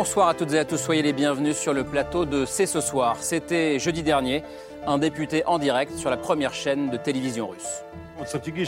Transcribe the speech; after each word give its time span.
Bonsoir 0.00 0.28
à 0.28 0.34
toutes 0.34 0.54
et 0.54 0.58
à 0.58 0.64
tous, 0.64 0.78
soyez 0.78 1.02
les 1.02 1.12
bienvenus 1.12 1.58
sur 1.58 1.74
le 1.74 1.84
plateau 1.84 2.24
de 2.24 2.46
C'est 2.46 2.64
ce 2.64 2.80
soir. 2.80 3.18
C'était 3.20 3.78
jeudi 3.78 4.02
dernier, 4.02 4.42
un 4.86 4.96
député 4.96 5.44
en 5.44 5.58
direct 5.58 5.94
sur 5.94 6.08
la 6.08 6.16
première 6.16 6.54
chaîne 6.54 6.88
de 6.88 6.96
télévision 6.96 7.48
russe. 7.48 7.82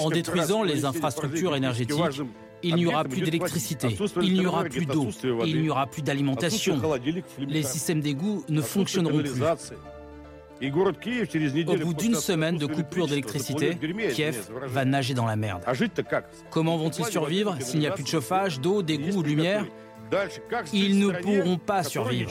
En 0.01 0.11
détruisant 0.11 0.63
les 0.63 0.85
infrastructures 0.85 1.57
énergétiques, 1.57 2.21
il 2.63 2.75
n'y 2.75 2.85
aura 2.85 3.05
plus 3.05 3.23
d'électricité, 3.23 3.97
il 4.21 4.35
n'y 4.35 4.45
aura 4.45 4.65
plus 4.65 4.85
d'eau, 4.85 5.09
il 5.47 5.63
n'y 5.63 5.71
aura 5.71 5.87
plus 5.87 6.03
d'alimentation. 6.03 6.79
Les 7.39 7.63
systèmes 7.63 8.03
d'égout 8.03 8.45
ne 8.51 8.61
fonctionneront 8.61 9.23
plus. 9.23 9.43
Au 11.67 11.77
bout 11.79 11.95
d'une 11.95 12.15
semaine 12.15 12.59
de 12.59 12.67
coupure 12.67 13.09
d'électricité, 13.09 13.79
Kiev 14.13 14.51
va 14.67 14.85
nager 14.85 15.15
dans 15.15 15.27
la 15.27 15.37
merde. 15.37 15.63
Comment 16.51 16.77
vont-ils 16.77 17.07
survivre 17.07 17.57
s'il 17.59 17.81
n'y 17.81 17.87
a 17.87 17.93
plus 17.93 18.05
de 18.05 18.09
chauffage, 18.09 18.61
d'eau, 18.61 18.83
d'égout 18.83 19.17
ou 19.17 19.23
de 19.23 19.29
lumière 19.29 19.65
ils 20.73 20.99
ne 20.99 21.11
pourront 21.23 21.59
pas 21.59 21.83
survivre. 21.83 22.31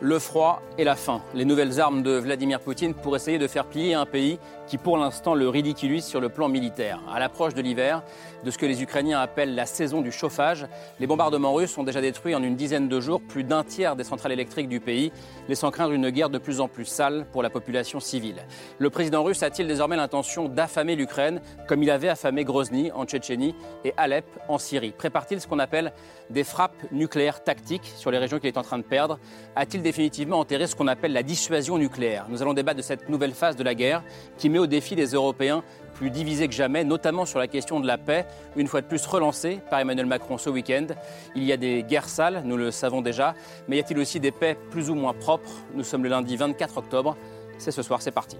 Le 0.00 0.20
froid 0.20 0.62
et 0.78 0.84
la 0.84 0.94
faim, 0.94 1.22
les 1.34 1.44
nouvelles 1.44 1.80
armes 1.80 2.04
de 2.04 2.12
Vladimir 2.12 2.60
Poutine 2.60 2.94
pour 2.94 3.16
essayer 3.16 3.36
de 3.36 3.48
faire 3.48 3.64
plier 3.64 3.94
un 3.94 4.06
pays 4.06 4.38
qui 4.68 4.78
pour 4.78 4.96
l'instant 4.96 5.34
le 5.34 5.48
ridiculise 5.48 6.04
sur 6.04 6.20
le 6.20 6.28
plan 6.28 6.48
militaire. 6.48 7.00
À 7.12 7.18
l'approche 7.18 7.54
de 7.54 7.62
l'hiver, 7.62 8.04
de 8.44 8.50
ce 8.52 8.58
que 8.58 8.66
les 8.66 8.80
Ukrainiens 8.80 9.18
appellent 9.18 9.56
la 9.56 9.66
saison 9.66 10.00
du 10.00 10.12
chauffage, 10.12 10.68
les 11.00 11.08
bombardements 11.08 11.52
russes 11.52 11.76
ont 11.78 11.82
déjà 11.82 12.00
détruit 12.00 12.36
en 12.36 12.44
une 12.44 12.54
dizaine 12.54 12.88
de 12.88 13.00
jours 13.00 13.20
plus 13.20 13.42
d'un 13.42 13.64
tiers 13.64 13.96
des 13.96 14.04
centrales 14.04 14.30
électriques 14.30 14.68
du 14.68 14.78
pays, 14.78 15.10
laissant 15.48 15.72
craindre 15.72 15.94
une 15.94 16.10
guerre 16.10 16.30
de 16.30 16.38
plus 16.38 16.60
en 16.60 16.68
plus 16.68 16.84
sale 16.84 17.26
pour 17.32 17.42
la 17.42 17.50
population 17.50 17.98
civile. 17.98 18.46
Le 18.78 18.90
président 18.90 19.24
russe 19.24 19.42
a-t-il 19.42 19.66
désormais 19.66 19.96
l'intention 19.96 20.48
d'affamer 20.48 20.94
l'Ukraine 20.94 21.40
comme 21.66 21.82
il 21.82 21.90
avait 21.90 22.08
affamé 22.08 22.44
Grozny 22.44 22.92
en 22.92 23.04
Tchétchénie 23.04 23.56
et 23.84 23.94
Alep 23.96 24.26
en 24.48 24.58
Syrie? 24.58 24.92
Prépare-t-il 24.96 25.40
ce 25.40 25.48
qu'on 25.48 25.58
appelle 25.58 25.92
des 26.30 26.44
frappes 26.44 26.92
nucléaires 26.92 27.42
tactiques 27.42 27.90
sur 27.96 28.12
les 28.12 28.18
régions 28.18 28.38
qu'il 28.38 28.46
est 28.46 28.58
en 28.58 28.62
train 28.62 28.78
de 28.78 28.84
perdre? 28.84 29.18
A-t-il 29.56 29.82
définitivement 29.88 30.38
enterré 30.38 30.66
ce 30.66 30.76
qu'on 30.76 30.86
appelle 30.86 31.14
la 31.14 31.22
dissuasion 31.22 31.78
nucléaire 31.78 32.26
Nous 32.28 32.42
allons 32.42 32.52
débattre 32.52 32.76
de 32.76 32.82
cette 32.82 33.08
nouvelle 33.08 33.32
phase 33.32 33.56
de 33.56 33.64
la 33.64 33.74
guerre 33.74 34.02
qui 34.36 34.50
met 34.50 34.58
au 34.58 34.66
défi 34.66 34.94
des 34.94 35.06
Européens 35.14 35.64
plus 35.94 36.10
divisés 36.10 36.46
que 36.46 36.52
jamais, 36.52 36.84
notamment 36.84 37.24
sur 37.24 37.38
la 37.38 37.48
question 37.48 37.80
de 37.80 37.86
la 37.86 37.96
paix, 37.96 38.26
une 38.54 38.66
fois 38.66 38.82
de 38.82 38.86
plus 38.86 39.06
relancée 39.06 39.60
par 39.70 39.80
Emmanuel 39.80 40.04
Macron 40.04 40.36
ce 40.36 40.50
week-end. 40.50 40.88
Il 41.34 41.42
y 41.42 41.52
a 41.52 41.56
des 41.56 41.84
guerres 41.84 42.10
sales, 42.10 42.42
nous 42.44 42.58
le 42.58 42.70
savons 42.70 43.00
déjà, 43.00 43.34
mais 43.66 43.78
y 43.78 43.80
a-t-il 43.80 43.98
aussi 43.98 44.20
des 44.20 44.30
paix 44.30 44.58
plus 44.70 44.90
ou 44.90 44.94
moins 44.94 45.14
propres? 45.14 45.50
Nous 45.74 45.84
sommes 45.84 46.02
le 46.02 46.10
lundi 46.10 46.36
24 46.36 46.76
octobre. 46.76 47.16
C'est 47.56 47.70
ce 47.70 47.80
soir, 47.80 48.02
c'est 48.02 48.10
parti. 48.10 48.36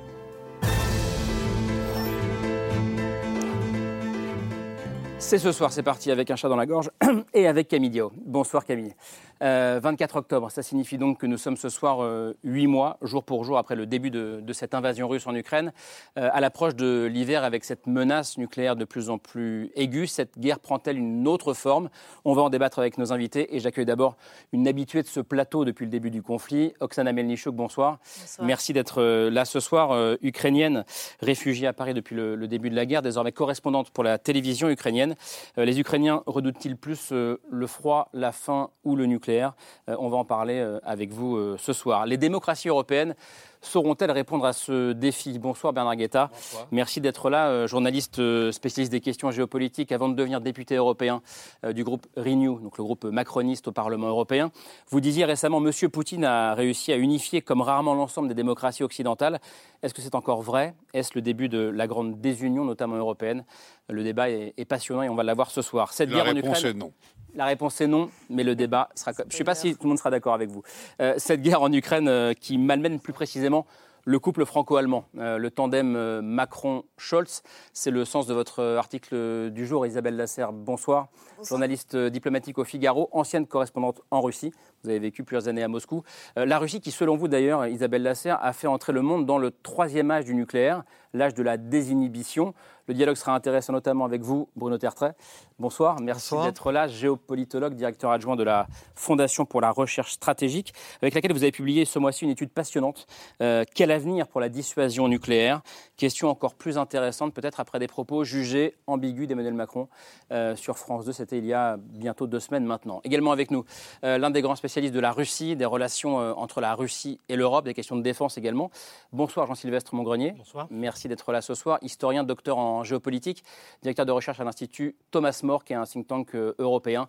C'est 5.18 5.38
ce 5.38 5.50
soir, 5.50 5.72
c'est 5.72 5.83
parti 5.83 6.10
avec 6.10 6.30
un 6.30 6.36
chat 6.36 6.48
dans 6.48 6.56
la 6.56 6.66
gorge 6.66 6.90
et 7.34 7.48
avec 7.48 7.68
Camille 7.68 7.90
Dio. 7.90 8.12
Bonsoir 8.24 8.64
Camille. 8.64 8.94
24 9.41 10.17
euh, 10.17 10.19
octobre, 10.19 10.50
ça 10.50 10.62
signifie 10.62 10.98
donc 10.98 11.19
que 11.19 11.27
nous 11.27 11.39
sommes 11.39 11.56
ce 11.56 11.69
soir 11.69 12.03
euh, 12.03 12.36
huit 12.42 12.67
mois, 12.67 12.98
jour 13.03 13.22
pour 13.22 13.45
jour, 13.45 13.58
après 13.58 13.77
le 13.77 13.86
début 13.86 14.11
de, 14.11 14.42
cette 14.53 14.75
invasion 14.75 15.08
russe 15.08 15.27
en 15.27 15.34
Ukraine, 15.34 15.72
euh, 16.19 16.28
à 16.33 16.41
l'approche 16.41 16.75
de 16.75 17.08
l'hiver 17.11 17.45
avec 17.45 17.64
cette 17.64 17.86
menace 17.86 18.39
nucléaire 18.39 18.74
de 18.74 18.85
plus 18.85 19.11
en 19.11 19.18
plus 19.18 19.70
aiguë. 19.77 20.08
Cette 20.08 20.39
guerre 20.39 20.58
prend-elle 20.58 20.98
une 20.98 21.29
autre 21.29 21.55
forme? 21.55 21.90
On 22.24 22.35
va 22.35 22.42
en 22.42 22.51
débattre 22.51 22.80
avec 22.80 22.98
nos 22.98 23.12
invités 23.12 23.55
et 23.55 23.61
j'accueille 23.61 23.85
d'abord 23.85 24.17
une 24.52 24.67
habituée 24.67 25.02
de 25.02 25.07
ce 25.07 25.20
plateau 25.20 25.64
depuis 25.64 25.85
le 25.85 25.91
début 25.91 26.11
du 26.11 26.23
conflit, 26.23 26.73
Oksana 26.80 27.12
Melnichuk, 27.12 27.55
bonsoir. 27.55 27.98
Merci 28.41 28.73
d'être 28.73 29.02
là 29.02 29.45
ce 29.45 29.61
soir, 29.61 30.17
ukrainienne, 30.23 30.85
réfugiée 31.20 31.67
à 31.67 31.73
Paris 31.73 31.95
depuis 31.95 32.17
le, 32.17 32.35
le, 32.35 32.48
début 32.48 32.70
de 32.70 32.77
la 32.77 32.86
guerre, 32.86 33.02
désormais 33.02 33.33
correspondante 33.33 33.91
pour 33.91 34.02
la 34.02 34.18
télévision 34.18 34.68
ukrainienne. 34.68 35.14
les 35.57 35.79
Ukrainiens 35.79 36.23
redoutent-ils 36.27 36.77
plus 36.77 37.12
le 37.12 37.67
froid, 37.67 38.08
la 38.12 38.33
faim 38.33 38.70
ou 38.85 38.96
le 38.96 39.07
nucléaire? 39.07 39.27
Euh, 39.28 39.96
on 39.98 40.08
va 40.08 40.16
en 40.16 40.24
parler 40.24 40.58
euh, 40.58 40.78
avec 40.84 41.12
vous 41.12 41.36
euh, 41.36 41.56
ce 41.58 41.72
soir. 41.72 42.06
Les 42.06 42.16
démocraties 42.16 42.68
européennes 42.68 43.14
sauront-elles 43.61 44.11
répondre 44.11 44.44
à 44.44 44.52
ce 44.52 44.92
défi? 44.92 45.39
Bonsoir 45.39 45.72
Bernard 45.72 45.96
Guetta. 45.96 46.30
Merci 46.70 47.00
d'être 47.00 47.28
là, 47.28 47.67
journaliste 47.67 48.22
spécialiste 48.52 48.92
des 48.92 49.00
questions 49.00 49.33
géopolitiques 49.33 49.90
avant 49.90 50.08
de 50.08 50.14
devenir 50.14 50.40
député 50.40 50.77
européen 50.77 51.22
du 51.68 51.83
groupe 51.83 52.06
Renew, 52.17 52.61
donc 52.61 52.78
le 52.78 52.84
groupe 52.84 53.05
macroniste 53.06 53.67
au 53.67 53.72
Parlement 53.72 54.06
européen. 54.06 54.52
Vous 54.90 55.00
disiez 55.00 55.24
récemment, 55.24 55.58
Monsieur 55.58 55.88
Poutine 55.88 56.24
a 56.24 56.55
réussi 56.55 56.92
à 56.92 56.98
unifier 56.98 57.42
comme 57.42 57.61
rarement 57.61 57.94
l'ensemble 57.94 58.28
des 58.28 58.34
démocraties 58.34 58.84
occidentales. 58.84 59.40
Est-ce 59.83 59.92
que 59.92 60.02
c'est 60.02 60.14
encore 60.14 60.42
vrai? 60.42 60.77
Est-ce 60.94 61.11
le 61.17 61.20
début 61.20 61.48
de 61.48 61.58
la 61.58 61.88
grande 61.88 62.20
désunion, 62.20 62.64
notamment 62.64 62.94
européenne? 62.94 63.44
Le 63.88 64.05
débat 64.05 64.30
est, 64.30 64.68
passionnant 64.68 65.02
et 65.02 65.08
on 65.08 65.17
va 65.17 65.24
l'avoir 65.24 65.50
ce 65.50 65.62
soir. 65.62 65.92
Cette 65.92 66.11
la 66.11 66.17
guerre 66.17 66.34
réponse 66.34 66.58
en 66.58 66.61
Ukraine, 66.61 66.77
est 66.77 66.78
non. 66.78 66.92
La 67.34 67.44
réponse 67.44 67.80
est 67.80 67.86
non, 67.86 68.11
mais 68.30 68.42
le 68.42 68.55
débat 68.55 68.89
sera. 68.94 69.12
Je 69.12 69.24
ne 69.24 69.30
sais 69.30 69.44
pas 69.44 69.55
si 69.55 69.74
tout 69.74 69.84
le 69.84 69.89
monde 69.89 69.98
sera 69.98 70.11
d'accord 70.11 70.34
avec 70.34 70.50
vous. 70.50 70.62
Euh, 71.00 71.14
cette 71.18 71.42
guerre 71.42 71.62
en 71.62 71.72
Ukraine 71.72 72.08
euh, 72.08 72.33
qui 72.33 72.58
malmène 72.58 73.00
plus 73.00 73.12
précisément 73.12 73.66
le 74.05 74.18
couple 74.18 74.46
franco-allemand, 74.46 75.05
euh, 75.18 75.36
le 75.36 75.50
tandem 75.50 76.20
Macron-Scholz. 76.22 77.42
C'est 77.74 77.90
le 77.90 78.06
sens 78.06 78.27
de 78.27 78.33
votre 78.33 78.62
article 78.62 79.50
du 79.50 79.67
jour, 79.67 79.84
Isabelle 79.86 80.17
Lasserre. 80.17 80.52
Bonsoir. 80.52 81.08
Journaliste 81.44 81.94
diplomatique 81.94 82.56
au 82.56 82.64
Figaro, 82.64 83.11
ancienne 83.12 83.46
correspondante 83.46 84.00
en 84.11 84.22
Russie. 84.22 84.50
Vous 84.83 84.88
avez 84.88 84.98
vécu 84.98 85.24
plusieurs 85.24 85.48
années 85.48 85.62
à 85.62 85.68
Moscou. 85.68 86.05
la 86.36 86.58
Russie 86.58 86.80
qui, 86.80 86.90
selon 86.90 87.17
vous 87.17 87.28
d'ailleurs, 87.28 87.67
Isabelle 87.67 88.02
Lasserre, 88.02 88.38
a 88.40 88.55
fait 88.55 88.67
entrer 88.67 88.94
le 88.94 89.02
monde 89.02 89.27
dans 89.27 89.36
le 89.36 89.50
troisième 89.50 90.11
âge 90.11 90.24
du 90.24 90.34
nucléaire, 90.34 90.84
l'âge 91.12 91.34
de 91.34 91.42
la 91.42 91.58
désinhibition. 91.58 92.55
Le 92.88 92.94
dialogue 92.94 93.16
sera 93.16 93.34
intéressant 93.34 93.74
notamment 93.74 94.06
avec 94.06 94.22
vous, 94.22 94.48
Bruno 94.56 94.78
Tertrais. 94.78 95.12
Bonsoir, 95.58 96.00
merci 96.00 96.34
d'être 96.42 96.72
là, 96.72 96.88
géopolitologue, 96.88 97.74
directeur 97.74 98.10
adjoint 98.10 98.34
de 98.34 98.42
la 98.42 98.66
Fondation 98.94 99.44
pour 99.44 99.60
la 99.60 99.70
recherche 99.70 100.12
stratégique, 100.12 100.72
avec 101.02 101.12
laquelle 101.12 101.34
vous 101.34 101.42
avez 101.42 101.52
publié 101.52 101.84
ce 101.84 101.98
mois-ci 101.98 102.24
une 102.24 102.30
étude 102.30 102.48
passionnante. 102.48 103.06
Euh, 103.42 103.64
quel 103.74 103.90
avenir 103.90 104.26
pour 104.26 104.40
la 104.40 104.48
dissuasion 104.48 105.06
nucléaire? 105.06 105.60
Question 105.98 106.30
encore 106.30 106.54
plus 106.54 106.78
intéressante, 106.78 107.34
peut-être 107.34 107.60
après 107.60 107.78
des 107.78 107.88
propos 107.88 108.24
jugés 108.24 108.74
ambigus 108.86 109.28
d'Emmanuel 109.28 109.52
Macron 109.52 109.88
euh, 110.32 110.56
sur 110.56 110.78
France 110.78 111.05
2. 111.05 111.12
C'était 111.12 111.36
il 111.36 111.44
y 111.44 111.52
a 111.52 111.76
bientôt 111.76 112.26
deux 112.26 112.40
semaines 112.40 112.64
maintenant. 112.64 113.02
Également 113.05 113.32
avec 113.32 113.50
nous, 113.50 113.66
euh, 114.02 114.16
l'un 114.16 114.30
des 114.30 114.40
grands 114.40 114.56
spécialistes 114.56 114.94
de 114.94 115.00
la 115.00 115.12
Russie, 115.12 115.56
des 115.56 115.66
relations 115.66 116.16
entre 116.16 116.62
la 116.62 116.74
Russie 116.74 117.20
et 117.28 117.36
l'Europe, 117.36 117.66
des 117.66 117.74
questions 117.74 117.96
de 117.96 118.02
défense 118.02 118.38
également. 118.38 118.70
Bonsoir 119.12 119.46
Jean-Sylvestre 119.46 119.94
Mongrenier. 119.94 120.32
Bonsoir. 120.38 120.68
Merci 120.70 121.08
d'être 121.08 121.32
là 121.32 121.42
ce 121.42 121.55
soir, 121.55 121.78
historien, 121.82 122.24
docteur 122.24 122.56
en 122.56 122.77
géopolitique, 122.84 123.44
directeur 123.83 124.06
de 124.06 124.12
recherche 124.12 124.40
à 124.40 124.44
l'Institut 124.44 124.96
Thomas 125.11 125.40
More, 125.42 125.64
qui 125.64 125.72
est 125.72 125.77
un 125.77 125.84
think 125.84 126.06
tank 126.06 126.34
euh, 126.34 126.55
européen 126.58 127.08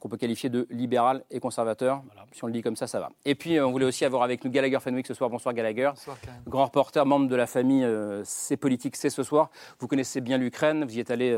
qu'on 0.00 0.08
peut 0.08 0.16
qualifier 0.16 0.48
de 0.48 0.66
libéral 0.70 1.24
et 1.30 1.40
conservateur. 1.40 2.02
Si 2.32 2.44
on 2.44 2.46
le 2.46 2.52
dit 2.52 2.62
comme 2.62 2.76
ça, 2.76 2.86
ça 2.86 3.00
va. 3.00 3.10
Et 3.24 3.34
puis, 3.34 3.56
euh, 3.56 3.66
on 3.66 3.70
voulait 3.70 3.84
aussi 3.84 4.04
avoir 4.04 4.22
avec 4.22 4.44
nous 4.44 4.50
Gallagher 4.50 4.78
Fenwick 4.80 5.06
ce 5.06 5.14
soir. 5.14 5.30
Bonsoir 5.30 5.54
Gallagher. 5.54 5.90
Bonsoir, 5.94 6.16
Grand 6.46 6.64
reporter, 6.66 7.04
membre 7.06 7.28
de 7.28 7.36
la 7.36 7.46
famille 7.46 7.84
euh, 7.84 8.22
C'est 8.24 8.56
politique, 8.56 8.96
c'est 8.96 9.10
ce 9.10 9.22
soir. 9.22 9.50
Vous 9.78 9.88
connaissez 9.88 10.20
bien 10.20 10.38
l'Ukraine, 10.38 10.84
vous 10.84 10.96
y 10.96 11.00
êtes 11.00 11.10
allé 11.10 11.36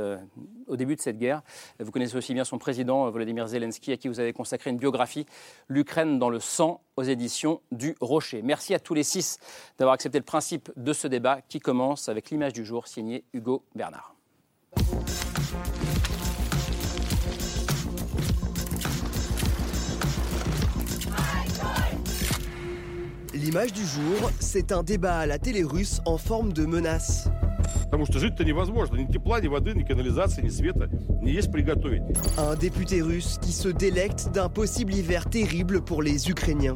au 0.66 0.76
début 0.76 0.97
de 0.97 1.00
cette 1.00 1.19
guerre. 1.19 1.43
Vous 1.78 1.91
connaissez 1.91 2.16
aussi 2.16 2.34
bien 2.34 2.44
son 2.44 2.59
président, 2.59 3.10
Volodymyr 3.10 3.47
Zelensky, 3.47 3.93
à 3.93 3.97
qui 3.97 4.09
vous 4.09 4.20
avez 4.20 4.32
consacré 4.32 4.70
une 4.70 4.76
biographie, 4.76 5.26
L'Ukraine 5.69 6.19
dans 6.19 6.31
le 6.31 6.40
sang, 6.40 6.81
aux 6.96 7.02
éditions 7.02 7.61
du 7.73 7.96
Rocher. 8.00 8.43
Merci 8.43 8.75
à 8.75 8.79
tous 8.79 8.94
les 8.94 9.02
six 9.02 9.38
d'avoir 9.79 9.94
accepté 9.94 10.19
le 10.19 10.25
principe 10.25 10.70
de 10.76 10.93
ce 10.93 11.08
débat 11.08 11.40
qui 11.49 11.58
commence 11.58 12.08
avec 12.08 12.31
l'image 12.31 12.52
du 12.52 12.64
jour 12.64 12.87
signée 12.87 13.25
Hugo 13.32 13.64
Bernard. 13.75 14.14
L'image 23.42 23.72
du 23.72 23.87
jour, 23.87 24.31
c'est 24.38 24.70
un 24.70 24.82
débat 24.82 25.16
à 25.16 25.25
la 25.25 25.38
télé 25.38 25.62
russe 25.62 26.02
en 26.04 26.19
forme 26.19 26.52
de 26.52 26.66
menace. 26.66 27.31
Un 32.37 32.54
député 32.54 33.00
russe 33.00 33.38
qui 33.40 33.52
se 33.52 33.69
délecte 33.69 34.28
d'un 34.34 34.50
possible 34.50 34.92
hiver 34.92 35.25
terrible 35.25 35.81
pour 35.81 36.02
les 36.02 36.28
Ukrainiens. 36.28 36.75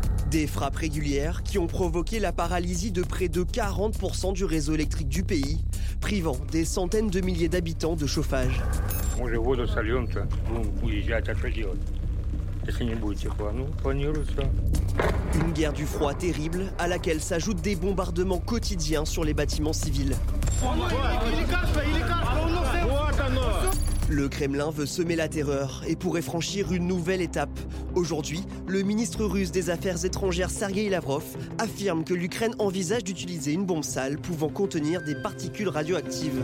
Des 0.31 0.47
frappes 0.47 0.77
régulières 0.77 1.43
qui 1.43 1.59
ont 1.59 1.67
provoqué 1.67 2.17
la 2.19 2.31
paralysie 2.31 2.93
de 2.93 3.03
près 3.03 3.27
de 3.27 3.43
40% 3.43 4.31
du 4.31 4.45
réseau 4.45 4.73
électrique 4.73 5.09
du 5.09 5.23
pays, 5.23 5.59
privant 5.99 6.37
des 6.53 6.63
centaines 6.63 7.09
de 7.09 7.19
milliers 7.19 7.49
d'habitants 7.49 7.97
de 7.97 8.07
chauffage. 8.07 8.61
Une 15.35 15.51
guerre 15.51 15.73
du 15.73 15.85
froid 15.85 16.13
terrible 16.13 16.71
à 16.79 16.87
laquelle 16.87 17.19
s'ajoutent 17.19 17.61
des 17.61 17.75
bombardements 17.75 18.39
quotidiens 18.39 19.03
sur 19.03 19.25
les 19.25 19.33
bâtiments 19.33 19.73
civils. 19.73 20.15
Le 24.10 24.28
Kremlin 24.28 24.70
veut 24.70 24.86
semer 24.86 25.16
la 25.16 25.28
terreur 25.28 25.82
et 25.88 25.96
pourrait 25.96 26.22
franchir 26.22 26.72
une 26.72 26.86
nouvelle 26.86 27.20
étape. 27.20 27.58
Aujourd'hui, 27.96 28.40
le 28.68 28.82
ministre 28.82 29.24
russe 29.24 29.50
des 29.50 29.68
Affaires 29.68 30.04
étrangères 30.04 30.50
Sergei 30.50 30.88
Lavrov 30.88 31.24
affirme 31.58 32.04
que 32.04 32.14
l'Ukraine 32.14 32.54
envisage 32.58 33.02
d'utiliser 33.02 33.52
une 33.52 33.64
bombe 33.64 33.82
sale 33.82 34.18
pouvant 34.18 34.48
contenir 34.48 35.02
des 35.02 35.16
particules 35.16 35.68
radioactives. 35.68 36.40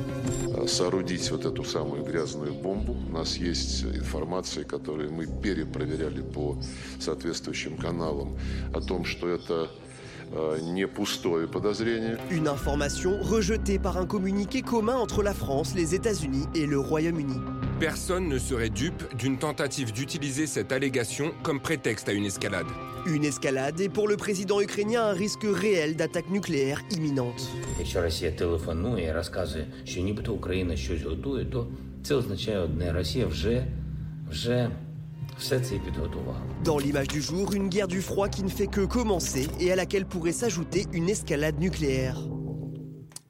Соорудить 0.66 1.30
вот 1.30 1.44
эту 1.44 1.62
самую 1.62 2.02
грязную 2.02 2.52
бомбу. 2.52 2.96
У 3.08 3.12
нас 3.12 3.36
есть 3.36 3.84
информация, 3.84 4.64
которую 4.64 5.12
мы 5.12 5.26
перепроверяли 5.26 6.22
по 6.22 6.58
соответствующим 6.98 7.76
каналам, 7.76 8.36
о 8.74 8.80
том, 8.80 9.04
что 9.04 9.28
это 9.28 9.70
une 12.31 12.47
information 12.47 13.17
rejetée 13.21 13.79
par 13.79 13.97
un 13.97 14.05
communiqué 14.05 14.61
commun 14.61 14.95
entre 14.95 15.23
la 15.23 15.33
France, 15.33 15.73
les 15.75 15.95
États-Unis 15.95 16.45
et 16.53 16.65
le 16.65 16.79
Royaume-Uni. 16.79 17.39
Personne 17.79 18.27
ne 18.27 18.37
serait 18.37 18.69
dupe 18.69 19.03
d'une 19.15 19.37
tentative 19.37 19.93
d'utiliser 19.93 20.47
cette 20.47 20.71
allégation 20.71 21.31
comme 21.43 21.59
prétexte 21.59 22.09
à 22.09 22.11
une 22.11 22.25
escalade. 22.25 22.65
Une 23.05 23.23
escalade 23.23 23.79
est 23.79 23.89
pour 23.89 24.07
le 24.07 24.17
président 24.17 24.59
ukrainien 24.59 25.03
un 25.05 25.13
risque 25.13 25.45
réel 25.45 25.95
d'attaque 25.95 26.29
nucléaire 26.29 26.81
imminente. 26.91 27.49
Dans 36.63 36.79
l'image 36.79 37.07
du 37.07 37.21
jour, 37.21 37.53
une 37.53 37.69
guerre 37.69 37.87
du 37.87 38.01
froid 38.01 38.27
qui 38.27 38.43
ne 38.43 38.49
fait 38.49 38.65
que 38.65 38.85
commencer 38.85 39.47
et 39.59 39.71
à 39.71 39.75
laquelle 39.75 40.05
pourrait 40.05 40.31
s'ajouter 40.31 40.85
une 40.93 41.09
escalade 41.09 41.59
nucléaire. 41.59 42.17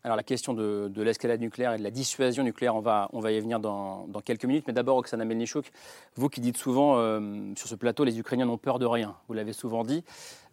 Alors 0.04 0.16
la 0.16 0.24
question 0.24 0.54
de, 0.54 0.90
l'escalade 0.96 1.42
nucléaire 1.42 1.74
et 1.74 1.78
de 1.78 1.84
la 1.84 1.92
dissuasion 1.92 2.44
nucléaire, 2.44 2.78
on 2.78 2.80
va, 2.80 3.10
on 3.12 3.20
va 3.20 3.34
y 3.34 3.40
venir 3.42 3.60
dans, 3.60 4.08
quelques 4.24 4.46
minutes. 4.46 4.64
Mais 4.68 4.74
d'abord, 4.74 4.96
Oksana 4.96 5.26
Melnichuk, 5.26 5.70
vous 6.16 6.30
qui 6.30 6.40
dites 6.40 6.56
souvent 6.56 6.98
euh, 6.98 7.52
sur 7.58 7.68
ce 7.68 7.76
plateau, 7.76 8.06
les 8.06 8.18
Ukrainiens 8.18 8.46
n'ont 8.46 8.58
peur 8.58 8.80
de 8.80 8.86
rien. 8.86 9.18
Vous 9.28 9.34
l'avez 9.34 9.52
souvent 9.52 9.84
dit. 9.84 10.06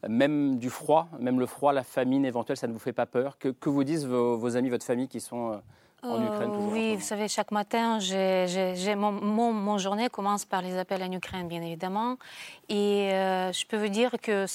Même 0.09 0.59
du 0.59 0.71
froid, 0.71 1.09
même 1.21 1.39
le 1.39 1.47
froid, 1.47 1.73
la 1.73 1.85
famine 1.85 2.25
éventuelle, 2.25 2.56
ça 2.56 2.67
ne 2.67 2.73
vous 2.73 2.81
fait 2.81 2.93
pas 2.93 3.06
peur. 3.06 3.39
Que, 3.39 3.49
que 3.49 3.69
vous 3.69 3.85
disent 3.85 4.06
vos, 4.06 4.56
amis, 4.56 4.71
votre 4.71 4.85
famille 4.85 5.09
qui 5.09 5.21
sont... 5.21 5.53
Euh, 5.53 5.56
euh, 6.05 6.47
oui, 6.71 6.97
vous 6.97 7.03
savez, 7.03 7.29
chaque 7.29 7.51
matin, 7.51 7.99
mon, 8.97 9.79
journée 9.79 10.09
commence 10.09 10.45
par 10.45 10.62
les 10.62 10.77
appels 10.79 11.03
en 11.03 11.11
Ukraine, 11.12 11.49
bien 11.49 11.62
évidemment. 11.62 12.17
Et 12.69 13.12
euh, 13.12 13.53
je 13.53 13.67
peux 13.67 13.77
vous 13.77 13.89
dire 13.89 14.12
que 14.23 14.47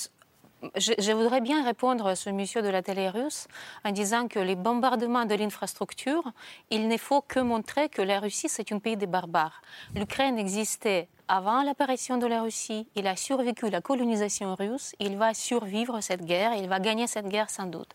je, 0.75 1.12
voudrais 1.12 1.42
bien 1.42 1.63
répondre 1.63 2.07
à 2.07 2.16
ce 2.16 2.30
monsieur 2.30 2.62
de 2.62 2.68
la 2.69 2.81
télé 2.81 3.10
russe 3.10 3.48
en 3.84 3.92
disant 3.92 4.28
que 4.28 4.40
les 4.40 4.56
bombardements 4.56 5.25
de 5.25 5.36
l'infrastructure, 5.36 6.24
il 6.69 6.88
ne 6.88 6.98
faut 6.98 7.22
que 7.22 7.40
montrer 7.40 7.90
que 7.90 8.01
la 8.01 8.19
Russie, 8.19 8.50
c'est 8.50 8.72
un 8.72 8.80
pays 8.80 8.98
de 8.98 9.06
barbares. 9.06 9.62
L'Ukraine 9.96 10.38
existait 10.38 11.07
avant 11.30 11.62
l'apparition 11.62 12.18
de 12.18 12.28
la 12.28 12.42
Russie. 12.42 12.88
Il 12.96 13.08
a 13.08 13.16
survécu 13.16 13.68
à 13.68 13.70
la 13.70 13.81
colonisation 13.81 14.56
russe. 14.56 14.94
Il 15.00 15.16
va 15.16 15.34
survivre 15.34 16.02
cette 16.02 16.26
guerre. 16.26 16.56
Il 16.56 16.68
va 16.68 16.80
gagner 16.80 17.08
cette 17.08 17.30
guerre 17.30 17.50
sans 17.50 17.68
doute. 17.68 17.90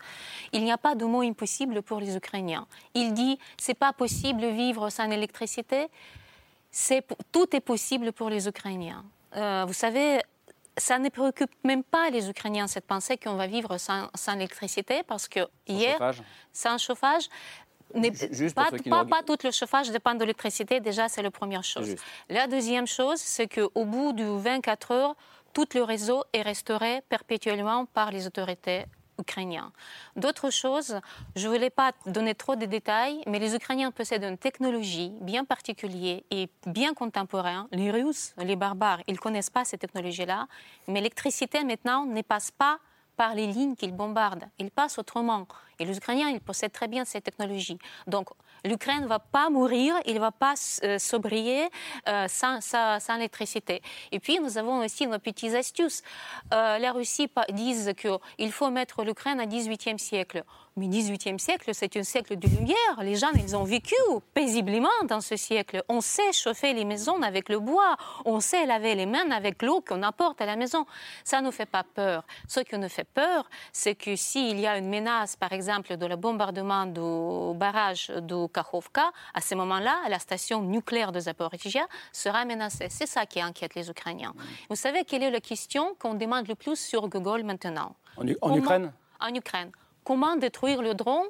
Il 0.53 0.63
n'y 0.63 0.71
a 0.71 0.77
pas 0.77 0.95
de 0.95 1.05
mot 1.05 1.21
impossible 1.21 1.83
pour 1.83 1.99
les 1.99 2.15
Ukrainiens. 2.15 2.65
Il 2.93 3.13
dit 3.13 3.37
c'est 3.57 3.75
pas 3.75 3.93
possible 3.93 4.41
de 4.41 4.47
vivre 4.47 4.89
sans 4.89 5.11
électricité. 5.11 5.87
tout 7.31 7.55
est 7.55 7.61
possible 7.61 8.13
pour 8.13 8.29
les 8.29 8.47
Ukrainiens. 8.47 9.03
Euh, 9.35 9.65
vous 9.67 9.73
savez, 9.73 10.21
ça 10.77 10.99
ne 10.99 11.09
préoccupe 11.09 11.51
même 11.63 11.83
pas 11.83 12.09
les 12.09 12.29
Ukrainiens, 12.29 12.67
cette 12.67 12.85
pensée 12.85 13.17
qu'on 13.17 13.35
va 13.35 13.47
vivre 13.47 13.77
sans, 13.77 14.09
électricité, 14.33 15.03
parce 15.03 15.27
que 15.27 15.41
hier, 15.67 15.93
chauffage. 15.93 16.23
sans 16.51 16.77
chauffage, 16.77 17.29
pas, 18.89 19.05
pas, 19.05 19.23
tout 19.23 19.37
le 19.43 19.51
chauffage 19.51 19.91
dépend 19.91 20.13
de 20.13 20.19
l'électricité, 20.19 20.79
déjà 20.79 21.07
c'est 21.07 21.21
la 21.21 21.31
première 21.31 21.63
chose. 21.63 21.95
La 22.29 22.47
deuxième 22.47 22.87
chose, 22.87 23.19
c'est 23.19 23.47
qu'au 23.47 23.85
bout 23.85 24.13
de 24.13 24.23
24 24.23 24.91
heures, 24.91 25.15
tout 25.53 25.67
le 25.73 25.83
réseau 25.83 26.23
est 26.33 26.41
restauré 26.41 27.01
perpétuellement 27.07 27.85
par 27.85 28.11
les 28.11 28.27
autorités 28.27 28.85
ukrainiennes. 29.17 29.71
D'autres 30.15 30.49
choses, 30.49 30.99
je 31.35 31.47
ne 31.47 31.53
voulais 31.53 31.69
pas 31.69 31.93
donner 32.05 32.35
trop 32.35 32.55
de 32.55 32.65
détails, 32.65 33.21
mais 33.27 33.39
les 33.39 33.55
Ukrainiens 33.55 33.91
possèdent 33.91 34.23
une 34.23 34.37
technologie 34.37 35.13
bien 35.21 35.45
particulière 35.45 36.19
et 36.31 36.49
bien 36.65 36.93
contemporaine. 36.93 37.67
Les 37.71 37.91
Russes, 37.91 38.33
les 38.37 38.55
barbares, 38.55 38.99
ils 39.07 39.13
ne 39.13 39.19
connaissent 39.19 39.49
pas 39.49 39.63
cette 39.63 39.81
technologie-là, 39.81 40.47
mais 40.87 40.95
l'électricité 40.95 41.63
maintenant 41.63 42.05
ne 42.05 42.21
passe 42.21 42.51
pas 42.51 42.79
par 43.15 43.35
les 43.35 43.47
lignes 43.47 43.75
qu'ils 43.75 43.93
bombardent. 43.93 44.45
Ils 44.59 44.71
passent 44.71 44.97
autrement. 44.97 45.47
Et 45.79 45.85
les 45.85 45.97
Ukrainiens, 45.97 46.29
ils 46.29 46.39
possèdent 46.39 46.71
très 46.71 46.87
bien 46.87 47.05
cette 47.05 47.23
technologie. 47.23 47.77
Donc, 48.07 48.29
l'Ukraine 48.63 49.03
ne 49.03 49.07
va 49.07 49.19
pas 49.19 49.49
mourir, 49.49 49.95
il 50.05 50.15
ne 50.15 50.19
va 50.19 50.31
pas 50.31 50.55
euh, 50.83 50.97
s'obrier 50.97 51.67
euh, 52.07 52.27
sans, 52.27 52.61
sans, 52.61 53.15
électricité. 53.15 53.81
Et 54.11 54.19
puis, 54.19 54.39
nous 54.39 54.57
avons 54.57 54.83
aussi 54.83 55.07
nos 55.07 55.19
petites 55.19 55.53
astuces. 55.53 56.01
Euh, 56.53 56.77
la 56.77 56.91
Russie 56.91 57.29
dit 57.49 57.75
qu'il 57.95 58.51
faut 58.51 58.69
mettre 58.69 59.03
l'Ukraine 59.03 59.41
au 59.41 59.45
XVIIIe 59.45 59.99
siècle. 59.99 60.43
Mais 60.77 60.87
18e 60.87 61.37
siècle, 61.37 61.69
c'est 61.71 61.95
un 61.95 62.03
siècle 62.03 62.37
de 62.37 62.49
lumière. 62.49 62.75
Les 63.01 63.15
gens, 63.15 63.31
ils 63.33 63.55
ont 63.55 63.63
vécu 63.63 63.95
paisiblement 64.33 64.89
dans 65.07 65.21
ce 65.21 65.37
siècle. 65.37 65.81
On 65.87 66.01
sait 66.01 66.33
chauffer 66.33 66.73
les 66.73 66.83
maisons 66.83 67.21
avec 67.21 67.47
le 67.47 67.59
bois. 67.59 67.95
On 68.25 68.41
sait 68.41 68.65
laver 68.65 68.93
les 68.93 69.05
mains 69.05 69.31
avec 69.31 69.63
l'eau 69.63 69.79
qu'on 69.79 70.03
apporte 70.03 70.41
à 70.41 70.45
la 70.45 70.57
maison. 70.57 70.85
Ça 71.23 71.39
ne 71.39 71.49
fait 71.49 71.65
pas 71.65 71.85
peur. 71.85 72.25
Ce 72.49 72.59
qui 72.59 72.77
nous 72.77 72.89
fait 72.89 73.05
peur, 73.07 73.49
c'est 73.71 73.95
que 73.95 74.17
s'il 74.17 74.59
y 74.59 74.67
a 74.67 74.77
une 74.77 74.89
menace, 74.89 75.37
par 75.37 75.53
exemple, 75.53 75.95
de 75.95 76.05
le 76.05 76.17
bombardement 76.17 76.85
du 76.85 77.57
barrage 77.57 78.09
de 78.09 78.45
Kakhovka, 78.47 79.13
à 79.33 79.39
ce 79.39 79.55
moment-là, 79.55 79.95
la 80.09 80.19
station 80.19 80.61
nucléaire 80.61 81.13
de 81.13 81.21
Zaporizhia 81.21 81.87
sera 82.11 82.43
menacée. 82.43 82.87
C'est 82.89 83.07
ça 83.07 83.25
qui 83.25 83.39
inquiète 83.39 83.75
les 83.75 83.89
Ukrainiens. 83.89 84.33
Vous 84.69 84.75
savez 84.75 85.05
quelle 85.05 85.23
est 85.23 85.31
la 85.31 85.39
question 85.39 85.95
qu'on 85.97 86.15
demande 86.15 86.49
le 86.49 86.55
plus 86.55 86.75
sur 86.75 87.07
Google 87.07 87.43
maintenant? 87.43 87.95
En, 88.17 88.27
Ukraine? 88.27 88.91
En 89.21 89.33
Ukraine 89.33 89.71
comment 90.05 90.37
détruire 90.37 90.81
le 90.81 90.93
drone 90.93 91.27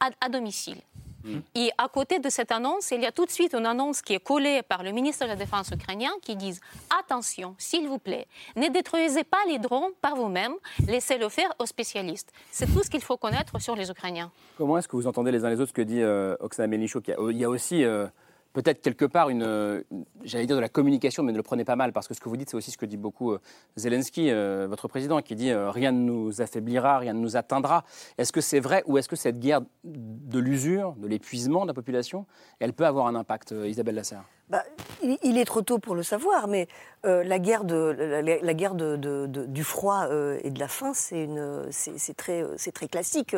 à, 0.00 0.28
domicile. 0.28 0.78
Hmm. 1.22 1.40
Et 1.54 1.70
à 1.76 1.88
côté 1.88 2.18
de 2.18 2.30
cette 2.30 2.50
annonce, 2.50 2.90
il 2.90 3.02
y 3.02 3.06
a 3.06 3.12
tout 3.12 3.26
de 3.26 3.30
suite 3.30 3.54
une 3.54 3.66
annonce 3.66 4.00
qui 4.00 4.14
est 4.14 4.24
collée 4.24 4.62
par 4.62 4.82
le 4.82 4.90
ministre 4.90 5.24
de 5.24 5.28
la 5.28 5.36
Défense 5.36 5.70
ukrainien 5.70 6.10
qui 6.22 6.34
dit 6.34 6.58
Attention, 6.98 7.54
s'il 7.58 7.86
vous 7.86 7.98
plaît, 7.98 8.26
ne 8.56 8.68
détruisez 8.68 9.24
pas 9.24 9.44
les 9.46 9.58
drones 9.58 9.92
par 10.00 10.16
vous-même, 10.16 10.54
laissez-le 10.86 11.28
faire 11.28 11.52
aux 11.58 11.66
spécialistes. 11.66 12.32
C'est 12.50 12.72
tout 12.72 12.82
ce 12.82 12.88
qu'il 12.88 13.02
faut 13.02 13.18
connaître 13.18 13.60
sur 13.60 13.76
les 13.76 13.90
Ukrainiens. 13.90 14.32
Comment 14.56 14.78
est-ce 14.78 14.88
que 14.88 14.96
vous 14.96 15.06
entendez 15.06 15.30
les 15.30 15.44
uns 15.44 15.50
les 15.50 15.60
autres 15.60 15.70
ce 15.70 15.74
que 15.74 15.82
dit 15.82 16.00
euh, 16.00 16.36
Oksana 16.40 16.66
Melnichuk 16.66 17.08
Il 17.08 17.36
y 17.36 17.44
a 17.44 17.50
aussi. 17.50 17.84
Euh, 17.84 18.06
peut-être 18.52 18.80
quelque 18.80 19.04
part 19.04 19.30
une, 19.30 19.84
j'allais 20.24 20.46
dire 20.46 20.56
de 20.56 20.60
la 20.60 20.68
communication, 20.68 21.22
mais 21.22 21.32
ne 21.32 21.36
le 21.36 21.42
prenez 21.42 21.64
pas 21.64 21.76
mal, 21.76 21.92
parce 21.92 22.08
que 22.08 22.14
ce 22.14 22.20
que 22.20 22.28
vous 22.28 22.36
dites, 22.36 22.50
c'est 22.50 22.56
aussi 22.56 22.70
ce 22.70 22.78
que 22.78 22.86
dit 22.86 22.96
beaucoup 22.96 23.32
euh, 23.32 23.40
Zelensky, 23.76 24.30
euh, 24.30 24.66
votre 24.68 24.88
président, 24.88 25.20
qui 25.22 25.34
dit 25.34 25.50
euh, 25.50 25.70
rien 25.70 25.92
ne 25.92 26.00
nous 26.00 26.40
affaiblira, 26.40 26.98
rien 26.98 27.12
ne 27.12 27.20
nous 27.20 27.36
atteindra. 27.36 27.84
Est-ce 28.18 28.32
que 28.32 28.40
c'est 28.40 28.60
vrai 28.60 28.82
ou 28.86 28.98
est-ce 28.98 29.08
que 29.08 29.16
cette 29.16 29.38
guerre 29.38 29.60
de 29.84 30.38
l'usure, 30.38 30.94
de 30.94 31.06
l'épuisement 31.06 31.62
de 31.62 31.68
la 31.68 31.74
population, 31.74 32.26
elle 32.58 32.72
peut 32.72 32.86
avoir 32.86 33.06
un 33.06 33.14
impact, 33.14 33.54
Isabelle 33.66 33.94
Lasserre? 33.94 34.24
Bah, 34.50 34.64
il 35.02 35.38
est 35.38 35.44
trop 35.44 35.62
tôt 35.62 35.78
pour 35.78 35.94
le 35.94 36.02
savoir, 36.02 36.48
mais 36.48 36.66
euh, 37.06 37.24
la 37.24 37.38
guerre, 37.38 37.64
de, 37.64 37.96
la, 38.42 38.52
guerre 38.52 38.74
de, 38.74 38.96
du 39.26 39.64
froid 39.64 40.08
euh, 40.10 40.38
et 40.42 40.50
de 40.50 40.58
la 40.58 40.68
faim, 40.68 40.92
c'est 40.92 42.16
très, 42.16 42.44
très 42.74 42.88
classique. 42.88 43.34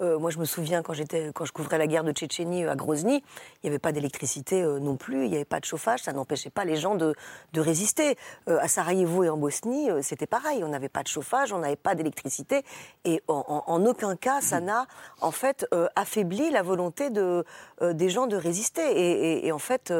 Euh, 0.00 0.18
moi, 0.18 0.30
je 0.30 0.38
me 0.38 0.46
souviens 0.46 0.82
quand, 0.82 0.94
quand 1.34 1.44
je 1.44 1.52
couvrais 1.52 1.76
la 1.76 1.86
guerre 1.86 2.04
de 2.04 2.12
Tchétchénie 2.12 2.64
à 2.64 2.74
Grozny, 2.74 3.16
il 3.16 3.64
n'y 3.64 3.68
avait 3.68 3.78
pas 3.78 3.92
d'électricité 3.92 4.62
non 4.62 4.96
plus, 4.96 5.24
il 5.24 5.30
n'y 5.30 5.36
avait 5.36 5.44
pas 5.44 5.60
de 5.60 5.66
chauffage, 5.66 6.00
ça 6.04 6.12
n'empêchait 6.12 6.50
pas 6.50 6.64
les 6.64 6.76
gens 6.76 6.94
de, 6.94 7.14
résister. 7.54 8.16
à 8.46 8.66
Sarajevo 8.66 9.24
et 9.24 9.28
en 9.28 9.36
Bosnie, 9.36 9.88
c'était 10.00 10.26
pareil, 10.26 10.64
on 10.64 10.68
n'avait 10.68 10.88
pas 10.88 11.02
de 11.02 11.08
chauffage, 11.08 11.52
on 11.52 11.58
n'avait 11.58 11.76
pas 11.76 11.94
d'électricité, 11.94 12.64
et 13.04 13.22
en, 13.28 13.84
aucun 13.84 14.16
cas, 14.16 14.40
ça 14.40 14.60
n'a 14.60 14.86
en 15.20 15.30
fait 15.30 15.66
affaibli 15.96 16.50
la 16.50 16.62
volonté 16.62 17.10
de, 17.10 17.44
des 17.82 18.08
gens 18.08 18.26
de 18.26 18.36
résister. 18.36 19.44
et 19.46 19.52
en 19.52 19.58
fait, 19.58 19.92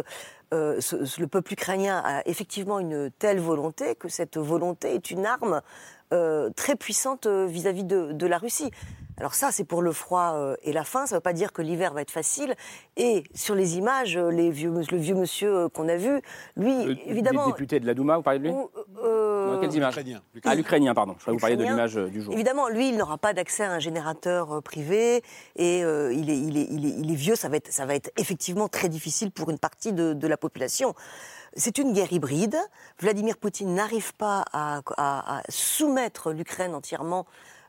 le 0.53 1.27
peuple 1.27 1.55
ukrainien 1.55 2.03
a 2.05 2.23
effectivement 2.27 2.79
une 2.79 3.11
telle 3.11 3.41
volonté 3.41 3.95
que 3.95 4.09
cette 4.09 4.37
volonté 4.37 4.95
est 4.95 5.11
une 5.11 5.27
arme 5.27 5.63
très 6.57 6.77
puissante 6.77 7.27
vis-à-vis 7.27 7.85
de, 7.85 8.27
la 8.27 8.39
Russie. 8.39 8.71
Alors 9.19 9.35
ça, 9.35 9.53
c'est 9.53 9.65
pour 9.65 9.83
le 9.83 9.93
froid 9.93 10.33
euh, 10.35 10.57
et 10.63 10.73
la 10.73 10.85
faim. 10.85 11.07
Ça 11.07 11.15
ne 11.15 11.19
veut 11.19 11.23
pas 11.23 11.33
dire 11.33 11.53
que 11.53 11.63
l'hiver 11.63 11.93
va 11.93 12.03
être 12.03 12.11
facile. 12.11 12.55
Et 12.97 13.25
sur 13.35 13.55
les 13.55 13.77
images, 13.77 14.17
euh, 14.17 14.31
les 14.31 14.51
vieux, 14.51 14.73
le 14.73 14.97
vieux 14.97 15.15
monsieur 15.15 15.57
euh, 15.57 15.69
qu'on 15.69 15.89
a 15.89 15.97
vu, 15.97 16.21
lui, 16.57 16.73
évidemment... 17.07 17.47
Le 17.47 17.53
député 17.53 17.81
de 17.81 17.87
la 17.87 17.95
Douma, 17.95 18.17
vous 18.17 18.23
parlez 18.23 18.39
de 18.39 18.45
lui 18.45 18.53
Dans 18.53 19.59
quelles 19.61 19.75
images 19.75 19.95
Ah, 20.45 20.55
l'Ukrainien, 20.55 20.95
pardon. 20.95 21.15
Je 21.19 21.23
crois 21.23 21.33
que 21.33 21.39
vous 21.39 21.41
parliez 21.41 21.57
de 21.57 21.65
l'image 21.65 21.95
du 21.95 22.23
jour. 22.23 22.33
Évidemment, 22.35 22.69
lui, 22.69 22.89
il 22.89 22.97
n'aura 22.97 23.19
pas 23.19 23.33
d'accès 23.33 23.65
à 23.65 23.73
un 23.73 23.79
générateur 23.79 24.63
privé 24.63 25.23
et 25.57 25.81
il, 25.81 26.31
est, 26.31 26.39
il, 26.39 26.57
est, 26.57 26.67
il, 26.71 27.11
est, 27.11 27.15
vieux. 27.15 27.37
Ça 27.37 27.49
va, 27.49 27.57
être, 27.57 27.73
ça 27.73 27.87
va 27.87 27.95
être 27.95 28.11
effectivement 28.17 28.69
très 28.69 28.89
difficile 28.89 29.31
pour 29.31 29.51
une 29.51 29.59
partie 29.59 29.93
de, 29.93 30.15
de 30.15 30.27
la 30.27 30.37
population. 30.37 30.95
C'est 31.55 31.79
une 31.79 31.93
guerre 31.93 32.13
hybride. 32.13 32.57
Vladimir 32.99 33.37
Poutine 33.37 33.75
n'arrive 33.75 34.15
pas 34.15 34.45
à, 34.53 34.81
à 34.97 35.43
soumettre 35.49 36.33
l'Ukraine 36.33 36.75
entièrement 36.75 37.27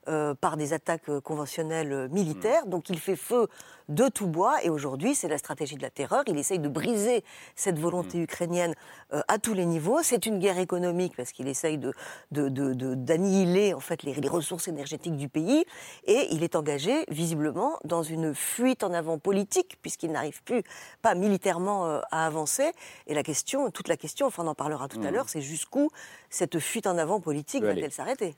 euh, 0.10 0.34
par 0.34 0.58
des 0.58 0.74
attaques 0.74 1.08
euh, 1.08 1.22
conventionnelles 1.22 1.94
euh, 1.94 2.08
militaires. 2.10 2.66
Donc 2.66 2.90
il 2.90 3.00
fait 3.00 3.16
feu 3.16 3.48
de 3.88 4.10
tout 4.10 4.28
bois 4.28 4.62
et 4.62 4.70
aujourd'hui 4.70 5.16
c'est 5.16 5.30
la 5.30 5.38
stratégie 5.38 5.76
de 5.76 5.82
la 5.82 5.90
terreur. 5.90 6.24
Il 6.28 6.38
essaye 6.38 6.60
de 6.60 6.68
briser 6.68 7.24
cette 7.56 7.80
volonté 7.80 8.18
mm. 8.18 8.24
ukrainienne 8.24 8.76
à 9.12 9.38
tous 9.40 9.54
les 9.54 9.66
niveaux. 9.66 10.00
C'est 10.04 10.26
une 10.26 10.40
guerre 10.40 10.58
économique 10.58 11.16
parce 11.16 11.32
qu'il 11.32 11.48
essaye 11.48 11.78
de, 11.78 11.94
d'annihiler 12.32 13.74
en 13.74 13.80
fait 13.80 14.04
les, 14.04 14.14
ressources 14.28 14.68
énergétiques 14.68 15.16
du 15.16 15.30
pays 15.30 15.66
et 16.06 16.28
il 16.32 16.44
est 16.44 16.56
engagé 16.56 17.06
visiblement 17.10 17.78
dans 17.84 18.04
une 18.04 18.34
fuite 18.34 18.84
en 18.84 18.94
avant 18.94 19.20
politique 19.20 19.78
puisqu'il 19.82 20.12
n'arrive 20.12 20.42
plus 20.44 20.64
pas 21.02 21.14
militairement 21.14 22.02
à 22.12 22.26
avancer. 22.26 22.72
Et 23.08 23.14
la 23.14 23.24
question, 23.24 23.70
toute 23.70 23.90
la 23.90 23.98
question, 23.98 24.28
enfin 24.28 24.44
on 24.44 24.48
en 24.48 24.56
parlera 24.56 24.88
tout 24.88 25.02
à 25.04 25.12
mm. 25.12 25.14
l'heure, 25.14 25.30
c'est 25.30 25.42
jusqu'où 25.42 25.90
cette 26.30 26.60
fuite 26.60 26.88
en 26.88 26.98
avant 26.98 27.20
politique 27.20 27.64
va-t-elle 27.64 27.92
s'arrêter? 27.92 28.36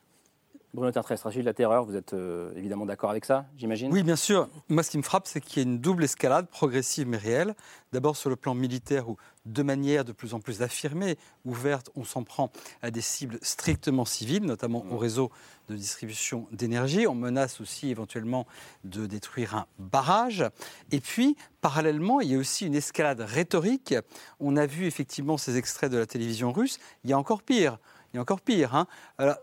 Bruno 0.75 0.91
Tartré, 0.91 1.15
stratégie 1.15 1.39
de 1.39 1.45
la 1.45 1.53
terreur, 1.53 1.85
vous 1.85 1.95
êtes 1.95 2.11
euh, 2.11 2.51
évidemment 2.57 2.85
d'accord 2.85 3.09
avec 3.09 3.23
ça, 3.23 3.45
j'imagine? 3.57 3.93
Oui, 3.93 4.03
bien 4.03 4.17
sûr. 4.17 4.49
Moi, 4.67 4.83
ce 4.83 4.91
qui 4.91 4.97
me 4.97 5.03
frappe, 5.03 5.25
c'est 5.25 5.39
qu'il 5.39 5.63
y 5.63 5.65
a 5.65 5.69
une 5.69 5.79
double 5.79 6.03
escalade 6.03 6.49
progressive 6.49 7.07
mais 7.07 7.15
réelle. 7.15 7.55
D'abord 7.93 8.17
sur 8.17 8.29
le 8.29 8.35
plan 8.35 8.53
militaire, 8.53 9.07
où 9.07 9.15
de 9.45 9.63
manière 9.63 10.03
de 10.03 10.11
plus 10.11 10.33
en 10.33 10.41
plus 10.41 10.61
affirmée, 10.61 11.17
ouverte, 11.45 11.91
on 11.95 12.03
s'en 12.03 12.23
prend 12.23 12.51
à 12.81 12.91
des 12.91 12.99
cibles 12.99 13.39
strictement 13.41 14.03
civiles, 14.03 14.43
notamment 14.43 14.85
au 14.91 14.97
réseau 14.97 15.31
de 15.69 15.75
distribution 15.75 16.45
d'énergie. 16.51 17.07
On 17.07 17.15
menace 17.15 17.61
aussi 17.61 17.89
éventuellement 17.89 18.45
de 18.83 19.05
détruire 19.05 19.55
un 19.55 19.67
barrage. 19.79 20.43
Et 20.91 20.99
puis, 20.99 21.37
parallèlement, 21.61 22.19
il 22.19 22.33
y 22.33 22.35
a 22.35 22.37
aussi 22.37 22.65
une 22.65 22.75
escalade 22.75 23.21
rhétorique. 23.21 23.95
On 24.41 24.57
a 24.57 24.65
vu 24.65 24.87
effectivement 24.87 25.37
ces 25.37 25.55
extraits 25.55 25.89
de 25.89 25.97
la 25.97 26.05
télévision 26.05 26.51
russe. 26.51 26.79
Il 27.05 27.11
y 27.11 27.13
a 27.13 27.17
encore 27.17 27.43
pire. 27.43 27.79
Il 28.15 28.17
y 28.17 28.19
a 28.19 28.21
encore 28.21 28.39
pire. 28.39 28.73
Hein. 28.73 28.87
Alors, 29.17 29.35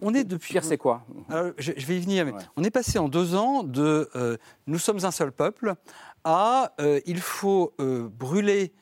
on 0.00 0.14
est 0.14 0.24
depuis. 0.24 0.54
Pire, 0.54 0.64
c'est 0.64 0.78
quoi? 0.78 1.04
Je, 1.58 1.72
vais 1.72 1.98
y 1.98 2.00
venir. 2.00 2.24
Mais 2.24 2.32
On 2.56 2.64
est 2.64 2.70
passé 2.70 2.98
en 2.98 3.10
deux 3.10 3.34
ans 3.34 3.62
de 3.64 4.08
euh, 4.16 4.38
nous 4.66 4.78
sommes 4.78 5.04
un 5.04 5.10
seul 5.10 5.30
peuple 5.30 5.74
à 6.24 6.72
euh, 6.80 7.00
il 7.04 7.20
faut 7.20 7.74
euh, 7.80 8.08
brûler 8.08 8.72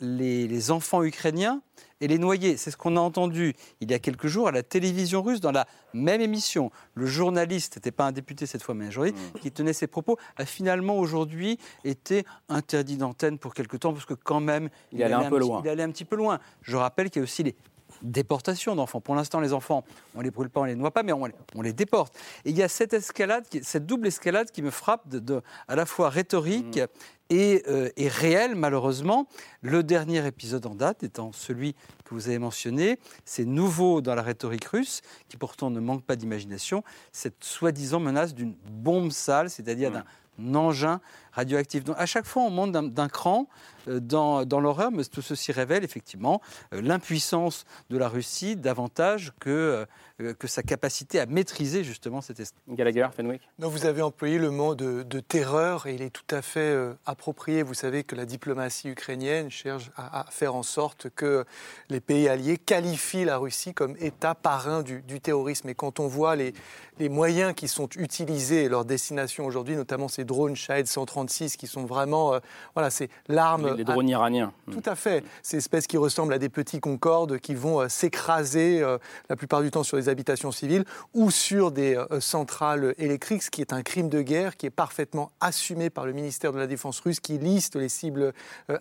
les, 0.00 0.70
enfants 0.70 1.02
ukrainiens 1.02 1.62
et 2.00 2.06
les 2.06 2.18
noyer. 2.18 2.56
C'est 2.56 2.70
ce 2.70 2.76
qu'on 2.76 2.96
a 2.96 3.00
entendu 3.00 3.54
il 3.80 3.90
y 3.90 3.94
a 3.94 3.98
quelques 3.98 4.28
jours 4.28 4.46
à 4.46 4.52
la 4.52 4.62
télévision 4.62 5.20
russe 5.20 5.40
dans 5.40 5.50
la 5.50 5.66
même 5.92 6.20
émission. 6.20 6.70
Le 6.94 7.06
journaliste, 7.06 7.76
n'était 7.76 7.90
pas 7.90 8.06
un 8.06 8.12
député 8.12 8.46
cette 8.46 8.62
fois, 8.62 8.76
mais 8.76 8.86
un 8.86 8.90
journaliste, 8.90 9.18
mmh. 9.34 9.38
qui 9.40 9.50
tenait 9.50 9.72
ses 9.72 9.88
propos, 9.88 10.16
a 10.36 10.46
finalement 10.46 10.96
aujourd'hui 10.96 11.58
été 11.82 12.24
interdit 12.48 12.96
d'antenne 12.96 13.36
pour 13.36 13.52
quelque 13.52 13.76
temps 13.76 13.92
parce 13.92 14.06
que 14.06 14.14
quand 14.14 14.40
même, 14.40 14.70
il, 14.92 15.02
allait, 15.02 15.14
un, 15.14 15.28
peu 15.28 15.40
loin. 15.40 15.60
il 15.64 15.68
allait 15.68 15.82
un 15.82 15.90
petit 15.90 16.04
peu 16.04 16.14
loin. 16.14 16.38
Je 16.62 16.76
rappelle 16.76 17.10
qu'il 17.10 17.18
y 17.18 17.22
a 17.22 17.24
aussi 17.24 17.42
les 17.42 17.56
déportation 18.02 18.74
d'enfants. 18.74 19.00
Pour 19.00 19.14
l'instant, 19.14 19.40
les 19.40 19.52
enfants, 19.52 19.84
on 20.14 20.20
les 20.20 20.30
brûle 20.30 20.50
pas, 20.50 20.60
on 20.60 20.64
les 20.64 20.74
noie 20.74 20.90
pas, 20.90 21.02
mais 21.02 21.12
on, 21.12 21.62
les 21.62 21.72
déporte. 21.72 22.16
Et 22.44 22.50
il 22.50 22.56
y 22.56 22.62
a 22.62 22.68
cette 22.68 22.94
escalade, 22.94 23.44
cette 23.62 23.86
double 23.86 24.06
escalade 24.06 24.50
qui 24.50 24.62
me 24.62 24.70
frappe 24.70 25.08
de, 25.08 25.42
à 25.68 25.76
la 25.76 25.86
fois 25.86 26.10
rhétorique 26.10 26.78
mmh. 26.78 27.32
euh, 27.32 27.90
et, 27.96 28.08
réelle, 28.08 28.54
malheureusement. 28.54 29.26
Le 29.62 29.82
dernier 29.82 30.26
épisode 30.26 30.66
en 30.66 30.74
date 30.74 31.02
étant 31.02 31.32
celui 31.32 31.74
que 32.04 32.14
vous 32.14 32.28
avez 32.28 32.38
mentionné, 32.38 32.98
c'est 33.24 33.44
nouveau 33.44 34.00
dans 34.00 34.14
la 34.14 34.22
rhétorique 34.22 34.64
russe, 34.64 35.02
qui 35.28 35.36
pourtant 35.36 35.70
ne 35.70 35.80
manque 35.80 36.04
pas 36.04 36.16
d'imagination, 36.16 36.82
cette 37.12 37.44
soi-disant 37.44 38.00
menace 38.00 38.34
d'une 38.34 38.54
bombe 38.70 39.12
sale, 39.12 39.50
c'est-à-dire 39.50 39.90
mmh. 39.90 39.94
d'un 39.94 40.04
engin 40.38 41.00
radioactif. 41.32 41.84
Donc 41.84 41.96
à 41.98 42.06
chaque 42.06 42.26
fois, 42.26 42.42
on 42.42 42.50
monte 42.50 42.72
d'un 42.72 43.08
cran 43.08 43.46
euh, 43.88 44.00
dans, 44.00 44.44
dans 44.44 44.60
l'horreur, 44.60 44.90
mais 44.90 45.04
tout 45.04 45.22
ceci 45.22 45.52
révèle 45.52 45.84
effectivement 45.84 46.40
euh, 46.74 46.80
l'impuissance 46.82 47.64
de 47.88 47.98
la 47.98 48.08
Russie 48.08 48.56
davantage 48.56 49.32
que, 49.40 49.86
euh, 50.20 50.34
que 50.34 50.46
sa 50.46 50.62
capacité 50.62 51.20
à 51.20 51.26
maîtriser 51.26 51.84
justement 51.84 52.20
cette 52.20 52.40
Gallagher, 52.68 53.08
Fenwick 53.14 53.42
Donc 53.58 53.72
vous 53.72 53.86
avez 53.86 54.02
employé 54.02 54.38
le 54.38 54.50
mot 54.50 54.74
de, 54.74 55.20
terreur 55.20 55.86
et 55.86 55.94
il 55.94 56.02
est 56.02 56.10
tout 56.10 56.34
à 56.34 56.42
fait 56.42 56.74
approprié. 57.04 57.62
Vous 57.62 57.74
savez 57.74 58.04
que 58.04 58.16
la 58.16 58.24
diplomatie 58.24 58.88
ukrainienne 58.88 59.50
cherche 59.50 59.90
à, 59.96 60.24
faire 60.30 60.54
en 60.54 60.62
sorte 60.62 61.10
que 61.10 61.44
les 61.90 62.00
pays 62.00 62.28
alliés 62.28 62.56
qualifient 62.56 63.24
la 63.24 63.36
Russie 63.36 63.74
comme 63.74 63.96
État 63.98 64.34
parrain 64.34 64.82
du, 64.82 65.02
du 65.02 65.20
terrorisme. 65.20 65.68
Et 65.68 65.74
quand 65.74 66.00
on 66.00 66.06
voit 66.06 66.36
les, 66.36 66.54
les 67.00 67.08
moyens 67.08 67.54
qui 67.54 67.66
sont 67.66 67.88
utilisés 67.96 68.64
et 68.64 68.68
leur 68.68 68.84
destination 68.84 69.46
aujourd'hui, 69.46 69.74
notamment 69.74 70.06
ces 70.06 70.24
drones 70.24 70.54
Shahed 70.54 70.86
136 70.86 71.56
qui 71.56 71.66
sont 71.66 71.84
vraiment, 71.84 72.38
voilà, 72.74 72.90
c'est 72.90 73.08
l'arme 73.26 73.74
les 73.76 73.84
drones 73.84 74.08
iraniens. 74.08 74.52
Tout 74.70 74.82
à 74.84 74.94
fait. 74.94 75.24
Ces 75.42 75.56
espèces 75.56 75.86
qui 75.86 75.96
ressemblent 75.96 76.32
à 76.32 76.38
des 76.38 76.48
petits 76.48 76.80
Concorde 76.80 77.38
qui 77.38 77.54
vont 77.54 77.80
euh, 77.80 77.88
s'écraser 77.88 78.82
euh, 78.82 78.98
la 79.28 79.36
plupart 79.36 79.62
du 79.62 79.70
temps 79.70 79.82
sur 79.82 79.96
les 79.96 80.08
habitations 80.08 80.52
civiles 80.52 80.84
ou 81.14 81.30
sur 81.30 81.70
des 81.70 81.96
euh, 81.96 82.20
centrales 82.20 82.94
électriques, 82.98 83.42
ce 83.42 83.50
qui 83.50 83.60
est 83.60 83.72
un 83.72 83.82
crime 83.82 84.08
de 84.08 84.22
guerre 84.22 84.56
qui 84.56 84.66
est 84.66 84.70
parfaitement 84.70 85.32
assumé 85.40 85.90
par 85.90 86.06
le 86.06 86.12
ministère 86.12 86.52
de 86.52 86.58
la 86.58 86.66
Défense 86.66 87.00
russe 87.00 87.20
qui 87.20 87.38
liste 87.38 87.76
les 87.76 87.88
cibles 87.88 88.32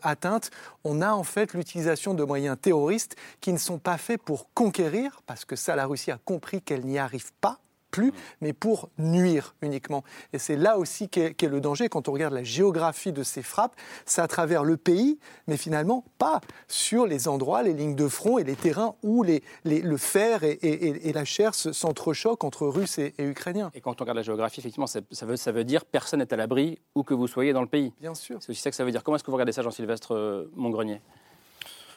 atteintes. 0.02 0.52
On 0.84 1.02
a 1.02 1.12
en 1.12 1.24
fait 1.24 1.54
l'utilisation 1.54 2.14
de 2.14 2.24
moyens 2.24 2.58
terroristes 2.62 3.16
qui 3.42 3.54
ne 3.54 3.58
sont 3.58 3.80
pas 3.80 3.98
faits 3.98 4.22
pour 4.22 4.48
conquérir, 4.54 5.22
parce 5.26 5.46
que 5.46 5.56
ça, 5.56 5.76
la 5.76 5.86
Russie 5.86 6.12
a 6.12 6.18
compris 6.18 6.62
qu'elle 6.62 6.86
n'y 6.86 7.00
arrive 7.00 7.32
pas 7.42 7.60
plus, 7.90 8.14
mais 8.42 8.54
pour 8.54 8.90
nuire 8.98 9.56
uniquement. 9.62 10.04
Et 10.34 10.40
c'est 10.40 10.56
là 10.56 10.78
aussi 10.78 11.10
qu'est 11.10 11.42
le 11.42 11.62
danger. 11.62 11.90
Quand 11.90 12.08
on 12.08 12.12
regarde 12.12 12.34
la 12.34 12.44
géographie 12.44 13.12
de 13.12 13.24
ces 13.24 13.42
frappes, 13.42 13.76
c'est 14.06 14.22
à 14.22 14.28
travers 14.28 14.64
le 14.64 14.78
pays, 14.78 15.20
mais 15.48 15.58
finalement 15.58 16.06
pas 16.18 16.42
sur 16.68 17.06
les 17.06 17.28
endroits, 17.28 17.64
les 17.64 17.74
lignes 17.74 17.96
de 17.96 18.08
front 18.08 18.38
et 18.38 18.44
les 18.44 18.56
terrains 18.56 18.96
où 19.04 19.24
les, 19.24 19.42
le 19.64 19.98
fer 19.98 20.44
et, 20.44 21.12
la 21.14 21.26
chair 21.26 21.54
s'entrechoquent 21.56 22.44
entre 22.44 22.68
Russes 22.68 23.00
et, 23.00 23.14
Ukrainiens. 23.20 23.72
Et 23.74 23.82
quand 23.82 24.00
on 24.00 24.04
regarde 24.04 24.18
la 24.18 24.24
géographie, 24.24 24.60
effectivement, 24.60 24.88
ça, 24.88 25.02
veut, 25.26 25.36
ça 25.36 25.52
veut 25.52 25.64
dire 25.64 25.86
personne 25.86 26.20
n'est 26.20 26.34
à 26.34 26.38
l'abri 26.38 26.80
où 26.96 27.04
que 27.04 27.14
vous 27.14 27.28
soyez 27.28 27.54
dans 27.54 27.62
le 27.62 27.68
pays. 27.68 27.94
Bien 28.00 28.14
sûr. 28.14 28.38
C'est 28.42 28.52
aussi 28.52 28.62
ça 28.62 28.70
que 28.70 28.76
ça 28.76 28.84
veut 28.84 28.92
dire. 28.92 29.04
Comment 29.04 29.16
est-ce 29.16 29.24
que 29.24 29.32
vous 29.32 29.38
regardez 29.38 29.52
ça, 29.52 29.62
Jean-Sylvestre 29.62 30.14
euh, 30.14 30.52
Montgrenier? 30.56 31.02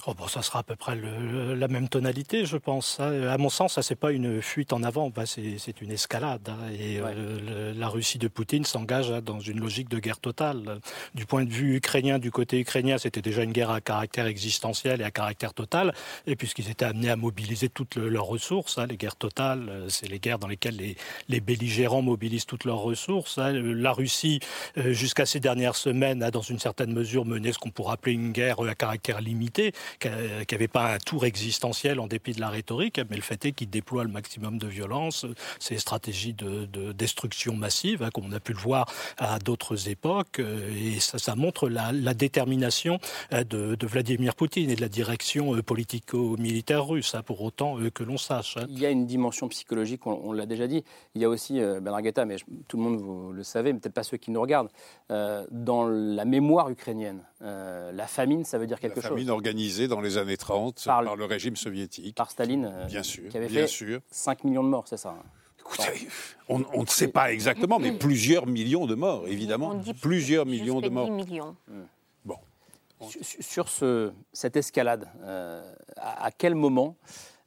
Oh 0.08 0.14
bon, 0.14 0.26
ça 0.26 0.42
sera 0.42 0.58
à 0.58 0.62
peu 0.64 0.74
près 0.74 0.96
la 0.96 1.68
même 1.68 1.88
tonalité, 1.88 2.44
je 2.44 2.56
pense. 2.56 2.98
À 2.98 3.38
mon 3.38 3.48
sens, 3.48 3.74
ça 3.74 3.82
c'est 3.82 3.94
pas 3.94 4.10
une 4.10 4.42
fuite 4.42 4.72
en 4.72 4.82
avant, 4.82 5.10
bah, 5.10 5.26
c'est 5.26 5.80
une 5.80 5.92
escalade. 5.92 6.48
Hein. 6.48 6.72
et 6.76 6.98
euh, 6.98 7.72
la 7.72 7.86
Russie 7.86 8.18
de 8.18 8.26
Poutine 8.26 8.64
s'engage 8.64 9.12
hein, 9.12 9.20
dans 9.24 9.38
une 9.38 9.60
logique 9.60 9.88
de 9.88 10.00
guerre 10.00 10.18
totale. 10.18 10.80
Du 11.14 11.24
point 11.24 11.44
de 11.44 11.52
vue 11.52 11.76
ukrainien, 11.76 12.18
du 12.18 12.32
côté 12.32 12.58
ukrainien, 12.58 12.98
c'était 12.98 13.22
déjà 13.22 13.44
une 13.44 13.52
guerre 13.52 13.70
à 13.70 13.80
caractère 13.80 14.26
existentiel 14.26 15.00
et 15.02 15.04
à 15.04 15.12
caractère 15.12 15.54
total. 15.54 15.94
Et 16.26 16.34
puisqu'ils 16.34 16.68
étaient 16.68 16.84
amenés 16.84 17.10
à 17.10 17.14
mobiliser 17.14 17.68
toutes 17.68 17.94
leurs 17.94 18.26
ressources, 18.26 18.78
hein, 18.78 18.86
les 18.88 18.96
guerres 18.96 19.14
totales, 19.14 19.68
euh, 19.68 19.88
c'est 19.88 20.08
les 20.08 20.18
guerres 20.18 20.40
dans 20.40 20.48
lesquelles 20.48 20.78
les, 20.78 20.96
les, 21.28 21.40
belligérants 21.40 22.02
mobilisent 22.02 22.46
toutes 22.46 22.64
leurs 22.64 22.80
ressources. 22.80 23.38
La 23.38 23.92
Russie, 23.92 24.40
euh, 24.78 24.92
jusqu'à 24.92 25.26
ces 25.26 25.38
dernières 25.38 25.76
semaines, 25.76 26.24
a 26.24 26.32
dans 26.32 26.42
une 26.42 26.58
certaine 26.58 26.92
mesure 26.92 27.24
mené 27.24 27.52
ce 27.52 27.58
qu'on 27.58 27.70
pourrait 27.70 27.94
appeler 27.94 28.14
une 28.14 28.32
guerre 28.32 28.60
à 28.62 28.74
caractère 28.74 29.20
limité 29.20 29.72
qui 29.98 30.08
n'avait 30.08 30.68
pas 30.68 30.94
un 30.94 30.98
tour 30.98 31.24
existentiel 31.24 32.00
en 32.00 32.06
dépit 32.06 32.32
de 32.32 32.40
la 32.40 32.50
rhétorique, 32.50 33.00
mais 33.10 33.16
le 33.16 33.22
fait 33.22 33.44
est 33.44 33.52
qu'il 33.52 33.70
déploie 33.70 34.04
le 34.04 34.10
maximum 34.10 34.58
de 34.58 34.66
violence, 34.66 35.26
ces 35.58 35.78
stratégies 35.78 36.34
de, 36.34 36.92
destruction 36.92 37.54
massive, 37.54 38.02
hein, 38.02 38.10
comme 38.12 38.26
on 38.26 38.32
a 38.32 38.40
pu 38.40 38.52
le 38.52 38.58
voir 38.58 38.86
à 39.18 39.38
d'autres 39.38 39.88
époques, 39.88 40.38
euh, 40.38 40.70
et 40.76 41.00
ça, 41.00 41.18
ça 41.18 41.34
montre 41.34 41.68
la, 41.68 41.92
détermination 42.14 42.98
euh, 43.32 43.44
de, 43.44 43.86
Vladimir 43.86 44.34
Poutine 44.34 44.70
et 44.70 44.76
de 44.76 44.80
la 44.80 44.88
direction 44.88 45.54
euh, 45.56 45.62
politico-militaire 45.62 46.86
russe, 46.86 47.14
hein, 47.14 47.22
pour 47.22 47.42
autant 47.42 47.78
que 47.92 48.04
l'on 48.04 48.18
sache. 48.18 48.56
Hein. 48.56 48.66
Il 48.68 48.78
y 48.78 48.86
a 48.86 48.90
une 48.90 49.06
dimension 49.06 49.48
psychologique, 49.48 50.06
on, 50.06 50.32
l'a 50.32 50.46
déjà 50.46 50.66
dit. 50.66 50.84
Il 51.14 51.22
y 51.22 51.24
a 51.24 51.28
aussi, 51.28 51.60
Ben 51.60 52.24
mais 52.26 52.36
tout 52.68 52.76
le 52.76 52.82
monde 52.82 52.96
vous 52.96 53.32
le 53.32 53.42
savez, 53.42 53.72
peut-être 53.72 53.92
pas 53.92 54.02
ceux 54.02 54.16
qui 54.16 54.30
nous 54.30 54.40
regardent, 54.40 54.70
dans 55.08 55.86
la 55.86 56.24
mémoire 56.24 56.70
ukrainienne, 56.70 57.22
la 57.40 58.06
famine, 58.06 58.44
ça 58.44 58.58
veut 58.58 58.66
dire 58.66 58.80
quelque 58.80 58.96
chose. 58.96 59.04
La 59.04 59.10
famine 59.10 59.30
organisée 59.30 59.81
dans 59.88 60.00
les 60.00 60.18
années 60.18 60.36
30 60.36 60.84
par, 60.84 61.02
le 61.16 61.24
régime 61.24 61.56
soviétique. 61.56 62.16
Par 62.16 62.30
Staline, 62.30 62.70
euh, 62.72 62.86
bien 62.86 63.02
sûr, 63.02 63.28
qui 63.28 63.36
avait 63.36 63.48
bien 63.48 63.62
fait 63.62 63.66
sûr. 63.66 64.00
5 64.10 64.44
millions 64.44 64.64
de 64.64 64.68
morts, 64.68 64.88
c'est 64.88 64.96
ça 64.96 65.10
hein. 65.10 65.22
Écoutez, 65.58 66.08
on, 66.48 66.58
ne 66.58 66.86
sait 66.86 67.08
pas 67.08 67.32
exactement, 67.32 67.78
mais 67.78 67.92
plusieurs 67.92 68.46
millions 68.46 68.86
de 68.86 68.96
morts, 68.96 69.28
évidemment. 69.28 69.80
plusieurs 70.00 70.44
millions 70.44 70.80
de 70.80 70.88
morts. 70.88 71.08
millions. 71.08 71.54
Bon. 72.24 72.36
Sur 73.40 73.68
ce, 73.68 74.12
cette 74.32 74.56
escalade, 74.56 75.08
à, 75.96 76.30
quel 76.36 76.56
moment 76.56 76.96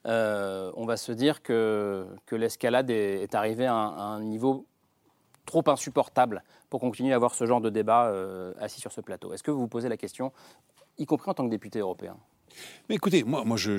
on 0.06 0.86
va 0.86 0.96
se 0.96 1.12
dire 1.12 1.44
que, 1.44 2.08
que 2.25 2.38
l'escalade 2.38 2.89
est, 2.89 3.36
arrivée 3.36 3.65
à 3.65 3.75
un, 3.75 4.22
niveau 4.22 4.65
trop 5.46 5.63
insupportable 5.68 6.42
pour 6.70 6.80
continuer 6.80 7.12
à 7.12 7.18
avoir 7.18 7.36
ce 7.36 7.46
genre 7.46 7.62
de 7.62 7.70
débat 7.70 8.13
assis 8.62 8.80
sur 8.80 8.94
ce 8.94 9.01
plateau? 9.01 9.34
Est-ce 9.34 9.44
que 9.44 9.51
vous 9.51 9.60
vous 9.60 9.68
posez 9.68 9.89
la 9.89 9.98
question, 9.98 10.32
y 10.98 11.06
compris 11.06 11.30
en 11.30 11.34
tant 11.34 11.46
que 11.46 11.52
député 11.52 11.80
européen 11.80 12.18
mais 12.88 12.96
écoutez, 12.96 13.25
moi, 13.25 13.44
moi 13.44 13.58
je, 13.58 13.72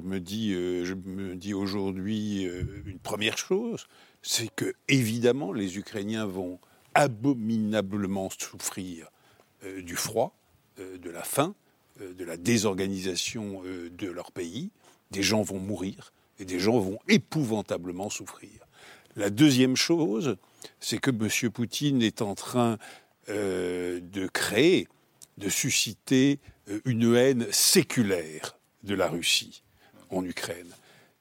me 0.00 0.18
dis, 0.18 0.52
me 0.52 1.34
dis 1.36 1.54
aujourd'hui 1.54 2.42
une 2.84 2.98
première 2.98 3.38
chose, 3.38 3.86
c'est 4.22 4.52
que 4.52 4.74
évidemment 4.88 5.52
les 5.52 5.78
Ukrainiens 5.78 6.26
vont 6.26 6.58
abominablement 6.94 8.30
souffrir 8.30 9.10
euh, 9.64 9.82
du 9.82 9.96
froid, 9.96 10.36
euh, 10.78 10.98
de 10.98 11.10
la 11.10 11.22
faim, 11.22 11.54
euh, 12.00 12.14
de 12.14 12.24
la 12.24 12.36
désorganisation 12.36 13.62
de 13.64 14.06
leur 14.06 14.32
pays. 14.32 14.70
Des 15.10 15.22
gens 15.22 15.42
vont 15.42 15.58
mourir 15.58 16.12
et 16.38 16.44
des 16.44 16.58
gens 16.58 16.78
vont 16.78 16.98
épouvantablement 17.08 18.10
souffrir. 18.10 18.66
La 19.16 19.30
deuxième 19.30 19.76
chose, 19.76 20.36
c'est 20.80 20.98
que 20.98 21.10
M. 21.10 21.50
Poutine 21.52 22.02
est 22.02 22.20
en 22.20 22.34
train 22.34 22.78
de 23.28 24.26
créer, 24.32 24.88
de 25.38 25.48
susciter 25.48 26.40
une 26.84 27.14
haine 27.14 27.46
séculaire 27.50 28.56
de 28.82 28.94
la 28.94 29.08
Russie 29.08 29.62
en 30.10 30.24
Ukraine. 30.24 30.70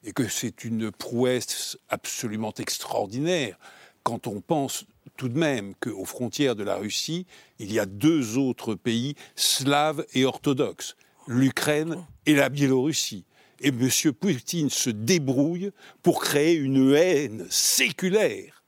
Et 0.03 0.11
que 0.11 0.27
c'est 0.27 0.65
une 0.65 0.91
prouesse 0.91 1.77
absolument 1.89 2.53
extraordinaire 2.57 3.57
quand 4.03 4.27
on 4.27 4.41
pense 4.41 4.85
tout 5.17 5.29
de 5.29 5.37
même 5.37 5.73
qu'aux 5.75 6.05
frontières 6.05 6.55
de 6.55 6.63
la 6.63 6.75
Russie, 6.75 7.25
il 7.59 7.71
y 7.71 7.79
a 7.79 7.85
deux 7.85 8.37
autres 8.37 8.75
pays 8.75 9.15
slaves 9.35 10.05
et 10.13 10.25
orthodoxes, 10.25 10.95
l'Ukraine 11.27 12.05
et 12.25 12.35
la 12.35 12.49
Biélorussie. 12.49 13.25
Et 13.61 13.69
M. 13.69 13.89
Poutine 14.19 14.69
se 14.69 14.89
débrouille 14.89 15.71
pour 16.01 16.21
créer 16.21 16.55
une 16.55 16.93
haine 16.93 17.47
séculaire 17.49 18.63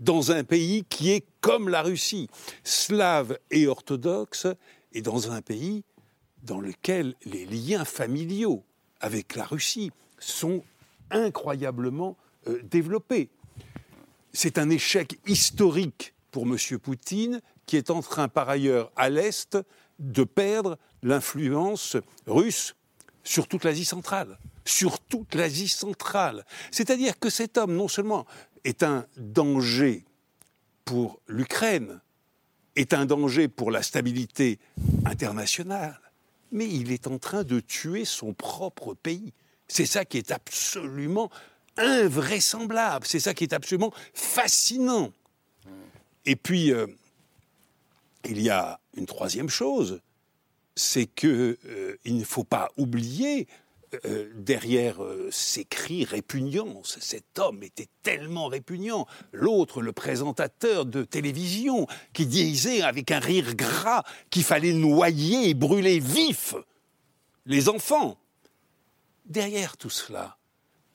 dans 0.00 0.32
un 0.32 0.42
pays 0.42 0.84
qui 0.88 1.10
est 1.10 1.24
comme 1.40 1.68
la 1.68 1.82
Russie, 1.82 2.28
slave 2.64 3.38
et 3.50 3.66
orthodoxe, 3.66 4.46
et 4.92 5.02
dans 5.02 5.30
un 5.30 5.40
pays 5.40 5.84
dans 6.42 6.60
lequel 6.60 7.14
les 7.24 7.46
liens 7.46 7.84
familiaux 7.84 8.64
avec 9.00 9.36
la 9.36 9.44
Russie 9.44 9.90
sont 10.18 10.62
incroyablement 11.10 12.16
euh, 12.46 12.60
développés 12.62 13.30
c'est 14.32 14.58
un 14.58 14.70
échec 14.70 15.18
historique 15.26 16.14
pour 16.30 16.44
M. 16.44 16.56
Poutine, 16.78 17.40
qui 17.66 17.76
est 17.76 17.90
en 17.90 18.02
train 18.02 18.28
par 18.28 18.48
ailleurs 18.48 18.92
à 18.96 19.10
l'Est 19.10 19.58
de 19.98 20.24
perdre 20.24 20.78
l'influence 21.02 21.96
russe 22.26 22.74
sur 23.24 23.48
toute 23.48 23.64
l'Asie 23.64 23.84
centrale. 23.84 24.38
Sur 24.64 25.00
toute 25.00 25.34
l'Asie 25.34 25.68
centrale. 25.68 26.44
C'est-à-dire 26.70 27.18
que 27.18 27.30
cet 27.30 27.58
homme, 27.58 27.74
non 27.74 27.88
seulement 27.88 28.26
est 28.64 28.82
un 28.82 29.06
danger 29.16 30.04
pour 30.84 31.20
l'Ukraine, 31.26 32.00
est 32.76 32.94
un 32.94 33.06
danger 33.06 33.48
pour 33.48 33.70
la 33.70 33.82
stabilité 33.82 34.58
internationale, 35.04 36.00
mais 36.52 36.68
il 36.68 36.92
est 36.92 37.06
en 37.06 37.18
train 37.18 37.44
de 37.44 37.60
tuer 37.60 38.04
son 38.04 38.32
propre 38.32 38.94
pays. 38.94 39.32
C'est 39.68 39.86
ça 39.86 40.04
qui 40.04 40.18
est 40.18 40.30
absolument 40.30 41.30
invraisemblable. 41.76 43.06
C'est 43.06 43.20
ça 43.20 43.34
qui 43.34 43.44
est 43.44 43.52
absolument 43.52 43.92
fascinant. 44.14 45.12
Et 46.26 46.36
puis, 46.36 46.72
euh, 46.72 46.86
il 48.24 48.40
y 48.40 48.50
a 48.50 48.80
une 48.96 49.06
troisième 49.06 49.48
chose, 49.48 50.00
c'est 50.74 51.06
qu'il 51.06 51.56
euh, 51.66 51.96
ne 52.04 52.24
faut 52.24 52.44
pas 52.44 52.70
oublier 52.76 53.46
euh, 54.04 54.30
derrière 54.36 54.98
ces 55.30 55.64
cris 55.64 56.04
répugnants, 56.04 56.82
cet 56.84 57.38
homme 57.38 57.62
était 57.62 57.88
tellement 58.02 58.46
répugnant. 58.46 59.06
L'autre, 59.32 59.82
le 59.82 59.92
présentateur 59.92 60.86
de 60.86 61.02
télévision, 61.02 61.86
qui 62.12 62.26
disait 62.26 62.82
avec 62.82 63.10
un 63.10 63.18
rire 63.18 63.54
gras 63.54 64.04
qu'il 64.30 64.44
fallait 64.44 64.72
noyer 64.72 65.48
et 65.48 65.54
brûler 65.54 65.98
vif 65.98 66.54
les 67.46 67.68
enfants. 67.68 68.16
Derrière 69.26 69.76
tout 69.76 69.90
cela, 69.90 70.38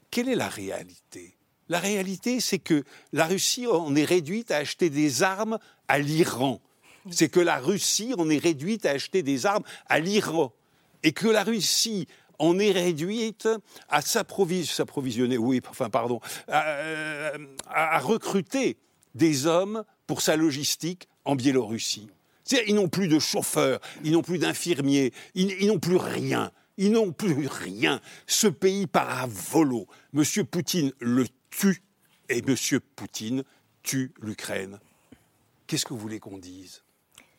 quelle 0.10 0.30
est 0.30 0.36
la 0.36 0.50
réalité? 0.50 1.38
La 1.68 1.80
réalité, 1.80 2.40
c'est 2.40 2.60
que 2.60 2.84
la 3.12 3.26
Russie 3.26 3.68
en 3.68 3.96
est 3.96 4.06
réduite 4.06 4.52
à 4.52 4.58
acheter 4.58 4.90
des 4.90 5.24
armes 5.24 5.58
à 5.88 6.00
l'Iran. 6.00 6.62
C'est 7.12 7.30
que 7.30 7.40
la 7.40 7.58
Russie 7.58 8.14
en 8.18 8.30
est 8.30 8.38
réduite 8.38 8.86
à 8.86 8.92
acheter 8.92 9.24
des 9.24 9.46
armes 9.46 9.64
à 9.88 10.00
l'Iran. 10.00 10.54
Et 11.04 11.12
que 11.12 11.28
la 11.28 11.44
Russie 11.44 12.08
en 12.40 12.60
est 12.60 12.72
réduite 12.72 13.48
à 13.90 14.02
s'approvisionner, 14.02 15.38
oui, 15.38 15.62
enfin 15.70 15.90
pardon, 15.90 16.20
à, 16.48 18.00
recruter 18.00 18.78
des 19.14 19.48
hommes 19.48 19.84
pour 20.08 20.22
sa 20.22 20.36
logistique 20.36 21.08
en 21.24 21.36
Biélorussie. 21.36 22.10
Ils 22.68 22.76
n'ont 22.76 22.90
plus 22.90 23.08
de 23.08 23.20
chauffeurs, 23.20 23.80
ils 24.04 24.12
n'ont 24.12 24.22
plus 24.22 24.38
d'infirmiers, 24.38 25.14
ils 25.34 25.68
n'ont 25.68 25.80
plus 25.80 25.98
rien. 25.98 26.52
Ils 26.78 26.92
n'ont 26.92 27.14
plus 27.14 27.48
rien. 27.48 28.02
Ce 28.28 28.48
pays 28.48 28.86
part 28.86 29.24
à 29.24 29.28
volo. 29.28 29.88
Monsieur 30.14 30.44
Poutine 30.44 30.92
le 31.00 31.26
tue 31.50 31.82
et 32.30 32.42
Monsieur 32.42 32.80
Poutine 32.80 33.44
tue 33.82 34.14
l'Ukraine. 34.22 34.80
Qu'est-ce 35.68 35.86
que 35.86 35.94
vous 35.94 36.00
voulez 36.00 36.20
qu'on 36.20 36.38
dise? 36.38 36.85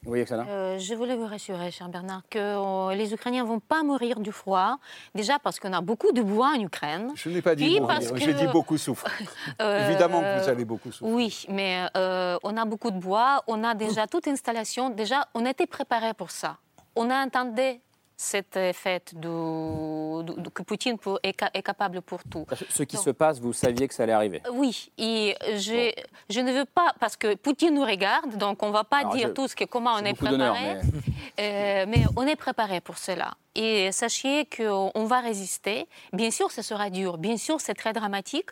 Oui, 0.07 0.25
euh, 0.31 0.79
je 0.79 0.95
voulais 0.95 1.17
vous 1.17 1.27
rassurer, 1.27 1.71
cher 1.71 1.89
Bernard, 1.89 2.23
que 2.31 2.39
euh, 2.39 2.95
les 2.95 3.13
Ukrainiens 3.13 3.43
ne 3.43 3.49
vont 3.49 3.61
pas 3.61 3.83
mourir 3.83 4.21
du 4.21 4.33
froid. 4.33 4.79
Déjà 5.15 5.39
parce 5.39 5.59
qu'on 5.59 5.73
a 5.73 5.81
beaucoup 5.81 6.13
de 6.13 6.23
bois 6.23 6.53
en 6.57 6.61
Ukraine. 6.61 7.13
Je 7.15 7.29
n'ai 7.29 7.43
pas 7.43 7.55
dit 7.55 7.81
mourir, 7.81 8.01
j'ai 8.15 8.35
dit 8.35 8.47
beaucoup 8.47 8.79
souffrir. 8.79 9.13
Euh, 9.63 9.89
Évidemment 9.89 10.21
que 10.21 10.43
vous 10.43 10.49
allez 10.49 10.65
beaucoup 10.65 10.93
souffrir. 10.93 11.15
Oui, 11.15 11.47
mais 11.49 11.87
on 11.95 12.57
a 12.57 12.65
beaucoup 12.65 12.91
de 12.91 12.99
bois, 12.99 13.43
on 13.47 13.65
a 13.65 13.75
déjà 13.75 14.07
toute 14.07 14.29
installation. 14.29 14.91
Déjà, 14.91 15.27
on 15.35 15.45
était 15.47 15.67
préparé 15.67 16.15
pour 16.15 16.31
ça. 16.31 16.57
On 16.95 17.11
a 17.11 17.25
entendu 17.25 17.81
cette 18.17 18.59
fête 18.73 19.13
que 19.15 20.63
Poutine 20.63 20.97
est, 21.23 21.63
capable 21.63 22.01
pour 22.01 22.25
tout. 22.25 22.47
Ce 22.71 22.83
qui 22.83 22.97
se 22.97 23.11
passe, 23.11 23.41
vous 23.41 23.53
saviez 23.53 23.87
que 23.89 23.95
ça 23.95 24.05
allait 24.05 24.13
arriver 24.13 24.43
Oui, 24.53 24.91
et 24.97 25.37
je, 25.55 25.93
je, 26.31 26.41
ne 26.41 26.53
veux 26.53 26.65
pas, 26.65 26.95
parce 26.99 27.17
que 27.17 27.35
Poutine 27.35 27.75
nous 27.75 27.85
regarde, 27.85 28.37
donc 28.37 28.63
on 28.63 28.69
ne 28.69 28.73
va 28.73 28.85
pas 28.85 29.05
dire 29.05 29.35
tout 29.35 29.49
ce 29.49 29.55
que, 29.55 29.65
comment 29.65 29.93
on 29.95 30.05
est 30.05 30.15
préparé, 30.15 30.77
euh, 31.41 31.85
mais... 31.87 32.05
on 32.17 32.27
est 32.27 32.37
préparé 32.37 32.81
pour 32.81 32.97
cela. 32.97 33.35
Et 33.55 33.93
sachez 33.93 34.47
qu'on 34.47 35.05
va 35.05 35.21
résister. 35.21 35.87
Bien 36.13 36.31
sûr, 36.31 36.51
ce 36.51 36.63
sera 36.63 36.91
dur, 36.91 37.19
bien 37.19 37.37
sûr, 37.37 37.61
c'est 37.61 37.75
très 37.75 37.93
dramatique. 37.93 38.49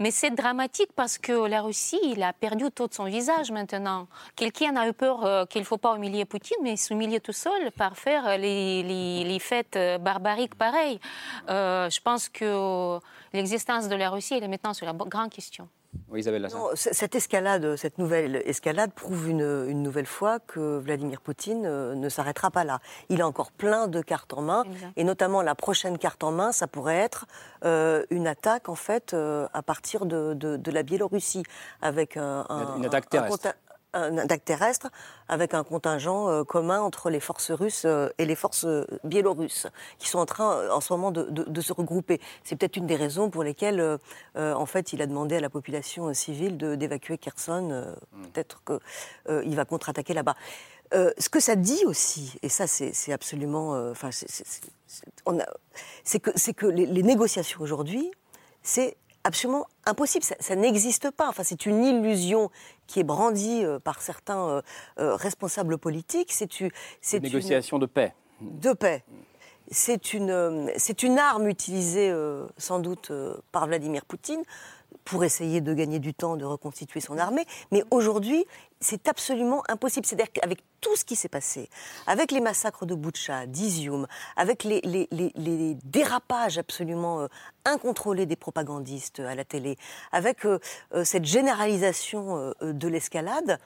Mais 0.00 0.10
c'est 0.10 0.30
dramatique 0.30 0.88
parce 0.96 1.18
que 1.18 1.46
la 1.46 1.60
Russie, 1.60 2.00
il 2.02 2.22
a 2.22 2.32
perdu 2.32 2.64
tout 2.74 2.88
son 2.90 3.04
visage 3.04 3.52
maintenant. 3.52 4.08
Quelqu'un 4.34 4.74
a 4.76 4.88
eu 4.88 4.94
peur 4.94 5.26
euh, 5.26 5.44
qu'il 5.44 5.60
ne 5.60 5.66
faut 5.66 5.76
pas 5.76 5.94
humilier 5.94 6.24
Poutine, 6.24 6.56
mais 6.62 6.76
s'humilier 6.76 7.20
tout 7.20 7.34
seul 7.34 7.70
par 7.72 7.98
faire 7.98 8.38
les, 8.38 8.82
les, 8.82 9.38
fêtes 9.38 9.76
euh, 9.76 9.98
barbariques 9.98 10.54
pareilles. 10.54 10.98
Euh, 11.50 11.90
je 11.90 12.00
pense 12.00 12.30
que 12.30 12.98
l'existence 13.34 13.88
de 13.88 13.94
la 13.94 14.08
Russie, 14.08 14.32
elle 14.34 14.44
est 14.44 14.48
maintenant 14.48 14.72
sur 14.72 14.86
la 14.86 14.94
grande 14.94 15.30
question. 15.30 15.68
Oui, 16.08 16.20
Isabelle 16.20 16.48
cette 16.74 17.14
escalade, 17.14 17.76
cette 17.76 17.98
nouvelle 17.98 18.42
escalade 18.44 18.92
prouve 18.92 19.28
une, 19.28 19.82
nouvelle 19.82 20.06
fois 20.06 20.38
que 20.38 20.78
Vladimir 20.78 21.20
Poutine 21.20 21.64
euh, 21.66 21.94
ne 21.94 22.08
s'arrêtera 22.08 22.50
pas 22.50 22.64
là. 22.64 22.80
Il 23.08 23.22
a 23.22 23.26
encore 23.26 23.50
plein 23.50 23.88
de 23.88 24.00
cartes 24.00 24.32
en 24.34 24.42
main, 24.42 24.64
et 24.96 25.04
notamment 25.04 25.42
la 25.42 25.54
prochaine 25.54 25.98
carte 25.98 26.22
en 26.22 26.32
main, 26.32 26.52
ça 26.52 26.66
pourrait 26.66 26.98
être 26.98 27.26
euh, 27.64 28.04
une 28.10 28.26
attaque 28.26 28.68
en 28.68 28.74
fait 28.74 29.14
euh, 29.14 29.48
à 29.52 29.62
partir 29.62 30.06
de, 30.06 30.60
la 30.70 30.82
Biélorussie 30.82 31.42
avec 31.82 32.16
un, 32.16 32.46
une 32.76 32.86
attaque 32.86 33.08
terrestre 33.08 33.48
un 33.48 33.69
attaque 33.92 34.44
terrestre 34.44 34.88
avec 35.28 35.54
un 35.54 35.64
contingent 35.64 36.28
euh, 36.28 36.44
commun 36.44 36.80
entre 36.80 37.10
les 37.10 37.20
forces 37.20 37.50
russes 37.50 37.84
euh, 37.84 38.08
et 38.18 38.24
les 38.24 38.34
forces 38.34 38.64
euh, 38.64 38.86
biélorusses 39.04 39.66
qui 39.98 40.08
sont 40.08 40.18
en 40.18 40.26
train 40.26 40.70
en 40.70 40.80
ce 40.80 40.92
moment 40.92 41.10
de, 41.10 41.60
se 41.60 41.72
regrouper. 41.72 42.20
C'est 42.42 42.56
peut-être 42.56 42.76
une 42.76 42.86
des 42.86 42.96
raisons 42.96 43.30
pour 43.30 43.44
lesquelles 43.44 43.98
en 44.34 44.66
fait 44.66 44.92
il 44.92 45.02
a 45.02 45.06
demandé 45.06 45.36
à 45.36 45.40
la 45.40 45.50
population 45.50 46.12
civile 46.14 46.56
d'évacuer 46.56 47.18
Kherson. 47.18 47.94
Hmm. 48.12 48.26
Peut-être 48.28 48.62
qu'il 48.64 49.56
va 49.56 49.64
contre-attaquer 49.66 50.14
là-bas. 50.14 50.36
ce 50.92 51.28
que 51.28 51.38
ça 51.38 51.56
dit 51.56 51.84
aussi, 51.84 52.38
et 52.42 52.48
ça 52.48 52.66
c'est 52.66 53.12
absolument, 53.12 53.90
enfin 53.90 54.08
c'est 54.10 56.20
que, 56.20 56.52
que 56.52 56.66
les, 56.66 56.86
les 56.86 57.02
négociations 57.02 57.60
aujourd'hui, 57.60 58.10
c'est 58.62 58.96
absolument 59.24 59.66
impossible. 59.86 60.24
Ça, 60.24 60.56
n'existe 60.56 61.10
pas. 61.10 61.28
Enfin, 61.28 61.42
c'est 61.44 61.66
une 61.66 61.84
illusion 61.84 62.50
qui 62.90 62.98
est 62.98 63.04
brandie 63.04 63.64
euh, 63.64 63.78
par 63.78 64.02
certains 64.02 64.48
euh, 64.48 64.62
euh, 64.98 65.14
responsables 65.14 65.78
politiques. 65.78 66.32
C'est 66.32 66.60
une 66.60 66.70
négociation 67.12 67.78
de 67.78 67.86
paix. 67.86 68.12
De 68.40 68.72
paix. 68.72 69.04
C'est 69.70 70.12
une, 70.12 70.68
c'est 70.76 71.04
une 71.04 71.18
arme 71.18 71.46
utilisée 71.46 72.12
sans 72.56 72.80
doute 72.80 73.12
par 73.52 73.68
Vladimir 73.68 74.04
Poutine 74.04 74.42
pour 75.04 75.24
essayer 75.24 75.60
de 75.60 75.74
gagner 75.74 75.98
du 75.98 76.14
temps, 76.14 76.36
de 76.36 76.44
reconstituer 76.44 77.00
son 77.00 77.18
armée. 77.18 77.46
Mais 77.72 77.82
aujourd'hui, 77.90 78.46
c'est 78.80 79.08
absolument 79.08 79.62
impossible. 79.68 80.06
C'est-à-dire 80.06 80.32
qu'avec 80.32 80.60
tout 80.80 80.96
ce 80.96 81.04
qui 81.04 81.16
s'est 81.16 81.28
passé, 81.28 81.68
avec 82.06 82.32
les 82.32 82.40
massacres 82.40 82.86
de 82.86 82.94
Boucha, 82.94 83.46
d'Izium, 83.46 84.06
avec 84.36 84.64
les, 84.64 85.76
dérapages 85.84 86.58
absolument 86.58 87.20
euh, 87.20 87.26
incontrôlés 87.64 88.26
des 88.26 88.36
propagandistes 88.36 89.20
à 89.20 89.34
la 89.34 89.44
télé, 89.44 89.76
avec 90.12 90.46
euh, 90.46 90.58
euh, 90.94 91.04
cette 91.04 91.24
généralisation 91.24 92.54
de 92.62 92.88
l'escalade, 92.88 93.58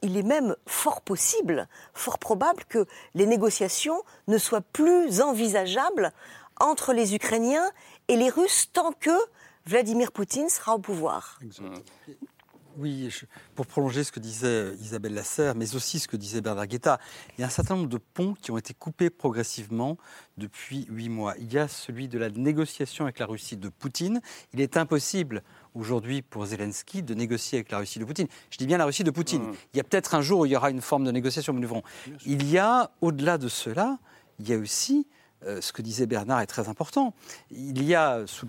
il 0.00 0.16
est 0.16 0.22
même 0.22 0.56
fort 0.66 1.02
possible, 1.02 1.68
fort 1.92 2.18
probable 2.18 2.64
que 2.64 2.86
les 3.14 3.26
négociations 3.26 4.02
ne 4.26 4.38
soient 4.38 4.62
plus 4.62 5.20
envisageables 5.20 6.12
entre 6.58 6.92
les 6.92 7.14
Ukrainiens 7.14 7.70
et 8.08 8.16
les 8.16 8.30
Russes 8.30 8.70
tant 8.72 8.92
que 8.92 9.10
Vladimir 9.66 10.12
Poutine 10.12 10.48
sera 10.48 10.74
au 10.74 10.78
pouvoir. 10.78 11.40
Oui, 12.78 13.08
pour 13.54 13.66
prolonger 13.66 14.04
ce 14.04 14.12
que 14.12 14.20
disait 14.20 14.74
Isabelle 14.80 15.14
Lasserre, 15.14 15.54
mais 15.54 15.74
aussi 15.74 15.98
ce 15.98 16.06
que 16.06 16.16
disait 16.16 16.42
Bernard 16.42 16.66
Guetta, 16.66 17.00
il 17.36 17.40
y 17.40 17.44
a 17.44 17.46
un 17.46 17.50
certain 17.50 17.74
nombre 17.74 17.88
de 17.88 17.96
ponts 17.96 18.34
qui 18.34 18.50
ont 18.50 18.58
été 18.58 18.74
coupés 18.74 19.08
progressivement 19.08 19.96
depuis 20.36 20.86
huit 20.90 21.08
mois. 21.08 21.34
Il 21.38 21.50
y 21.50 21.58
a 21.58 21.68
celui 21.68 22.06
de 22.06 22.18
la 22.18 22.28
négociation 22.28 23.06
avec 23.06 23.18
la 23.18 23.24
Russie 23.26 23.56
de 23.56 23.70
Poutine. 23.70 24.20
Il 24.52 24.60
est 24.60 24.76
impossible 24.76 25.42
aujourd'hui 25.74 26.20
pour 26.20 26.44
Zelensky 26.44 27.02
de 27.02 27.14
négocier 27.14 27.58
avec 27.58 27.72
la 27.72 27.78
Russie 27.78 27.98
de 27.98 28.04
Poutine. 28.04 28.28
Je 28.50 28.58
dis 28.58 28.66
bien 28.66 28.76
la 28.76 28.84
Russie 28.84 29.04
de 29.04 29.10
Poutine. 29.10 29.42
Mmh. 29.42 29.54
Il 29.72 29.76
y 29.78 29.80
a 29.80 29.84
peut-être 29.84 30.14
un 30.14 30.20
jour 30.20 30.40
où 30.40 30.46
il 30.46 30.52
y 30.52 30.56
aura 30.56 30.70
une 30.70 30.82
forme 30.82 31.04
de 31.04 31.10
négociation, 31.10 31.54
mais 31.54 31.60
nous 31.60 31.68
verrons. 31.68 31.82
Il 32.26 32.48
y 32.48 32.58
a, 32.58 32.90
au-delà 33.00 33.38
de 33.38 33.48
cela, 33.48 33.98
il 34.38 34.48
y 34.48 34.52
a 34.52 34.58
aussi 34.58 35.06
euh, 35.46 35.60
ce 35.60 35.72
que 35.72 35.82
disait 35.82 36.06
Bernard 36.06 36.40
est 36.40 36.46
très 36.46 36.68
important. 36.68 37.14
Il 37.50 37.82
y 37.84 37.94
a, 37.94 38.26
sous, 38.26 38.48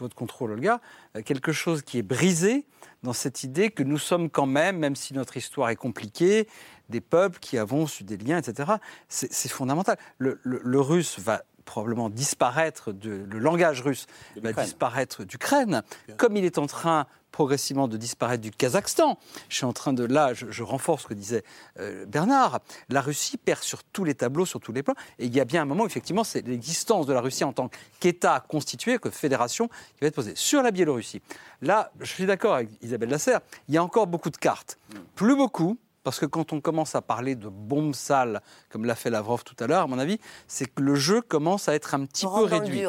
votre 0.00 0.14
contrôle, 0.14 0.52
Olga, 0.52 0.80
euh, 1.16 1.22
quelque 1.22 1.52
chose 1.52 1.82
qui 1.82 1.98
est 1.98 2.02
brisé 2.02 2.66
dans 3.02 3.12
cette 3.12 3.44
idée 3.44 3.70
que 3.70 3.82
nous 3.82 3.98
sommes 3.98 4.28
quand 4.30 4.46
même, 4.46 4.78
même 4.78 4.96
si 4.96 5.14
notre 5.14 5.36
histoire 5.36 5.70
est 5.70 5.76
compliquée, 5.76 6.48
des 6.90 7.00
peuples 7.00 7.38
qui 7.38 7.56
avons 7.56 7.86
su 7.86 8.04
des 8.04 8.16
liens, 8.16 8.38
etc. 8.38 8.72
C'est 9.08 9.48
fondamental. 9.48 9.96
Le, 10.18 10.80
russe 10.80 11.18
va 11.18 11.42
probablement 11.64 12.10
disparaître, 12.10 12.92
de, 12.92 13.26
le 13.28 13.38
langage 13.38 13.80
russe 13.80 14.06
va 14.36 14.52
disparaître 14.52 15.24
d'Ukraine, 15.24 15.82
comme 16.18 16.36
il 16.36 16.44
est 16.44 16.58
en 16.58 16.66
train 16.66 17.06
progressivement 17.34 17.88
de 17.88 17.96
disparaître 17.96 18.42
du 18.42 18.52
Kazakhstan. 18.52 19.18
Je 19.48 19.56
suis 19.56 19.64
en 19.64 19.72
train 19.72 19.92
de, 19.92 20.04
là, 20.04 20.34
je, 20.34 20.62
renforce 20.62 21.02
ce 21.02 21.08
que 21.08 21.14
disait 21.14 21.42
euh, 21.80 22.06
Bernard, 22.06 22.60
la 22.90 23.00
Russie 23.00 23.36
perd 23.36 23.60
sur 23.60 23.82
tous 23.82 24.04
les 24.04 24.14
tableaux, 24.14 24.46
sur 24.46 24.60
tous 24.60 24.72
les 24.72 24.84
plans, 24.84 24.94
et 25.18 25.26
il 25.26 25.34
y 25.34 25.40
a 25.40 25.44
bien 25.44 25.62
un 25.62 25.64
moment, 25.64 25.84
effectivement, 25.84 26.22
c'est 26.22 26.46
l'existence 26.46 27.06
de 27.06 27.12
la 27.12 27.20
Russie 27.20 27.42
en 27.42 27.52
tant 27.52 27.70
qu'État 27.98 28.44
constitué, 28.48 28.98
que 28.98 29.10
fédération, 29.10 29.66
qui 29.66 30.00
va 30.02 30.06
être 30.06 30.14
posée. 30.14 30.34
Sur 30.36 30.62
la 30.62 30.70
Biélorussie, 30.70 31.22
là, 31.60 31.90
je 31.98 32.06
suis 32.06 32.24
d'accord 32.24 32.54
avec 32.54 32.68
Isabelle 32.82 33.10
Lasserre, 33.10 33.40
il 33.68 33.74
y 33.74 33.78
a 33.78 33.82
encore 33.82 34.06
beaucoup 34.06 34.30
de 34.30 34.36
cartes. 34.36 34.78
Plus 35.16 35.34
beaucoup, 35.34 35.76
parce 36.04 36.20
que 36.20 36.26
quand 36.26 36.52
on 36.52 36.60
commence 36.60 36.94
à 36.94 37.02
parler 37.02 37.34
de 37.34 37.48
bombes 37.48 37.96
sales, 37.96 38.42
comme 38.68 38.84
l'a 38.84 38.94
fait 38.94 39.10
Lavrov 39.10 39.42
tout 39.42 39.56
à 39.58 39.66
l'heure, 39.66 39.82
à 39.82 39.86
mon 39.88 39.98
avis, 39.98 40.20
c'est 40.46 40.72
que 40.72 40.82
le 40.82 40.94
jeu 40.94 41.20
commence 41.20 41.68
à 41.68 41.74
être 41.74 41.94
un 41.94 42.06
petit 42.06 42.26
peu 42.26 42.44
réduit. 42.44 42.84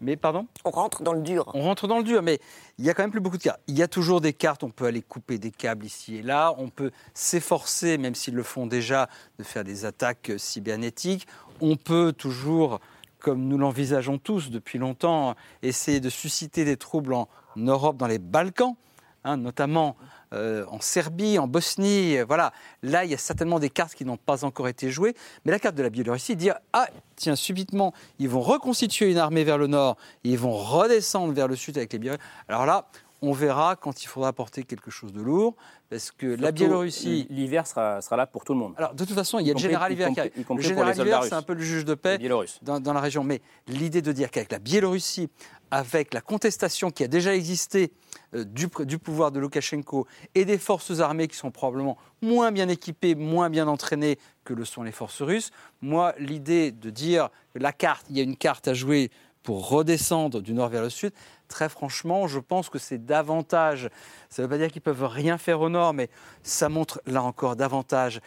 Mais 0.00 0.16
pardon 0.16 0.46
On 0.64 0.70
rentre 0.70 1.02
dans 1.02 1.12
le 1.12 1.22
dur. 1.22 1.50
On 1.54 1.62
rentre 1.62 1.88
dans 1.88 1.98
le 1.98 2.04
dur, 2.04 2.22
mais 2.22 2.38
il 2.78 2.84
y 2.84 2.90
a 2.90 2.94
quand 2.94 3.02
même 3.02 3.10
plus 3.10 3.20
beaucoup 3.20 3.38
de 3.38 3.42
cartes. 3.42 3.60
Il 3.66 3.76
y 3.76 3.82
a 3.82 3.88
toujours 3.88 4.20
des 4.20 4.32
cartes, 4.32 4.62
on 4.62 4.70
peut 4.70 4.86
aller 4.86 5.02
couper 5.02 5.38
des 5.38 5.50
câbles 5.50 5.86
ici 5.86 6.16
et 6.16 6.22
là, 6.22 6.54
on 6.58 6.68
peut 6.68 6.90
s'efforcer, 7.14 7.98
même 7.98 8.14
s'ils 8.14 8.34
le 8.34 8.42
font 8.42 8.66
déjà, 8.66 9.08
de 9.38 9.44
faire 9.44 9.64
des 9.64 9.84
attaques 9.84 10.32
cybernétiques. 10.36 11.26
On 11.60 11.76
peut 11.76 12.12
toujours, 12.12 12.80
comme 13.18 13.46
nous 13.48 13.58
l'envisageons 13.58 14.18
tous 14.18 14.50
depuis 14.50 14.78
longtemps, 14.78 15.34
essayer 15.62 16.00
de 16.00 16.10
susciter 16.10 16.64
des 16.64 16.76
troubles 16.76 17.14
en 17.14 17.28
Europe, 17.56 17.96
dans 17.96 18.06
les 18.06 18.18
Balkans, 18.18 18.76
hein, 19.24 19.36
notamment 19.36 19.96
euh, 20.32 20.64
en 20.70 20.80
Serbie, 20.80 21.38
en 21.38 21.46
Bosnie. 21.46 22.18
Euh, 22.18 22.24
voilà, 22.26 22.52
là, 22.82 23.04
il 23.04 23.10
y 23.10 23.14
a 23.14 23.18
certainement 23.18 23.58
des 23.58 23.70
cartes 23.70 23.94
qui 23.94 24.04
n'ont 24.04 24.16
pas 24.16 24.44
encore 24.44 24.68
été 24.68 24.90
jouées. 24.90 25.14
Mais 25.44 25.52
la 25.52 25.58
carte 25.58 25.74
de 25.74 25.82
la 25.82 25.90
Biélorussie, 25.90 26.36
dire 26.36 26.56
ah 26.72 26.88
tiens, 27.16 27.36
subitement, 27.36 27.94
ils 28.18 28.28
vont 28.28 28.40
reconstituer 28.40 29.10
une 29.10 29.18
armée 29.18 29.44
vers 29.44 29.58
le 29.58 29.66
nord, 29.66 29.96
ils 30.24 30.38
vont 30.38 30.56
redescendre 30.56 31.32
vers 31.32 31.48
le 31.48 31.56
sud 31.56 31.76
avec 31.78 31.92
les 31.92 31.98
Biélorusses. 31.98 32.24
Alors 32.48 32.66
là, 32.66 32.88
on 33.22 33.32
verra 33.32 33.76
quand 33.76 34.02
il 34.02 34.06
faudra 34.06 34.28
apporter 34.28 34.62
quelque 34.62 34.90
chose 34.90 35.12
de 35.12 35.20
lourd, 35.20 35.54
parce 35.90 36.10
que 36.10 36.26
la 36.26 36.52
Biélorussie... 36.52 37.26
L'hiver 37.30 37.66
sera, 37.66 38.00
sera, 38.00 38.16
là 38.16 38.26
pour 38.26 38.44
tout 38.44 38.52
le 38.52 38.58
monde. 38.58 38.74
Alors, 38.76 38.94
de 38.94 39.04
toute 39.04 39.14
façon, 39.14 39.38
il 39.38 39.46
y 39.46 39.50
a 39.50 39.54
le 39.54 39.58
général 39.58 39.92
hiver 39.92 40.10
qui 40.12 40.20
arrive. 40.20 40.32
Le 40.48 40.62
général 40.62 40.96
hiver, 40.96 41.24
c'est 41.24 41.34
un 41.34 41.42
peu 41.42 41.54
le 41.54 41.62
juge 41.62 41.84
de 41.84 41.94
paix 41.94 42.18
dans, 42.62 42.80
dans, 42.80 42.92
la 42.92 43.00
région. 43.00 43.24
Mais 43.24 43.40
l'idée 43.66 44.02
de 44.02 44.12
dire 44.12 44.30
qu'avec 44.30 44.52
la 44.52 44.58
Biélorussie, 44.58 45.28
avec 45.70 46.14
la 46.14 46.20
contestation 46.20 46.90
qui 46.90 47.04
a 47.04 47.08
déjà 47.08 47.34
existé 47.34 47.92
euh, 48.34 48.44
du, 48.44 48.68
pouvoir 48.98 49.32
de 49.32 49.38
Loukachenko 49.38 50.06
et 50.34 50.44
des 50.44 50.58
forces 50.58 51.00
armées 51.00 51.28
qui 51.28 51.36
sont 51.36 51.50
probablement 51.50 51.96
moins 52.22 52.52
bien 52.52 52.68
équipées, 52.68 53.14
moins 53.14 53.50
bien 53.50 53.68
entraînées 53.68 54.18
que 54.44 54.54
le 54.54 54.64
sont 54.64 54.82
les 54.82 54.92
forces 54.92 55.22
russes, 55.22 55.50
moi, 55.80 56.14
l'idée 56.18 56.70
de 56.72 56.90
dire 56.90 57.28
la 57.54 57.72
carte, 57.72 58.06
il 58.10 58.16
y 58.16 58.20
a 58.20 58.22
une 58.22 58.36
carte 58.36 58.68
à 58.68 58.74
jouer 58.74 59.10
pour 59.42 59.68
redescendre 59.68 60.42
du 60.42 60.52
nord 60.52 60.68
vers 60.68 60.82
le 60.82 60.90
sud, 60.90 61.12
très 61.48 61.68
franchement, 61.68 62.28
je 62.28 62.38
pense 62.38 62.68
que 62.68 62.78
c'est 62.78 63.04
davantage. 63.04 63.90
Ça 64.28 64.42
ne 64.42 64.46
veut 64.46 64.50
pas 64.50 64.58
dire 64.58 64.70
qu'ils 64.70 64.82
peuvent 64.82 65.04
rien 65.04 65.38
faire 65.38 65.60
au 65.60 65.68
nord, 65.68 65.94
mais 65.94 66.08
ça 66.42 66.68
montre 66.68 67.00
là 67.06 67.22
encore 67.22 67.56
davantage 67.56 68.20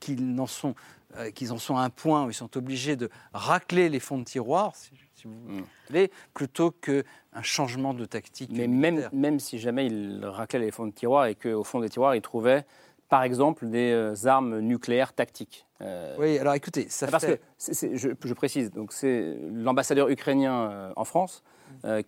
qu'ils 0.00 0.40
en 0.40 0.46
sont, 0.46 0.74
euh, 1.16 1.30
qu'ils 1.30 1.52
en 1.52 1.58
sont 1.58 1.76
à 1.76 1.82
un 1.82 1.90
point 1.90 2.24
où 2.24 2.30
ils 2.30 2.34
sont 2.34 2.56
obligés 2.56 2.96
de 2.96 3.10
racler 3.32 3.88
les 3.88 4.00
fonds 4.00 4.18
de 4.18 4.24
tiroir, 4.24 4.74
si 4.74 4.90
vous 5.24 5.30
mm. 5.30 5.62
voulez, 5.88 6.10
plutôt 6.34 6.70
qu'un 6.70 7.02
changement 7.42 7.94
de 7.94 8.04
tactique. 8.04 8.50
Mais 8.52 8.66
même, 8.66 9.08
même 9.12 9.38
si 9.38 9.58
jamais 9.58 9.86
il 9.86 10.24
raclait 10.24 10.60
les 10.60 10.70
fonds 10.70 10.86
de 10.86 10.92
tiroir 10.92 11.26
et 11.26 11.34
qu'au 11.34 11.64
fond 11.64 11.80
des 11.80 11.90
tiroirs, 11.90 12.14
il 12.14 12.22
trouvait, 12.22 12.64
par 13.08 13.22
exemple, 13.22 13.68
des 13.68 13.92
euh, 13.92 14.26
armes 14.26 14.58
nucléaires 14.60 15.12
tactiques. 15.12 15.66
Euh, 15.80 16.16
oui, 16.18 16.38
alors 16.38 16.54
écoutez, 16.54 16.88
ça 16.88 17.06
Parce 17.06 17.24
que, 17.24 17.38
je, 17.58 18.32
précise, 18.32 18.70
donc 18.70 18.92
c'est 18.92 19.36
l'ambassadeur 19.52 20.08
ukrainien 20.08 20.92
en 20.96 21.04
France 21.04 21.44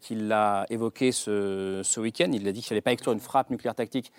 qui 0.00 0.14
l'a 0.14 0.66
évoqué 0.70 1.12
ce, 1.12 2.00
week-end. 2.00 2.30
Il 2.32 2.46
a 2.48 2.52
dit 2.52 2.60
qu'il 2.60 2.68
fallait 2.68 2.80
pas 2.80 2.92
exclure 2.92 3.12
une 3.12 3.20
frappe 3.20 3.50
nucléaire 3.50 3.74
tactique 3.74 4.12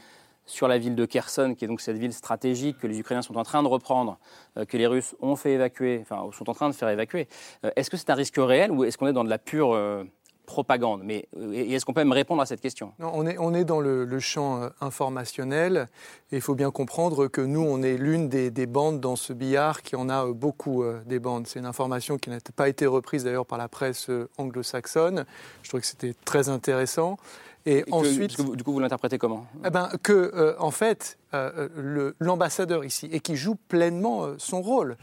sur 0.46 0.68
la 0.68 0.78
ville 0.78 0.96
de 0.96 1.06
Kherson, 1.06 1.56
qui 1.58 1.66
est 1.66 1.68
donc 1.68 1.82
cette 1.82 1.98
ville 1.98 2.14
stratégique 2.14 2.78
que 2.80 2.88
les 2.88 3.00
Ukrainiens 3.00 3.22
sont 3.22 3.38
en 3.38 3.44
train 3.44 3.64
de 3.64 3.68
reprendre, 3.68 4.18
euh, 4.58 4.66
que 4.66 4.78
les 4.78 4.88
Russes 4.88 5.16
ont 5.22 5.36
fait 5.36 5.54
évacuer, 5.54 6.00
enfin 6.02 6.30
sont 6.32 6.50
en 6.50 6.54
train 6.54 6.70
de 6.70 6.76
faire 6.76 6.90
évacuer. 6.90 7.28
Euh, 7.64 7.72
est-ce 7.76 7.90
que 7.90 7.98
c'est 7.98 8.10
un 8.10 8.16
risque 8.16 8.36
réel 8.38 8.72
ou 8.72 8.84
est-ce 8.84 8.98
qu'on 8.98 9.08
est 9.08 9.14
dans 9.14 9.24
de 9.24 9.30
la 9.30 9.38
pure 9.38 9.74
euh, 9.74 10.04
propagande 10.52 11.02
Mais 11.04 11.28
est-ce 11.54 11.86
qu'on 11.86 11.94
peut 11.94 12.02
même 12.02 12.12
répondre 12.12 12.42
à 12.42 12.46
cette 12.46 12.62
question? 12.62 12.92
Non, 13.00 13.12
on, 13.14 13.26
est, 13.26 13.38
on 13.40 13.54
est 13.54 13.64
dans 13.64 13.80
le, 13.80 14.20
champ 14.20 14.70
informationnel 14.82 15.88
et 16.32 16.36
il 16.36 16.42
faut 16.42 16.54
bien 16.54 16.70
comprendre 16.70 17.28
que 17.28 17.42
nous, 17.42 17.62
on 17.62 17.82
est 17.82 17.98
l'une 17.98 18.30
des, 18.30 18.52
des, 18.52 18.66
bandes 18.68 19.00
dans 19.00 19.16
ce 19.16 19.34
billard 19.34 19.82
qui 19.82 19.96
en 19.96 20.10
a 20.10 20.26
beaucoup 20.28 20.84
des 21.06 21.20
bandes. 21.20 21.48
C'est 21.48 21.60
une 21.60 21.66
information 21.66 22.18
qui 22.18 22.30
n'a 22.30 22.38
pas 22.56 22.70
été 22.70 22.86
reprise 22.86 23.24
d'ailleurs 23.24 23.46
par 23.46 23.58
la 23.58 23.68
presse 23.68 24.10
anglo-saxonne. 24.38 25.26
Je 25.64 25.70
trouve 25.70 25.80
que 25.82 25.88
c'était 25.88 26.14
très 26.26 26.50
intéressant. 26.50 27.18
Et, 27.66 27.84
ensuite, 27.92 28.40
du 28.56 28.64
coup, 28.64 28.74
vous 28.74 28.80
l'interprétez 28.80 29.18
comment? 29.18 29.46
Eh 29.66 29.70
ben, 29.70 29.90
Que, 30.02 30.32
euh, 30.34 30.56
en 30.60 30.72
fait, 30.72 31.18
euh, 31.34 32.12
l'ambassadeur 32.20 32.84
ici, 32.84 33.08
et 33.12 33.20
qui 33.20 33.36
joue 33.36 33.56
pleinement 33.56 34.26
euh, 34.26 34.36
son 34.38 34.62
rôle, 34.62 34.98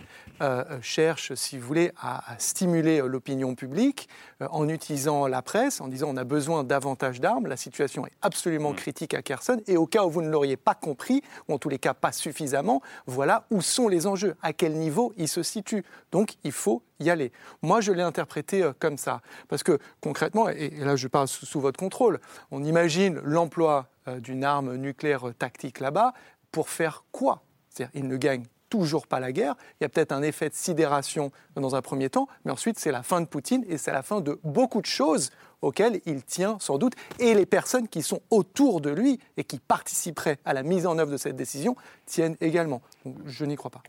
cherche, 0.83 1.35
si 1.35 1.59
vous 1.59 1.67
voulez, 1.67 1.91
à, 2.01 2.23
stimuler 2.39 3.03
l'opinion 3.05 3.57
publique 3.57 4.09
en 4.39 4.69
utilisant 4.69 5.27
la 5.27 5.43
presse, 5.43 5.81
en 5.81 5.89
disant 5.89 6.11
on 6.11 6.17
a 6.17 6.23
besoin 6.23 6.63
davantage 6.63 7.21
d'armes, 7.21 7.49
la 7.49 7.57
situation 7.57 8.07
est 8.07 8.13
absolument 8.23 8.71
mm. 8.71 8.77
critique 8.77 9.15
à 9.15 9.23
Kherson, 9.23 9.61
et 9.67 9.77
au 9.77 9.87
cas 9.87 10.05
où 10.05 10.11
vous 10.11 10.23
ne 10.23 10.29
l'auriez 10.29 10.57
pas 10.57 10.75
compris, 10.75 11.25
ou 11.49 11.55
en 11.55 11.59
tous 11.59 11.69
les 11.69 11.81
cas 11.81 11.93
pas 11.93 12.13
suffisamment, 12.13 12.83
voilà 13.07 13.47
où 13.51 13.61
sont 13.63 13.89
les 13.89 14.07
enjeux, 14.07 14.37
à 14.41 14.53
quel 14.53 14.75
niveau 14.75 15.13
ils 15.17 15.27
se 15.27 15.43
situent. 15.43 15.83
Donc 16.13 16.37
il 16.45 16.53
faut 16.53 16.85
y 17.01 17.11
aller. 17.11 17.33
Moi, 17.63 17.81
je 17.81 17.91
l'ai 17.91 18.03
interprété 18.03 18.71
comme 18.79 18.97
ça, 18.97 19.23
parce 19.49 19.65
que 19.65 19.81
concrètement, 20.01 20.49
et 20.49 20.71
là 20.71 20.95
je 20.95 21.09
parle 21.09 21.27
sous 21.27 21.61
votre 21.61 21.81
contrôle, 21.81 22.21
on 22.53 22.63
imagine 22.63 23.21
l'emploi 23.25 23.89
euh, 23.89 23.98
d'une 24.21 24.45
arme 24.45 24.77
nucléaire 24.77 25.33
tactique 25.39 25.81
là-bas 25.81 26.13
pour 26.51 26.69
faire 26.69 27.05
quoi? 27.13 27.43
C'est-à-dire, 27.69 27.93
ils 27.95 28.09
ne 28.09 28.17
gagnent 28.17 28.47
toujours 28.69 29.07
pas 29.07 29.21
la 29.21 29.33
guerre. 29.33 29.55
Il 29.81 29.85
y 29.85 29.87
a 29.87 29.89
peut-être 29.89 30.13
un 30.13 30.23
effet 30.23 30.49
de 30.49 30.55
sidération 30.55 31.33
dans 31.57 31.75
un 31.75 31.83
premier 31.83 32.11
temps, 32.11 32.29
mais 32.45 32.53
ensuite 32.53 32.79
c'est 32.79 32.93
la 32.93 33.03
fin 33.03 33.21
de 33.21 33.27
Poutine 33.27 33.65
et 33.69 33.79
c'est 33.79 33.93
la 33.93 34.03
fin 34.03 34.21
de 34.21 34.39
beaucoup 34.45 34.81
de 34.81 34.87
choses 34.87 35.31
auxquelles 35.61 36.01
il 36.07 36.23
tient 36.23 36.57
sans 36.61 36.79
doute. 36.79 36.95
Et 37.19 37.35
les 37.35 37.47
personnes 37.47 37.89
qui 37.89 38.03
sont 38.03 38.21
autour 38.31 38.81
de 38.81 38.91
lui 38.91 39.19
et 39.37 39.45
qui 39.45 39.59
participeraient 39.59 40.39
à 40.45 40.53
la 40.53 40.63
mise 40.63 40.87
en 40.87 40.99
œuvre 40.99 41.11
de 41.11 41.17
cette 41.17 41.37
décision 41.37 41.77
tiennent 42.07 42.37
également. 42.41 42.81
je 43.27 43.45
n'y 43.45 43.57
crois 43.57 43.71
pas. 43.71 43.83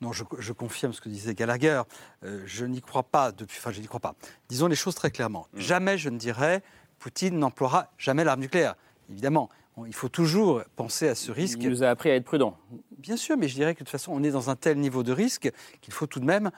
non, 0.00 0.12
je, 0.12 0.52
confirme 0.52 0.92
ce 0.92 1.00
que 1.00 1.08
disait 1.08 1.34
Gallagher. 1.34 1.82
Euh, 2.24 2.42
je 2.46 2.64
n'y 2.64 2.80
crois 2.80 3.04
pas 3.04 3.30
depuis. 3.30 3.58
Enfin, 3.60 3.70
je 3.70 3.80
n'y 3.80 3.86
crois 3.86 4.00
pas. 4.00 4.14
Disons 4.48 4.66
les 4.66 4.76
choses 4.76 4.94
très 4.94 5.10
clairement. 5.10 5.46
Mmh. 5.52 5.60
Jamais 5.60 5.98
je 5.98 6.08
ne 6.08 6.18
dirais 6.18 6.62
Poutine 6.98 7.38
n'emploiera 7.38 7.92
jamais 7.98 8.24
l'arme 8.24 8.40
nucléaire. 8.40 8.74
Évidemment, 9.10 9.48
il 9.86 9.94
faut 9.94 10.08
toujours 10.08 10.62
penser 10.74 11.08
à 11.08 11.14
ce 11.14 11.30
risque. 11.30 11.58
Il 11.62 11.70
nous 11.70 11.82
a 11.82 11.88
appris 11.88 12.10
à 12.10 12.14
être 12.14 12.24
prudent. 12.24 12.58
Bien 12.98 13.16
sûr, 13.16 13.36
mais 13.36 13.48
je 13.48 13.54
dirais 13.54 13.74
que 13.74 13.80
de 13.80 13.84
toute 13.84 13.90
façon, 13.90 14.12
on 14.12 14.22
est 14.22 14.30
dans 14.30 14.50
un 14.50 14.56
tel 14.56 14.78
niveau 14.78 15.02
de 15.02 15.12
risque 15.12 15.50
qu'il 15.80 15.92
faut 15.92 16.06
tout 16.06 16.20
de 16.20 16.24
même 16.24 16.50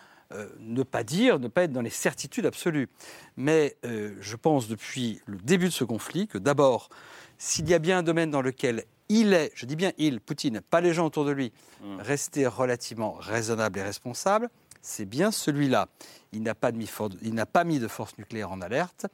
ne 0.61 0.83
pas 0.83 1.05
dire, 1.05 1.39
ne 1.39 1.49
pas 1.49 1.65
être 1.65 1.73
dans 1.73 1.81
les 1.81 1.91
certitudes 1.91 2.47
absolues. 2.47 2.89
Mais 3.37 3.77
je 3.83 4.37
pense 4.37 4.69
depuis 4.69 5.21
le 5.27 5.39
début 5.39 5.67
de 5.67 5.73
ce 5.73 5.85
conflit 5.85 6.29
que 6.29 6.39
d'abord, 6.39 6.91
s'il 7.39 7.69
y 7.69 7.75
a 7.75 7.79
bien 7.79 7.99
un 7.99 8.03
domaine 8.03 8.31
dans 8.31 8.43
lequel 8.43 8.85
il 9.09 9.33
est, 9.33 9.51
je 9.55 9.67
dis 9.67 9.77
bien 9.77 9.93
il, 9.99 10.21
Poutine, 10.21 10.61
pas 10.61 10.81
les 10.81 10.93
gens 10.93 11.07
autour 11.07 11.25
de 11.25 11.31
lui, 11.31 11.53
mmh. 11.83 11.97
resté 12.01 12.47
relativement 12.47 13.13
raisonnable 13.13 13.79
et 13.79 13.83
responsable, 13.83 14.51
c'est 14.83 15.07
bien 15.07 15.31
celui-là. 15.31 15.89
Il 16.33 16.43
n'a 16.43 16.55
pas, 16.55 16.73
pas, 17.53 17.65
mis 17.65 17.79
de 17.79 17.89
force 17.89 18.19
nucléaire 18.19 18.53
en 18.53 18.61
alerte. 18.61 19.07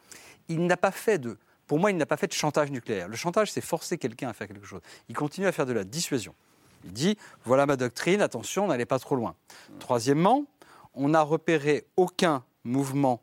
Il 0.48 0.66
n'a 0.66 0.76
pas 0.76 0.90
fait 0.90 1.18
de. 1.18 1.38
Pour 1.66 1.79
moi, 1.79 1.90
il 1.90 1.96
n'a 1.96 2.07
pas 2.07 2.16
fait 2.16 2.27
de 2.27 2.33
chantage 2.33 2.70
nucléaire. 2.70 3.09
Le 3.09 3.16
chantage, 3.16 3.53
c'est 3.53 3.61
forcer 3.61 3.98
quelqu'un 3.98 4.29
à 4.29 4.33
faire 4.33 4.48
quelque 4.48 4.66
chose. 4.66 4.81
Il 5.09 5.16
continue 5.16 5.46
à 5.46 5.53
faire 5.53 5.66
de 5.66 5.72
la 5.72 5.85
dissuasion. 5.85 6.35
Il 6.85 6.92
dit 6.92 7.16
voilà 7.44 7.66
ma 7.66 7.77
doctrine, 7.77 8.20
attention, 8.20 8.66
n'allez 8.66 8.87
pas 8.87 8.98
trop 8.98 9.16
loin. 9.16 9.35
Troisièmement, 9.79 10.44
on 10.94 11.11
n'a 11.11 11.22
repéré 11.22 11.87
aucun 11.96 12.44
mouvement 12.64 13.22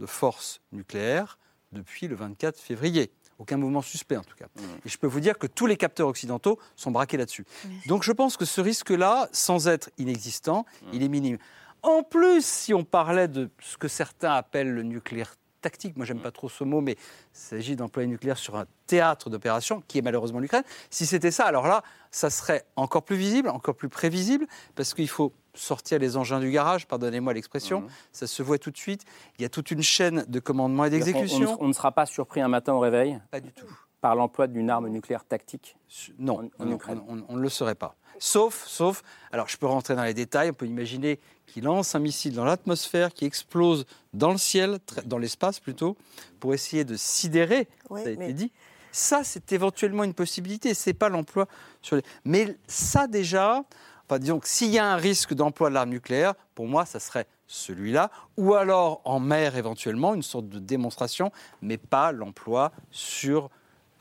de 0.00 0.06
force 0.06 0.60
nucléaire 0.72 1.38
depuis 1.72 2.08
le 2.08 2.16
24 2.16 2.58
février. 2.58 3.10
Aucun 3.38 3.56
mouvement 3.56 3.82
suspect 3.82 4.16
en 4.16 4.22
tout 4.22 4.36
cas. 4.36 4.46
Mmh. 4.46 4.62
Et 4.86 4.88
je 4.88 4.96
peux 4.96 5.06
vous 5.06 5.20
dire 5.20 5.38
que 5.38 5.46
tous 5.46 5.66
les 5.66 5.76
capteurs 5.76 6.08
occidentaux 6.08 6.58
sont 6.76 6.90
braqués 6.90 7.16
là-dessus. 7.16 7.44
Donc 7.86 8.04
je 8.04 8.12
pense 8.12 8.36
que 8.36 8.44
ce 8.44 8.60
risque-là, 8.60 9.28
sans 9.32 9.68
être 9.68 9.90
inexistant, 9.98 10.64
mmh. 10.82 10.86
il 10.92 11.02
est 11.02 11.08
minime. 11.08 11.38
En 11.82 12.02
plus, 12.02 12.44
si 12.46 12.72
on 12.72 12.84
parlait 12.84 13.28
de 13.28 13.50
ce 13.60 13.76
que 13.76 13.88
certains 13.88 14.32
appellent 14.32 14.72
le 14.72 14.82
nucléaire 14.82 15.36
tactique, 15.64 15.96
moi 15.96 16.04
j'aime 16.04 16.20
pas 16.20 16.30
trop 16.30 16.50
ce 16.50 16.62
mot, 16.62 16.82
mais 16.82 16.92
il 16.92 16.98
s'agit 17.32 17.74
d'employer 17.74 18.06
nucléaire 18.06 18.36
sur 18.36 18.56
un 18.56 18.66
théâtre 18.86 19.30
d'opération, 19.30 19.82
qui 19.88 19.98
est 19.98 20.02
malheureusement 20.02 20.38
l'Ukraine. 20.38 20.62
Si 20.90 21.06
c'était 21.06 21.30
ça, 21.30 21.44
alors 21.46 21.66
là, 21.66 21.82
ça 22.10 22.28
serait 22.28 22.64
encore 22.76 23.02
plus 23.02 23.16
visible, 23.16 23.48
encore 23.48 23.74
plus 23.74 23.88
prévisible, 23.88 24.46
parce 24.74 24.92
qu'il 24.92 25.08
faut 25.08 25.32
sortir 25.54 25.98
les 25.98 26.16
engins 26.16 26.40
du 26.40 26.50
garage, 26.50 26.86
pardonnez-moi 26.86 27.32
l'expression, 27.32 27.80
mmh. 27.80 27.88
ça 28.12 28.26
se 28.26 28.42
voit 28.42 28.58
tout 28.58 28.70
de 28.70 28.76
suite. 28.76 29.04
Il 29.38 29.42
y 29.42 29.44
a 29.44 29.48
toute 29.48 29.70
une 29.70 29.82
chaîne 29.82 30.24
de 30.28 30.40
commandement 30.40 30.84
et 30.84 30.90
d'exécution. 30.90 31.56
On, 31.60 31.68
ne 31.68 31.72
sera 31.72 31.92
pas 31.92 32.06
surpris 32.06 32.40
un 32.40 32.48
matin 32.48 32.74
au 32.74 32.80
réveil 32.80 33.18
Pas 33.30 33.40
du 33.40 33.52
tout. 33.52 33.66
Par 34.00 34.16
l'emploi 34.16 34.48
d'une 34.48 34.68
arme 34.68 34.88
nucléaire 34.88 35.24
tactique 35.24 35.76
Non, 36.18 36.50
on, 36.58 36.66
ne 36.66 37.40
le 37.40 37.48
saurait 37.48 37.74
pas. 37.74 37.96
Sauf, 38.18 38.64
sauf, 38.66 39.02
alors 39.32 39.48
je 39.48 39.56
peux 39.56 39.66
rentrer 39.66 39.94
dans 39.94 40.04
les 40.04 40.14
détails, 40.14 40.50
on 40.50 40.54
peut 40.54 40.66
imaginer 40.66 41.20
qu'il 41.46 41.64
lance 41.64 41.94
un 41.94 41.98
missile 41.98 42.34
dans 42.34 42.44
l'atmosphère, 42.44 43.12
qui 43.12 43.24
explose 43.24 43.86
dans 44.12 44.32
le 44.32 44.38
ciel, 44.38 44.78
dans 45.04 45.18
l'espace 45.18 45.60
plutôt, 45.60 45.96
pour 46.40 46.54
essayer 46.54 46.84
de 46.84 46.96
sidérer, 46.96 47.68
ça 47.88 47.96
a 47.96 48.10
été 48.10 48.32
dit. 48.32 48.52
Ça, 48.92 49.24
c'est 49.24 49.52
éventuellement 49.52 50.04
une 50.04 50.14
possibilité, 50.14 50.72
c'est 50.72 50.94
pas 50.94 51.08
l'emploi 51.08 51.48
sur 51.82 51.96
les... 51.96 52.02
Mais 52.24 52.56
ça 52.68 53.08
déjà, 53.08 53.64
enfin 54.04 54.20
disons 54.20 54.38
que 54.38 54.48
s'il 54.48 54.70
y 54.70 54.78
a 54.78 54.86
un 54.86 54.96
risque 54.96 55.34
d'emploi 55.34 55.68
de 55.68 55.74
l'arme 55.74 55.90
nucléaire, 55.90 56.34
pour 56.54 56.66
moi, 56.66 56.86
ça 56.86 57.00
serait 57.00 57.26
celui-là, 57.46 58.10
ou 58.36 58.54
alors 58.54 59.00
en 59.04 59.20
mer 59.20 59.56
éventuellement, 59.56 60.14
une 60.14 60.22
sorte 60.22 60.48
de 60.48 60.58
démonstration, 60.58 61.32
mais 61.60 61.76
pas 61.76 62.12
l'emploi 62.12 62.72
sur 62.90 63.50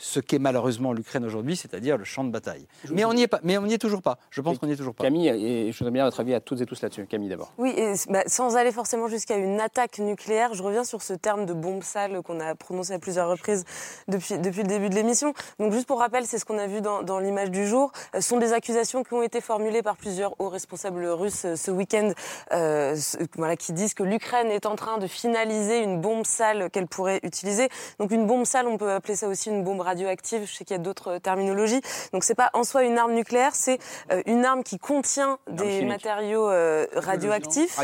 ce 0.03 0.19
qu'est 0.19 0.39
malheureusement 0.39 0.91
l'Ukraine 0.91 1.23
aujourd'hui, 1.23 1.55
c'est-à-dire 1.55 1.97
le 1.97 2.03
champ 2.03 2.25
de 2.25 2.29
bataille. 2.29 2.67
mais 2.91 3.05
on 3.05 3.13
n'y 3.13 3.23
est 3.23 3.27
pas, 3.27 3.39
mais 3.41 3.57
on 3.57 3.63
n'y 3.63 3.73
est 3.73 3.77
toujours 3.77 4.01
pas. 4.01 4.17
Je 4.31 4.41
pense 4.41 4.57
qu'on 4.57 4.67
n'y 4.67 4.73
est 4.73 4.77
toujours 4.77 4.93
pas. 4.93 5.05
Camille, 5.05 5.29
et 5.29 5.71
je 5.71 5.77
voudrais 5.77 5.91
bien 5.91 6.03
votre 6.03 6.19
avis 6.19 6.33
à 6.33 6.41
toutes 6.41 6.59
et 6.59 6.65
tous 6.65 6.81
là-dessus. 6.81 7.05
Camille 7.05 7.29
d'abord. 7.29 7.53
Oui, 7.57 7.73
bah, 8.09 8.23
sans 8.27 8.57
aller 8.57 8.73
forcément 8.73 9.07
jusqu'à 9.07 9.37
une 9.37 9.61
attaque 9.61 9.99
nucléaire, 9.99 10.53
je 10.55 10.61
reviens 10.61 10.83
sur 10.83 11.01
ce 11.01 11.13
terme 11.13 11.45
de 11.45 11.53
bombe 11.53 11.83
sale 11.83 12.21
qu'on 12.21 12.41
a 12.41 12.53
prononcé 12.53 12.93
à 12.93 12.99
plusieurs 12.99 13.29
reprises 13.29 13.63
depuis, 14.09 14.37
depuis 14.37 14.63
le 14.63 14.67
début 14.67 14.89
de 14.89 14.95
l'émission. 14.95 15.33
Donc 15.57 15.71
juste 15.71 15.87
pour 15.87 15.99
rappel, 15.99 16.25
c'est 16.25 16.37
ce 16.37 16.43
qu'on 16.43 16.57
a 16.57 16.67
vu 16.67 16.81
dans, 16.81 17.01
dans 17.01 17.19
l'image 17.19 17.49
du 17.49 17.65
jour. 17.65 17.93
Ce 18.13 18.19
sont 18.19 18.39
des 18.39 18.51
accusations 18.51 19.03
qui 19.03 19.13
ont 19.13 19.23
été 19.23 19.39
formulées 19.39 19.83
par 19.83 19.95
plusieurs 19.95 20.35
hauts 20.39 20.49
responsables 20.49 21.05
russes 21.05 21.45
euh, 21.45 21.55
ce 21.55 21.71
week-end, 21.71 22.11
euh, 22.51 22.95
voilà, 23.37 23.55
qui 23.55 23.71
disent 23.71 23.93
que 23.93 24.03
l'Ukraine 24.03 24.47
est 24.47 24.65
en 24.65 24.75
train 24.75 24.97
de 24.97 25.07
finaliser 25.07 25.81
une 25.81 26.01
bombe 26.01 26.25
sale 26.25 26.69
qu'elle 26.71 26.87
pourrait 26.87 27.21
utiliser. 27.23 27.69
Donc 27.99 28.11
une 28.11 28.27
bombe 28.27 28.45
sale, 28.45 28.67
on 28.67 28.77
peut 28.77 28.91
appeler 28.91 29.15
ça 29.15 29.29
aussi 29.29 29.49
une 29.49 29.63
bombe 29.63 29.79
radioactive. 29.79 29.92
Je 29.97 30.53
sais 30.53 30.65
qu'il 30.65 30.75
y 30.75 30.79
a 30.79 30.83
d'autres 30.83 31.13
euh, 31.13 31.19
terminologies. 31.19 31.81
Donc 32.11 32.23
c'est 32.23 32.35
pas 32.35 32.49
en 32.53 32.63
soi 32.63 32.83
une 32.83 32.97
arme 32.97 33.13
nucléaire, 33.13 33.55
c'est 33.55 33.79
euh, 34.11 34.21
une 34.25 34.45
arme 34.45 34.63
qui 34.63 34.79
contient 34.79 35.37
des 35.49 35.85
matériaux 35.85 36.49
euh, 36.49 36.85
radioactifs, 36.95 37.75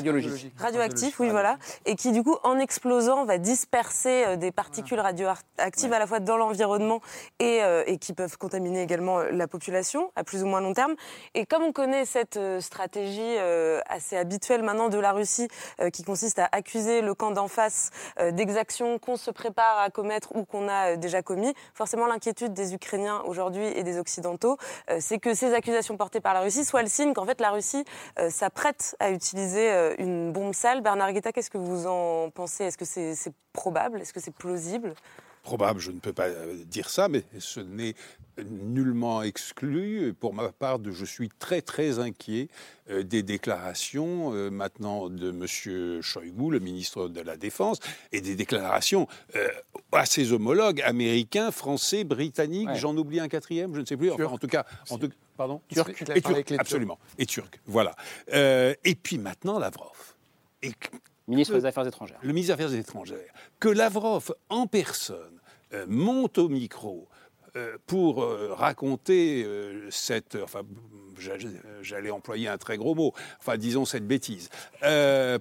radioactifs, 0.58 1.20
oui 1.20 1.30
voilà, 1.30 1.58
et 1.86 1.96
qui 1.96 2.12
du 2.12 2.24
coup 2.24 2.38
en 2.44 2.60
explosant 2.60 3.26
va 3.26 3.38
disperser 3.38 4.38
des 4.38 4.52
particules 4.52 5.00
radioactives 5.00 5.94
à 5.94 6.00
la 6.00 6.08
fois 6.08 6.20
dans 6.20 6.38
l'environnement 6.38 7.02
et, 7.40 7.62
et, 7.86 7.98
qui 7.98 8.14
peuvent 8.14 8.38
contaminer 8.38 8.82
également 8.82 9.20
la 9.20 9.48
population 9.48 10.12
à 10.16 10.24
plus 10.24 10.44
ou 10.44 10.48
moins 10.48 10.62
long 10.62 10.74
terme. 10.74 10.96
Et 11.36 11.46
comme 11.46 11.64
on 11.64 11.72
connaît 11.72 12.06
cette 12.06 12.40
stratégie 12.60 13.38
assez 13.88 14.18
habituelle 14.18 14.64
maintenant 14.64 14.90
de 14.90 14.98
la 14.98 15.12
Russie, 15.12 15.48
qui 15.94 16.04
consiste 16.04 16.40
à 16.40 16.50
accuser 16.52 17.02
le 17.02 17.14
camp 17.14 17.32
d'en 17.32 17.48
face 17.48 17.92
d'exactions 18.32 19.00
qu'on 19.00 19.18
se 19.18 19.32
prépare 19.32 19.80
à 19.80 19.90
commettre 19.90 20.36
ou 20.36 20.46
qu'on 20.46 20.68
a 20.68 20.96
déjà 20.96 21.22
commis, 21.22 21.54
forcément 21.74 21.89
l'inquiétude 21.98 22.54
des 22.54 22.74
Ukrainiens 22.74 23.22
aujourd'hui 23.26 23.66
et 23.66 23.84
des 23.84 24.00
Occidentaux, 24.00 24.58
euh, 24.90 24.98
c'est 25.00 25.20
que 25.20 25.34
ces 25.34 25.54
accusations 25.54 25.98
portées 25.98 26.22
par 26.22 26.34
la 26.34 26.42
Russie 26.42 26.66
soient 26.66 26.82
le 26.82 26.90
signe 26.90 27.14
qu'en 27.14 27.26
fait 27.26 27.42
la 27.42 27.52
Russie 27.52 27.84
euh, 28.20 28.30
s'apprête 28.30 28.96
à 29.00 29.12
utiliser 29.12 29.72
euh, 29.72 29.96
une 29.98 30.32
bombe 30.32 30.54
sale. 30.54 30.82
Bernard 30.82 31.14
Guetta, 31.14 31.32
qu'est-ce 31.32 31.50
que 31.50 31.58
vous 31.58 31.88
en 31.88 32.30
pensez? 32.30 32.66
Est-ce 32.66 32.78
que 32.78 32.86
c'est 32.86 33.34
probable? 33.54 34.02
Est-ce 34.02 34.14
que 34.14 34.20
c'est 34.20 34.34
plausible? 34.34 34.94
Probable, 35.44 35.80
je 35.80 35.92
ne 35.92 36.00
peux 36.00 36.14
pas 36.14 36.30
dire 36.66 36.90
ça, 36.90 37.08
mais 37.08 37.24
ce 37.40 37.60
n'est 37.60 37.96
nullement 38.44 39.24
exclu. 39.24 40.14
Pour 40.20 40.34
ma 40.34 40.50
part, 40.50 40.80
je 40.84 41.06
suis 41.06 41.30
très 41.30 41.62
très 41.62 42.00
inquiet 42.00 42.50
euh, 42.90 43.04
des 43.04 43.24
déclarations 43.24 44.34
euh, 44.34 44.50
maintenant 44.50 45.10
de 45.10 45.30
M. 45.30 46.02
Shoigu, 46.02 46.52
le 46.52 46.60
ministre 46.60 47.08
de 47.08 47.22
la 47.22 47.38
Défense, 47.38 47.80
et 48.12 48.22
des 48.22 48.36
déclarations 48.36 49.08
euh, 49.36 49.48
à 49.92 50.06
ses 50.06 50.32
homologues 50.34 50.82
américains, 50.82 51.52
français, 51.52 52.04
britanniques. 52.04 52.70
J'en 52.76 52.96
oublie 52.96 53.20
un 53.20 53.28
quatrième, 53.28 53.76
je 53.76 53.82
ne 53.82 53.86
sais 53.86 53.98
plus. 53.98 54.12
Enfin, 54.12 54.26
en 54.26 54.38
tout 54.38 54.48
cas, 54.48 54.66
en 54.90 54.98
tout, 54.98 55.10
pardon, 55.38 55.62
turc, 55.68 55.90
et 56.16 56.22
turc, 56.22 56.52
absolument, 56.54 57.00
et 57.18 57.26
turc. 57.26 57.60
Voilà. 57.66 57.96
et 58.32 58.96
puis 58.96 59.18
maintenant, 59.18 59.60
Lavrov. 59.60 60.16
Et 60.62 60.74
ministre 61.30 61.56
des 61.56 61.66
Affaires 61.66 61.88
étrangères. 61.88 62.20
Le 62.22 62.34
ministre 62.34 62.56
des 62.56 62.64
Affaires 62.64 62.78
étrangères. 62.78 63.34
Que 63.60 63.70
Lavrov 63.70 64.36
en 64.50 64.68
personne 64.68 65.40
monte 65.88 66.38
au 66.38 66.50
micro 66.50 67.08
euh, 67.56 67.78
pour 67.88 68.22
euh, 68.22 68.54
raconter 68.54 69.44
euh, 69.44 69.90
cette, 69.90 70.38
enfin, 70.44 70.62
j'allais 71.82 72.12
employer 72.12 72.48
un 72.48 72.60
très 72.60 72.78
gros 72.78 72.94
mot, 72.94 73.14
enfin, 73.40 73.58
disons 73.58 73.86
cette 73.86 74.06
bêtise, 74.06 74.50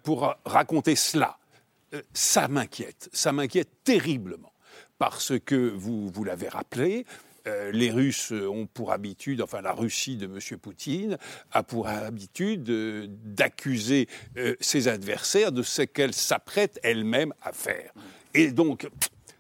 pour 0.03 0.35
raconter 0.44 0.96
cela, 0.96 1.38
ça 2.14 2.48
m'inquiète, 2.48 3.09
ça 3.12 3.33
m'inquiète 3.33 3.68
terriblement, 3.85 4.53
parce 4.98 5.38
que 5.38 5.55
vous, 5.55 6.11
vous 6.11 6.24
l'avez 6.24 6.48
rappelé, 6.48 7.05
les 7.72 7.90
Russes 7.90 8.32
ont 8.32 8.66
pour 8.66 8.92
habitude, 8.92 9.42
enfin 9.42 9.61
la 9.61 9.72
Russie 9.72 10.16
de 10.16 10.26
M. 10.26 10.58
Poutine 10.58 11.18
a 11.52 11.62
pour 11.62 11.88
habitude 11.88 12.64
d'accuser 13.34 14.08
ses 14.61 14.88
adversaires 14.88 15.52
de 15.52 15.62
ce 15.62 15.82
qu'elle 15.82 16.14
s'apprête 16.14 16.78
elle-même 16.82 17.32
à 17.42 17.52
faire. 17.52 17.92
Et 18.34 18.50
donc, 18.50 18.88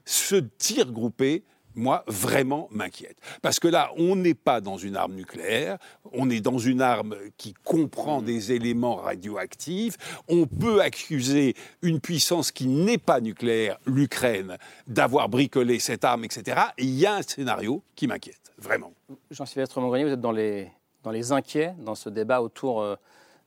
ce 0.04 0.36
tir 0.36 0.92
groupé, 0.92 1.44
moi, 1.78 2.04
vraiment 2.06 2.68
m'inquiète. 2.70 3.16
Parce 3.40 3.58
que 3.60 3.68
là, 3.68 3.90
on 3.96 4.16
n'est 4.16 4.34
pas 4.34 4.60
dans 4.60 4.76
une 4.76 4.96
arme 4.96 5.14
nucléaire, 5.14 5.78
on 6.12 6.28
est 6.28 6.40
dans 6.40 6.58
une 6.58 6.82
arme 6.82 7.16
qui 7.36 7.54
comprend 7.54 8.20
des 8.20 8.52
éléments 8.52 8.96
radioactifs. 8.96 9.96
On 10.28 10.46
peut 10.46 10.82
accuser 10.82 11.54
une 11.82 12.00
puissance 12.00 12.50
qui 12.52 12.66
n'est 12.66 12.98
pas 12.98 13.20
nucléaire, 13.20 13.78
l'Ukraine, 13.86 14.58
d'avoir 14.86 15.28
bricolé 15.28 15.78
cette 15.78 16.04
arme, 16.04 16.24
etc. 16.24 16.60
Et 16.78 16.84
il 16.84 16.98
y 16.98 17.06
a 17.06 17.14
un 17.14 17.22
scénario 17.22 17.82
qui 17.94 18.06
m'inquiète, 18.06 18.52
vraiment. 18.58 18.92
Jean-Sylvestre 19.30 19.80
Mongrenier, 19.80 20.04
vous 20.04 20.12
êtes 20.12 20.20
dans 20.20 20.32
les, 20.32 20.70
dans 21.02 21.10
les 21.10 21.32
inquiets 21.32 21.74
dans 21.78 21.94
ce 21.94 22.08
débat 22.08 22.42
autour 22.42 22.82
euh, 22.82 22.96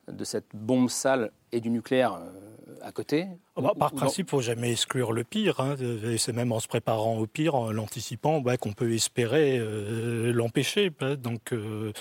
de 0.08 0.24
cette 0.24 0.56
bombe 0.56 0.89
sale 0.89 1.32
et 1.52 1.60
du 1.60 1.70
nucléaire 1.70 2.13
euh, 2.13 2.76
à 2.82 2.91
côté 2.91 3.28
bah, 3.58 3.74
par 3.78 3.92
principe, 3.92 4.28
il 4.28 4.36
ne 4.36 4.40
faut 4.40 4.42
jamais 4.42 4.72
exclure 4.72 5.12
le 5.12 5.26
pire. 5.26 5.60
Hein. 5.60 5.76
c'est 6.18 6.32
même 6.32 6.54
en 6.54 6.62
se 6.62 6.70
préparant 6.70 7.18
au 7.18 7.28
pire, 7.28 7.56
en 7.56 7.72
l'anticipant, 7.72 8.40
bah, 8.40 8.56
qu'on 8.56 8.72
peut 8.72 8.94
espérer 8.94 9.58
euh, 9.60 10.32
l'empêcher. 10.32 10.90
Bah. 10.90 11.18
Donc, 11.18 11.52
euh, 11.52 11.92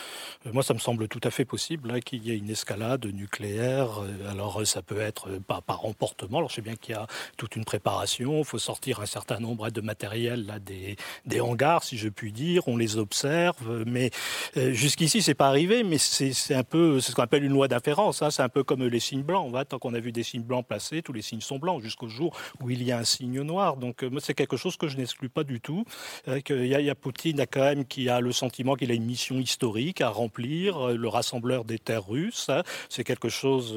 moi, 0.53 0.63
ça 0.63 0.75
me 0.75 0.79
semble 0.79 1.09
tout 1.09 1.21
à 1.25 1.31
fait 1.31 1.45
possible 1.45 1.91
hein, 1.91 2.01
qu'il 2.01 2.25
y 2.25 2.31
ait 2.31 2.37
une 2.37 2.51
escalade 2.51 3.05
nucléaire. 3.07 4.01
Euh, 4.01 4.31
alors, 4.31 4.65
ça 4.65 4.81
peut 4.81 5.01
être 5.01 5.41
pas 5.41 5.61
par 5.61 5.85
emportement. 5.87 6.39
Alors, 6.39 6.51
je 6.51 6.57
sais 6.57 6.63
bien 6.63 6.77
qu'il 6.77 6.95
y 6.95 6.99
a 6.99 7.09
toute 7.37 7.57
une 7.57 7.65
préparation. 7.65 8.39
Il 8.39 8.45
faut 8.45 8.59
sortir 8.59 9.01
un 9.01 9.07
certain 9.07 9.41
nombre 9.41 9.71
de 9.71 9.81
matériel 9.81 10.47
là, 10.47 10.61
des, 10.61 10.95
des 11.27 11.41
hangars, 11.41 11.83
si 11.83 11.99
je 11.99 12.09
puis 12.09 12.31
dire. 12.31 12.69
On 12.69 12.77
les 12.77 12.97
observe. 12.97 13.85
Mais 13.87 14.11
jusqu'ici, 14.55 15.21
c'est 15.21 15.35
pas 15.35 15.49
arrivé. 15.49 15.83
Mais 15.83 15.99
c'est 15.99 16.55
un 16.55 16.63
peu, 16.63 17.01
ce 17.01 17.13
qu'on 17.13 17.23
appelle 17.23 17.43
une 17.43 17.53
loi 17.53 17.67
d'inférence. 17.67 18.23
Hein. 18.23 18.31
C'est 18.31 18.43
un 18.43 18.49
peu 18.49 18.63
comme 18.63 18.85
les 18.85 19.01
signes 19.01 19.23
blancs. 19.23 19.53
Tant 19.69 19.81
qu'on 19.81 19.95
a 19.95 20.01
vu 20.01 20.13
des 20.13 20.23
signes 20.23 20.43
blancs 20.43 20.65
placés, 20.65 21.03
tous 21.03 21.13
les 21.13 21.23
signes 21.23 21.40
sont 21.41 21.59
blancs 21.59 21.83
jusqu'au 21.83 22.09
jour 22.09 22.37
où 22.61 22.71
il 22.71 22.83
y 22.83 22.93
a 22.93 22.99
un 22.99 23.05
signe 23.05 23.41
noir. 23.43 23.77
Donc 23.77 24.05
c'est 24.21 24.35
quelque 24.35 24.57
chose 24.57 24.77
que 24.77 24.89
je 24.89 24.97
n'exclus 24.97 25.29
pas 25.29 25.45
du 25.45 25.61
tout. 25.61 25.85
il, 26.27 26.67
y 26.67 26.91
a, 26.91 26.95
Poutine 26.95 27.41
a 27.41 27.47
quand 27.47 27.61
même 27.61 27.85
qui 27.85 28.09
a 28.09 28.21
le 28.21 28.33
sentiment 28.33 28.75
qu'il 28.75 28.91
a 28.91 28.95
une 28.95 29.05
mission 29.05 29.39
historique 29.39 30.01
à 30.01 30.09
remplir, 30.09 30.89
le 30.89 31.09
rassembleur 31.09 31.65
des 31.65 31.79
terres 31.79 32.07
russes. 32.07 32.49
Hein. 32.49 32.63
c'est 32.89 33.05
quelque 33.05 33.29
chose 33.29 33.73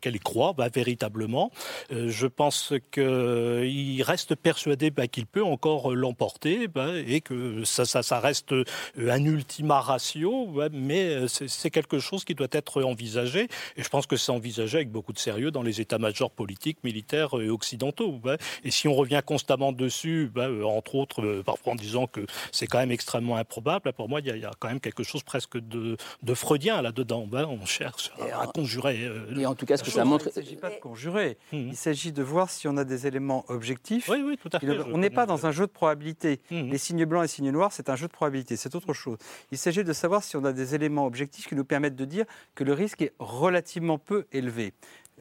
qu'elle 0.00 0.16
y 0.16 0.20
croit 0.20 0.52
bah, 0.52 0.68
véritablement. 0.68 1.50
je 1.90 2.26
pense 2.26 2.72
qu'il 2.92 4.02
reste 4.02 4.34
persuadé 4.34 4.90
bah, 4.90 5.06
qu'il 5.06 5.26
peut 5.26 5.44
encore 5.44 5.94
l'emporter 5.94 6.68
bah, 6.68 6.92
et 7.06 7.20
que 7.20 7.64
ça, 7.64 7.84
ça 7.84 8.20
reste 8.20 8.54
un 8.98 9.24
ultima 9.24 9.80
ratio, 9.80 10.52
mais 10.72 11.26
c'est 11.28 11.70
quelque 11.70 11.98
chose 11.98 12.24
qui 12.24 12.34
doit 12.34 12.46
être 12.52 12.82
envisagé. 12.82 13.48
Et 13.76 13.82
je 13.82 13.88
pense 13.88 14.06
que 14.06 14.16
c'est 14.16 14.32
envisagé 14.32 14.78
avec 14.78 14.90
beaucoup 14.90 15.12
de 15.12 15.18
sérieux 15.18 15.50
dans 15.50 15.62
les 15.62 15.80
états-majors 15.80 16.30
politiques, 16.30 16.45
militaires 16.84 17.34
et 17.40 17.48
occidentaux. 17.48 18.20
Et 18.64 18.70
si 18.70 18.88
on 18.88 18.94
revient 18.94 19.20
constamment 19.24 19.72
dessus, 19.72 20.30
euh, 20.36 20.62
entre 20.64 20.94
autres, 20.94 21.22
euh, 21.22 21.42
parfois 21.42 21.72
en 21.72 21.76
disant 21.76 22.06
que 22.06 22.26
c'est 22.52 22.66
quand 22.66 22.78
même 22.78 22.92
extrêmement 22.92 23.36
improbable, 23.36 23.92
pour 23.92 24.08
moi, 24.08 24.20
il 24.20 24.26
y, 24.26 24.44
a 24.44 24.50
quand 24.58 24.68
même 24.68 24.80
quelque 24.80 25.02
chose 25.02 25.22
presque 25.22 25.58
de, 25.58 25.96
freudien 26.34 26.82
là-dedans. 26.82 27.26
On 27.32 27.64
cherche 27.66 28.12
à, 28.32 28.46
conjurer. 28.46 29.04
Euh, 29.04 29.38
et 29.38 29.46
en 29.46 29.54
tout 29.54 29.66
cas, 29.66 29.76
ce 29.76 29.84
que 29.84 29.90
ça 29.90 30.04
montre. 30.04 30.26
Il 30.26 30.28
ne 30.40 30.44
s'agit 30.44 30.56
pas 30.56 30.70
de 30.70 30.80
conjurer. 30.80 31.38
Mmh. 31.52 31.68
Il 31.68 31.76
s'agit 31.76 32.12
de 32.12 32.22
voir 32.22 32.50
si 32.50 32.68
on 32.68 32.76
a 32.76 32.84
des 32.84 33.06
éléments 33.06 33.44
objectifs. 33.48 34.08
Oui, 34.08 34.22
oui, 34.24 34.36
tout 34.36 34.50
à 34.52 34.60
fait. 34.60 34.66
On 34.92 34.98
n'est 34.98 35.10
pas 35.10 35.26
dans 35.26 35.46
un 35.46 35.52
jeu 35.52 35.66
de 35.66 35.72
probabilité. 35.72 36.40
Mmh. 36.50 36.70
Les 36.70 36.78
signes 36.78 37.04
blancs 37.04 37.24
et 37.24 37.28
signes 37.28 37.50
noirs, 37.50 37.72
c'est 37.72 37.88
un 37.88 37.96
jeu 37.96 38.06
de 38.06 38.12
probabilité. 38.12 38.56
C'est 38.56 38.74
autre 38.74 38.92
chose. 38.92 39.18
Il 39.50 39.58
s'agit 39.58 39.84
de 39.84 39.92
savoir 39.92 40.22
si 40.22 40.36
on 40.36 40.44
a 40.44 40.52
des 40.52 40.74
éléments 40.74 41.06
objectifs 41.06 41.48
qui 41.48 41.54
nous 41.54 41.64
permettent 41.64 41.96
de 41.96 42.04
dire 42.04 42.24
que 42.54 42.64
le 42.64 42.72
risque 42.72 43.02
est 43.02 43.12
relativement 43.18 43.98
peu 43.98 44.26
élevé. 44.32 44.72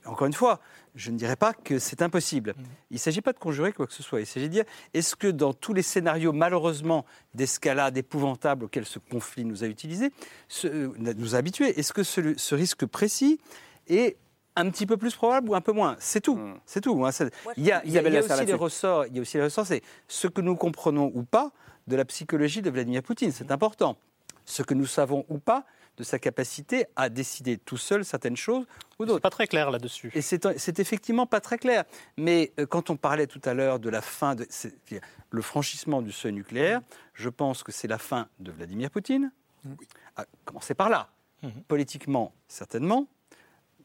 Encore 0.06 0.28
une 0.28 0.34
fois, 0.34 0.60
je 0.96 1.12
ne 1.12 1.18
dirais 1.18 1.36
pas 1.36 1.54
que 1.54 1.80
c'est 1.80 2.02
impossible. 2.02 2.52
Mmh. 2.52 2.64
Il 2.92 2.94
ne 2.96 3.00
s'agit 3.00 3.22
pas 3.22 3.34
de 3.34 3.40
conjurer 3.40 3.74
quoi 3.74 3.88
que 3.88 3.94
ce 3.94 4.04
soit. 4.04 4.22
Il 4.22 4.26
s'agit 4.26 4.48
de 4.48 4.52
dire 4.52 4.66
est-ce 4.94 5.16
que 5.16 5.28
dans 5.28 5.54
tous 5.54 5.74
les 5.74 5.82
scénarios, 5.82 6.32
malheureusement, 6.32 7.06
d'escalade 7.34 7.98
épouvantable 7.98 8.66
auxquels 8.66 8.86
ce 8.86 9.00
conflit 9.00 9.46
nous 9.46 9.64
a 9.64 9.68
utilisés, 9.68 10.12
euh, 10.66 10.90
nous 10.98 11.36
a 11.36 11.38
habitués, 11.38 11.78
est-ce 11.80 11.94
que 11.94 12.04
ce, 12.04 12.56
risque 12.56 12.86
précis 12.86 13.40
est 13.88 14.18
un 14.56 14.70
petit 14.70 14.86
peu 14.86 14.96
plus 14.96 15.16
probable 15.16 15.50
ou 15.50 15.56
un 15.56 15.62
peu 15.62 15.74
moins? 15.74 15.98
C'est 16.00 16.22
tout. 16.22 16.36
Mmh. 16.36 16.60
C'est 16.66 16.82
tout. 16.82 17.06
Hein. 17.06 17.10
Il 17.58 17.66
y 17.66 17.72
a, 17.72 17.84
il 17.86 17.92
y 17.92 17.98
a, 17.98 18.02
aussi 18.02 18.46
les 18.46 18.54
ressorts. 18.54 19.06
Il 19.08 19.16
y 19.16 19.20
a 19.20 19.22
aussi 19.22 19.38
les 19.38 19.44
ressorts. 19.44 19.68
C'est 19.68 19.82
ce 20.08 20.28
que 20.28 20.42
nous 20.42 20.56
comprenons 20.56 21.12
ou 21.14 21.24
pas 21.24 21.52
de 21.88 21.96
la 21.96 22.06
psychologie 22.06 22.62
de 22.62 22.70
Vladimir 22.70 23.04
Poutine. 23.04 23.32
C'est 23.32 23.52
important. 23.52 23.98
Ce 24.46 24.62
que 24.62 24.74
nous 24.74 24.86
savons 24.86 25.26
ou 25.30 25.40
pas 25.40 25.66
de 25.98 26.04
sa 26.04 26.20
capacité 26.20 26.86
à 26.96 27.10
décider 27.10 27.58
tout 27.58 27.78
seul 27.78 28.04
certaines 28.04 28.36
choses 28.36 28.66
ou 29.00 29.06
d'autres. 29.06 29.22
pas 29.22 29.30
très 29.30 29.48
clair 29.48 29.72
là-dessus. 29.72 30.12
Et 30.14 30.22
c'est 30.22 30.80
effectivement 30.80 31.26
pas 31.26 31.42
très 31.42 31.58
clair. 31.58 31.84
Mais 32.18 32.52
euh, 32.60 32.66
quand 32.66 32.90
on 32.90 32.98
parlait 32.98 33.28
tout 33.28 33.42
à 33.46 33.54
l'heure 33.54 33.80
de 33.80 33.90
la 33.90 34.02
fin, 34.02 34.36
de, 34.36 34.48
le 35.30 35.42
franchissement 35.42 36.02
du 36.02 36.12
seuil 36.12 36.34
nucléaire, 36.34 36.82
je 37.14 37.30
pense 37.30 37.64
que 37.64 37.72
c'est 37.72 37.88
la 37.88 37.98
fin 37.98 38.28
de 38.40 38.52
Vladimir 38.52 38.90
Poutine. 38.90 39.32
Oui. 39.66 39.88
À 40.16 40.26
commencer 40.46 40.74
par 40.74 40.90
là. 40.90 41.10
Mhm. 41.44 41.64
Politiquement, 41.68 42.34
certainement. 42.48 43.08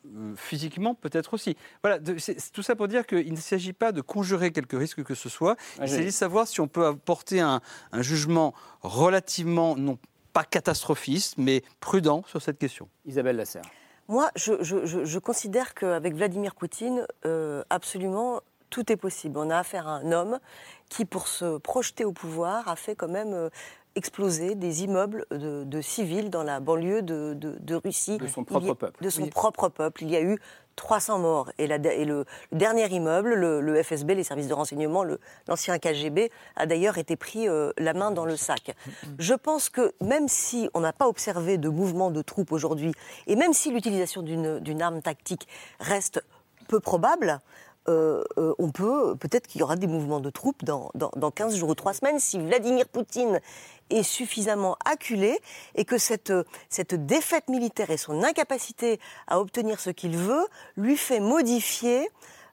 Euh, 0.06 0.34
physiquement, 0.34 0.94
peut-être 0.94 1.34
aussi. 1.34 1.56
Voilà, 1.82 1.98
c'est 2.18 2.52
tout 2.52 2.62
ça 2.62 2.74
pour 2.74 2.88
dire 2.88 3.06
qu'il 3.06 3.32
ne 3.32 3.38
s'agit 3.38 3.74
pas 3.74 3.92
de 3.92 4.00
conjurer 4.00 4.50
quelque 4.50 4.76
risque 4.76 5.04
que 5.04 5.14
ce 5.14 5.28
soit. 5.28 5.56
Il 5.80 5.88
s'agit 5.88 6.06
de 6.06 6.10
savoir 6.10 6.48
si 6.48 6.60
on 6.60 6.68
peut 6.68 6.86
apporter 6.86 7.40
un, 7.40 7.60
un 7.92 8.02
jugement 8.02 8.54
relativement, 8.80 9.76
non 9.76 9.98
pas 10.32 10.44
catastrophiste, 10.44 11.36
mais 11.38 11.62
prudent 11.80 12.22
sur 12.26 12.40
cette 12.42 12.58
question. 12.58 12.88
Isabelle 13.06 13.36
Lasserre. 13.36 13.64
Moi, 14.08 14.30
je, 14.34 15.18
considère 15.18 15.74
qu'avec 15.74 16.14
Vladimir 16.14 16.56
Poutine, 16.56 17.06
euh, 17.26 17.62
absolument, 17.70 18.40
tout 18.68 18.90
est 18.90 18.96
possible. 18.96 19.38
On 19.38 19.50
a 19.50 19.58
affaire 19.58 19.86
à 19.86 19.98
un 19.98 20.10
homme 20.10 20.40
qui, 20.88 21.04
pour 21.04 21.28
se 21.28 21.58
projeter 21.58 22.04
au 22.04 22.12
pouvoir, 22.12 22.66
a 22.68 22.74
fait 22.74 22.96
quand 22.96 23.08
même 23.08 23.50
exploser 23.96 24.54
des 24.54 24.84
immeubles 24.84 25.26
de, 25.30 25.80
civils 25.80 26.30
dans 26.30 26.42
la 26.42 26.60
banlieue 26.60 27.02
de, 27.02 27.74
Russie. 27.74 28.18
De 28.18 28.26
son 28.26 28.44
propre 28.44 28.74
peuple. 28.74 29.04
De 29.04 29.10
son 29.10 29.26
propre 29.28 29.68
peuple. 29.68 30.02
Il 30.02 30.10
y 30.10 30.16
a 30.16 30.22
eu 30.22 30.38
300 30.76 31.18
morts. 31.18 31.50
Et, 31.58 31.66
le, 31.66 32.24
dernier 32.52 32.88
immeuble, 32.88 33.34
le, 33.34 33.82
FSB, 33.82 34.14
les 34.14 34.24
services 34.24 34.48
de 34.48 34.54
renseignement, 34.54 35.04
l'ancien 35.48 35.78
KGB, 35.78 36.30
a 36.56 36.66
d'ailleurs 36.66 36.98
été 36.98 37.16
pris 37.16 37.48
euh, 37.48 37.72
la 37.78 37.92
main 37.92 38.10
dans 38.10 38.24
le 38.24 38.36
sac. 38.36 38.74
Je 39.18 39.34
pense 39.34 39.68
que 39.68 39.92
même 40.00 40.28
si 40.28 40.70
on 40.74 40.80
n'a 40.80 40.92
pas 40.92 41.08
observé 41.08 41.58
de 41.58 41.68
mouvement 41.68 42.10
de 42.10 42.22
troupes 42.22 42.52
aujourd'hui, 42.52 42.92
et 43.26 43.36
même 43.36 43.52
si 43.52 43.70
l'utilisation 43.70 44.22
d'une 44.22 44.82
arme 44.82 45.02
tactique 45.02 45.46
reste 45.80 46.22
peu 46.68 46.80
probable, 46.80 47.40
euh, 47.88 48.22
euh, 48.36 48.54
on 48.58 48.70
peut, 48.70 49.16
peut-être 49.16 49.46
qu'il 49.46 49.60
y 49.60 49.64
aura 49.64 49.76
des 49.76 49.86
mouvements 49.86 50.20
de 50.20 50.28
troupes 50.28 50.64
dans, 50.64 50.90
dans, 50.94 51.30
15 51.30 51.56
jours 51.56 51.70
ou 51.70 51.74
3 51.74 51.94
semaines 51.94 52.18
si 52.18 52.38
Vladimir 52.38 52.86
Poutine 52.86 53.40
est 53.88 54.02
suffisamment 54.02 54.76
acculé 54.84 55.38
et 55.74 55.86
que 55.86 55.96
cette, 55.96 56.32
cette 56.68 56.94
défaite 57.06 57.48
militaire 57.48 57.90
et 57.90 57.96
son 57.96 58.22
incapacité 58.22 59.00
à 59.26 59.40
obtenir 59.40 59.80
ce 59.80 59.90
qu'il 59.90 60.16
veut 60.16 60.46
lui 60.76 60.96
fait 60.96 61.20
modifier 61.20 62.08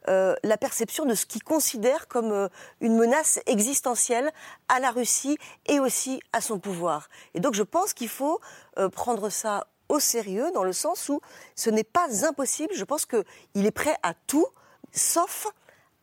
euh, 0.07 0.33
la 0.43 0.57
perception 0.57 1.05
de 1.05 1.13
ce 1.13 1.25
qu'il 1.25 1.43
considère 1.43 2.07
comme 2.07 2.47
une 2.79 2.95
menace 2.95 3.41
existentielle 3.47 4.31
à 4.69 4.79
la 4.79 4.91
Russie 4.91 5.37
et 5.65 5.81
aussi 5.81 6.21
à 6.31 6.39
son 6.39 6.57
pouvoir. 6.57 7.09
Et 7.33 7.41
donc 7.41 7.53
je 7.53 7.63
pense 7.63 7.93
qu'il 7.93 8.09
faut 8.09 8.39
prendre 8.93 9.29
ça 9.29 9.67
au 9.89 9.99
sérieux 9.99 10.51
dans 10.53 10.63
le 10.63 10.73
sens 10.73 11.09
où 11.09 11.19
ce 11.55 11.69
n'est 11.69 11.83
pas 11.83 12.25
impossible. 12.25 12.73
Je 12.73 12.83
pense 12.85 13.05
qu'il 13.05 13.65
est 13.65 13.71
prêt 13.71 13.97
à 14.03 14.13
tout 14.13 14.47
sauf 14.91 15.47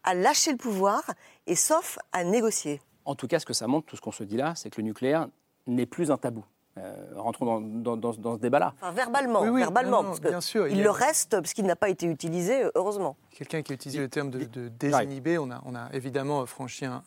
à 0.02 0.14
lâcher 0.14 0.52
le 0.52 0.58
pouvoir 0.58 1.02
et 1.46 1.56
sauf 1.56 1.98
à 2.12 2.24
négocier. 2.24 2.80
En 3.04 3.14
tout 3.14 3.26
cas, 3.26 3.38
ce 3.38 3.46
que 3.46 3.52
ça 3.52 3.66
montre, 3.66 3.86
tout 3.86 3.96
ce 3.96 4.00
qu'on 4.00 4.12
se 4.12 4.24
dit 4.24 4.36
là, 4.36 4.54
c'est 4.54 4.70
que 4.70 4.80
le 4.80 4.86
nucléaire 4.86 5.28
n'est 5.66 5.86
plus 5.86 6.10
un 6.10 6.16
tabou. 6.16 6.44
Euh, 6.76 6.92
rentrons 7.14 7.60
dans, 7.60 8.12
ce 8.12 8.40
débat-là. 8.40 8.74
Enfin, 8.82 8.90
verbalement, 8.90 9.42
verbalement, 9.52 10.02
parce 10.02 10.20
bien 10.20 10.40
sûr, 10.40 10.66
il, 10.66 10.82
le 10.82 10.90
reste, 10.90 11.30
parce 11.30 11.52
qu'il 11.52 11.66
n'a 11.66 11.76
pas 11.76 11.88
été 11.88 12.04
utilisé, 12.06 12.64
heureusement. 12.74 13.16
Quelqu'un 13.30 13.62
qui 13.62 13.70
a 13.72 13.74
utilisé 13.76 14.00
le 14.00 14.08
terme 14.08 14.30
de, 14.30 14.68
désinhiber, 14.68 15.38
on 15.38 15.52
a, 15.52 15.62
on 15.66 15.76
a 15.76 15.88
évidemment 15.92 16.44
franchi 16.46 16.84
un, 16.84 17.02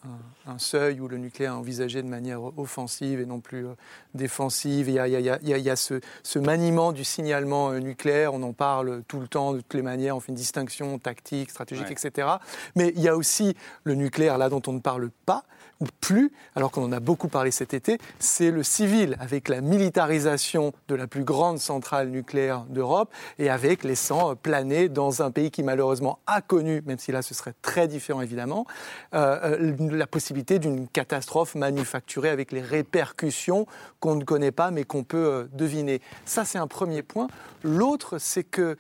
seuil 0.58 1.02
où 1.02 1.10
le 1.10 1.18
nucléaire 1.18 1.52
est 1.52 1.56
envisagé 1.56 2.02
de 2.02 2.08
manière 2.08 2.42
offensive 2.58 3.20
et 3.20 3.26
non 3.26 3.42
plus 3.42 3.66
euh, 3.66 3.74
défensive. 4.14 4.88
Il 4.88 4.94
y 4.94 5.00
a, 5.00 5.08
il 5.08 5.18
y 5.18 5.70
a, 5.70 5.76
ce, 5.76 6.40
maniement 6.40 6.94
du 6.94 7.04
signalement 7.04 7.72
euh, 7.72 7.80
nucléaire, 7.80 8.34
on 8.34 8.44
en 8.44 8.54
parle 8.54 9.04
tout 9.10 9.20
le 9.20 9.28
temps, 9.28 9.52
de 9.52 9.60
toutes 9.60 9.74
les 9.74 9.82
manières, 9.82 10.16
on 10.16 10.22
fait 10.22 10.30
une 10.30 10.36
distinction 10.36 10.98
tactique, 10.98 11.50
stratégique, 11.50 11.92
etc. 11.92 12.30
Mais 12.76 12.94
il 12.96 13.02
y 13.02 13.10
a 13.10 13.18
aussi 13.18 13.54
le 13.84 13.96
nucléaire, 13.96 14.38
là, 14.38 14.48
dont 14.48 14.62
on 14.68 14.74
ne 14.74 14.80
parle 14.80 15.10
pas, 15.26 15.44
ou 15.80 15.86
plus, 16.02 16.32
alors 16.56 16.72
qu'on 16.72 16.84
en 16.84 16.92
a 16.92 17.00
beaucoup 17.00 17.28
parlé 17.28 17.52
cet 17.52 17.74
été, 17.74 17.98
c'est 18.20 18.52
le 18.52 18.63
civil, 18.63 19.16
avec 19.20 19.48
la 19.50 19.62
militarisation 19.62 20.74
de 20.88 20.96
la 20.96 21.08
plus 21.08 21.24
grande 21.24 21.60
centrale 21.60 22.10
nucléaire 22.10 22.66
d'Europe 22.70 23.12
et 23.40 23.50
avec 23.50 23.84
laissant 23.84 24.36
planer 24.36 24.90
dans 24.90 25.22
un 25.22 25.32
pays 25.32 25.52
qui 25.52 25.63
malheureusement 25.63 26.20
a 26.28 26.42
connu, 26.42 26.82
même 26.86 27.00
si 27.00 27.12
là 27.12 27.22
ce 27.22 27.34
serait 27.34 27.54
très 27.62 27.88
différent 27.88 28.22
évidemment, 28.22 28.66
euh, 29.13 29.58
euh, 29.60 29.76
la 29.92 30.08
possibilité 30.08 30.60
d'une 30.60 30.88
catastrophe 30.88 31.56
manufacturée 31.56 32.30
avec 32.30 32.52
les 32.52 32.62
répercussions 32.62 33.66
qu'on 34.00 34.16
ne 34.16 34.24
connaît 34.24 34.52
pas 34.52 34.72
mais 34.72 34.84
qu'on 34.84 35.04
peut 35.04 35.18
euh, 35.18 35.44
deviner. 35.54 36.02
Ça 36.26 36.46
c'est 36.46 36.58
un 36.58 36.68
premier 36.68 37.04
point. 37.04 37.28
L'autre 37.63 38.18
c'est 38.18 38.44
que 38.44 38.78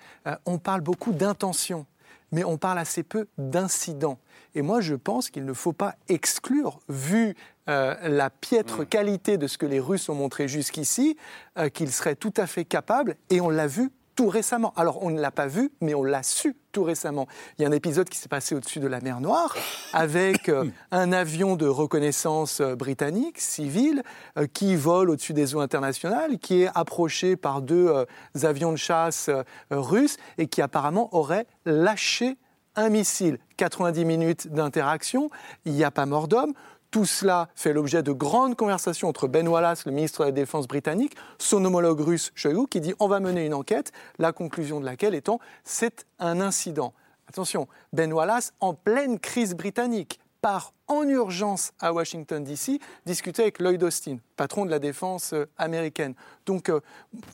parle 0.67 0.81
beaucoup 0.81 1.13
d'intention, 1.13 1.85
mais 2.33 2.43
on 2.43 2.57
parle 2.57 2.77
assez 2.77 3.01
peu 3.01 3.27
d'incidents. 3.37 4.19
Et 4.57 4.63
moi, 4.63 4.81
je 4.81 4.95
pense 4.95 5.29
qu'il 5.29 5.45
ne 5.45 5.53
faut 5.53 5.71
pas 5.71 5.93
exclure, 6.09 6.79
vu 6.89 7.35
euh, 7.69 7.93
la 8.01 8.31
piètre 8.31 8.81
mm. 8.81 8.85
qualité 8.87 9.37
de 9.37 9.45
ce 9.45 9.59
que 9.59 9.67
les 9.67 9.79
Russes 9.79 10.09
ont 10.09 10.15
montré 10.15 10.47
jusqu'ici, 10.47 11.15
euh, 11.59 11.69
qu'ils 11.69 11.91
seraient 11.91 12.15
tout 12.15 12.33
à 12.37 12.47
fait 12.47 12.65
capables, 12.65 13.17
et 13.29 13.39
on 13.39 13.51
l'a 13.51 13.67
vu 13.67 13.91
tout 14.15 14.29
récemment. 14.29 14.73
Alors, 14.75 15.03
on 15.03 15.11
ne 15.11 15.21
l'a 15.21 15.29
pas 15.29 15.45
vu, 15.45 15.69
mais 15.79 15.93
on 15.93 16.03
l'a 16.03 16.23
su 16.23 16.55
tout 16.71 16.81
récemment. 16.81 17.27
Il 17.59 17.61
y 17.61 17.65
a 17.65 17.67
un 17.67 17.71
épisode 17.71 18.09
qui 18.09 18.17
s'est 18.17 18.29
passé 18.29 18.55
au-dessus 18.55 18.79
de 18.79 18.87
la 18.87 18.99
mer 18.99 19.21
Noire 19.21 19.55
avec 19.93 20.49
euh, 20.49 20.65
un 20.89 21.11
avion 21.11 21.55
de 21.55 21.67
reconnaissance 21.67 22.59
britannique, 22.59 23.39
civil, 23.39 24.01
qui 24.53 24.75
vole 24.75 25.11
au-dessus 25.11 25.33
des 25.33 25.53
eaux 25.53 25.59
internationales, 25.59 26.39
qui 26.39 26.63
est 26.63 26.69
approché 26.73 27.35
par 27.35 27.61
deux 27.61 28.07
avions 28.41 28.71
de 28.71 28.77
chasse 28.77 29.29
russes 29.69 30.17
et 30.39 30.47
qui 30.47 30.63
apparemment 30.63 31.15
aurait 31.15 31.45
lâché 31.67 32.37
un 32.77 32.89
missile, 32.89 33.39
90 33.57 34.05
minutes 34.05 34.47
d'interaction, 34.47 35.29
il 35.65 35.73
n'y 35.73 35.83
a 35.83 35.91
pas 35.91 36.05
mort 36.05 36.29
d'homme. 36.29 36.53
Tout 36.91 37.05
cela 37.05 37.49
fait 37.53 37.73
l'objet 37.73 38.01
de 38.01 38.13
grandes 38.13 38.55
conversations 38.55 39.09
entre 39.09 39.27
Ben 39.27 39.45
Wallace, 39.45 39.85
le 39.85 39.91
ministre 39.91 40.21
de 40.21 40.25
la 40.25 40.31
Défense 40.31 40.67
britannique, 40.67 41.17
son 41.37 41.65
homologue 41.65 41.99
russe 41.99 42.31
Shoigu, 42.33 42.67
qui 42.67 42.79
dit 42.79 42.93
on 42.99 43.09
va 43.09 43.19
mener 43.19 43.45
une 43.45 43.53
enquête, 43.53 43.91
la 44.19 44.31
conclusion 44.31 44.79
de 44.79 44.85
laquelle 44.85 45.13
étant 45.13 45.39
c'est 45.65 46.05
un 46.19 46.39
incident. 46.39 46.93
Attention, 47.27 47.67
Ben 47.91 48.13
Wallace 48.13 48.53
en 48.61 48.73
pleine 48.73 49.19
crise 49.19 49.53
britannique, 49.53 50.21
part 50.47 50.73
en 50.87 51.05
urgence 51.09 51.73
à 51.81 51.91
Washington, 51.91 52.41
D.C., 52.41 52.79
discuter 53.05 53.41
avec 53.41 53.59
Lloyd 53.59 53.83
Austin, 53.83 54.19
patron 54.37 54.63
de 54.63 54.71
la 54.71 54.79
défense 54.79 55.33
euh, 55.33 55.45
américaine. 55.57 56.13
Donc, 56.45 56.69
euh, 56.69 56.79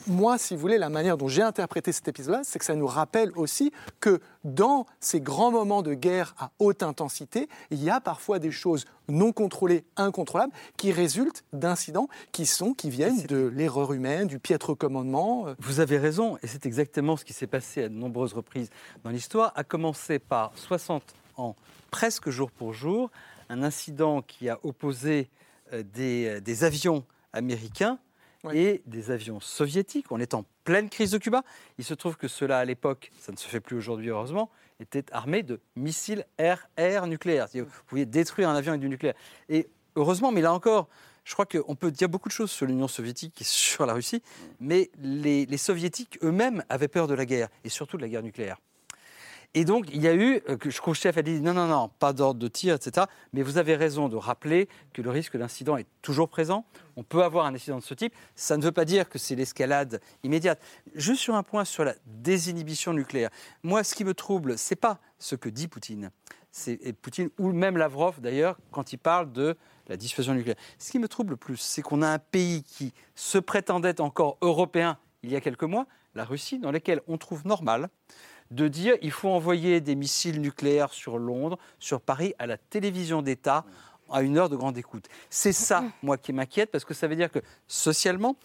moi, 0.08 0.40
si 0.40 0.56
vous 0.56 0.62
voulez, 0.62 0.80
la 0.80 0.90
manière 0.90 1.16
dont 1.16 1.28
j'ai 1.28 1.44
interprété 1.44 1.92
cet 1.92 2.08
épisode-là, 2.08 2.42
c'est 2.44 2.58
que 2.58 2.66
ça 2.66 2.74
nous 2.74 2.88
rappelle 2.88 3.32
aussi 3.36 3.72
que 4.00 4.20
dans 4.44 4.88
ces 5.00 5.22
grands 5.22 5.52
moments 5.52 5.84
de 5.84 5.94
guerre 5.94 6.34
à 6.40 6.50
haute 6.58 6.82
intensité, 6.82 7.50
il 7.70 7.84
y 7.84 7.92
a 7.92 8.02
parfois 8.02 8.40
des 8.40 8.50
choses 8.50 8.86
non 9.08 9.32
contrôlées, 9.32 9.86
incontrôlables, 9.96 10.54
qui 10.76 10.92
résultent 10.92 11.44
d'incidents 11.54 12.08
qui 12.32 12.48
sont, 12.48 12.74
qui 12.74 12.90
viennent 12.90 13.22
de 13.28 13.46
l'erreur 13.46 13.94
humaine, 13.94 14.26
du 14.26 14.40
piètre 14.40 14.76
commandement. 14.76 15.50
Euh. 15.50 15.54
Vous 15.60 15.82
avez 15.82 16.00
raison, 16.00 16.40
et 16.42 16.48
c'est 16.48 16.66
exactement 16.66 17.16
ce 17.16 17.26
qui 17.26 17.34
s'est 17.34 17.46
passé 17.46 17.84
à 17.84 17.90
de 17.90 17.94
nombreuses 17.94 18.34
reprises 18.34 18.72
dans 19.04 19.12
l'histoire, 19.12 19.52
à 19.54 19.64
commencer 19.64 20.18
par 20.18 20.52
60 20.56 21.04
ans, 21.38 21.56
presque 21.94 22.32
jour 22.32 22.50
pour 22.50 22.74
jour, 22.74 23.12
un 23.50 23.62
incident 23.62 24.24
qui 24.24 24.50
a 24.50 24.60
opposé 24.64 25.30
euh, 25.74 25.84
euh, 26.00 26.40
des, 26.40 26.64
avions 26.64 27.06
américains 27.34 28.00
et 28.52 28.82
des 28.88 29.12
avions 29.12 29.40
soviétiques. 29.40 30.12
On 30.12 30.20
est 30.20 30.34
en 30.34 30.44
pleine 30.64 30.90
crise 30.90 31.12
de 31.12 31.20
Cuba. 31.20 31.44
Il 31.78 31.84
se 31.84 31.94
trouve 31.94 32.18
que 32.18 32.28
cela, 32.28 32.58
à 32.58 32.66
l'époque, 32.66 33.12
ça 33.20 33.32
ne 33.32 33.38
se 33.38 33.48
fait 33.48 33.60
plus 33.60 33.78
aujourd'hui 33.78 34.10
heureusement, 34.10 34.50
était 34.80 35.06
armé 35.12 35.44
de 35.44 35.60
missiles 35.76 36.26
air-air 36.40 37.06
nucléaires. 37.06 37.46
Vous 37.54 37.66
pouviez 37.86 38.08
détruire 38.08 38.50
un 38.50 38.56
avion 38.56 38.72
avec 38.72 38.82
du 38.82 38.90
nucléaire. 38.90 39.16
Et 39.48 39.70
heureusement, 39.96 40.32
mais 40.32 40.42
là 40.42 40.52
encore, 40.52 40.90
je 41.26 41.34
crois 41.34 41.46
qu'on 41.46 41.76
peut 41.76 41.92
dire 41.92 42.10
beaucoup 42.10 42.28
de 42.28 42.34
choses 42.34 42.50
sur 42.50 42.66
l'Union 42.66 42.88
soviétique 42.88 43.40
et 43.40 43.46
sur 43.46 43.86
la 43.86 43.94
Russie, 43.94 44.24
mais 44.60 44.90
les, 44.98 45.46
les 45.46 45.58
soviétiques 45.58 46.18
eux-mêmes 46.24 46.64
avaient 46.70 46.88
peur 46.88 47.08
de 47.08 47.14
la 47.14 47.28
guerre, 47.28 47.50
et 47.64 47.70
surtout 47.70 47.98
de 47.98 48.02
la 48.02 48.10
guerre 48.10 48.24
nucléaire. 48.24 48.58
Et 49.56 49.66
donc, 49.66 49.86
il 49.94 50.02
y 50.02 50.08
a 50.08 50.16
eu, 50.16 50.42
euh, 50.50 50.58
que 50.58 50.70
a 51.08 51.22
dit 51.22 51.42
non, 51.42 51.54
non, 51.54 51.68
non, 51.68 51.90
pas 52.00 52.12
d'ordre 52.12 52.40
de 52.40 52.48
tir, 52.48 52.74
etc. 52.76 53.06
Mais 53.34 53.44
vous 53.44 53.58
avez 53.58 53.76
raison 53.76 54.10
de 54.10 54.16
rappeler 54.16 54.68
que 54.94 55.02
le 55.04 55.12
risque 55.12 55.38
d'incident 55.38 55.78
est 55.78 55.86
toujours 56.02 56.28
présent. 56.28 56.66
On 56.96 57.04
peut 57.04 57.24
avoir 57.24 57.46
un 57.46 57.54
incident 57.54 57.78
de 57.78 57.84
ce 57.84 57.94
type. 57.94 58.16
Ça 58.36 58.58
ne 58.58 58.64
veut 58.64 58.72
pas 58.72 58.86
dire 58.86 59.10
que 59.10 59.20
c'est 59.20 59.36
l'escalade 59.36 60.02
immédiate. 60.24 60.60
Juste 60.96 61.22
sur 61.22 61.36
un 61.36 61.44
point 61.44 61.66
sur 61.66 61.84
la 61.84 61.94
désinhibition 62.06 62.94
nucléaire. 62.94 63.30
Moi, 63.62 63.84
ce 63.84 63.94
qui 63.94 64.04
me 64.04 64.16
trouble, 64.16 64.58
c'est 64.58 64.76
pas 64.76 65.00
ce 65.20 65.36
que 65.36 65.50
dit 65.50 65.68
Poutine. 65.68 66.10
C'est 66.52 66.94
Poutine 67.02 67.30
ou 67.38 67.52
même 67.52 67.78
Lavrov 67.78 68.22
d'ailleurs 68.22 68.58
quand 68.72 68.94
il 68.94 68.98
parle 68.98 69.32
de 69.32 69.56
la 69.88 69.98
dissuasion 69.98 70.34
nucléaire. 70.34 70.58
Ce 70.80 70.92
qui 70.92 70.98
me 70.98 71.08
trouble 71.08 71.32
le 71.32 71.38
plus, 71.38 71.58
c'est 71.58 71.82
qu'on 71.82 72.02
a 72.02 72.08
un 72.08 72.20
pays 72.20 72.64
qui 72.64 72.94
se 73.16 73.38
prétendait 73.38 74.02
encore 74.02 74.38
européen 74.42 74.98
il 75.24 75.32
y 75.32 75.36
a 75.36 75.42
quelques 75.42 75.64
mois, 75.64 75.88
la 76.16 76.26
Russie, 76.26 76.60
dans 76.60 76.72
lequel 76.72 77.02
on 77.08 77.18
trouve 77.18 77.46
normal 77.48 77.90
de 78.54 78.68
dire 78.68 78.96
il 79.02 79.12
faut 79.12 79.30
envoyer 79.30 79.82
des 79.82 79.96
missiles 79.96 80.40
nucléaires 80.42 80.94
sur 80.94 81.18
Londres, 81.18 81.58
sur 81.80 82.02
Paris, 82.02 82.34
à 82.40 82.46
la 82.46 82.58
télévision 82.58 83.22
d'État 83.22 83.66
à 84.12 84.22
une 84.22 84.38
heure 84.38 84.50
de 84.50 84.56
grande 84.56 84.78
écoute. 84.78 85.08
C'est 85.30 85.54
ça, 85.54 85.84
moi, 86.04 86.18
qui 86.18 86.34
m'inquiète, 86.34 86.72
parce 86.72 86.86
que 86.86 86.94
ça 86.94 87.08
veut 87.08 87.16
dire 87.16 87.32
que 87.32 87.40
socialement, 87.68 88.36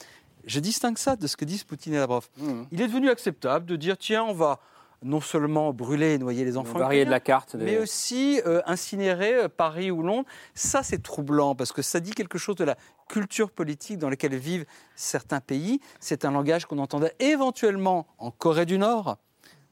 je 0.46 0.60
distingue 0.60 0.96
ça 0.96 1.16
de 1.16 1.26
ce 1.26 1.36
que 1.36 1.44
disent 1.44 1.64
Poutine 1.64 1.94
et 1.94 1.98
Lavrov. 1.98 2.28
Mmh. 2.38 2.62
Il 2.72 2.80
est 2.80 2.86
devenu 2.86 3.10
acceptable 3.10 3.66
de 3.66 3.76
dire 3.76 3.98
tiens, 3.98 4.24
on 4.24 4.32
va 4.32 4.60
non 5.02 5.20
seulement 5.20 5.72
brûler 5.72 6.14
et 6.14 6.18
noyer 6.18 6.44
les 6.44 6.56
enfants, 6.56 6.78
varier 6.78 7.04
de 7.04 7.10
la 7.10 7.20
carte, 7.20 7.54
mais 7.54 7.78
aussi 7.78 8.40
euh, 8.46 8.60
incinérer 8.66 9.34
euh, 9.34 9.48
Paris 9.48 9.90
ou 9.90 10.02
Londres. 10.02 10.26
Ça, 10.54 10.82
c'est 10.82 11.02
troublant 11.02 11.54
parce 11.54 11.72
que 11.72 11.82
ça 11.82 12.00
dit 12.00 12.10
quelque 12.10 12.38
chose 12.38 12.56
de 12.56 12.64
la 12.64 12.76
culture 13.08 13.50
politique 13.50 13.98
dans 13.98 14.10
laquelle 14.10 14.34
vivent 14.36 14.66
certains 14.96 15.40
pays. 15.40 15.80
C'est 16.00 16.24
un 16.24 16.32
langage 16.32 16.66
qu'on 16.66 16.78
entendait 16.78 17.14
éventuellement 17.20 18.06
en 18.18 18.30
Corée 18.30 18.66
du 18.66 18.78
Nord, 18.78 19.18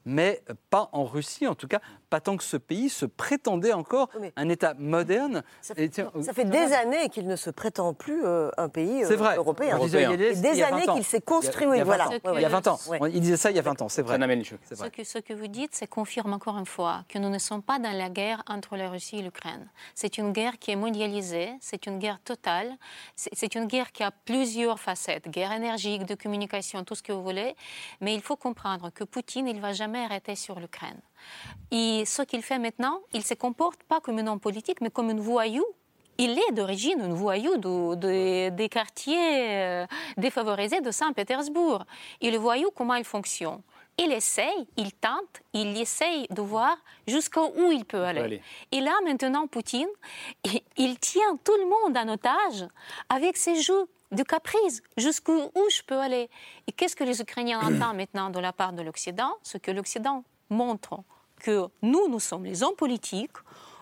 mais 0.07 0.41
pas 0.69 0.89
en 0.93 1.03
Russie, 1.05 1.45
en 1.47 1.53
tout 1.53 1.67
cas, 1.67 1.81
pas 2.09 2.21
tant 2.21 2.37
que 2.37 2.43
ce 2.43 2.57
pays 2.57 2.89
se 2.89 3.05
prétendait 3.05 3.73
encore 3.73 4.09
un 4.35 4.49
État 4.49 4.73
moderne. 4.77 5.43
Ça 5.61 5.75
fait, 5.75 6.45
des 6.45 6.73
années 6.73 7.09
qu'il 7.09 7.27
ne 7.27 7.35
se 7.35 7.49
prétend 7.49 7.93
plus 7.93 8.25
euh, 8.25 8.49
un 8.57 8.69
pays 8.69 9.03
euh, 9.03 9.15
vrai. 9.15 9.35
européen. 9.35 9.75
européen. 9.75 10.11
Il 10.11 10.41
des 10.41 10.63
années 10.63 10.85
qu'il 10.93 11.03
s'est 11.03 11.21
construit. 11.21 11.67
Il 11.67 11.77
y 11.77 11.81
a, 11.81 11.83
voilà. 11.83 12.09
il 12.35 12.41
y 12.41 12.45
a 12.45 12.49
20 12.49 12.67
ans. 12.67 12.79
Il 13.11 13.21
disait 13.21 13.37
ça 13.37 13.51
il 13.51 13.55
y 13.55 13.59
a 13.59 13.63
20 13.63 13.81
ans, 13.81 13.89
c'est 13.89 14.01
vrai. 14.01 14.17
Ce 14.17 14.85
que, 14.89 15.03
ce 15.03 15.19
que 15.19 15.33
vous 15.33 15.47
dites, 15.47 15.75
ça 15.75 15.87
confirme 15.87 16.33
encore 16.33 16.57
une 16.57 16.65
fois 16.65 17.03
que 17.09 17.17
nous 17.17 17.29
ne 17.29 17.39
sommes 17.39 17.61
pas 17.61 17.79
dans 17.79 17.91
la 17.91 18.09
guerre 18.09 18.43
entre 18.47 18.77
la 18.77 18.89
Russie 18.89 19.19
et 19.19 19.21
l'Ukraine. 19.21 19.67
C'est 19.95 20.17
une 20.17 20.31
guerre 20.31 20.59
qui 20.59 20.71
est 20.71 20.75
mondialisée, 20.75 21.51
c'est 21.61 21.85
une 21.85 21.99
guerre 21.99 22.19
totale, 22.23 22.77
c'est 23.15 23.55
une 23.55 23.65
guerre 23.65 23.91
qui 23.91 24.03
a 24.03 24.11
plusieurs 24.11 24.79
facettes, 24.79 25.29
guerre 25.29 25.51
énergique, 25.51 26.05
de 26.05 26.15
communication, 26.15 26.83
tout 26.83 26.95
ce 26.95 27.03
que 27.03 27.11
vous 27.11 27.23
voulez. 27.23 27.55
Mais 28.01 28.13
il 28.13 28.21
faut 28.21 28.35
comprendre 28.35 28.91
que 28.93 29.03
Poutine, 29.03 29.47
il 29.47 29.57
ne 29.57 29.61
va 29.61 29.73
jamais 29.73 30.03
arrêter 30.03 30.35
sur 30.35 30.59
l'Ukraine. 30.59 30.99
Et 31.71 32.03
ce 32.05 32.21
qu'il 32.21 32.41
fait 32.41 32.59
maintenant, 32.59 32.99
il 33.13 33.19
ne 33.19 33.25
se 33.25 33.33
comporte 33.33 33.83
pas 33.83 33.99
comme 33.99 34.19
un 34.19 34.27
homme 34.27 34.39
politique, 34.39 34.81
mais 34.81 34.89
comme 34.89 35.09
un 35.09 35.15
voyou 35.15 35.65
il 36.17 36.31
est 36.31 36.51
d'origine 36.53 37.01
un 37.01 37.13
voyou 37.13 37.57
des 37.57 38.69
quartiers 38.71 39.49
euh, 39.49 39.85
défavorisés 40.17 40.81
de 40.81 40.91
Saint-Pétersbourg. 40.91 41.85
Et 42.21 42.31
le 42.31 42.37
voyou, 42.37 42.69
comment 42.75 42.95
il 42.95 43.03
fonctionne? 43.03 43.61
Il 43.99 44.11
essaye, 44.11 44.67
il 44.77 44.93
tente, 44.93 45.41
il 45.53 45.75
essaye 45.79 46.27
de 46.29 46.41
voir 46.41 46.77
jusqu'où 47.07 47.71
il 47.71 47.83
peut 47.83 48.03
aller. 48.03 48.41
Et 48.71 48.79
là, 48.79 48.93
maintenant, 49.03 49.47
Poutine, 49.47 49.87
il, 50.43 50.99
tient 50.99 51.35
tout 51.43 51.55
le 51.57 51.65
monde 51.65 51.97
en 51.97 52.13
otage 52.13 52.67
avec 53.09 53.37
ses 53.37 53.59
jeux 53.59 53.87
de 54.11 54.21
caprice, 54.21 54.83
jusqu'où 54.97 55.51
je 55.55 55.81
peux 55.81 55.99
aller? 55.99 56.29
Et 56.67 56.71
qu'est-ce 56.71 56.95
que 56.95 57.03
les 57.03 57.21
Ukrainiens 57.21 57.59
entendent 57.63 57.97
maintenant 57.97 58.29
de 58.29 58.39
la 58.39 58.53
part 58.53 58.73
de 58.73 58.83
l'Occident? 58.83 59.33
Ce 59.41 59.57
que 59.57 59.71
l'Occident 59.71 60.23
montre 60.49 60.99
que 61.39 61.67
nous, 61.81 62.07
nous 62.09 62.19
sommes 62.19 62.45
les 62.45 62.63
hommes 62.63 62.75
politiques, 62.75 63.37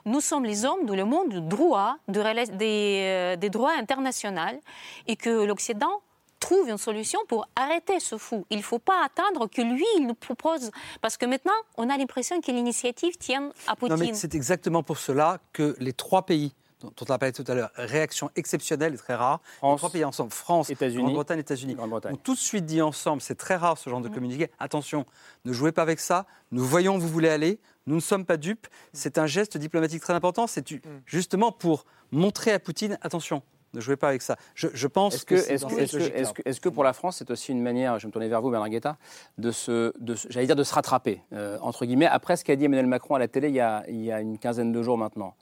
nous 0.05 0.21
sommes 0.21 0.45
les 0.45 0.65
hommes 0.65 0.85
de 0.85 0.93
le 0.93 1.05
monde 1.05 1.29
du 1.29 1.41
droit, 1.41 1.97
des, 2.07 3.35
des 3.39 3.49
droits 3.49 3.73
internationaux, 3.73 4.59
et 5.07 5.15
que 5.15 5.45
l'Occident 5.45 6.01
trouve 6.39 6.69
une 6.69 6.77
solution 6.77 7.19
pour 7.27 7.47
arrêter 7.55 7.99
ce 7.99 8.17
fou. 8.17 8.45
Il 8.49 8.57
ne 8.57 8.63
faut 8.63 8.79
pas 8.79 9.03
attendre 9.03 9.47
que 9.47 9.61
lui, 9.61 9.85
il 9.97 10.05
nous 10.05 10.13
propose. 10.13 10.69
Parce 11.01 11.17
que 11.17 11.25
maintenant, 11.25 11.53
on 11.77 11.89
a 11.89 11.97
l'impression 11.97 12.39
que 12.41 12.51
l'initiative 12.51 13.17
tient 13.17 13.51
à 13.67 13.75
Poutine. 13.75 13.97
Non, 13.97 14.05
mais 14.05 14.13
c'est 14.13 14.35
exactement 14.35 14.83
pour 14.83 14.97
cela 14.97 15.39
que 15.53 15.75
les 15.79 15.93
trois 15.93 16.23
pays 16.25 16.53
dont 16.85 17.05
on 17.07 17.13
a 17.13 17.17
parlé 17.17 17.33
tout 17.33 17.43
à 17.47 17.53
l'heure, 17.53 17.71
réaction 17.75 18.29
exceptionnelle 18.35 18.93
et 18.93 18.97
très 18.97 19.15
rare. 19.15 19.41
les 19.63 19.75
trois 19.77 19.89
pays 19.89 20.05
ensemble, 20.05 20.31
France, 20.31 20.71
Grande-Bretagne, 20.71 21.39
États-Unis, 21.39 21.75
ont 21.79 22.15
tout 22.17 22.33
de 22.33 22.39
suite 22.39 22.65
dit 22.65 22.81
ensemble, 22.81 23.21
c'est 23.21 23.35
très 23.35 23.55
rare 23.55 23.77
ce 23.77 23.89
genre 23.89 24.01
de 24.01 24.09
mm. 24.09 24.13
communiqué, 24.13 24.51
attention, 24.59 25.05
ne 25.45 25.53
jouez 25.53 25.71
pas 25.71 25.81
avec 25.81 25.99
ça, 25.99 26.25
nous 26.51 26.63
voyons 26.63 26.95
où 26.95 26.99
vous 26.99 27.07
voulez 27.07 27.29
aller, 27.29 27.59
nous 27.87 27.95
ne 27.95 28.01
sommes 28.01 28.25
pas 28.25 28.37
dupes, 28.37 28.67
c'est 28.93 29.17
un 29.17 29.27
geste 29.27 29.57
diplomatique 29.57 30.01
très 30.01 30.13
important, 30.13 30.47
c'est 30.47 30.69
mm. 30.71 30.79
justement 31.05 31.51
pour 31.51 31.85
montrer 32.11 32.51
à 32.51 32.59
Poutine, 32.59 32.97
attention, 33.01 33.41
ne 33.73 33.81
jouez 33.81 33.97
pas 33.97 34.07
avec 34.07 34.21
ça. 34.21 34.37
Je, 34.55 34.87
pense 34.87 35.15
est-ce 35.15 35.25
que, 35.25 35.35
est-ce 35.35 35.65
que, 35.65 36.41
est-ce 36.45 36.61
que, 36.61 36.69
pour 36.69 36.83
la 36.83 36.93
France, 36.93 37.17
c'est 37.17 37.29
aussi 37.29 37.51
une 37.51 37.61
manière, 37.61 37.99
je 37.99 38.03
vais 38.03 38.07
me 38.07 38.13
tourner 38.13 38.29
vers 38.29 38.41
vous, 38.41 38.49
Bernard 38.49 38.69
Guetta, 38.69 38.97
de 39.37 39.51
se, 39.51 39.93
de, 39.99 40.15
j'allais 40.29 40.47
dire 40.47 40.55
de 40.55 40.63
se 40.63 40.73
rattraper, 40.73 41.21
euh, 41.33 41.57
entre 41.61 41.85
guillemets, 41.85 42.07
après 42.07 42.37
ce 42.37 42.45
qu'a 42.45 42.55
dit 42.55 42.65
Emmanuel 42.65 42.87
Macron 42.87 43.15
à 43.15 43.19
la 43.19 43.27
télé 43.27 43.49
il 43.49 43.55
y 43.55 43.59
a, 43.59 43.83
il 43.89 44.01
y 44.01 44.11
a 44.11 44.21
une 44.21 44.37
quinzaine 44.37 44.71
de 44.71 44.81
jours 44.81 44.97
maintenant 44.97 45.35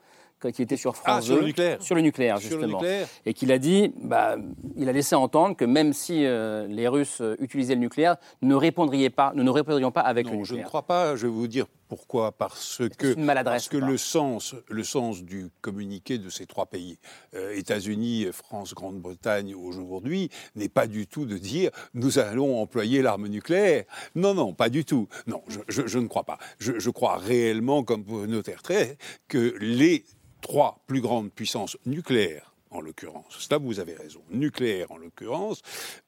qui 0.52 0.62
était 0.62 0.78
sur 0.78 0.96
France 0.96 1.18
ah, 1.20 1.22
sur 1.22 1.36
le 1.38 1.44
nucléaire. 1.44 1.82
Sur 1.82 1.96
le 1.96 2.02
nucléaire, 2.02 2.38
justement. 2.38 2.82
Et 3.26 3.34
qu'il 3.34 3.52
a 3.52 3.58
dit, 3.58 3.94
bah, 4.02 4.36
il 4.76 4.90
a 4.90 4.92
laissé 4.92 5.16
entendre 5.16 5.56
que 5.56 5.66
même 5.66 5.94
si 5.94 6.26
euh, 6.26 6.68
les 6.68 6.88
Russes 6.88 7.22
euh, 7.22 7.36
utilisaient 7.40 7.76
le 7.76 7.82
nucléaire, 7.82 8.18
ne 8.42 8.56
répondriez 8.56 9.10
pas, 9.10 9.32
nous 9.36 9.44
ne 9.44 9.50
répondrions 9.50 9.92
pas 9.92 10.02
avec 10.02 10.30
le 10.30 10.36
nucléaire. 10.36 10.58
Je 10.58 10.62
ne 10.62 10.68
crois 10.68 10.84
pas, 10.84 11.16
je 11.16 11.28
vais 11.28 11.34
vous 11.34 11.48
dire 11.48 11.66
pourquoi 11.96 12.32
Parce 12.32 12.82
que, 12.98 13.44
parce 13.44 13.68
que 13.68 13.78
le, 13.78 13.98
sens, 13.98 14.56
le 14.68 14.84
sens 14.84 15.22
du 15.22 15.50
communiqué 15.62 16.18
de 16.18 16.30
ces 16.30 16.48
trois 16.48 16.66
pays, 16.66 16.98
euh, 17.36 17.56
États-Unis, 17.56 18.28
France, 18.32 18.74
Grande-Bretagne 18.74 19.54
aujourd'hui, 19.54 20.30
n'est 20.56 20.70
pas 20.70 20.88
du 20.88 21.06
tout 21.06 21.28
de 21.28 21.38
dire 21.38 21.70
nous 21.94 22.18
allons 22.18 22.60
employer 22.60 23.04
l'arme 23.04 23.28
nucléaire. 23.28 23.84
Non, 24.16 24.34
non, 24.34 24.54
pas 24.54 24.70
du 24.70 24.86
tout. 24.86 25.08
Non, 25.28 25.44
je, 25.48 25.86
je, 25.86 26.00
ne 26.00 26.08
crois 26.08 26.24
pas. 26.24 26.40
Je, 26.58 26.80
je, 26.80 26.90
crois 26.90 27.18
réellement, 27.18 27.84
comme 27.84 28.04
pour 28.04 28.26
notaire 28.26 28.64
très, 28.64 28.98
que 29.28 29.56
les 29.60 30.04
trois 30.44 30.84
plus 30.86 31.02
grandes 31.02 31.32
puissances 31.32 31.78
nucléaires 31.88 32.54
en 32.70 32.82
l'occurrence. 32.82 33.48
Ça, 33.50 33.58
vous 33.58 33.80
avez 33.80 33.96
raison. 33.96 34.22
Nucléaire, 34.30 34.92
en 34.92 34.98
l'occurrence, 34.98 35.62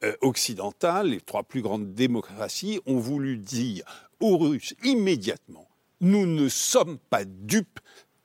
euh, 0.03 0.15
occidentale, 0.21 1.09
les 1.09 1.21
trois 1.21 1.43
plus 1.43 1.63
grandes 1.63 1.95
démocraties 1.95 2.79
ont 2.85 2.99
voulu 2.99 3.37
dire 3.37 3.83
aux 4.19 4.37
Russes 4.37 4.75
immédiatement 4.83 5.67
nous 6.01 6.25
ne 6.25 6.49
sommes 6.49 6.97
pas 6.97 7.25
dupes 7.25 7.79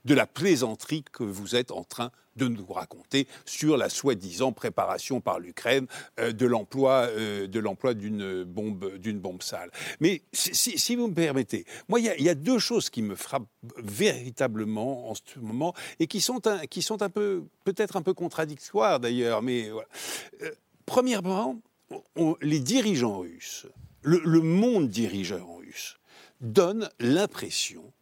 de 0.05 0.15
la 0.15 0.27
plaisanterie 0.27 1.05
que 1.13 1.25
vous 1.25 1.57
êtes 1.57 1.71
en 1.71 1.85
train 1.85 2.11
de 2.41 2.49
nous 2.49 2.67
raconter 2.67 3.27
sur 3.45 3.77
la 3.77 3.91
soi-disant 3.91 4.53
préparation 4.53 5.21
par 5.21 5.39
l'Ukraine 5.39 5.87
euh, 6.19 6.33
de 6.33 6.47
l'emploi 6.47 7.07
euh, 7.11 7.47
de 7.47 7.61
l'emploi 7.61 7.93
d'une 7.93 8.45
bombe 8.45 8.97
d'une 8.97 9.21
bombe 9.21 9.43
sale. 9.43 9.71
Mais 10.01 10.23
si, 10.33 10.97
vous 10.97 11.09
me 11.09 11.15
permettez, 11.15 11.67
moi 11.89 12.01
il 12.01 12.07
y, 12.07 12.29
a 12.29 12.35
deux 12.35 12.59
choses 12.59 12.89
qui 12.89 13.03
me 13.03 13.15
frappent 13.15 13.49
véritablement 13.77 15.11
en 15.11 15.15
ce 15.15 15.39
moment 15.39 15.75
et 15.99 16.07
qui 16.07 16.21
sont 16.21 16.41
qui 16.71 16.81
sont 16.81 17.03
un 17.03 17.11
peu 17.11 17.45
peut-être 17.65 17.97
un 17.97 18.03
peu 18.03 18.15
contradictoires 18.15 19.01
d'ailleurs, 19.01 19.43
mais. 19.43 19.69
Euh, 19.71 20.51
premièrement, 20.87 21.61
les 22.41 22.59
dirigeants 22.59 23.21
russes, 23.21 23.67
le 24.03 24.41
monde 24.41 24.89
dirigeant 24.89 25.57
russe 25.57 25.99
donne 26.41 26.89
l'impression 26.99 27.93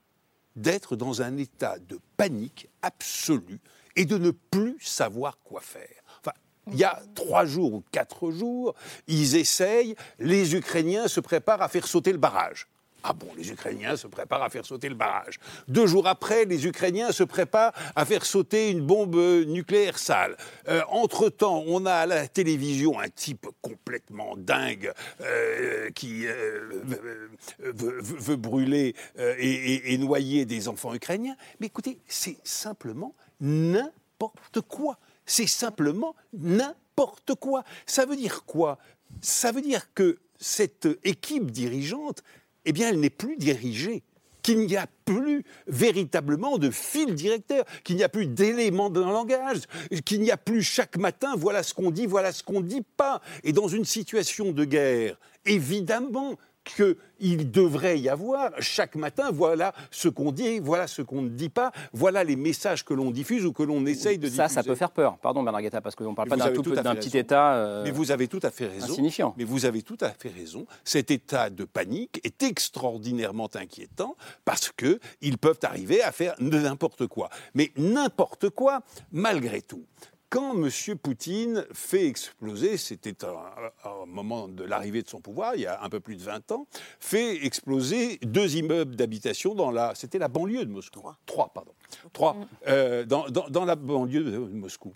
d'être 0.57 0.97
dans 0.97 1.23
un 1.23 1.37
état 1.37 1.79
de 1.79 1.99
panique 2.17 2.69
absolue 2.83 3.61
et 3.99 4.05
de 4.05 4.17
ne 4.17 4.31
plus 4.31 4.79
savoir 4.81 5.39
quoi 5.45 5.61
faire. 5.61 6.03
Enfin, 6.21 6.33
il 6.71 6.79
y 6.79 6.85
a 6.85 7.03
trois 7.15 7.45
jours 7.45 7.75
ou 7.75 7.85
quatre 7.91 8.31
jours, 8.31 8.75
ils 9.09 9.37
essayent, 9.37 9.97
les 10.21 10.55
Ukrainiens 10.55 11.09
se 11.09 11.21
préparent 11.21 11.63
à 11.63 11.69
faire 11.69 11.87
sauter 11.87 12.13
le 12.13 12.19
barrage. 12.19 12.69
Ah 13.03 13.13
bon, 13.13 13.29
les 13.37 13.51
Ukrainiens 13.51 13.97
se 13.97 14.07
préparent 14.07 14.43
à 14.43 14.51
faire 14.51 14.65
sauter 14.65 14.89
le 14.89 14.95
barrage. 14.95 15.39
Deux 15.67 15.87
jours 15.87 16.07
après, 16.07 16.45
les 16.45 16.67
Ukrainiens 16.67 17.13
se 17.13 17.23
préparent 17.23 17.73
à 17.95 18.05
faire 18.05 18.25
sauter 18.25 18.71
une 18.71 18.81
bombe 18.81 19.17
nucléaire 19.47 19.99
sale. 19.99 20.37
Euh, 20.69 20.83
entre-temps, 20.89 21.65
on 21.67 21.87
a 21.87 21.95
à 21.95 22.07
la 22.07 22.29
télévision 22.29 22.99
un 23.01 23.09
type 23.09 23.47
complètement 23.63 24.37
dingue 24.37 24.93
euh, 25.21 25.91
qui 25.91 26.27
euh, 26.27 26.83
veut, 27.61 28.37
brûler 28.37 28.95
et, 29.17 29.95
et 29.95 29.99
noyer 29.99 30.45
des 30.45 30.69
enfants 30.69 30.95
ukrainiens. 30.95 31.37
Mais 31.61 31.67
écoutez, 31.67 32.01
c'est 32.09 32.37
simplement 32.45 33.15
n'importe 33.41 34.61
quoi. 34.63 34.99
C'est 35.27 35.47
simplement 35.47 36.15
n'importe 36.33 37.35
quoi. 37.35 37.65
Ça 37.87 38.07
veut 38.07 38.17
dire 38.17 38.45
quoi? 38.45 38.79
Ça 39.21 39.53
veut 39.53 39.63
dire 39.63 39.93
que 39.95 40.19
cette 40.39 40.89
équipe 41.05 41.51
dirigeante 41.51 42.23
eh 42.65 42.73
bien, 42.73 42.91
elle 42.91 43.01
n'est 43.01 43.11
plus 43.11 43.37
dirigée 43.37 44.03
qu'il 44.43 44.67
n'y 44.67 44.77
a 44.77 44.87
plus 45.05 45.45
véritablement 45.67 46.59
de 46.59 46.71
fil 46.71 47.15
directeur, 47.15 47.65
qu'il 47.83 47.97
n'y 47.97 48.05
a 48.05 48.09
plus 48.09 48.27
d'éléments 48.27 48.91
de 48.91 49.01
langage, 49.01 49.61
qu'il 50.05 50.21
n'y 50.21 50.31
a 50.31 50.37
plus 50.37 50.63
chaque 50.63 50.97
matin, 50.97 51.35
voilà 51.37 51.63
ce 51.63 51.75
qu'on 51.75 51.91
dit, 51.91 52.07
voilà 52.07 52.33
ce 52.33 52.43
qu'on 52.43 52.61
ne 52.61 52.67
dit 52.67 52.85
pas. 52.97 53.21
Et 53.43 53.53
dans 53.53 53.69
une 53.69 53.85
situation 53.85 54.53
de 54.53 54.65
guerre, 54.65 55.19
évidemment 55.45 56.39
qu'il 56.75 57.51
devrait 57.51 57.99
y 57.99 58.09
avoir 58.09 58.51
chaque 58.61 58.95
matin, 58.95 59.31
voilà 59.33 59.73
ce 59.91 60.09
qu'on 60.09 60.33
dit, 60.33 60.59
voilà 60.59 60.87
ce 60.87 61.03
qu'on 61.03 61.23
ne 61.23 61.29
dit 61.29 61.49
pas, 61.49 61.73
voilà 61.93 62.25
les 62.25 62.37
messages 62.37 62.85
que 62.85 62.95
l'on 62.95 63.11
diffuse 63.11 63.45
ou 63.45 63.53
que 63.53 63.63
l'on 63.63 63.85
essaye 63.87 64.19
de 64.19 64.25
diffuser. 64.25 64.37
Ça, 64.37 64.49
ça 64.49 64.63
peut 64.63 64.75
faire 64.75 64.91
peur. 64.91 65.19
Pardon, 65.19 65.43
Bernard 65.43 65.63
Guetta, 65.63 65.81
parce 65.81 65.95
qu'on 65.95 66.11
ne 66.11 66.15
parle 66.15 66.29
pas 66.29 66.37
d'un 66.37 66.95
petit 66.95 67.17
État 67.17 67.55
euh, 67.55 67.85
Mais 67.85 67.91
vous 67.91 68.11
avez 68.11 68.29
tout 68.29 68.41
à 68.43 68.51
fait 68.51 68.67
raison. 68.67 68.93
Insignifiant. 68.93 69.35
Mais 69.37 69.45
vous 69.45 69.65
avez 69.65 69.83
tout 69.83 69.99
à 70.01 70.11
fait 70.11 70.31
raison. 70.31 70.67
Cet 70.85 71.11
état 71.11 71.51
de 71.51 71.65
panique 71.65 72.21
est 72.25 72.43
extraordinairement 72.43 73.51
inquiétant 73.55 74.17
parce 74.45 74.71
qu'ils 74.71 75.39
peuvent 75.39 75.61
arriver 75.63 76.03
à 76.03 76.13
faire 76.13 76.35
n'importe 76.41 77.07
quoi. 77.07 77.31
Mais 77.55 77.73
n'importe 77.77 78.51
quoi, 78.51 78.83
malgré 79.13 79.63
tout 79.63 79.85
quand 80.31 80.55
M. 80.55 80.97
Poutine 80.99 81.65
fait 81.73 82.07
exploser, 82.07 82.77
c'était 82.77 83.17
un, 83.25 84.07
moment 84.07 84.49
de 84.49 84.65
l'arrivée 84.65 85.03
de 85.03 85.09
son 85.09 85.21
pouvoir, 85.21 85.55
il 85.55 85.63
y 85.63 85.67
a 85.67 85.83
un 85.83 85.89
peu 85.89 86.01
plus 86.01 86.17
de 86.17 86.23
20 86.23 86.53
ans, 86.53 86.67
fait 87.01 87.45
exploser 87.45 88.19
deux 88.23 88.57
immeubles 88.57 88.97
d'habitation 88.97 89.55
dans 89.55 89.71
la, 89.71 89.95
c'était 89.95 90.19
la 90.19 90.29
banlieue 90.29 90.65
de 90.65 90.71
Moscou. 90.71 91.01
Trois. 91.27 91.51
pardon. 91.55 91.73
Trois, 92.13 92.37
euh, 92.67 93.05
dans, 93.05 93.29
dans, 93.29 93.65
la 93.65 93.77
banlieue 93.77 94.25
de 94.25 94.39
Moscou. 94.39 94.95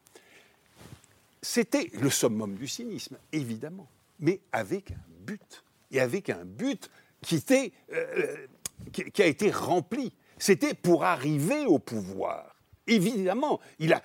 C'était 1.41 1.91
le 1.95 2.11
summum 2.11 2.55
du 2.55 2.69
cynisme, 2.69 3.17
évidemment, 3.33 3.89
mais 4.21 4.41
avec 4.53 4.93
un 4.93 5.25
but. 5.27 5.65
Et 5.91 6.01
avec 6.01 6.31
un 6.31 6.45
but 6.45 6.91
qui, 7.23 7.37
était, 7.37 7.73
euh, 7.93 8.47
qui, 8.93 9.11
qui 9.11 9.23
a 9.23 9.27
été 9.27 9.51
rempli. 9.51 10.13
C'était 10.39 10.75
pour 10.75 11.05
arriver 11.05 11.67
au 11.67 11.79
pouvoir. 11.79 12.57
Évidemment, 12.87 13.61
il 13.79 13.93
a, 13.93 14.03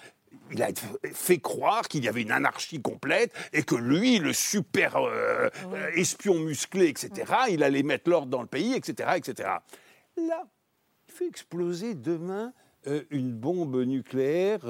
il 0.51 0.63
a 0.63 0.69
fait 1.13 1.39
croire 1.39 1.87
qu'il 1.87 2.03
y 2.03 2.07
avait 2.07 2.21
une 2.21 2.31
anarchie 2.31 2.81
complète 2.81 3.33
et 3.53 3.63
que 3.63 3.75
lui, 3.75 4.19
le 4.19 4.33
super 4.33 4.97
euh, 4.97 5.49
euh, 5.73 5.89
espion 5.95 6.39
musclé, 6.39 6.87
etc., 6.87 7.33
il 7.49 7.63
allait 7.63 7.83
mettre 7.83 8.09
l'ordre 8.09 8.27
dans 8.27 8.41
le 8.41 8.47
pays, 8.47 8.73
etc., 8.73 9.11
etc. 9.15 9.49
Là, 10.17 10.47
il 11.07 11.13
fait 11.13 11.27
exploser 11.27 11.95
demain 11.95 12.53
euh, 12.87 13.03
une 13.09 13.31
bombe 13.31 13.75
nucléaire 13.83 14.65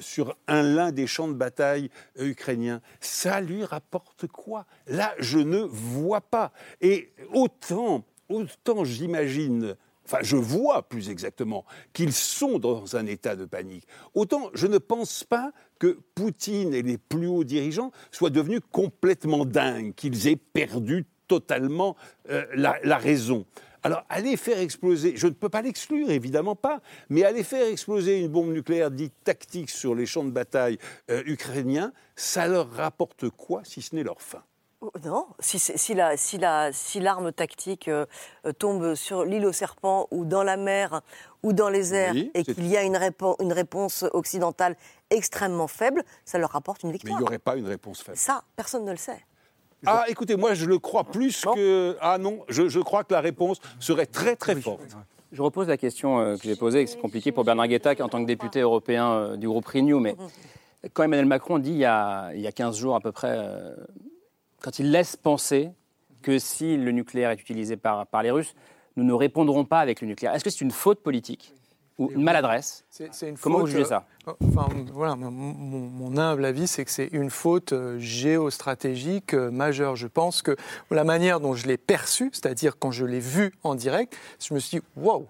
sur 0.00 0.36
un 0.48 0.62
l'un 0.62 0.90
des 0.90 1.06
champs 1.06 1.28
de 1.28 1.34
bataille 1.34 1.90
ukrainiens. 2.16 2.80
Ça 3.00 3.40
lui 3.40 3.64
rapporte 3.64 4.26
quoi? 4.26 4.66
Là, 4.86 5.14
je 5.18 5.38
ne 5.38 5.60
vois 5.60 6.20
pas. 6.20 6.52
Et 6.80 7.12
autant, 7.32 8.04
autant 8.28 8.84
j'imagine 8.84 9.76
enfin 10.10 10.22
je 10.22 10.36
vois 10.36 10.88
plus 10.88 11.08
exactement, 11.08 11.64
qu'ils 11.92 12.12
sont 12.12 12.58
dans 12.58 12.96
un 12.96 13.06
état 13.06 13.36
de 13.36 13.44
panique. 13.44 13.86
Autant 14.14 14.50
je 14.54 14.66
ne 14.66 14.78
pense 14.78 15.24
pas 15.24 15.52
que 15.78 15.98
Poutine 16.14 16.74
et 16.74 16.82
les 16.82 16.98
plus 16.98 17.28
hauts 17.28 17.44
dirigeants 17.44 17.92
soient 18.10 18.30
devenus 18.30 18.60
complètement 18.72 19.44
dingues, 19.44 19.94
qu'ils 19.94 20.26
aient 20.26 20.36
perdu 20.36 21.06
totalement 21.28 21.96
euh, 22.28 22.44
la, 22.54 22.98
raison. 22.98 23.46
Alors, 23.84 24.04
aller 24.08 24.36
faire 24.36 24.58
exploser, 24.58 25.14
je 25.16 25.28
ne 25.28 25.32
peux 25.32 25.48
pas 25.48 25.62
l'exclure, 25.62 26.10
évidemment 26.10 26.56
pas, 26.56 26.80
mais 27.08 27.22
aller 27.22 27.44
faire 27.44 27.66
exploser 27.68 28.18
une 28.18 28.28
bombe 28.28 28.52
nucléaire 28.52 28.90
dite 28.90 29.14
tactique 29.22 29.70
sur 29.70 29.94
les 29.94 30.06
champs 30.06 30.24
de 30.24 30.32
bataille 30.32 30.78
euh, 31.08 31.22
ukrainiens, 31.26 31.92
ça 32.16 32.48
leur 32.48 32.68
rapporte 32.72 33.30
quoi 33.30 33.62
si 33.64 33.80
ce 33.80 33.94
n'est 33.94 34.02
leur 34.02 34.20
fin? 34.20 34.42
Non, 35.04 35.26
si, 35.40 35.58
si 35.58 35.94
l'arme 35.94 36.16
si 36.16 36.38
si 36.72 37.34
tactique 37.34 37.88
euh, 37.88 38.06
euh, 38.46 38.52
tombe 38.52 38.94
sur 38.94 39.24
l'île 39.24 39.44
aux 39.44 39.52
serpents 39.52 40.08
ou 40.10 40.24
dans 40.24 40.42
la 40.42 40.56
mer 40.56 41.02
ou 41.42 41.52
dans 41.52 41.68
les 41.68 41.92
airs 41.92 42.14
et 42.34 42.44
qu'il 42.44 42.66
y 42.66 42.76
a 42.76 42.82
une, 42.82 42.98
une, 43.40 43.52
réponse 43.52 44.04
occidentale 44.12 44.76
extrêmement 45.10 45.66
faible, 45.66 46.02
ça 46.24 46.38
leur 46.38 46.50
rapporte 46.50 46.82
une 46.82 46.92
victoire. 46.92 47.14
Mais 47.14 47.20
il 47.20 47.22
n'y 47.22 47.28
aurait 47.28 47.38
pas 47.38 47.56
une 47.56 47.66
réponse 47.66 48.02
faible. 48.02 48.16
Ça, 48.16 48.42
personne 48.56 48.84
ne 48.84 48.90
le 48.90 48.96
sait. 48.96 49.22
Ah, 49.84 50.04
écoutez, 50.08 50.36
moi 50.36 50.54
je 50.54 50.64
le 50.64 50.78
crois 50.78 51.04
plus 51.04 51.42
que. 51.42 51.96
Ah 52.00 52.16
non, 52.18 52.40
je, 52.48 52.80
crois 52.80 53.04
que 53.04 53.12
la 53.12 53.20
réponse 53.20 53.60
serait 53.80 54.06
très 54.06 54.36
très 54.36 54.54
forte. 54.54 54.80
Je 55.32 55.42
repose 55.42 55.68
la 55.68 55.76
question 55.76 56.18
euh, 56.18 56.36
que 56.36 56.44
j'ai 56.44 56.56
posée, 56.56 56.86
c'est 56.86 56.98
compliqué 56.98 57.32
pour 57.32 57.44
Bernard 57.44 57.68
Guetta 57.68 57.92
en 58.00 58.08
tant 58.08 58.20
que 58.20 58.26
député 58.26 58.60
européen 58.60 59.36
du 59.36 59.46
groupe 59.46 59.66
Renew, 59.66 60.00
mais 60.00 60.16
quand 60.92 61.04
Emmanuel 61.04 61.26
Macron 61.26 61.58
dit 61.58 61.70
il 61.70 61.76
y 61.76 61.84
a, 61.84 62.32
il 62.34 62.40
y 62.40 62.46
a 62.46 62.52
15 62.52 62.76
jours 62.76 62.96
à 62.96 63.00
peu 63.00 63.12
près 63.12 63.38
quand 64.60 64.78
il 64.78 64.90
laisse 64.90 65.16
penser 65.16 65.70
que 66.22 66.38
si 66.38 66.76
le 66.76 66.92
nucléaire 66.92 67.30
est 67.30 67.40
utilisé 67.40 67.76
par, 67.76 68.06
par 68.06 68.22
les 68.22 68.30
Russes, 68.30 68.54
nous 68.96 69.04
ne 69.04 69.12
répondrons 69.12 69.64
pas 69.64 69.80
avec 69.80 70.00
le 70.00 70.06
nucléaire. 70.06 70.34
Est-ce 70.34 70.44
que 70.44 70.50
c'est 70.50 70.60
une 70.60 70.70
faute 70.70 71.02
politique 71.02 71.54
ou 71.98 72.10
une 72.10 72.22
maladresse? 72.22 72.84
Comment 73.40 73.60
vous 73.60 73.66
jugez 73.66 73.84
ça? 73.84 74.06
euh, 74.26 74.32
enfin, 74.48 74.68
voilà, 74.92 75.16
mon, 75.16 76.16
humble 76.16 76.44
avis, 76.44 76.66
c'est 76.66 76.84
que 76.84 76.90
c'est 76.90 77.08
une 77.12 77.30
faute 77.30 77.72
euh, 77.72 77.98
géostratégique 77.98 79.34
euh, 79.34 79.50
majeure. 79.50 79.96
Je 79.96 80.06
pense 80.06 80.42
que 80.42 80.56
la 80.90 81.04
manière 81.04 81.40
dont 81.40 81.54
je 81.54 81.66
l'ai 81.66 81.78
perçu, 81.78 82.30
c'est-à-dire 82.32 82.78
quand 82.78 82.90
je 82.90 83.04
l'ai 83.04 83.20
vu 83.20 83.52
en 83.62 83.74
direct, 83.74 84.16
je 84.40 84.54
me 84.54 84.58
suis 84.58 84.78
dit, 84.78 84.84
waouh 84.96 85.26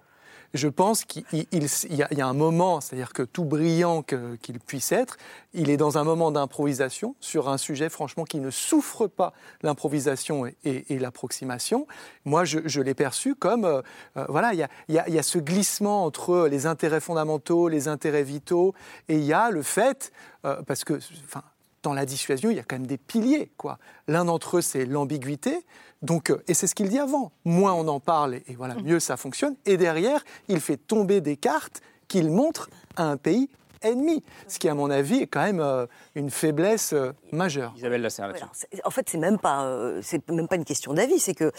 je 0.53 0.67
pense 0.67 1.05
qu'il 1.05 1.23
y, 1.31 2.21
a 2.21 2.27
un 2.27 2.33
moment, 2.33 2.81
c'est-à-dire 2.81 3.13
que 3.13 3.23
tout 3.23 3.45
brillant 3.45 4.03
qu'il 4.03 4.59
puisse 4.59 4.91
être, 4.91 5.17
il 5.53 5.69
est 5.69 5.77
dans 5.77 5.97
un 5.97 6.03
moment 6.03 6.31
d'improvisation 6.31 7.15
sur 7.19 7.47
un 7.47 7.57
sujet, 7.57 7.89
franchement, 7.89 8.25
qui 8.25 8.39
ne 8.39 8.49
souffre 8.49 9.07
pas 9.07 9.33
l'improvisation 9.61 10.45
et, 10.65 10.99
l'approximation. 10.99 11.87
Moi, 12.25 12.43
je, 12.43 12.81
l'ai 12.81 12.93
perçu 12.93 13.35
comme, 13.35 13.65
euh, 13.65 13.81
euh, 14.17 14.25
voilà, 14.27 14.53
il 14.53 14.67
y, 14.89 15.19
a, 15.19 15.23
ce 15.23 15.39
glissement 15.39 16.03
entre 16.03 16.47
les 16.47 16.65
intérêts 16.65 16.99
fondamentaux, 16.99 17.69
les 17.69 17.87
intérêts 17.87 18.23
vitaux, 18.23 18.73
et 19.07 19.15
il 19.15 19.23
y 19.23 19.33
a 19.33 19.51
le 19.51 19.61
fait, 19.61 20.11
euh, 20.45 20.61
parce 20.63 20.83
que, 20.83 20.99
enfin, 21.25 21.43
dans 21.83 21.93
la 21.93 22.05
dissuasion, 22.05 22.49
il 22.49 22.57
y 22.57 22.59
a 22.59 22.63
quand 22.63 22.75
même 22.75 22.87
des 22.87 22.97
piliers. 22.97 23.51
quoi. 23.57 23.79
L'un 24.07 24.25
d'entre 24.25 24.57
eux, 24.57 24.61
c'est 24.61 24.85
l'ambiguïté. 24.85 25.65
Donc, 26.01 26.29
euh, 26.29 26.43
et 26.47 26.53
c'est 26.53 26.67
ce 26.67 26.75
qu'il 26.75 26.89
dit 26.89 26.99
avant. 26.99 27.31
Moins 27.45 27.73
on 27.73 27.87
en 27.87 27.99
parle, 27.99 28.35
et, 28.35 28.55
voilà, 28.55 28.75
mieux 28.75 28.99
ça 28.99 29.17
fonctionne. 29.17 29.55
Et 29.65 29.77
derrière, 29.77 30.23
il 30.47 30.59
fait 30.59 30.77
tomber 30.77 31.21
des 31.21 31.37
cartes 31.37 31.81
qu'il 32.07 32.29
montre 32.29 32.69
à 32.95 33.03
un 33.03 33.17
pays 33.17 33.49
ennemi, 33.81 34.23
ce 34.47 34.59
qui, 34.59 34.69
à 34.69 34.73
mon 34.73 34.89
avis, 34.89 35.19
est 35.19 35.27
quand 35.27 35.43
même 35.43 35.59
euh, 35.59 35.85
une 36.15 36.29
faiblesse 36.29 36.93
euh, 36.93 37.13
majeure. 37.31 37.73
Isabelle 37.77 38.01
Lasserre, 38.01 38.33
En 38.83 38.89
fait, 38.89 39.09
c'est 39.09 39.17
même 39.17 39.39
pas, 39.39 39.79
c'est 40.01 40.29
même 40.29 40.47
pas 40.47 40.55
une 40.55 40.65
question 40.65 40.93
d'avis. 40.93 41.19
C'est 41.19 41.33
que, 41.33 41.51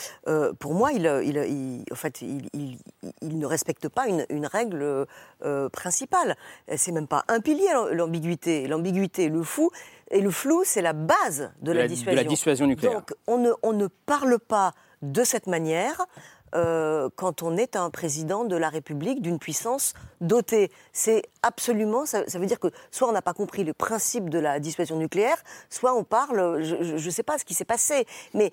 pour 0.54 0.74
moi, 0.74 0.92
il, 0.92 1.04
il, 1.24 1.84
en 1.90 1.94
fait, 1.94 2.22
il, 2.22 2.78
ne 3.22 3.46
respecte 3.46 3.88
pas 3.88 4.06
une, 4.06 4.26
une 4.28 4.46
règle 4.46 5.06
principale. 5.72 6.36
C'est 6.76 6.92
même 6.92 7.08
pas 7.08 7.24
un 7.28 7.40
pilier 7.40 7.68
l'ambiguïté. 7.92 8.66
L'ambiguïté, 8.66 9.28
le 9.28 9.42
fou, 9.42 9.70
et 10.12 10.20
le 10.20 10.30
flou, 10.30 10.62
c'est 10.64 10.82
la 10.82 10.92
base 10.92 11.50
de, 11.62 11.72
la, 11.72 11.88
dissuasion. 11.88 12.12
De 12.12 12.16
la 12.16 12.24
dissuasion 12.24 12.66
nucléaire. 12.66 12.94
Donc, 12.96 13.14
on 13.26 13.38
ne, 13.38 13.50
on 13.62 13.72
ne 13.72 13.86
parle 13.86 14.38
pas 14.38 14.74
de 15.00 15.24
cette 15.24 15.46
manière 15.46 16.06
euh, 16.54 17.08
quand 17.16 17.42
on 17.42 17.56
est 17.56 17.76
un 17.76 17.90
président 17.90 18.44
de 18.44 18.56
la 18.56 18.68
République 18.68 19.22
d'une 19.22 19.38
puissance 19.38 19.94
dotée. 20.20 20.70
C'est 20.92 21.22
absolument, 21.42 22.06
ça, 22.06 22.24
veut 22.34 22.46
dire 22.46 22.60
que 22.60 22.68
soit 22.90 23.08
on 23.08 23.12
n'a 23.12 23.22
pas 23.22 23.34
compris 23.34 23.64
le 23.64 23.72
principe 23.72 24.30
de 24.30 24.38
la 24.38 24.60
dissuasion 24.60 24.96
nucléaire, 24.96 25.42
soit 25.70 25.94
on 25.94 26.04
parle, 26.04 26.62
je 26.62 27.04
ne 27.04 27.10
sais 27.10 27.22
pas 27.22 27.38
ce 27.38 27.44
qui 27.44 27.54
s'est 27.54 27.64
passé, 27.64 28.06
mais 28.34 28.52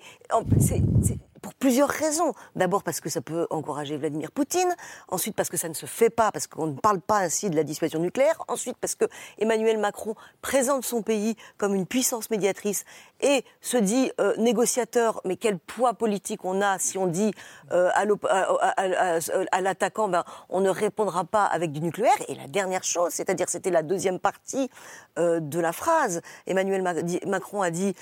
pour 1.40 1.54
plusieurs 1.54 1.88
raisons. 1.88 2.32
D'abord 2.56 2.82
parce 2.82 3.00
que 3.00 3.08
ça 3.08 3.20
peut 3.20 3.46
encourager 3.50 3.96
Vladimir 3.96 4.30
Poutine, 4.30 4.74
ensuite 5.08 5.34
parce 5.34 5.48
que 5.48 5.56
ça 5.56 5.68
ne 5.68 5.74
se 5.74 5.86
fait 5.86 6.10
pas, 6.10 6.30
parce 6.32 6.46
qu'on 6.46 6.66
ne 6.66 6.76
parle 6.76 7.00
pas 7.00 7.18
ainsi 7.18 7.50
de 7.50 7.56
la 7.56 7.64
dissuasion 7.64 8.00
nucléaire, 8.00 8.42
ensuite 8.48 8.76
parce 8.80 8.94
que 8.94 9.06
Emmanuel 9.38 9.78
Macron 9.78 10.14
présente 10.42 10.84
son 10.84 11.02
pays 11.02 11.36
comme 11.58 11.74
une 11.74 11.86
puissance 11.86 12.30
médiatrice 12.30 12.84
et 13.22 13.44
se 13.60 13.76
dit 13.76 14.10
euh, 14.20 14.34
négociateur, 14.36 15.20
mais 15.24 15.36
quel 15.36 15.58
poids 15.58 15.94
politique 15.94 16.44
on 16.44 16.60
a 16.60 16.78
si 16.78 16.98
on 16.98 17.06
dit 17.06 17.32
euh, 17.72 17.90
à 17.92 19.60
l'attaquant, 19.60 20.08
ben, 20.08 20.24
on 20.48 20.60
ne 20.60 20.70
répondra 20.70 21.24
pas 21.24 21.44
avec 21.44 21.72
du 21.72 21.80
nucléaire. 21.80 22.12
Et 22.28 22.34
la 22.34 22.46
dernière 22.46 22.84
chose, 22.84 23.12
c'est-à-dire 23.12 23.48
c'était 23.48 23.70
la 23.70 23.82
deuxième 23.82 24.18
partie 24.18 24.70
euh, 25.18 25.40
de 25.40 25.60
la 25.60 25.72
phrase, 25.72 26.22
Emmanuel 26.46 26.82
Macron 27.26 27.62
a 27.62 27.70
dit 27.70 27.94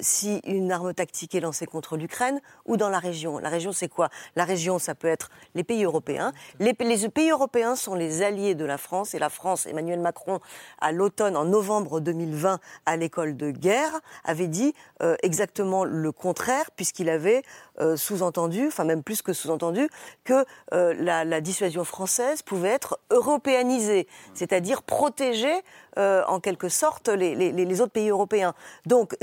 si 0.00 0.40
une 0.44 0.70
arme 0.70 0.92
tactique 0.94 1.34
est 1.34 1.40
lancée 1.40 1.66
contre 1.66 1.96
l'Ukraine 1.96 2.40
ou 2.66 2.76
dans 2.76 2.88
la 2.88 2.98
région. 2.98 3.38
La 3.38 3.48
région, 3.48 3.72
c'est 3.72 3.88
quoi? 3.88 4.10
La 4.36 4.44
région, 4.44 4.78
ça 4.78 4.94
peut 4.94 5.08
être 5.08 5.30
les 5.54 5.64
pays 5.64 5.84
européens. 5.84 6.32
Les, 6.58 6.74
les 6.78 7.08
pays 7.08 7.30
européens 7.30 7.74
sont 7.74 7.94
les 7.94 8.22
alliés 8.22 8.54
de 8.54 8.64
la 8.64 8.78
France 8.78 9.14
et 9.14 9.18
la 9.18 9.30
France, 9.30 9.66
Emmanuel 9.66 10.00
Macron, 10.00 10.40
à 10.80 10.92
l'automne, 10.92 11.36
en 11.36 11.44
novembre 11.44 12.00
2020, 12.00 12.60
à 12.86 12.96
l'école 12.96 13.36
de 13.36 13.50
guerre, 13.50 14.00
avait 14.24 14.48
dit 14.52 14.72
euh, 15.02 15.16
exactement 15.24 15.84
le 15.84 16.12
contraire, 16.12 16.70
puisqu'il 16.76 17.10
avait 17.10 17.42
euh, 17.80 17.96
sous-entendu, 17.96 18.68
enfin 18.68 18.84
même 18.84 19.02
plus 19.02 19.20
que 19.22 19.32
sous-entendu, 19.32 19.88
que 20.22 20.44
euh, 20.72 20.94
la, 20.94 21.40
dissuasion 21.40 21.82
française 21.82 22.42
pouvait 22.42 22.68
être 22.68 23.00
européanisée, 23.10 24.06
c'est-à-dire 24.34 24.84
protéger 24.84 25.52
en 25.96 26.40
quelque 26.40 26.68
sorte 26.68 27.08
les, 27.08 27.80
autres 27.80 27.92
pays 27.92 28.10
européens. 28.10 28.54
Donc, 28.86 29.16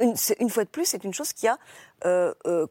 une 0.00 0.50
fois 0.50 0.64
de 0.64 0.68
plus, 0.68 0.84
c'est 0.84 1.02
une 1.04 1.14
chose 1.14 1.32
qui 1.32 1.48
a 1.48 1.56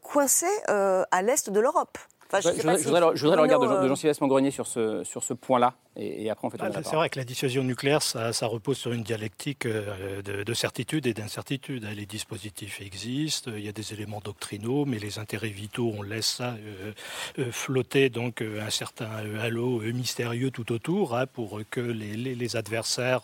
coincé 0.02 0.46
à 0.68 1.22
l'est 1.24 1.50
de 1.50 1.60
l'Europe. 1.60 1.98
Je, 2.40 2.84
voudrais, 2.84 3.02
le 3.36 3.42
regard 3.42 3.60
de, 3.60 3.88
Jean-Sylvestre 3.88 4.24
Mongrenier 4.24 4.52
sur 4.52 4.68
ce, 4.68 5.04
sur 5.04 5.24
ce 5.24 5.34
point-là. 5.34 5.74
Et, 5.98 6.30
après, 6.30 6.48
on 6.48 6.50
fait 6.50 6.58
ah, 6.62 6.70
C'est 6.84 6.96
vrai 6.96 7.10
que 7.10 7.20
la 7.20 7.26
dissuasion 7.26 7.64
nucléaire, 7.64 8.02
ça, 8.02 8.32
repose 8.44 8.78
sur 8.78 8.94
une 8.94 9.04
dialectique 9.04 9.66
euh, 9.66 10.22
de, 10.22 10.54
certitude 10.54 11.06
et 11.06 11.14
d'incertitude. 11.14 11.86
Les 11.96 12.06
dispositifs 12.06 12.80
existent, 12.80 13.52
il 13.54 13.66
y 13.66 13.68
a 13.68 13.74
des 13.74 13.92
éléments 13.92 14.22
doctrinaux, 14.24 14.86
mais 14.86 15.00
les 15.00 15.20
intérêts 15.20 15.50
vitaux, 15.50 15.94
on 15.98 16.02
laisse 16.02 16.28
ça 16.28 16.56
euh, 16.66 16.94
euh, 17.40 17.52
flotter 17.52 18.10
donc 18.10 18.42
un 18.42 18.70
certain 18.70 19.10
halo 19.42 19.82
mystérieux 19.82 20.50
tout 20.50 20.72
autour 20.72 21.18
hein, 21.18 21.26
pour 21.28 21.60
que 21.70 21.82
les, 21.82 22.56
adversaires, 22.56 23.22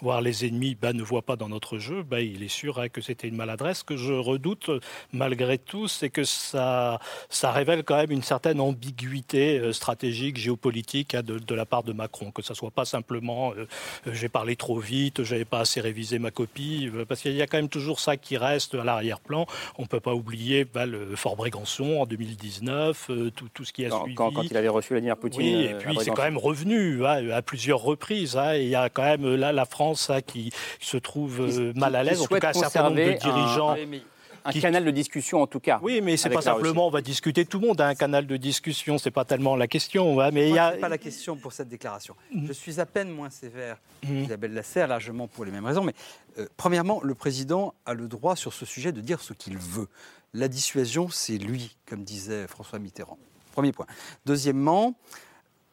voire 0.00 0.20
les 0.20 0.44
ennemis, 0.46 0.74
bah, 0.74 0.92
ne 0.92 1.02
voient 1.02 1.22
pas 1.22 1.36
dans 1.36 1.48
notre 1.48 1.78
jeu. 1.78 2.02
Bah, 2.02 2.20
il 2.20 2.42
est 2.42 2.48
sûr 2.48 2.78
hein, 2.78 2.88
que 2.88 3.00
c'était 3.00 3.28
une 3.28 3.36
maladresse. 3.36 3.78
Ce 3.78 3.84
que 3.84 3.96
je 3.96 4.12
redoute, 4.12 4.70
malgré 5.12 5.56
tout, 5.56 5.88
c'est 5.88 6.10
que 6.10 6.24
ça, 6.24 6.98
ça 7.30 7.50
révèle 7.50 7.82
quand 7.82 7.96
même 7.96 8.10
une 8.10 8.22
certaine 8.22 8.49
ambiguïté 8.58 9.72
stratégique, 9.72 10.36
géopolitique 10.36 11.14
hein, 11.14 11.22
de, 11.22 11.38
de 11.38 11.54
la 11.54 11.64
part 11.64 11.82
de 11.82 11.92
Macron 11.92 12.30
que 12.30 12.42
ce 12.42 12.54
soit 12.54 12.70
pas 12.70 12.84
simplement 12.84 13.52
euh, 13.52 13.66
euh, 14.06 14.12
j'ai 14.12 14.28
parlé 14.28 14.56
trop 14.56 14.78
vite, 14.78 15.22
j'avais 15.22 15.44
pas 15.44 15.60
assez 15.60 15.80
révisé 15.80 16.18
ma 16.18 16.30
copie, 16.30 16.90
euh, 16.94 17.04
parce 17.04 17.20
qu'il 17.20 17.32
y 17.32 17.42
a 17.42 17.46
quand 17.46 17.58
même 17.58 17.68
toujours 17.68 18.00
ça 18.00 18.16
qui 18.16 18.36
reste 18.36 18.74
à 18.74 18.84
l'arrière-plan. 18.84 19.46
On 19.78 19.86
peut 19.86 20.00
pas 20.00 20.14
oublier 20.14 20.64
bah, 20.64 20.86
le 20.86 21.16
Fort 21.16 21.36
Brégançon 21.36 22.00
en 22.00 22.06
2019, 22.06 23.10
tout, 23.36 23.48
tout, 23.52 23.64
ce 23.64 23.72
qui 23.72 23.84
a 23.84 23.90
suivi. 23.90 24.14
Quand, 24.14 24.30
il 24.42 24.56
avait 24.56 24.68
reçu 24.68 24.92
Vladimir 24.92 25.16
Poutine. 25.16 25.40
Oui, 25.40 25.64
et 25.64 25.74
puis 25.74 25.96
c'est 26.00 26.10
quand 26.10 26.22
même 26.22 26.38
revenu 26.38 27.04
hein, 27.06 27.30
à 27.30 27.42
plusieurs 27.42 27.80
reprises. 27.80 28.36
Hein, 28.36 28.54
il 28.56 28.68
y 28.68 28.74
a 28.74 28.88
quand 28.88 29.02
même 29.02 29.34
là 29.34 29.52
la 29.52 29.64
France 29.64 30.10
hein, 30.10 30.20
qui 30.20 30.52
se 30.80 30.96
trouve 30.96 31.72
mal 31.74 31.94
à 31.94 32.02
l'aise, 32.02 32.20
en 32.22 32.26
tout 32.26 32.34
cas 32.38 32.50
un 32.50 32.52
certain 32.52 32.84
nombre 32.84 32.96
de 32.96 33.18
dirigeants 33.18 33.70
un 33.70 34.19
canal 34.60 34.84
de 34.84 34.90
discussion 34.90 35.42
en 35.42 35.46
tout 35.46 35.60
cas. 35.60 35.80
Oui, 35.82 36.00
mais 36.02 36.16
c'est 36.16 36.30
pas 36.30 36.42
simplement 36.42 36.86
on 36.86 36.90
va 36.90 37.00
discuter. 37.00 37.44
Tout 37.44 37.60
le 37.60 37.68
monde 37.68 37.80
a 37.80 37.86
un 37.86 37.94
canal 37.94 38.26
de 38.26 38.36
discussion. 38.36 38.98
C'est 38.98 39.10
pas 39.10 39.24
tellement 39.24 39.56
la 39.56 39.66
question. 39.66 40.16
mais 40.32 40.48
il 40.48 40.54
y 40.54 40.58
a 40.58 40.72
pas 40.72 40.88
la 40.88 40.98
question 40.98 41.36
pour 41.36 41.52
cette 41.52 41.68
déclaration. 41.68 42.14
Mm. 42.32 42.46
Je 42.46 42.52
suis 42.52 42.80
à 42.80 42.86
peine 42.86 43.10
moins 43.10 43.30
sévère. 43.30 43.78
Mm. 44.04 44.24
Isabelle 44.24 44.54
Lasserre, 44.54 44.88
largement 44.88 45.28
pour 45.28 45.44
les 45.44 45.50
mêmes 45.50 45.66
raisons. 45.66 45.84
Mais 45.84 45.94
euh, 46.38 46.46
premièrement, 46.56 47.00
le 47.02 47.14
président 47.14 47.74
a 47.86 47.94
le 47.94 48.08
droit 48.08 48.36
sur 48.36 48.52
ce 48.52 48.64
sujet 48.64 48.92
de 48.92 49.00
dire 49.00 49.20
ce 49.20 49.32
qu'il 49.32 49.58
veut. 49.58 49.88
La 50.32 50.48
dissuasion, 50.48 51.08
c'est 51.08 51.38
lui, 51.38 51.76
comme 51.86 52.04
disait 52.04 52.46
François 52.46 52.78
Mitterrand. 52.78 53.18
Premier 53.52 53.72
point. 53.72 53.86
Deuxièmement. 54.26 54.94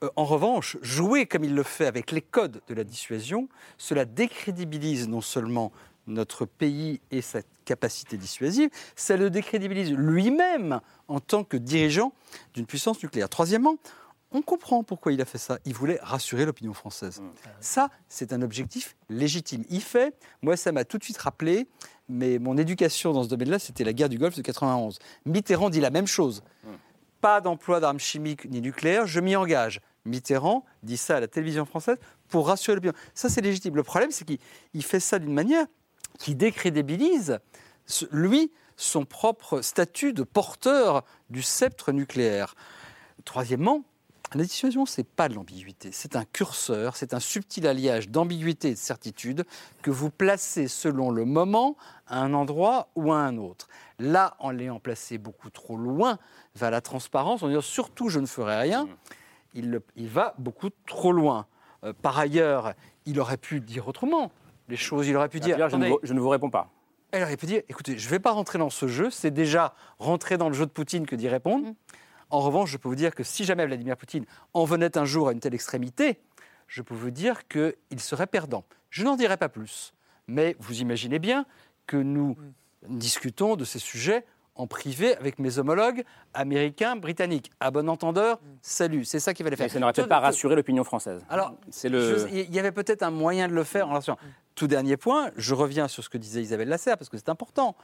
Euh, 0.04 0.10
en 0.16 0.26
revanche, 0.26 0.78
jouer 0.84 1.26
comme 1.26 1.44
il 1.44 1.56
le 1.56 1.64
fait 1.64 1.88
avec 1.88 2.12
les 2.12 2.22
codes 2.22 2.62
de 2.68 2.76
la 2.76 2.84
dissuasion, 2.84 3.50
cela 3.80 4.06
décrédibilise 4.06 5.08
non 5.08 5.22
seulement 5.22 5.72
notre 6.08 6.46
pays 6.46 7.00
et 7.12 7.22
sa 7.22 7.40
capacité 7.66 8.18
dissuasive, 8.18 8.70
ça 8.96 9.18
le 9.18 9.30
décrédibilise 9.30 9.92
lui-même 9.92 10.80
en 11.08 11.20
tant 11.20 11.44
que 11.44 11.58
dirigeant 11.58 12.14
d'une 12.54 12.66
puissance 12.66 13.02
nucléaire. 13.04 13.30
Troisièmement, 13.30 13.76
on 14.32 14.42
comprend 14.42 14.84
pourquoi 14.84 15.14
il 15.14 15.22
a 15.22 15.26
fait 15.26 15.38
ça. 15.38 15.60
Il 15.66 15.74
voulait 15.74 16.00
rassurer 16.02 16.46
l'opinion 16.46 16.74
française. 16.74 17.22
Mmh. 17.22 17.26
Ça, 17.62 17.90
c'est 18.10 18.34
un 18.34 18.42
objectif 18.42 18.96
légitime. 19.10 19.64
Il 19.70 19.82
fait, 19.82 20.16
moi, 20.42 20.58
ça 20.58 20.72
m'a 20.72 20.84
tout 20.84 20.98
de 20.98 21.04
suite 21.04 21.18
rappelé, 21.18 21.68
mais 22.10 22.40
mon 22.40 22.58
éducation 22.58 23.14
dans 23.14 23.24
ce 23.24 23.30
domaine-là, 23.30 23.60
c'était 23.60 23.84
la 23.84 23.94
guerre 23.94 24.10
du 24.10 24.18
Golfe 24.18 24.36
de 24.36 24.42
91. 24.42 25.00
Mitterrand 25.26 25.70
dit 25.70 25.80
la 25.80 25.92
même 25.92 26.08
chose. 26.08 26.44
Mmh. 26.64 26.70
Pas 27.22 27.42
d'emploi 27.42 27.80
d'armes 27.80 28.00
chimiques 28.00 28.46
ni 28.50 28.62
nucléaires, 28.62 29.08
je 29.08 29.20
m'y 29.20 29.36
engage. 29.36 29.82
Mitterrand 30.06 30.66
dit 30.84 30.98
ça 30.98 31.18
à 31.18 31.20
la 31.20 31.28
télévision 31.28 31.66
française 31.66 31.98
pour 32.30 32.48
rassurer 32.48 32.76
l'opinion. 32.76 32.94
Ça, 33.14 33.30
c'est 33.30 33.42
légitime. 33.42 33.76
Le 33.76 33.84
problème, 33.84 34.12
c'est 34.12 34.26
qu'il 34.26 34.84
fait 34.84 35.00
ça 35.00 35.20
d'une 35.20 35.34
manière 35.34 35.66
qui 36.18 36.36
décrédibilise, 36.36 37.40
lui, 38.12 38.52
son 38.76 39.06
propre 39.06 39.62
statut 39.62 40.14
de 40.14 40.24
porteur 40.24 41.04
du 41.30 41.42
sceptre 41.42 41.92
nucléaire. 41.92 42.56
Troisièmement, 43.26 43.84
la 44.34 44.44
dissuasion, 44.44 44.86
ce 44.86 45.00
n'est 45.00 45.06
pas 45.06 45.30
de 45.30 45.36
l'ambiguïté, 45.36 45.92
c'est 45.94 46.18
un 46.18 46.26
curseur, 46.26 46.98
c'est 46.98 47.14
un 47.14 47.20
subtil 47.20 47.66
alliage 47.66 48.10
d'ambiguïté 48.10 48.70
et 48.70 48.74
de 48.74 48.78
certitude 48.78 49.46
que 49.82 49.90
vous 49.90 50.10
placez 50.10 50.68
selon 50.68 51.12
le 51.12 51.24
moment 51.24 51.78
à 52.08 52.20
un 52.20 52.34
endroit 52.34 52.90
ou 52.96 53.14
à 53.14 53.20
un 53.20 53.38
autre. 53.38 53.70
Là, 54.00 54.36
en 54.40 54.52
l'ayant 54.52 54.80
placé 54.80 55.18
beaucoup 55.18 55.50
trop 55.50 55.78
loin 55.78 56.20
vers 56.56 56.72
la 56.72 56.82
transparence, 56.82 57.42
en 57.42 57.48
disant 57.48 57.62
surtout 57.62 58.10
je 58.10 58.20
ne 58.20 58.26
ferai 58.26 58.60
rien, 58.60 58.90
il, 59.54 59.80
il 59.96 60.10
va 60.10 60.36
beaucoup 60.38 60.70
trop 60.86 61.14
loin. 61.14 61.48
Euh, 61.86 61.94
par 61.94 62.20
ailleurs, 62.20 62.74
il 63.06 63.22
aurait 63.22 63.38
pu 63.38 63.62
dire 63.62 63.88
autrement 63.88 64.32
les 64.68 64.76
choses. 64.76 65.08
Il 65.08 65.16
aurait 65.16 65.30
pu 65.30 65.40
dire. 65.40 65.58
je, 65.70 65.76
ne 66.14 66.20
vous, 66.20 66.30
réponds 66.30 66.50
pas. 66.50 66.70
Elle 67.12 67.24
aurait 67.24 67.38
pu 67.38 67.46
dire 67.46 67.62
écoutez, 67.70 67.98
je 67.98 68.06
ne 68.06 68.12
vais 68.12 68.20
pas 68.20 68.32
rentrer 68.32 68.60
dans 68.60 68.70
ce 68.70 68.88
jeu, 68.88 69.10
c'est 69.10 69.32
déjà 69.32 69.74
rentrer 70.00 70.38
dans 70.38 70.50
le 70.50 70.56
jeu 70.56 70.66
de 70.66 70.72
Poutine 70.72 71.06
que 71.06 71.16
d'y 71.16 71.30
répondre. 71.30 71.68
Mm. 71.68 71.76
En 72.30 72.40
revanche, 72.42 72.72
je 72.72 72.78
peux 72.78 72.90
vous 72.90 72.96
dire 72.96 73.16
que 73.16 73.24
si 73.24 73.46
jamais 73.46 73.66
Vladimir 73.66 73.96
Poutine 73.96 74.26
en 74.54 74.66
venait 74.66 74.98
un 74.98 75.06
jour 75.06 75.30
à 75.30 75.32
une 75.32 75.40
telle 75.40 75.54
extrémité, 75.54 76.20
je 76.68 76.82
peux 76.82 76.96
vous 76.96 77.12
dire 77.12 77.48
qu'il 77.48 78.00
serait 78.00 78.28
perdant. 78.28 78.66
Je 78.90 79.04
n'en 79.04 79.16
dirai 79.16 79.38
pas 79.38 79.48
plus. 79.48 79.94
Mais 80.28 80.58
vous 80.60 80.82
imaginez 80.82 81.20
bien 81.20 81.46
que 81.86 81.96
nous 81.96 82.36
mm. 82.90 82.98
discutons 82.98 83.56
de 83.56 83.64
ces 83.64 83.80
sujets 83.80 84.26
en 84.58 84.68
privé 84.68 85.16
avec 85.18 85.40
mes 85.40 85.60
homologues 85.60 86.04
américains, 86.34 86.96
britanniques. 86.96 87.52
À 87.60 87.72
bon 87.72 87.90
entendeur, 87.90 88.40
salut. 88.62 89.06
C'est 89.06 89.20
ça 89.20 89.34
qui 89.34 89.44
va 89.44 89.50
les 89.50 89.56
faire. 89.56 89.70
ça 89.70 89.80
n'aurait 89.80 89.94
peut-être 89.94 90.10
pas 90.10 90.20
rassuré 90.20 90.56
l'opinion 90.56 90.84
française. 90.84 91.26
Alors, 91.30 91.54
il 91.84 92.54
y 92.54 92.60
avait 92.60 92.72
peut-être 92.72 93.04
un 93.04 93.12
moyen 93.12 93.48
de 93.48 93.54
le 93.54 93.64
faire 93.64 93.88
en 93.88 93.92
relation. 93.92 94.18
Tout 94.56 94.68
dernier 94.68 94.98
point, 94.98 95.30
je 95.38 95.54
reviens 95.54 95.88
sur 95.88 96.04
ce 96.04 96.10
que 96.10 96.18
disait 96.18 96.42
Isabelle 96.42 96.68
Lasserre, 96.68 96.98
parce 96.98 97.10
que 97.10 97.18
c'est 97.18 97.30
important. 97.30 97.76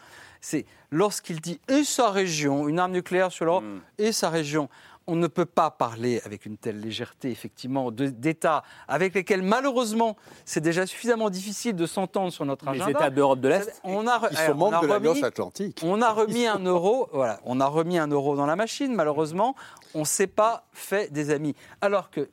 C'est 0.41 0.65
lorsqu'il 0.89 1.39
dit 1.39 1.61
et 1.67 1.83
sa 1.83 2.09
région, 2.09 2.67
une 2.67 2.79
arme 2.79 2.93
nucléaire 2.93 3.31
sur 3.31 3.45
l'Europe, 3.45 3.63
hmm. 3.63 3.79
et 3.99 4.11
sa 4.11 4.29
région 4.29 4.69
on 5.07 5.15
ne 5.15 5.27
peut 5.27 5.45
pas 5.45 5.71
parler 5.71 6.21
avec 6.25 6.45
une 6.45 6.57
telle 6.57 6.79
légèreté, 6.79 7.29
effectivement, 7.29 7.91
d'États 7.91 8.63
avec 8.87 9.13
lesquels, 9.13 9.41
malheureusement, 9.41 10.15
c'est 10.45 10.61
déjà 10.61 10.85
suffisamment 10.85 11.29
difficile 11.29 11.75
de 11.75 11.85
s'entendre 11.85 12.31
sur 12.31 12.45
notre 12.45 12.67
agenda. 12.67 12.85
Les 12.85 12.91
États 12.91 13.09
d'Europe 13.09 13.39
de 13.39 13.49
l'Est, 13.49 13.81
on 13.83 14.07
a, 14.07 14.21
ils 14.31 14.37
sont 14.37 14.55
membres 14.55 14.81
de 14.81 14.87
l'Alliance 14.87 15.23
Atlantique. 15.23 15.81
On 15.83 16.01
a 16.01 16.11
remis 16.11 16.45
un 16.47 16.59
euro, 16.59 17.09
voilà, 17.13 17.39
on 17.45 17.59
a 17.59 17.67
remis 17.67 17.97
un 17.97 18.07
euro 18.07 18.35
dans 18.35 18.45
la 18.45 18.55
machine. 18.55 18.93
Malheureusement, 18.93 19.55
on 19.93 20.01
ne 20.01 20.05
s'est 20.05 20.27
pas 20.27 20.65
fait 20.71 21.11
des 21.11 21.31
amis. 21.31 21.55
Alors 21.81 22.09
que 22.09 22.29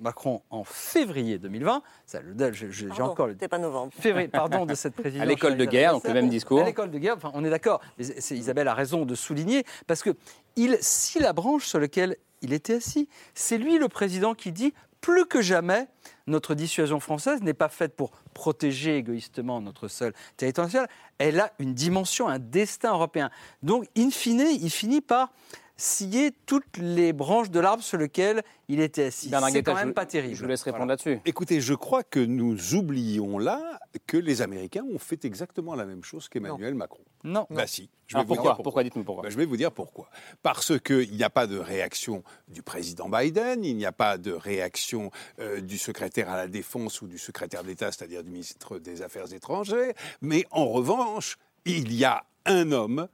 Macron 0.00 0.42
en 0.50 0.64
février 0.64 1.38
2020. 1.38 1.82
Ça, 2.06 2.20
j'ai 2.52 3.02
encore 3.02 3.26
le. 3.26 3.34
pas 3.34 3.58
novembre. 3.58 3.92
Février, 3.98 4.28
pardon, 4.28 4.66
de 4.66 4.74
cette 4.74 4.94
présidence. 4.96 5.22
À 5.22 5.26
l'école 5.26 5.56
de 5.56 5.64
guerre, 5.64 5.92
donc 5.92 6.04
le 6.06 6.14
même 6.14 6.28
discours. 6.28 6.60
À 6.60 6.64
l'école 6.64 6.90
de 6.90 6.98
guerre, 6.98 7.16
enfin, 7.16 7.30
on 7.34 7.44
est 7.44 7.50
d'accord. 7.50 7.80
Isabelle 7.98 8.68
a 8.68 8.74
raison 8.74 9.04
de 9.04 9.14
souligner 9.14 9.64
parce 9.86 10.02
que 10.02 10.10
il, 10.56 10.78
si 10.80 11.18
la 11.18 11.32
branche 11.32 11.66
sur 11.66 11.78
laquelle 11.78 12.16
il 12.42 12.52
était 12.52 12.74
assis, 12.74 13.08
c'est 13.34 13.58
lui 13.58 13.78
le 13.78 13.88
président 13.88 14.34
qui 14.34 14.52
dit 14.52 14.72
plus 15.00 15.26
que 15.26 15.40
jamais, 15.40 15.86
notre 16.26 16.54
dissuasion 16.54 16.98
française 16.98 17.40
n'est 17.42 17.54
pas 17.54 17.68
faite 17.68 17.94
pour 17.94 18.10
protéger 18.34 18.96
égoïstement 18.96 19.60
notre 19.60 19.86
seul 19.86 20.12
territoire 20.36 20.66
national, 20.66 20.88
elle 21.18 21.38
a 21.38 21.52
une 21.58 21.74
dimension, 21.74 22.26
un 22.26 22.40
destin 22.40 22.92
européen. 22.92 23.30
Donc, 23.62 23.86
in 23.96 24.10
fine, 24.10 24.46
il 24.60 24.70
finit 24.70 25.00
par 25.00 25.30
scier 25.76 26.32
toutes 26.46 26.78
les 26.78 27.12
branches 27.12 27.50
de 27.50 27.60
l'arbre 27.60 27.82
sur 27.82 27.98
lequel 27.98 28.42
il 28.68 28.80
était 28.80 29.04
assis. 29.04 29.30
C'est 29.50 29.62
quand 29.62 29.74
même 29.74 29.94
pas 29.94 30.06
terrible. 30.06 30.34
Je 30.34 30.42
vous 30.42 30.48
laisse 30.48 30.62
répondre 30.62 30.86
là-dessus. 30.86 31.20
Écoutez, 31.24 31.60
je 31.60 31.74
crois 31.74 32.02
que 32.02 32.20
nous 32.20 32.74
oublions 32.74 33.38
là 33.38 33.78
que 34.06 34.16
les 34.16 34.42
Américains 34.42 34.84
ont 34.92 34.98
fait 34.98 35.24
exactement 35.24 35.74
la 35.74 35.84
même 35.84 36.02
chose 36.02 36.28
qu'Emmanuel 36.28 36.74
Macron. 36.74 37.02
Non. 37.24 37.46
Bah 37.50 37.66
si. 37.66 37.90
Je 38.06 38.16
vais 38.16 38.22
vous 38.22 38.28
pourquoi, 38.28 38.54
dire 38.54 38.62
pourquoi. 38.62 38.84
dites-nous 38.84 39.04
pourquoi. 39.04 39.24
Bah, 39.24 39.30
je 39.30 39.36
vais 39.36 39.46
vous 39.46 39.56
dire 39.56 39.72
pourquoi. 39.72 40.08
Parce 40.42 40.78
qu'il 40.78 41.10
n'y 41.10 41.24
a 41.24 41.30
pas 41.30 41.46
de 41.46 41.58
réaction 41.58 42.22
du 42.48 42.62
président 42.62 43.08
Biden, 43.08 43.64
il 43.64 43.76
n'y 43.76 43.86
a 43.86 43.92
pas 43.92 44.16
de 44.16 44.32
réaction 44.32 45.10
euh, 45.40 45.60
du 45.60 45.76
secrétaire 45.76 46.30
à 46.30 46.36
la 46.36 46.46
défense 46.46 47.02
ou 47.02 47.08
du 47.08 47.18
secrétaire 47.18 47.64
d'État, 47.64 47.90
c'est-à-dire 47.90 48.22
du 48.22 48.30
ministre 48.30 48.78
des 48.78 49.02
Affaires 49.02 49.32
étrangères, 49.32 49.92
mais 50.20 50.44
en 50.52 50.66
revanche, 50.66 51.36
il 51.64 51.92
y 51.92 52.04
a 52.04 52.24
un 52.44 52.70
homme 52.70 53.08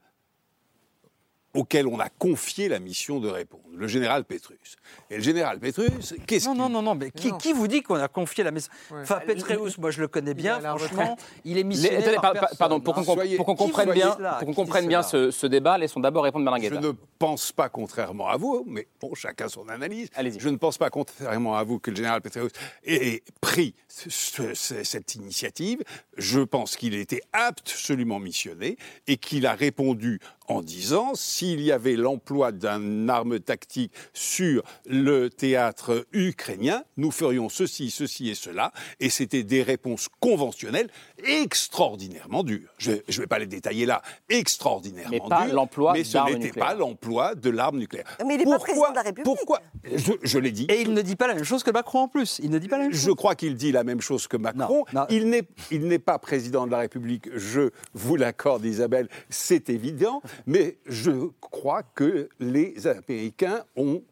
auquel 1.54 1.86
on 1.86 1.98
a 2.00 2.08
confié 2.08 2.68
la 2.68 2.78
mission 2.78 3.20
de 3.20 3.28
répondre, 3.28 3.62
le 3.74 3.86
général 3.86 4.24
Petrus. 4.24 4.76
Et 5.10 5.16
le 5.16 5.22
général 5.22 5.58
Petrus, 5.60 6.14
qu'est-ce 6.26 6.46
Non, 6.48 6.54
non, 6.54 6.68
non, 6.70 6.82
non, 6.82 6.94
mais 6.94 7.10
qui, 7.10 7.30
qui 7.38 7.52
vous 7.52 7.68
dit 7.68 7.82
qu'on 7.82 7.96
a 7.96 8.08
confié 8.08 8.42
la 8.44 8.50
mission? 8.50 8.72
Enfin, 8.90 9.20
Petrus, 9.26 9.76
moi 9.78 9.90
je 9.90 10.00
le 10.00 10.08
connais 10.08 10.34
bien, 10.34 10.60
franchement, 10.60 11.16
il 11.44 11.58
est 11.58 11.64
missionné 11.64 11.96
Les- 11.98 12.02
attendez, 12.02 12.14
par 12.16 12.22
pa- 12.22 12.32
pa- 12.32 12.40
personne, 12.40 12.58
pardon, 12.58 12.80
pour 12.80 12.98
hein. 12.98 13.04
qu'on 13.44 13.54
comprenne 13.56 13.92
bien, 13.92 14.14
cela, 14.16 14.32
pour 14.34 14.46
qu'on 14.48 14.54
comprenne 14.54 14.86
bien 14.86 15.02
ce, 15.02 15.30
ce 15.30 15.46
débat, 15.46 15.76
laissons 15.78 16.00
d'abord 16.00 16.24
répondre 16.24 16.44
Bernard 16.44 16.62
Je 16.62 16.74
ne 16.86 16.92
pense 17.18 17.52
pas, 17.52 17.68
contrairement 17.68 18.28
à 18.28 18.36
vous, 18.36 18.64
mais 18.66 18.86
bon, 19.00 19.14
chacun 19.14 19.48
son 19.48 19.68
analyse. 19.68 20.08
Je 20.38 20.48
ne 20.48 20.56
pense 20.56 20.78
pas, 20.78 20.88
contrairement 20.90 21.56
à 21.56 21.64
vous, 21.64 21.78
que 21.78 21.90
le 21.90 21.96
général 21.96 22.20
Petraeus 22.22 22.50
ait 22.84 23.22
pris 23.40 23.74
ce- 23.88 24.54
ce- 24.54 24.84
cette 24.84 25.14
initiative. 25.14 25.82
Je 26.16 26.40
pense 26.40 26.76
qu'il 26.76 26.94
était 26.94 27.20
absolument 27.32 28.18
missionné 28.18 28.76
et 29.06 29.16
qu'il 29.18 29.46
a 29.46 29.52
répondu 29.54 30.20
en 30.52 30.60
disant 30.60 31.14
s'il 31.14 31.62
y 31.62 31.72
avait 31.72 31.96
l'emploi 31.96 32.52
d'une 32.52 33.08
arme 33.08 33.40
tactique 33.40 33.92
sur 34.12 34.62
le 34.86 35.30
théâtre 35.30 36.06
ukrainien, 36.12 36.84
nous 36.98 37.10
ferions 37.10 37.48
ceci, 37.48 37.90
ceci 37.90 38.28
et 38.28 38.34
cela. 38.34 38.72
Et 39.00 39.08
c'était 39.08 39.44
des 39.44 39.62
réponses 39.62 40.08
conventionnelles 40.20 40.90
extraordinairement 41.24 42.42
dures. 42.42 42.70
Je 42.78 42.92
ne 42.92 43.16
vais 43.18 43.26
pas 43.26 43.38
les 43.38 43.46
détailler 43.46 43.86
là, 43.86 44.02
extraordinairement 44.28 45.10
Mais 45.10 45.20
pas 45.28 45.46
dures, 45.46 45.54
l'emploi 45.54 45.92
Mais 45.92 46.04
ce 46.04 46.18
n'était 46.32 46.58
pas 46.58 46.74
l'emploi 46.74 47.34
de 47.34 47.50
l'arme 47.50 47.78
nucléaire. 47.78 48.04
Mais 48.26 48.34
il 48.34 48.38
n'est 48.38 48.44
pas 48.44 48.58
président 48.58 48.90
de 48.90 48.96
la 48.96 49.02
République. 49.02 49.24
Pourquoi 49.24 49.60
Je, 49.84 50.12
je 50.22 50.38
l'ai 50.38 50.52
dit. 50.52 50.66
Et 50.68 50.80
il 50.80 50.92
ne 50.92 51.02
dit 51.02 51.16
pas 51.16 51.26
la 51.26 51.34
même 51.34 51.44
chose 51.44 51.62
que 51.62 51.70
Macron 51.70 52.00
en 52.00 52.08
plus. 52.08 52.40
Il 52.42 52.50
ne 52.50 52.58
dit 52.58 52.68
pas 52.68 52.78
la 52.78 52.84
même 52.84 52.92
chose. 52.92 53.02
Je 53.02 53.10
crois 53.12 53.34
qu'il 53.34 53.54
dit 53.54 53.72
la 53.72 53.84
même 53.84 54.00
chose 54.00 54.26
que 54.26 54.36
Macron. 54.36 54.84
Il 55.10 55.28
n'est, 55.28 55.44
il 55.70 55.86
n'est 55.86 55.98
pas 55.98 56.18
président 56.18 56.66
de 56.66 56.72
la 56.72 56.78
République, 56.78 57.28
je 57.34 57.70
vous 57.94 58.16
l'accorde 58.16 58.64
Isabelle, 58.64 59.08
c'est 59.28 59.70
évident, 59.70 60.22
mais 60.46 60.78
je 60.86 61.30
crois 61.40 61.82
que 61.82 62.28
les 62.40 62.86
Américains 62.86 63.64
ont 63.76 64.02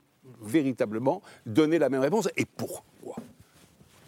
véritablement 0.40 1.22
donné 1.46 1.78
la 1.78 1.88
même 1.88 2.00
réponse. 2.00 2.28
Et 2.36 2.44
pourquoi? 2.44 3.16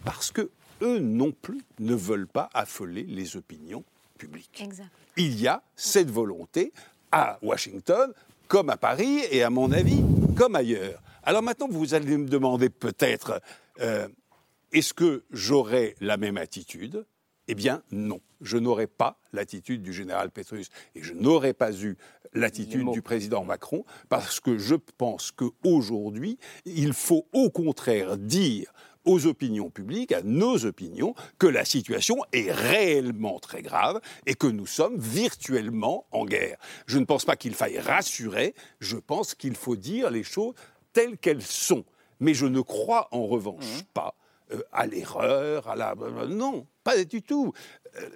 Parce 0.04 0.30
que 0.30 0.50
eux 0.82 0.98
non 0.98 1.32
plus 1.32 1.62
ne 1.78 1.94
veulent 1.94 2.28
pas 2.28 2.50
affoler 2.52 3.04
les 3.04 3.36
opinions 3.36 3.84
publiques. 4.18 4.60
Exact. 4.62 4.90
Il 5.16 5.40
y 5.40 5.48
a 5.48 5.62
cette 5.76 6.10
volonté 6.10 6.72
à 7.10 7.38
Washington, 7.42 8.12
comme 8.48 8.70
à 8.70 8.76
Paris, 8.76 9.20
et 9.30 9.42
à 9.42 9.50
mon 9.50 9.72
avis, 9.72 10.02
comme 10.36 10.56
ailleurs. 10.56 11.00
Alors 11.22 11.42
maintenant, 11.42 11.68
vous 11.68 11.94
allez 11.94 12.16
me 12.16 12.28
demander 12.28 12.68
peut-être, 12.68 13.40
euh, 13.80 14.08
est-ce 14.72 14.92
que 14.94 15.22
j'aurai 15.30 15.94
la 16.00 16.16
même 16.16 16.36
attitude? 16.36 17.04
Eh 17.48 17.54
bien, 17.54 17.82
non. 17.90 18.20
Je 18.40 18.56
n'aurai 18.56 18.86
pas 18.86 19.18
l'attitude 19.32 19.82
du 19.82 19.92
général 19.92 20.30
Petrus 20.30 20.68
et 20.94 21.02
je 21.02 21.12
n'aurai 21.12 21.52
pas 21.52 21.72
eu 21.72 21.96
l'attitude 22.34 22.90
du 22.90 23.02
président 23.02 23.44
Macron 23.44 23.84
parce 24.08 24.40
que 24.40 24.58
je 24.58 24.74
pense 24.74 25.30
qu'aujourd'hui, 25.30 26.38
il 26.64 26.92
faut 26.92 27.26
au 27.32 27.50
contraire 27.50 28.16
dire 28.16 28.72
aux 29.04 29.26
opinions 29.26 29.70
publiques, 29.70 30.12
à 30.12 30.22
nos 30.22 30.64
opinions, 30.64 31.14
que 31.38 31.46
la 31.46 31.64
situation 31.64 32.16
est 32.32 32.50
réellement 32.52 33.38
très 33.38 33.62
grave 33.62 34.00
et 34.26 34.34
que 34.34 34.46
nous 34.46 34.66
sommes 34.66 34.98
virtuellement 34.98 36.06
en 36.12 36.24
guerre. 36.24 36.58
Je 36.86 36.98
ne 36.98 37.04
pense 37.04 37.24
pas 37.24 37.36
qu'il 37.36 37.54
faille 37.54 37.78
rassurer, 37.78 38.54
je 38.80 38.96
pense 38.96 39.34
qu'il 39.34 39.56
faut 39.56 39.76
dire 39.76 40.10
les 40.10 40.22
choses 40.24 40.54
telles 40.92 41.18
qu'elles 41.18 41.42
sont. 41.42 41.84
Mais 42.20 42.34
je 42.34 42.46
ne 42.46 42.60
crois 42.60 43.08
en 43.10 43.26
revanche 43.26 43.84
pas 43.94 44.14
euh, 44.52 44.62
à 44.72 44.86
l'erreur, 44.86 45.68
à 45.68 45.76
la... 45.76 45.94
Non, 46.28 46.66
pas 46.84 47.02
du 47.04 47.22
tout. 47.22 47.52
Euh, 47.96 48.08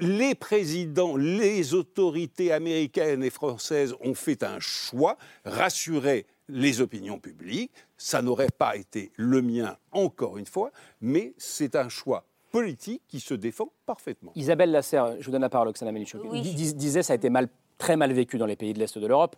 Les 0.00 0.34
présidents, 0.34 1.16
les 1.16 1.74
autorités 1.74 2.52
américaines 2.52 3.24
et 3.24 3.30
françaises 3.30 3.94
ont 4.00 4.14
fait 4.14 4.42
un 4.42 4.60
choix, 4.60 5.16
rassurer 5.44 6.26
les 6.48 6.80
opinions 6.80 7.18
publiques. 7.18 7.72
Ça 7.96 8.22
n'aurait 8.22 8.50
pas 8.56 8.76
été 8.76 9.12
le 9.16 9.42
mien, 9.42 9.76
encore 9.92 10.38
une 10.38 10.46
fois, 10.46 10.70
mais 11.00 11.34
c'est 11.38 11.76
un 11.76 11.88
choix 11.88 12.24
politique 12.50 13.02
qui 13.08 13.20
se 13.20 13.32
défend 13.34 13.72
parfaitement. 13.86 14.32
Isabelle 14.34 14.70
Lasserre, 14.70 15.16
je 15.20 15.24
vous 15.24 15.30
donne 15.32 15.40
la 15.42 15.48
parole, 15.48 15.68
Oksana 15.68 15.90
Menichuk, 15.92 16.20
Oui. 16.24 16.42
dis- 16.42 16.74
disait 16.74 17.02
ça 17.02 17.14
a 17.14 17.16
été 17.16 17.30
mal, 17.30 17.48
très 17.78 17.96
mal 17.96 18.12
vécu 18.12 18.36
dans 18.38 18.46
les 18.46 18.56
pays 18.56 18.74
de 18.74 18.78
l'Est 18.78 18.98
de 18.98 19.06
l'Europe. 19.06 19.36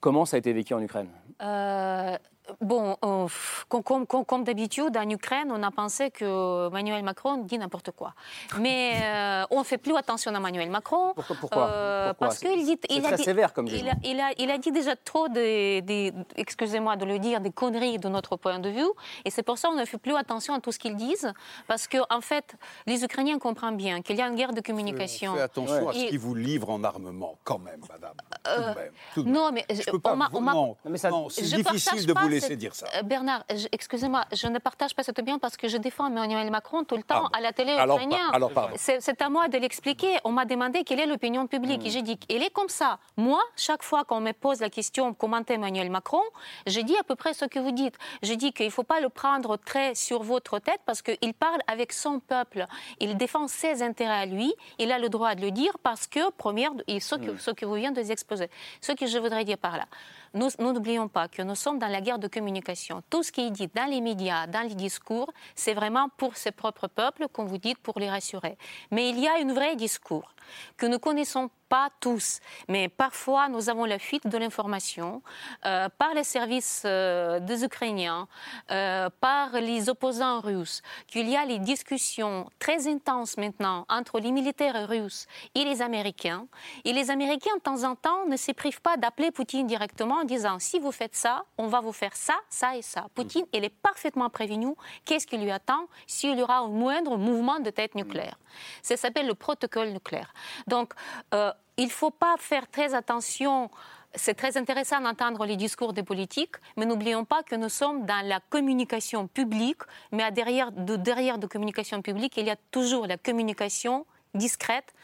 Comment 0.00 0.24
ça 0.24 0.36
a 0.36 0.38
été 0.38 0.52
vécu 0.52 0.72
en 0.74 0.80
Ukraine? 0.80 1.08
Euh, 1.42 2.16
bon, 2.60 2.96
euh, 3.04 3.26
comme, 3.68 3.82
comme- 3.82 4.06
comme- 4.06 4.24
comme 4.24 4.44
d'habitude, 4.44 4.96
en 4.96 5.08
Ukraine, 5.08 5.50
on 5.50 5.62
a 5.62 5.70
pensé 5.70 6.10
que 6.10 6.68
Emmanuel 6.68 7.02
Macron 7.02 7.38
dit 7.38 7.58
n'importe 7.58 7.90
quoi. 7.92 8.14
Mais 8.58 8.92
euh, 9.02 9.44
on 9.50 9.60
ne 9.60 9.64
fait 9.64 9.78
plus 9.78 9.96
attention 9.96 10.32
à 10.34 10.36
Emmanuel 10.36 10.70
Macron. 10.70 11.12
Pourquoi, 11.14 11.36
pourquoi 11.40 11.68
Euh, 11.68 12.08
Pourquoi 12.10 12.28
Parce 12.28 12.38
qu'il 12.40 12.64
dit. 12.64 12.78
c'est 12.88 12.96
il 12.96 13.04
a 13.04 13.08
très 13.08 13.16
dit- 13.16 13.24
sévère 13.24 13.52
comme 13.54 13.66
il 13.68 13.88
a, 13.88 13.92
il, 14.04 14.20
a, 14.20 14.30
il 14.38 14.50
a 14.50 14.58
dit 14.58 14.72
déjà 14.72 14.94
trop 14.96 15.28
de, 15.28 15.80
de- 15.80 16.12
excusez-moi 16.36 16.96
de 16.96 17.04
le 17.04 17.18
dire, 17.18 17.40
des 17.40 17.50
conneries 17.50 17.98
de 17.98 18.08
notre 18.08 18.36
point 18.36 18.58
de 18.58 18.68
vue. 18.68 18.90
Et 19.24 19.30
c'est 19.30 19.42
pour 19.42 19.58
ça 19.58 19.68
qu'on 19.68 19.76
ne 19.76 19.84
fait 19.84 19.98
plus 19.98 20.14
attention 20.16 20.54
à 20.54 20.60
tout 20.60 20.72
ce 20.72 20.78
qu'ils 20.78 20.96
disent. 20.96 21.32
Parce 21.66 21.86
qu'en 21.88 22.04
en 22.10 22.20
fait, 22.20 22.54
les 22.86 23.04
Ukrainiens 23.04 23.38
comprennent 23.38 23.76
bien 23.76 24.02
qu'il 24.02 24.16
y 24.16 24.22
a 24.22 24.28
une 24.28 24.34
guerre 24.36 24.52
de 24.52 24.60
communication. 24.60 25.32
Faites 25.34 25.42
attention 25.42 25.88
à 25.88 25.92
ce 25.92 25.98
qu'ils 26.06 26.18
vous 26.18 26.34
livrent 26.34 26.70
en 26.70 26.84
armement, 26.84 27.38
quand 27.44 27.58
même, 27.58 27.80
madame. 27.90 28.14
Tout 28.44 28.60
de 28.60 28.66
même, 28.66 28.92
tout 29.14 29.22
de 29.22 29.28
même. 29.28 29.34
non, 29.34 29.50
mais 29.52 29.64
Je 29.70 29.90
peux 29.90 29.98
pas 29.98 30.12
on 30.12 30.16
vous- 30.16 30.36
on 30.36 30.40
non, 30.42 30.76
mais 30.84 30.98
ça- 30.98 31.10
non, 31.10 31.28
c'est 31.28 31.42
difficile 31.42 32.06
de 32.06 32.12
pas 32.12 32.22
vous 32.22 32.28
laisser 32.34 32.48
cette- 32.48 32.58
dire 32.58 32.74
ça. 32.74 32.86
Euh, 32.96 33.02
Bernard, 33.02 33.44
excusez-moi, 33.72 34.24
je 34.32 34.46
ne 34.46 34.58
partage 34.58 34.94
pas 34.94 35.02
cette 35.02 35.18
opinion 35.18 35.38
parce 35.38 35.56
que 35.56 35.68
je 35.68 35.76
défends 35.76 36.06
Emmanuel 36.08 36.50
Macron 36.50 36.84
tout 36.84 36.96
le 36.96 37.02
temps 37.02 37.28
Ah, 37.32 37.38
à 37.38 37.40
la 37.40 37.52
télé 37.52 37.72
alors, 37.72 37.96
ukrainienne. 37.96 38.20
pa- 38.30 38.36
alors, 38.36 38.52
pardon. 38.52 38.74
C'est 38.78 39.20
à 39.22 39.28
moi 39.28 39.48
de 39.48 39.58
l'expliquer. 39.58 40.16
On 40.24 40.32
m'a 40.32 40.44
demandé 40.44 40.84
quelle 40.84 41.00
est 41.00 41.06
l'opinion 41.06 41.46
publique. 41.46 41.82
Hmm. 41.82 41.86
Et 41.86 41.90
j'ai 41.90 42.02
dit 42.02 42.18
qu'elle 42.18 42.42
est 42.42 42.50
comme 42.50 42.68
ça. 42.68 42.98
Moi, 43.16 43.40
chaque 43.56 43.82
fois 43.82 44.04
qu'on 44.04 44.20
me 44.20 44.32
pose 44.32 44.60
la 44.60 44.70
question 44.70 45.14
commenter 45.14 45.54
Emmanuel 45.54 45.90
Macron, 45.90 46.22
je 46.66 46.80
dis 46.80 46.96
à 46.96 47.02
peu 47.02 47.14
près 47.14 47.34
ce 47.34 47.44
que 47.44 47.58
vous 47.58 47.72
dites. 47.72 47.96
Je 48.22 48.34
dis 48.34 48.52
qu'il 48.52 48.66
ne 48.66 48.70
faut 48.70 48.82
pas 48.82 49.00
le 49.00 49.08
prendre 49.08 49.56
très 49.56 49.94
sur 49.94 50.22
votre 50.22 50.58
tête 50.58 50.80
parce 50.86 51.02
qu'il 51.02 51.34
parle 51.34 51.60
avec 51.66 51.92
son 51.92 52.20
peuple. 52.20 52.66
Il 53.00 53.16
défend 53.16 53.48
ses 53.48 53.82
intérêts 53.82 54.20
à 54.22 54.26
lui. 54.26 54.52
Il 54.78 54.92
a 54.92 54.98
le 54.98 55.08
droit 55.08 55.34
de 55.34 55.40
le 55.42 55.50
dire 55.50 55.76
parce 55.82 56.06
que, 56.06 56.30
première, 56.30 56.70
et 56.86 57.00
ce 57.00 57.14
que, 57.16 57.36
ce 57.38 57.50
que 57.50 57.64
vous 57.66 57.74
venez 57.74 57.90
de 57.90 58.04
exposer, 58.10 58.48
ce 58.80 58.92
que 58.92 59.06
je 59.06 59.18
voudrais 59.18 59.44
dire 59.44 59.58
par 59.58 59.76
là, 59.76 59.86
nous 60.34 60.72
n'oublions 60.72 61.08
pas 61.08 61.28
que 61.28 61.42
nous 61.42 61.54
sommes 61.54 61.78
dans 61.78 61.88
la 61.88 62.00
guerre 62.00 62.18
de 62.18 62.28
communication. 62.28 63.02
Tout 63.08 63.22
ce 63.22 63.32
qui 63.32 63.42
est 63.42 63.50
dit 63.50 63.68
dans 63.74 63.88
les 63.88 64.00
médias, 64.00 64.46
dans 64.46 64.66
les 64.66 64.74
discours, 64.74 65.32
c'est 65.54 65.74
vraiment 65.74 66.08
pour 66.16 66.36
ses 66.36 66.50
propres 66.50 66.88
peuples, 66.88 67.26
comme 67.32 67.46
vous 67.46 67.58
dites, 67.58 67.78
pour 67.78 67.98
les 67.98 68.10
rassurer. 68.10 68.58
Mais 68.90 69.10
il 69.10 69.20
y 69.20 69.28
a 69.28 69.34
un 69.34 69.54
vrai 69.54 69.76
discours 69.76 70.34
que 70.76 70.86
nous 70.86 70.98
connaissons 70.98 71.50
tous, 72.00 72.40
mais 72.68 72.88
parfois 72.88 73.48
nous 73.48 73.68
avons 73.68 73.84
la 73.84 73.98
fuite 73.98 74.26
de 74.26 74.38
l'information 74.38 75.22
euh, 75.64 75.88
par 75.98 76.14
les 76.14 76.24
services 76.24 76.82
euh, 76.84 77.40
des 77.40 77.64
Ukrainiens, 77.64 78.28
euh, 78.70 79.08
par 79.20 79.52
les 79.52 79.88
opposants 79.88 80.40
russes, 80.40 80.82
qu'il 81.06 81.28
y 81.28 81.36
a 81.36 81.44
les 81.44 81.58
discussions 81.58 82.48
très 82.58 82.88
intenses 82.88 83.36
maintenant 83.36 83.86
entre 83.88 84.20
les 84.20 84.32
militaires 84.32 84.88
russes 84.88 85.26
et 85.54 85.64
les 85.64 85.82
Américains. 85.82 86.46
Et 86.84 86.92
les 86.92 87.10
Américains, 87.10 87.56
de 87.56 87.62
temps 87.62 87.82
en 87.84 87.94
temps, 87.94 88.26
ne 88.26 88.36
se 88.36 88.52
privent 88.52 88.80
pas 88.80 88.96
d'appeler 88.96 89.30
Poutine 89.30 89.66
directement 89.66 90.16
en 90.16 90.24
disant 90.24 90.58
si 90.58 90.78
vous 90.78 90.92
faites 90.92 91.16
ça, 91.16 91.44
on 91.58 91.66
va 91.66 91.80
vous 91.80 91.92
faire 91.92 92.16
ça, 92.16 92.34
ça 92.48 92.76
et 92.76 92.82
ça. 92.82 93.06
Poutine, 93.14 93.46
il 93.52 93.64
est 93.64 93.76
parfaitement 93.82 94.30
prévenu 94.30 94.74
qu'est-ce 95.04 95.26
qui 95.26 95.38
lui 95.38 95.50
attend 95.50 95.86
s'il 96.06 96.38
y 96.38 96.42
aura 96.42 96.58
un 96.58 96.68
moindre 96.68 97.16
mouvement 97.16 97.60
de 97.60 97.70
tête 97.70 97.94
nucléaire? 97.94 98.38
Ça 98.82 98.96
s'appelle 98.96 99.26
le 99.26 99.34
protocole 99.34 99.88
nucléaire. 99.88 100.32
Donc, 100.66 100.92
euh, 101.32 101.52
il 101.76 101.86
ne 101.86 101.90
faut 101.90 102.10
pas 102.10 102.36
faire 102.38 102.68
très 102.70 102.94
attention. 102.94 103.70
C'est 104.14 104.34
très 104.34 104.56
intéressant 104.56 105.00
d'entendre 105.00 105.44
les 105.44 105.56
discours 105.56 105.92
des 105.92 106.04
politiques, 106.04 106.54
mais 106.76 106.86
n'oublions 106.86 107.24
pas 107.24 107.42
que 107.42 107.56
nous 107.56 107.68
sommes 107.68 108.06
dans 108.06 108.24
la 108.26 108.40
communication 108.48 109.26
publique, 109.26 109.82
mais 110.12 110.22
à 110.22 110.30
derrière 110.30 110.70
de, 110.70 110.96
derrière 110.96 111.38
de 111.38 111.46
communication 111.46 112.00
publique, 112.00 112.36
il 112.36 112.46
y 112.46 112.50
a 112.50 112.56
toujours 112.70 113.06
la 113.06 113.16
communication 113.16 114.06
discrète, 114.34 114.94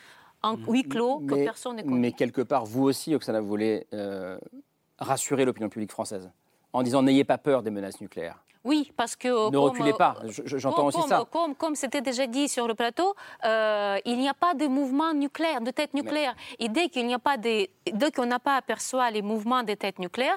en 0.43 0.57
huis 0.57 0.85
clos, 0.85 1.21
que 1.21 1.35
personne 1.35 1.77
ne 1.77 1.83
connaît. 1.83 1.99
mais 1.99 2.13
quelque 2.13 2.41
part, 2.41 2.65
vous 2.65 2.85
aussi, 2.85 3.15
Oksana, 3.15 3.41
vous 3.41 3.49
voulez 3.49 3.87
euh, 3.93 4.39
rassurer 4.99 5.45
l'opinion 5.45 5.69
publique 5.69 5.91
française 5.91 6.31
en 6.73 6.83
disant 6.83 7.03
n'ayez 7.03 7.25
pas 7.25 7.39
peur 7.39 7.63
des 7.63 7.71
menaces 7.71 8.01
nucléaires. 8.01 8.43
Oui, 8.63 8.93
parce 8.95 9.17
que... 9.17 9.29
Ne 9.29 9.51
comme, 9.51 9.57
reculez 9.71 9.95
pas, 9.95 10.17
euh, 10.23 10.29
je- 10.31 10.43
je- 10.45 10.59
j'entends 10.59 10.87
aussi 10.87 10.99
comme- 10.99 11.09
ça. 11.09 11.25
Comme, 11.31 11.55
comme 11.55 11.75
c'était 11.75 12.03
déjà 12.03 12.27
dit 12.27 12.47
sur 12.49 12.69
le 12.69 12.75
plateau, 12.75 13.15
euh, 13.45 13.99
il 14.05 14.19
n'y 14.19 14.29
a 14.29 14.35
pas 14.35 14.53
de 14.53 14.67
mouvement 14.67 15.15
nucléaire, 15.15 15.63
de 15.63 15.71
tête 15.71 15.95
nucléaire. 15.95 16.35
Et 16.59 16.69
dès 16.69 16.91
qu'il 16.91 17.07
n'y 17.07 17.15
a 17.15 17.19
pas 17.19 17.39
de, 17.39 17.67
dès 17.91 18.11
qu'on 18.13 18.27
n'a 18.27 18.39
pas 18.39 18.57
aperçoit 18.57 19.11
les 19.11 19.23
mouvements 19.23 19.63
des 19.63 19.77
têtes 19.77 19.99
nucléaires, 19.99 20.37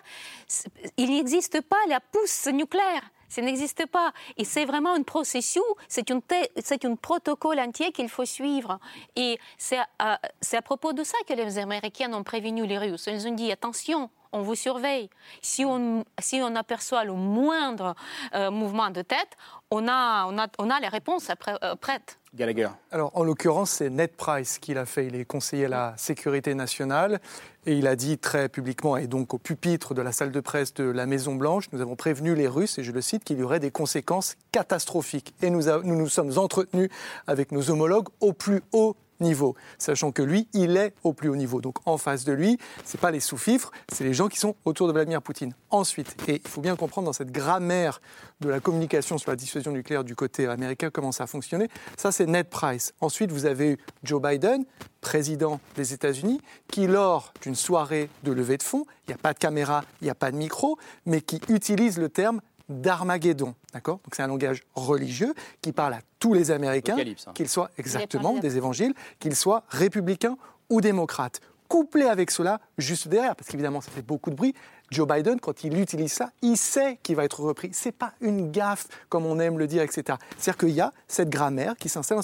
il 0.97 1.09
n'existe 1.11 1.59
pas 1.61 1.75
la 1.89 1.99
pousse 1.99 2.47
nucléaire. 2.47 3.03
Ça 3.27 3.41
n'existe 3.41 3.87
pas. 3.87 4.13
Et 4.37 4.45
c'est 4.45 4.63
vraiment 4.63 4.93
un 4.93 5.01
processus, 5.01 5.61
c'est 5.87 6.09
une 6.11 6.21
te- 6.21 6.49
c'est 6.63 6.85
un 6.85 6.95
protocole 6.95 7.59
entier 7.59 7.91
qu'il 7.91 8.07
faut 8.07 8.25
suivre. 8.25 8.79
Et 9.15 9.39
c'est 9.57 9.79
à, 9.99 10.19
c'est 10.39 10.55
à 10.57 10.61
propos 10.61 10.93
de 10.93 11.03
ça 11.03 11.17
que 11.27 11.33
les 11.33 11.57
Américains 11.57 12.13
ont 12.13 12.23
prévenu 12.23 12.65
les 12.67 12.77
Russes. 12.77 13.07
Ils 13.11 13.27
ont 13.27 13.31
dit 13.31 13.51
attention, 13.51 14.09
on 14.33 14.41
vous 14.41 14.55
surveille. 14.55 15.09
Si 15.41 15.63
on, 15.63 16.03
si 16.19 16.41
on 16.43 16.55
aperçoit 16.55 17.05
le 17.05 17.13
moindre 17.13 17.95
euh, 18.33 18.51
mouvement 18.51 18.89
de 18.89 19.01
tête, 19.01 19.37
on 19.71 19.87
a, 19.87 20.25
on 20.25 20.37
a, 20.37 20.47
on 20.59 20.69
a 20.69 20.79
les 20.79 20.87
réponses 20.87 21.29
euh, 21.29 21.75
prêtes. 21.75 22.19
Gallagher. 22.35 22.69
Alors, 22.91 23.11
en 23.15 23.23
l'occurrence, 23.23 23.69
c'est 23.69 23.91
Ned 23.91 24.11
Price 24.17 24.57
qui 24.57 24.73
l'a 24.73 24.87
fait. 24.87 25.05
Il 25.05 25.15
est 25.15 25.25
conseiller 25.25 25.65
à 25.65 25.69
la 25.69 25.93
sécurité 25.97 26.55
nationale 26.55 27.21
et 27.67 27.73
il 27.73 27.85
a 27.85 27.95
dit 27.95 28.17
très 28.17 28.49
publiquement, 28.49 28.97
et 28.97 29.07
donc 29.07 29.33
au 29.33 29.37
pupitre 29.37 29.93
de 29.93 30.01
la 30.01 30.11
salle 30.11 30.31
de 30.31 30.39
presse 30.39 30.73
de 30.73 30.83
la 30.83 31.05
Maison-Blanche, 31.05 31.67
nous 31.71 31.79
avons 31.79 31.95
prévenu 31.95 32.35
les 32.35 32.47
Russes, 32.47 32.77
et 32.77 32.83
je 32.83 32.91
le 32.91 33.01
cite, 33.01 33.23
qu'il 33.23 33.37
y 33.37 33.43
aurait 33.43 33.61
des 33.61 33.71
conséquences 33.71 34.35
catastrophiques. 34.51 35.33
Et 35.41 35.49
nous 35.49 35.61
nous, 35.83 35.95
nous 35.95 36.09
sommes 36.09 36.37
entretenus 36.37 36.89
avec 37.27 37.51
nos 37.51 37.69
homologues 37.69 38.09
au 38.19 38.33
plus 38.33 38.61
haut 38.73 38.97
niveau, 39.19 39.55
sachant 39.77 40.11
que 40.11 40.21
lui, 40.21 40.47
il 40.53 40.77
est 40.77 40.93
au 41.03 41.13
plus 41.13 41.29
haut 41.29 41.35
niveau. 41.35 41.61
Donc 41.61 41.77
en 41.85 41.97
face 41.97 42.25
de 42.25 42.33
lui, 42.33 42.57
ce 42.85 42.95
n'est 42.95 43.01
pas 43.01 43.11
les 43.11 43.19
sous-fifres, 43.19 43.71
c'est 43.91 44.03
les 44.03 44.13
gens 44.13 44.27
qui 44.27 44.37
sont 44.37 44.55
autour 44.65 44.87
de 44.87 44.93
Vladimir 44.93 45.21
Poutine. 45.21 45.53
Ensuite, 45.69 46.15
et 46.27 46.41
il 46.43 46.49
faut 46.49 46.61
bien 46.61 46.75
comprendre 46.75 47.05
dans 47.05 47.13
cette 47.13 47.31
grammaire 47.31 48.01
de 48.41 48.49
la 48.49 48.59
communication 48.59 49.17
sur 49.17 49.31
la 49.31 49.35
dissuasion 49.35 49.71
nucléaire 49.71 50.03
du 50.03 50.15
côté 50.15 50.47
américain 50.47 50.89
comment 50.89 51.11
ça 51.11 51.25
a 51.25 51.27
fonctionné, 51.27 51.69
ça 51.97 52.11
c'est 52.11 52.25
Ned 52.25 52.49
Price. 52.49 52.93
Ensuite, 53.01 53.31
vous 53.31 53.45
avez 53.45 53.71
eu 53.71 53.77
Joe 54.03 54.21
Biden, 54.21 54.65
président 55.01 55.59
des 55.75 55.93
États-Unis, 55.93 56.41
qui 56.67 56.87
lors 56.87 57.33
d'une 57.41 57.55
soirée 57.55 58.09
de 58.23 58.31
levée 58.31 58.57
de 58.57 58.63
fonds, 58.63 58.85
il 59.07 59.11
n'y 59.11 59.15
a 59.15 59.17
pas 59.17 59.33
de 59.33 59.39
caméra, 59.39 59.83
il 60.01 60.05
n'y 60.05 60.09
a 60.09 60.15
pas 60.15 60.31
de 60.31 60.37
micro, 60.37 60.77
mais 61.05 61.21
qui 61.21 61.41
utilise 61.49 61.97
le 61.97 62.09
terme 62.09 62.41
d'Armageddon. 62.69 63.55
D'accord? 63.73 63.99
Donc 64.03 64.15
c'est 64.15 64.23
un 64.23 64.27
langage 64.27 64.63
religieux 64.75 65.33
qui 65.61 65.71
parle 65.71 65.93
à 65.93 65.99
tous 66.19 66.33
les 66.33 66.51
Américains, 66.51 66.97
hein. 66.97 67.31
qu'ils 67.33 67.49
soient 67.49 67.69
exactement 67.77 68.37
des 68.37 68.57
évangiles, 68.57 68.93
qu'ils 69.19 69.35
soient 69.35 69.63
républicains 69.69 70.37
ou 70.69 70.81
démocrates. 70.81 71.41
Couplé 71.67 72.03
avec 72.03 72.29
cela, 72.29 72.59
juste 72.77 73.07
derrière, 73.07 73.35
parce 73.35 73.49
qu'évidemment 73.49 73.81
ça 73.81 73.91
fait 73.91 74.05
beaucoup 74.05 74.29
de 74.29 74.35
bruit, 74.35 74.53
Joe 74.93 75.07
Biden, 75.07 75.39
quand 75.39 75.63
il 75.63 75.79
utilise 75.79 76.13
ça, 76.13 76.29
il 76.43 76.55
sait 76.55 76.99
qu'il 77.01 77.15
va 77.15 77.23
être 77.23 77.39
repris. 77.39 77.71
C'est 77.73 77.91
pas 77.91 78.13
une 78.21 78.51
gaffe, 78.51 78.87
comme 79.09 79.25
on 79.25 79.39
aime 79.39 79.57
le 79.57 79.65
dire, 79.65 79.81
etc. 79.81 80.17
C'est-à-dire 80.37 80.57
qu'il 80.57 80.75
y 80.75 80.81
a 80.81 80.93
cette 81.07 81.29
grammaire 81.29 81.75
qui 81.77 81.89
s'installe 81.89 82.19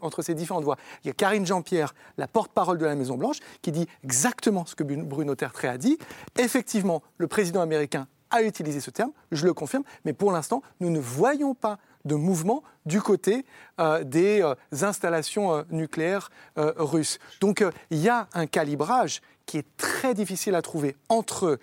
entre 0.00 0.22
ces 0.22 0.34
différentes 0.34 0.62
voix. 0.62 0.76
Il 1.02 1.08
y 1.08 1.10
a 1.10 1.14
Karine 1.14 1.44
Jean-Pierre, 1.44 1.94
la 2.16 2.28
porte-parole 2.28 2.78
de 2.78 2.86
la 2.86 2.94
Maison-Blanche, 2.94 3.38
qui 3.60 3.72
dit 3.72 3.88
exactement 4.04 4.64
ce 4.66 4.76
que 4.76 4.84
Bruno 4.84 5.34
Tertré 5.34 5.66
a 5.66 5.78
dit. 5.78 5.98
Effectivement, 6.38 7.02
le 7.18 7.26
président 7.26 7.60
américain 7.60 8.06
a 8.30 8.42
utilisé 8.42 8.80
ce 8.80 8.90
terme, 8.90 9.12
je 9.32 9.46
le 9.46 9.54
confirme, 9.54 9.84
mais 10.04 10.12
pour 10.12 10.32
l'instant, 10.32 10.62
nous 10.80 10.90
ne 10.90 11.00
voyons 11.00 11.54
pas 11.54 11.78
de 12.04 12.14
mouvement 12.14 12.62
du 12.86 13.00
côté 13.00 13.44
euh, 13.78 14.04
des 14.04 14.42
euh, 14.42 14.54
installations 14.82 15.54
euh, 15.54 15.62
nucléaires 15.70 16.30
russes. 16.56 17.18
Donc 17.40 17.64
il 17.90 17.98
y 17.98 18.08
a 18.08 18.28
un 18.32 18.46
calibrage 18.46 19.20
qui 19.46 19.58
est 19.58 19.66
très 19.76 20.14
difficile 20.14 20.54
à 20.54 20.62
trouver 20.62 20.96
entre 21.08 21.58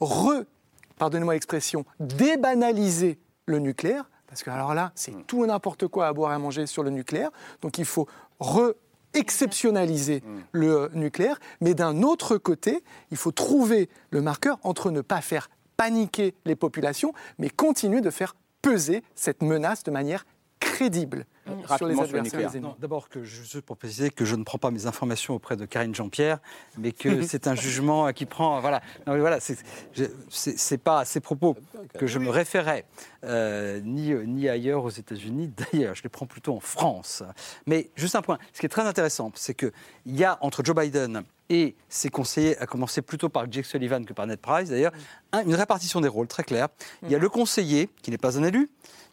re, 0.00 0.44
pardonnez-moi 0.98 1.34
l'expression, 1.34 1.84
débanaliser 1.98 3.18
le 3.46 3.58
nucléaire, 3.58 4.08
parce 4.26 4.42
que 4.42 4.50
alors 4.50 4.74
là, 4.74 4.92
c'est 4.94 5.26
tout 5.26 5.44
et 5.44 5.46
n'importe 5.46 5.86
quoi 5.86 6.06
à 6.06 6.12
boire 6.12 6.32
et 6.32 6.34
à 6.34 6.38
manger 6.38 6.66
sur 6.66 6.82
le 6.82 6.90
nucléaire, 6.90 7.30
donc 7.62 7.78
il 7.78 7.84
faut 7.84 8.08
re 8.38 8.74
exceptionnaliser 9.12 10.22
le 10.52 10.88
nucléaire, 10.94 11.40
mais 11.60 11.74
d'un 11.74 12.02
autre 12.02 12.36
côté, 12.36 12.84
il 13.10 13.16
faut 13.16 13.32
trouver 13.32 13.88
le 14.10 14.22
marqueur 14.22 14.58
entre 14.62 14.92
ne 14.92 15.00
pas 15.00 15.20
faire 15.20 15.50
paniquer 15.80 16.34
les 16.44 16.56
populations, 16.56 17.14
mais 17.38 17.48
continuer 17.48 18.02
de 18.02 18.10
faire 18.10 18.36
peser 18.60 19.02
cette 19.14 19.42
menace 19.42 19.82
de 19.82 19.90
manière 19.90 20.26
crédible 20.60 21.26
sur 21.76 21.88
les 21.88 21.98
adversaires 21.98 22.50
D'abord, 22.78 23.08
juste 23.22 23.60
pour 23.62 23.76
préciser 23.76 24.10
que 24.10 24.24
je 24.24 24.36
ne 24.36 24.44
prends 24.44 24.58
pas 24.58 24.70
mes 24.70 24.86
informations 24.86 25.34
auprès 25.34 25.56
de 25.56 25.64
Karine 25.64 25.94
Jean-Pierre, 25.94 26.38
mais 26.78 26.92
que 26.92 27.22
c'est 27.26 27.46
un 27.46 27.54
jugement 27.54 28.12
qui 28.12 28.26
prend. 28.26 28.60
Voilà, 28.60 28.80
non, 29.06 29.18
voilà 29.18 29.38
c'est 29.40 30.78
pas 30.78 31.00
à 31.00 31.04
ces 31.04 31.20
propos 31.20 31.56
que 31.98 32.06
je 32.06 32.18
me 32.18 32.30
référais, 32.30 32.84
euh, 33.24 33.80
ni, 33.82 34.14
ni 34.14 34.48
ailleurs 34.48 34.84
aux 34.84 34.90
États-Unis, 34.90 35.52
d'ailleurs, 35.72 35.94
je 35.94 36.02
les 36.02 36.08
prends 36.08 36.26
plutôt 36.26 36.54
en 36.54 36.60
France. 36.60 37.22
Mais 37.66 37.90
juste 37.96 38.14
un 38.14 38.22
point, 38.22 38.38
ce 38.52 38.60
qui 38.60 38.66
est 38.66 38.70
très 38.70 38.86
intéressant, 38.86 39.32
c'est 39.34 39.54
qu'il 39.54 39.72
y 40.06 40.24
a 40.24 40.38
entre 40.40 40.64
Joe 40.64 40.76
Biden 40.76 41.24
et 41.48 41.74
ses 41.88 42.10
conseillers, 42.10 42.56
à 42.58 42.66
commencer 42.66 43.02
plutôt 43.02 43.28
par 43.28 43.50
Jake 43.50 43.66
Sullivan 43.66 44.04
que 44.04 44.12
par 44.12 44.26
Ned 44.26 44.38
Price 44.38 44.70
d'ailleurs, 44.70 44.92
une 45.32 45.54
répartition 45.54 46.00
des 46.00 46.08
rôles 46.08 46.28
très 46.28 46.44
claire. 46.44 46.68
Il 47.02 47.10
y 47.10 47.14
a 47.14 47.18
le 47.18 47.28
conseiller, 47.28 47.88
qui 48.02 48.10
n'est 48.12 48.18
pas 48.18 48.38
un 48.38 48.44
élu, 48.44 48.70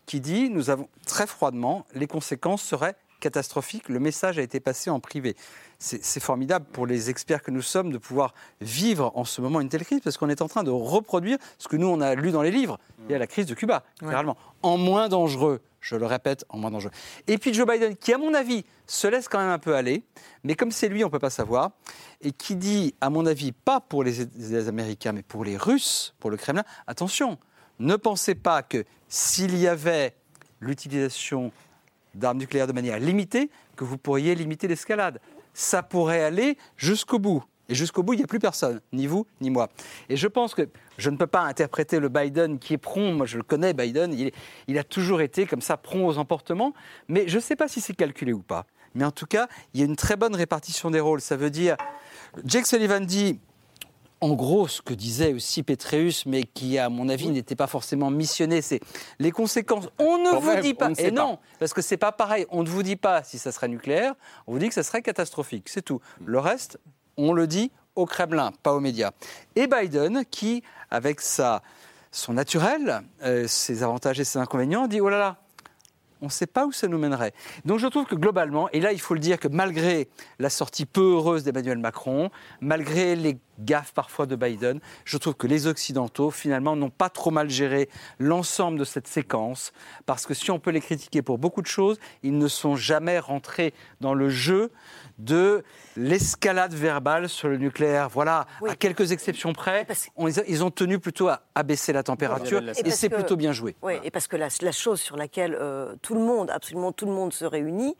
qui 0.07 0.19
dit 0.19 0.49
nous 0.49 0.71
avons 0.71 0.89
très 1.05 1.27
froidement, 1.27 1.85
les 1.93 2.07
conséquences 2.07 2.63
seraient 2.63 2.95
catastrophiques. 3.19 3.89
Le 3.89 3.99
message 3.99 4.39
a 4.39 4.41
été 4.41 4.59
passé 4.59 4.89
en 4.89 4.99
privé. 4.99 5.35
C'est 5.79 6.19
formidable 6.19 6.65
pour 6.71 6.87
les 6.87 7.09
experts 7.11 7.43
que 7.43 7.51
nous 7.51 7.61
sommes 7.61 7.91
de 7.91 7.97
pouvoir 7.99 8.33
vivre 8.61 9.11
en 9.15 9.25
ce 9.25 9.41
moment 9.41 9.61
une 9.61 9.69
telle 9.69 9.85
crise 9.85 10.01
parce 10.03 10.17
qu'on 10.17 10.29
est 10.29 10.41
en 10.41 10.47
train 10.47 10.63
de 10.63 10.71
reproduire 10.71 11.37
ce 11.59 11.67
que 11.67 11.77
nous 11.77 11.87
on 11.87 12.01
a 12.01 12.15
lu 12.15 12.31
dans 12.31 12.41
les 12.41 12.51
livres. 12.51 12.79
Il 13.07 13.11
y 13.11 13.15
a 13.15 13.19
la 13.19 13.27
crise 13.27 13.45
de 13.45 13.53
Cuba, 13.53 13.83
généralement, 14.01 14.37
en 14.63 14.77
moins 14.77 15.07
dangereux. 15.07 15.61
Je 15.79 15.95
le 15.95 16.05
répète, 16.05 16.45
en 16.49 16.57
moins 16.57 16.71
dangereux. 16.71 16.91
Et 17.27 17.37
puis 17.37 17.53
Joe 17.53 17.67
Biden, 17.67 17.95
qui 17.95 18.11
à 18.11 18.17
mon 18.17 18.33
avis 18.33 18.65
se 18.87 19.07
laisse 19.07 19.27
quand 19.27 19.37
même 19.37 19.51
un 19.51 19.59
peu 19.59 19.75
aller, 19.75 20.03
mais 20.43 20.55
comme 20.55 20.71
c'est 20.71 20.89
lui, 20.89 21.03
on 21.03 21.07
ne 21.07 21.11
peut 21.11 21.19
pas 21.19 21.29
savoir, 21.29 21.71
et 22.21 22.31
qui 22.31 22.55
dit, 22.55 22.95
à 22.99 23.09
mon 23.09 23.25
avis, 23.25 23.51
pas 23.51 23.79
pour 23.79 24.03
les, 24.03 24.67
Américains, 24.67 25.11
mais 25.11 25.21
pour 25.21 25.45
les 25.45 25.55
Russes, 25.55 26.15
pour 26.19 26.29
le 26.29 26.37
Kremlin, 26.37 26.63
attention, 26.87 27.37
ne 27.79 27.95
pensez 27.95 28.35
pas 28.35 28.63
que 28.63 28.85
s'il 29.07 29.57
y 29.57 29.67
avait 29.67 30.13
l'utilisation 30.59 31.51
d'armes 32.15 32.39
nucléaires 32.39 32.67
de 32.67 32.73
manière 32.73 32.99
limitée, 32.99 33.49
que 33.75 33.83
vous 33.83 33.97
pourriez 33.97 34.35
limiter 34.35 34.67
l'escalade. 34.67 35.19
Ça 35.53 35.83
pourrait 35.83 36.23
aller 36.23 36.57
jusqu'au 36.75 37.19
bout. 37.19 37.43
Et 37.69 37.75
jusqu'au 37.75 38.01
bout, 38.01 38.13
il 38.13 38.17
n'y 38.17 38.23
a 38.23 38.27
plus 38.27 38.39
personne, 38.39 38.81
ni 38.93 39.07
vous, 39.07 39.27
ni 39.41 39.49
moi. 39.49 39.69
Et 40.09 40.15
je 40.15 40.27
pense 40.27 40.55
que 40.55 40.69
je 40.97 41.09
ne 41.09 41.17
peux 41.17 41.27
pas 41.27 41.41
interpréter 41.41 41.99
le 41.99 42.09
Biden 42.09 42.59
qui 42.59 42.73
est 42.73 42.77
prompt. 42.77 43.13
Moi, 43.13 43.25
je 43.25 43.37
le 43.37 43.43
connais, 43.43 43.73
Biden. 43.73 44.31
Il, 44.67 44.77
a 44.77 44.83
toujours 44.83 45.21
été 45.21 45.45
comme 45.45 45.61
ça, 45.61 45.75
prompt 45.75 46.07
aux 46.07 46.17
emportements. 46.17 46.73
Mais 47.09 47.27
je 47.27 47.35
ne 47.35 47.41
sais 47.41 47.55
pas 47.55 47.67
si 47.67 47.81
c'est 47.81 47.93
calculé 47.93 48.31
ou 48.31 48.41
pas. 48.41 48.65
Mais 48.95 49.03
en 49.03 49.11
tout 49.11 49.25
cas, 49.25 49.47
il 49.73 49.81
y 49.81 49.83
a 49.83 49.85
une 49.85 49.97
très 49.97 50.15
bonne 50.15 50.35
répartition 50.35 50.89
des 50.91 51.01
rôles. 51.01 51.19
Ça 51.19 51.35
veut 51.35 51.49
dire, 51.49 51.75
Jake 52.45 52.65
Sullivan 52.65 53.05
dit 53.05 53.39
en 54.19 54.33
gros, 54.33 54.67
ce 54.67 54.81
que 54.81 54.93
disait 54.93 55.33
aussi 55.33 55.63
Petreus, 55.63 56.25
mais 56.25 56.43
qui, 56.43 56.77
à 56.77 56.89
mon 56.89 57.07
avis, 57.09 57.29
n'était 57.29 57.55
pas 57.55 57.67
forcément 57.67 58.09
missionné, 58.09 58.61
c'est 58.61 58.79
les 59.19 59.31
conséquences. 59.31 59.89
On 59.99 60.17
ne 60.17 60.31
vous 60.39 60.59
dit 60.61 60.73
pas. 60.73 60.89
Et 60.97 61.11
non, 61.11 61.37
parce 61.59 61.73
que 61.73 61.81
c'est 61.81 61.97
pas 61.97 62.11
pareil. 62.11 62.45
On 62.49 62.63
ne 62.63 62.69
vous 62.69 62.83
dit 62.83 62.95
pas 62.95 63.23
si 63.23 63.37
ça 63.37 63.51
serait 63.51 63.67
nucléaire. 63.67 64.15
On 64.47 64.53
vous 64.53 64.59
dit 64.59 64.67
que 64.67 64.73
ça 64.73 64.83
serait 64.83 65.01
catastrophique. 65.01 65.69
C'est 65.69 65.83
tout. 65.83 66.01
Le 66.25 66.39
reste, 66.39 66.79
on 67.17 67.33
le 67.33 67.45
dit 67.45 67.71
au 67.95 68.05
Kremlin, 68.05 68.51
pas 68.63 68.73
aux 68.73 68.79
médias. 68.79 69.11
Et 69.55 69.67
Biden, 69.67 70.23
qui, 70.29 70.63
avec 70.89 71.21
sa, 71.21 71.61
son 72.11 72.33
naturel, 72.33 73.01
euh, 73.23 73.47
ses 73.47 73.83
avantages 73.83 74.19
et 74.19 74.23
ses 74.23 74.39
inconvénients, 74.39 74.87
dit 74.87 75.01
oh 75.01 75.09
là 75.09 75.19
là, 75.19 75.37
on 76.21 76.25
ne 76.25 76.31
sait 76.31 76.47
pas 76.47 76.65
où 76.65 76.71
ça 76.71 76.87
nous 76.87 76.97
mènerait. 76.97 77.33
Donc 77.65 77.79
je 77.79 77.87
trouve 77.87 78.05
que 78.05 78.15
globalement, 78.15 78.69
et 78.71 78.79
là 78.79 78.91
il 78.91 78.99
faut 78.99 79.13
le 79.13 79.19
dire 79.19 79.39
que 79.39 79.47
malgré 79.47 80.09
la 80.39 80.49
sortie 80.49 80.85
peu 80.85 81.13
heureuse 81.13 81.43
d'Emmanuel 81.43 81.77
Macron, 81.77 82.29
malgré 82.61 83.15
les 83.15 83.37
gaffes 83.59 83.93
parfois 83.93 84.25
de 84.25 84.35
Biden, 84.35 84.79
je 85.05 85.17
trouve 85.17 85.35
que 85.35 85.47
les 85.47 85.67
Occidentaux 85.67 86.31
finalement 86.31 86.75
n'ont 86.75 86.89
pas 86.89 87.09
trop 87.09 87.31
mal 87.31 87.49
géré 87.49 87.89
l'ensemble 88.19 88.79
de 88.79 88.83
cette 88.83 89.07
séquence, 89.07 89.71
parce 90.05 90.25
que 90.25 90.33
si 90.33 90.51
on 90.51 90.59
peut 90.59 90.71
les 90.71 90.81
critiquer 90.81 91.21
pour 91.21 91.37
beaucoup 91.37 91.61
de 91.61 91.67
choses, 91.67 91.97
ils 92.23 92.37
ne 92.37 92.47
sont 92.47 92.75
jamais 92.75 93.19
rentrés 93.19 93.73
dans 94.01 94.13
le 94.13 94.29
jeu 94.29 94.71
de 95.17 95.63
l'escalade 95.95 96.73
verbale 96.73 97.27
sur 97.27 97.47
le 97.47 97.57
nucléaire. 97.57 98.09
Voilà, 98.09 98.45
à 98.67 98.75
quelques 98.75 99.11
exceptions 99.11 99.53
près, 99.53 99.87
ils 100.47 100.63
ont 100.63 100.71
tenu 100.71 100.99
plutôt 100.99 101.27
à 101.27 101.41
abaisser 101.55 101.93
la 101.93 102.03
température 102.03 102.61
et, 102.61 102.91
c'est 102.91 103.09
plutôt 103.09 103.35
bien 103.35 103.51
joué. 103.51 103.75
Oui, 103.81 103.93
et 104.03 104.11
parce 104.11 104.27
que 104.27 104.35
la, 104.35 104.49
chose 104.71 104.99
sur 104.99 105.17
laquelle 105.17 105.57
euh, 105.59 105.95
tout 106.01 106.13
le 106.13 106.21
monde, 106.21 106.51
absolument 106.51 106.91
tout 106.91 107.05
le 107.05 107.11
monde 107.11 107.33
se 107.33 107.45
réunit, 107.45 107.95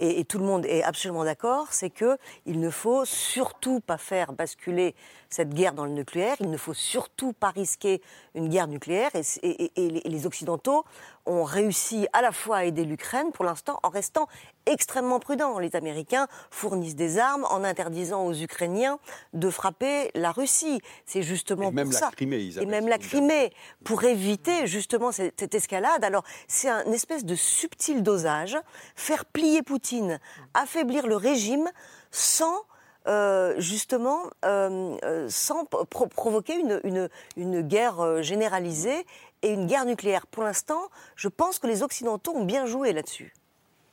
et, 0.00 0.24
tout 0.24 0.38
le 0.38 0.44
monde 0.44 0.64
est 0.66 0.82
absolument 0.82 1.24
d'accord, 1.24 1.68
c'est 1.70 1.90
qu'il 1.90 2.60
ne 2.60 2.70
faut 2.70 3.04
surtout 3.04 3.80
pas 3.80 3.98
faire 3.98 4.32
basculer 4.32 4.94
cette 5.28 5.52
guerre 5.54 5.74
dans 5.74 5.84
le 5.84 5.92
nucléaire, 5.92 6.36
il 6.40 6.50
ne 6.50 6.56
faut 6.56 6.74
surtout 6.74 7.32
pas 7.32 7.50
risquer 7.50 8.00
une 8.34 8.48
guerre 8.48 8.66
nucléaire, 8.66 9.10
et, 9.14 9.70
les 9.76 10.26
Occidentaux 10.26 10.84
ont 11.30 11.44
réussi 11.44 12.06
à 12.12 12.22
la 12.22 12.32
fois 12.32 12.58
à 12.58 12.64
aider 12.64 12.84
l'Ukraine 12.84 13.32
pour 13.32 13.44
l'instant 13.44 13.78
en 13.82 13.88
restant 13.88 14.26
extrêmement 14.66 15.20
prudents. 15.20 15.58
Les 15.58 15.76
Américains 15.76 16.26
fournissent 16.50 16.96
des 16.96 17.18
armes 17.18 17.46
en 17.50 17.64
interdisant 17.64 18.26
aux 18.26 18.34
Ukrainiens 18.34 18.98
de 19.32 19.48
frapper 19.50 20.10
la 20.14 20.32
Russie. 20.32 20.80
C'est 21.06 21.22
justement 21.22 21.68
et 21.68 21.72
même 21.72 21.86
pour 21.86 21.94
la 21.94 21.98
ça. 21.98 22.10
Crimée, 22.10 22.50
et 22.60 22.66
même 22.66 22.88
la 22.88 22.98
Crimée, 22.98 23.52
pour 23.84 24.04
éviter 24.04 24.66
justement 24.66 25.12
cette, 25.12 25.38
cette 25.38 25.54
escalade. 25.54 26.04
Alors 26.04 26.24
c'est 26.48 26.68
un 26.68 26.90
espèce 26.92 27.24
de 27.24 27.34
subtil 27.34 28.02
dosage, 28.02 28.58
faire 28.96 29.24
plier 29.24 29.62
Poutine, 29.62 30.20
affaiblir 30.54 31.06
le 31.06 31.16
régime 31.16 31.70
sans 32.10 32.64
euh, 33.08 33.54
justement 33.58 34.24
euh, 34.44 34.94
euh, 35.04 35.26
sans 35.30 35.64
provoquer 35.64 36.54
une, 36.54 37.08
une, 37.34 37.62
guerre 37.62 38.22
généralisée 38.22 39.06
et 39.42 39.52
une 39.52 39.66
guerre 39.66 39.84
nucléaire. 39.84 40.26
Pour 40.26 40.42
l'instant, 40.42 40.88
je 41.16 41.28
pense 41.28 41.58
que 41.58 41.66
les 41.66 41.82
Occidentaux 41.82 42.32
ont 42.34 42.44
bien 42.44 42.66
joué 42.66 42.92
là-dessus. 42.92 43.32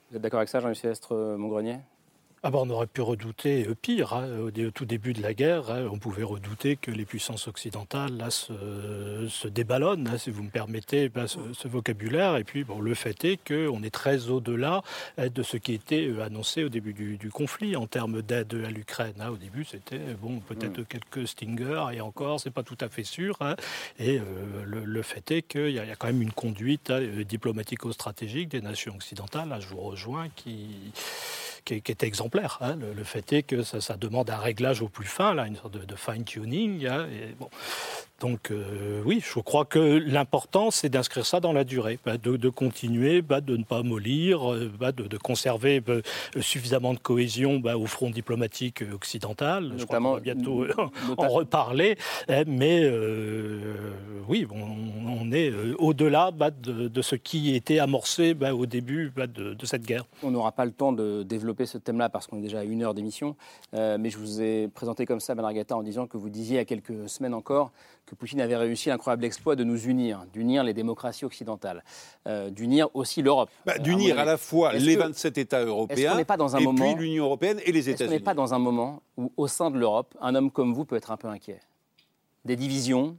Vous 0.09 0.17
êtes 0.17 0.21
d'accord 0.21 0.39
avec 0.39 0.49
ça, 0.49 0.59
Jean-Luc 0.59 0.77
Silvestre 0.77 1.35
Montgrenier? 1.37 1.79
Ah 2.43 2.51
ben, 2.51 2.59
on 2.59 2.69
aurait 2.69 2.87
pu 2.87 3.01
redouter 3.01 3.65
euh, 3.67 3.75
pire. 3.75 4.13
Hein, 4.13 4.27
au, 4.39 4.51
tout 4.71 4.85
début 4.85 5.13
de 5.13 5.21
la 5.21 5.33
guerre, 5.33 5.71
hein, 5.71 5.87
on 5.91 5.97
pouvait 5.97 6.23
redouter 6.23 6.75
que 6.75 6.91
les 6.91 7.05
puissances 7.05 7.47
occidentales 7.47 8.15
là, 8.15 8.29
se, 8.29 9.47
déballonnent, 9.47 10.07
hein, 10.07 10.17
si 10.17 10.29
vous 10.29 10.43
me 10.43 10.49
permettez 10.49 11.09
ben, 11.09 11.25
ce, 11.27 11.67
vocabulaire. 11.67 12.37
Et 12.37 12.43
puis 12.43 12.63
bon, 12.63 12.79
le 12.79 12.93
fait 12.93 13.25
est 13.25 13.37
qu'on 13.37 13.81
est 13.81 13.89
très 13.89 14.29
au-delà 14.29 14.83
de 15.17 15.43
ce 15.43 15.57
qui 15.57 15.73
était 15.73 16.07
euh, 16.07 16.23
annoncé 16.23 16.63
au 16.63 16.69
début 16.69 16.93
du, 16.93 17.29
conflit 17.31 17.75
en 17.75 17.87
termes 17.87 18.21
d'aide 18.21 18.53
à 18.65 18.69
l'Ukraine. 18.69 19.15
Au 19.29 19.37
début, 19.37 19.65
c'était 19.65 19.99
bon, 20.21 20.39
peut-être 20.39 20.81
mm. 20.81 20.85
quelques 20.85 21.27
Stingers, 21.27 21.87
et 21.93 22.01
encore, 22.01 22.39
c'est 22.39 22.51
pas 22.51 22.63
tout 22.63 22.77
à 22.81 22.89
fait 22.89 23.03
sûr. 23.03 23.39
Et 23.99 24.19
euh, 24.19 24.63
le, 24.65 25.01
fait 25.01 25.31
est 25.31 25.41
qu'il 25.41 25.71
y, 25.71 25.79
a 25.79 25.95
quand 25.95 26.07
même 26.07 26.21
une 26.21 26.31
conduite 26.31 26.91
diplomatico-stratégique 26.91 28.49
des 28.49 28.61
nations 28.61 28.95
occidentales. 28.95 29.49
Là, 29.49 29.59
je 29.59 29.67
vous 29.67 29.81
rejoins 29.81 30.29
qui 30.35 30.91
qui 31.75 31.91
est, 31.91 32.03
exemplaire. 32.03 32.57
Hein. 32.61 32.77
Le, 32.95 33.03
fait 33.03 33.33
est 33.33 33.43
que 33.43 33.63
ça, 33.63 33.97
demande 33.97 34.29
un 34.29 34.37
réglage 34.37 34.81
au 34.81 34.87
plus 34.87 35.05
fin, 35.05 35.33
là, 35.33 35.47
une 35.47 35.55
sorte 35.55 35.73
de, 35.73 35.95
fine-tuning. 35.95 36.87
Hein. 36.87 37.07
bon, 37.39 37.49
donc 38.19 38.49
euh, 38.49 39.01
oui, 39.05 39.21
je 39.23 39.39
crois 39.39 39.65
que 39.65 39.79
l'important, 39.79 40.71
c'est 40.71 40.89
d'inscrire 40.89 41.25
ça 41.25 41.39
dans 41.39 41.53
la 41.53 41.63
durée, 41.63 41.99
bah, 42.03 42.17
de, 42.17 42.49
continuer, 42.49 43.21
bah, 43.21 43.41
de 43.41 43.55
ne 43.57 43.63
pas 43.63 43.83
mollir, 43.83 44.53
euh, 44.53 44.71
bah, 44.79 44.91
de, 44.91 45.17
conserver 45.17 45.83
suffisamment 46.39 46.93
de 46.93 46.99
cohésion 46.99 47.61
au 47.63 47.85
front 47.85 48.09
diplomatique 48.09 48.83
occidental. 48.93 49.73
je 49.77 49.85
crois 49.85 49.99
qu'on 49.99 50.13
va 50.13 50.19
bientôt 50.19 50.65
en 51.17 51.27
reparler. 51.27 51.97
Hein, 52.27 52.43
mais 52.47 52.81
euh, 52.83 53.75
oui, 54.27 54.47
on, 54.51 55.31
est 55.31 55.51
au-delà 55.77 56.31
de, 56.31 57.01
ce 57.01 57.15
qui 57.15 57.53
était 57.55 57.79
amorcé 57.79 58.35
au 58.51 58.65
début 58.65 59.11
de, 59.15 59.65
cette 59.65 59.85
guerre. 59.85 60.05
On 60.23 60.31
n'aura 60.31 60.53
pas 60.53 60.65
le 60.65 60.71
temps 60.71 60.93
de 60.93 61.23
développer 61.23 61.56
ce 61.65 61.77
thème-là 61.77 62.09
parce 62.09 62.27
qu'on 62.27 62.37
est 62.37 62.41
déjà 62.41 62.59
à 62.59 62.63
une 62.63 62.83
heure 62.83 62.93
d'émission, 62.93 63.35
mais 63.73 64.09
je 64.09 64.17
vous 64.17 64.41
ai 64.41 64.67
présenté 64.67 65.05
comme 65.05 65.19
ça, 65.19 65.35
Benargata, 65.35 65.75
en 65.75 65.83
disant 65.83 66.07
que 66.07 66.17
vous 66.17 66.29
disiez 66.29 66.55
il 66.55 66.57
y 66.57 66.61
a 66.61 66.65
quelques 66.65 67.09
semaines 67.09 67.33
encore 67.33 67.71
que 68.07 68.15
Poutine 68.15 68.39
avait 68.41 68.55
réussi 68.55 68.89
l'incroyable 68.89 69.25
exploit 69.25 69.55
de 69.55 69.63
nous 69.63 69.85
unir, 69.85 70.25
d'unir 70.33 70.63
les 70.63 70.73
démocraties 70.73 71.25
occidentales, 71.25 71.83
euh, 72.25 72.49
d'unir 72.49 72.87
aussi 72.93 73.21
l'Europe. 73.21 73.49
Bah, 73.65 73.77
d'unir 73.77 74.17
à 74.17 74.25
la 74.25 74.37
fois 74.37 74.73
les 74.73 74.95
27 74.95 75.37
États 75.37 75.63
européens 75.63 76.23
pas 76.23 76.37
dans 76.37 76.55
un 76.55 76.59
et 76.59 76.65
puis 76.65 76.95
l'Union 76.95 77.25
européenne 77.25 77.59
et 77.65 77.71
les 77.71 77.89
États-Unis. 77.89 78.09
Qu'on 78.09 78.15
n'est 78.15 78.23
pas 78.23 78.33
dans 78.33 78.53
un 78.53 78.59
moment 78.59 79.01
où, 79.17 79.31
au 79.37 79.47
sein 79.47 79.69
de 79.71 79.77
l'Europe, 79.77 80.15
un 80.21 80.35
homme 80.35 80.51
comme 80.51 80.73
vous 80.73 80.85
peut 80.85 80.95
être 80.95 81.11
un 81.11 81.17
peu 81.17 81.27
inquiet? 81.27 81.59
Des 82.45 82.55
divisions 82.55 83.17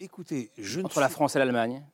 Écoutez, 0.00 0.50
je 0.58 0.80
entre 0.80 1.00
la 1.00 1.08
France 1.08 1.36
et 1.36 1.38
l'Allemagne 1.38 1.84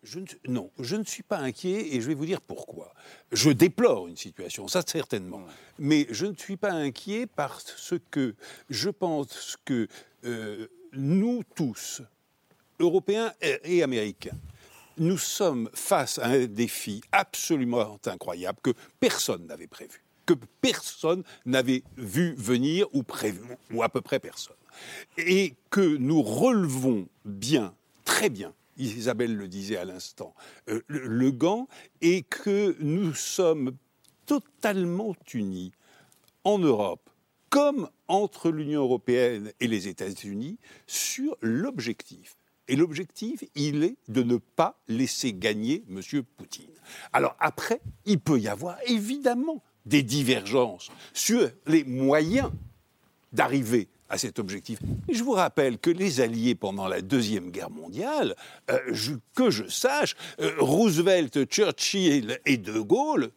Non, 0.49 0.71
je 0.79 0.97
ne 0.97 1.05
suis 1.05 1.23
pas 1.23 1.39
inquiet 1.39 1.95
et 1.95 2.01
je 2.01 2.07
vais 2.09 2.15
vous 2.15 2.25
dire 2.25 2.41
pourquoi. 2.41 2.95
Je 3.31 3.51
déplore 3.51 4.09
une 4.09 4.17
situation, 4.17 4.69
ça 4.69 4.83
certainement. 4.87 5.43
Mais 5.79 6.07
je 6.11 6.25
ne 6.25 6.35
suis 6.35 6.57
pas 6.57 6.73
inquiet 6.73 7.27
parce 7.27 7.95
que 8.11 8.35
je 8.71 8.89
pense 8.89 9.57
que 9.65 9.87
euh, 10.25 10.67
nous 10.93 11.43
tous, 11.55 12.03
Européens 12.79 13.35
et 13.41 13.83
Américains, 13.83 14.37
nous 14.97 15.19
sommes 15.19 15.69
face 15.75 16.19
à 16.19 16.27
un 16.27 16.47
défi 16.47 17.03
absolument 17.13 17.99
incroyable 18.07 18.59
que 18.63 18.73
personne 18.99 19.47
n'avait 19.47 19.67
prévu, 19.67 20.03
que 20.27 20.35
personne 20.61 21.23
n'avait 21.45 21.83
vu 21.97 22.35
venir 22.35 22.87
ou 22.93 23.03
prévu, 23.03 23.41
ou 23.73 23.83
à 23.83 23.89
peu 23.89 24.01
près 24.01 24.21
personne. 24.21 24.57
Et 25.19 25.55
que 25.71 25.97
nous 25.97 26.23
relevons 26.23 27.09
bien, 27.25 27.75
très 28.11 28.29
bien, 28.29 28.53
Isabelle 28.77 29.37
le 29.37 29.47
disait 29.47 29.77
à 29.77 29.85
l'instant, 29.85 30.35
euh, 30.69 30.83
le 30.89 31.31
gant, 31.31 31.69
et 32.01 32.23
que 32.23 32.77
nous 32.81 33.15
sommes 33.15 33.77
totalement 34.27 35.15
unis 35.33 35.71
en 36.43 36.59
Europe, 36.59 37.09
comme 37.51 37.89
entre 38.09 38.51
l'Union 38.51 38.83
européenne 38.83 39.53
et 39.61 39.69
les 39.69 39.87
États-Unis 39.87 40.59
sur 40.89 41.37
l'objectif. 41.41 42.37
Et 42.67 42.75
l'objectif, 42.75 43.45
il 43.55 43.85
est 43.85 43.97
de 44.09 44.25
ne 44.25 44.39
pas 44.39 44.77
laisser 44.89 45.33
gagner 45.33 45.85
M. 45.89 46.25
Poutine. 46.37 46.75
Alors 47.13 47.37
après, 47.39 47.81
il 48.07 48.19
peut 48.19 48.41
y 48.41 48.49
avoir 48.49 48.77
évidemment 48.87 49.63
des 49.87 50.03
divergences 50.03 50.91
sur 51.15 51.49
les 51.67 51.85
moyens 51.85 52.51
d'arriver 53.33 53.89
à 54.11 54.19
cet 54.19 54.39
objectif. 54.39 54.81
je 55.09 55.23
vous 55.23 55.33
rappelle 55.33 55.79
que 55.79 55.91
les 55.91 56.21
Alliés 56.21 56.55
pendant 56.55 56.89
la 56.89 57.01
Deuxième 57.01 57.51
Guerre 57.51 57.71
mondiale, 57.71 58.35
euh, 58.71 58.79
que 59.35 59.51
je 59.51 59.69
sache, 59.69 60.17
euh, 60.41 60.53
Roosevelt, 60.59 61.47
Churchill 61.47 62.39
et 62.45 62.59
De 62.59 62.81
Gaulle 62.81 63.31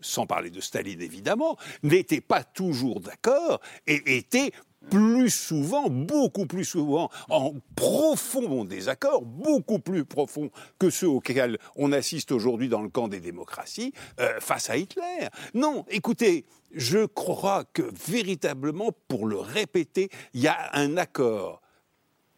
sans 0.00 0.26
parler 0.26 0.50
de 0.50 0.60
Staline 0.60 1.00
évidemment, 1.00 1.56
n'étaient 1.82 2.20
pas 2.20 2.44
toujours 2.44 3.00
d'accord 3.00 3.60
et 3.86 4.16
étaient 4.16 4.52
plus 4.90 5.30
souvent, 5.30 5.88
beaucoup 5.88 6.46
plus 6.46 6.64
souvent, 6.64 7.10
en 7.28 7.54
profond 7.76 8.64
désaccord, 8.64 9.22
beaucoup 9.22 9.78
plus 9.78 10.04
profond 10.04 10.50
que 10.78 10.90
ceux 10.90 11.08
auxquels 11.08 11.58
on 11.76 11.92
assiste 11.92 12.32
aujourd'hui 12.32 12.68
dans 12.68 12.82
le 12.82 12.88
camp 12.88 13.08
des 13.08 13.20
démocraties, 13.20 13.92
euh, 14.20 14.40
face 14.40 14.70
à 14.70 14.76
Hitler. 14.76 15.28
Non, 15.54 15.84
écoutez, 15.90 16.46
je 16.72 17.06
crois 17.06 17.64
que 17.64 17.82
véritablement, 18.06 18.92
pour 19.08 19.26
le 19.26 19.38
répéter, 19.38 20.10
il 20.34 20.40
y 20.42 20.48
a 20.48 20.70
un 20.74 20.96
accord 20.96 21.60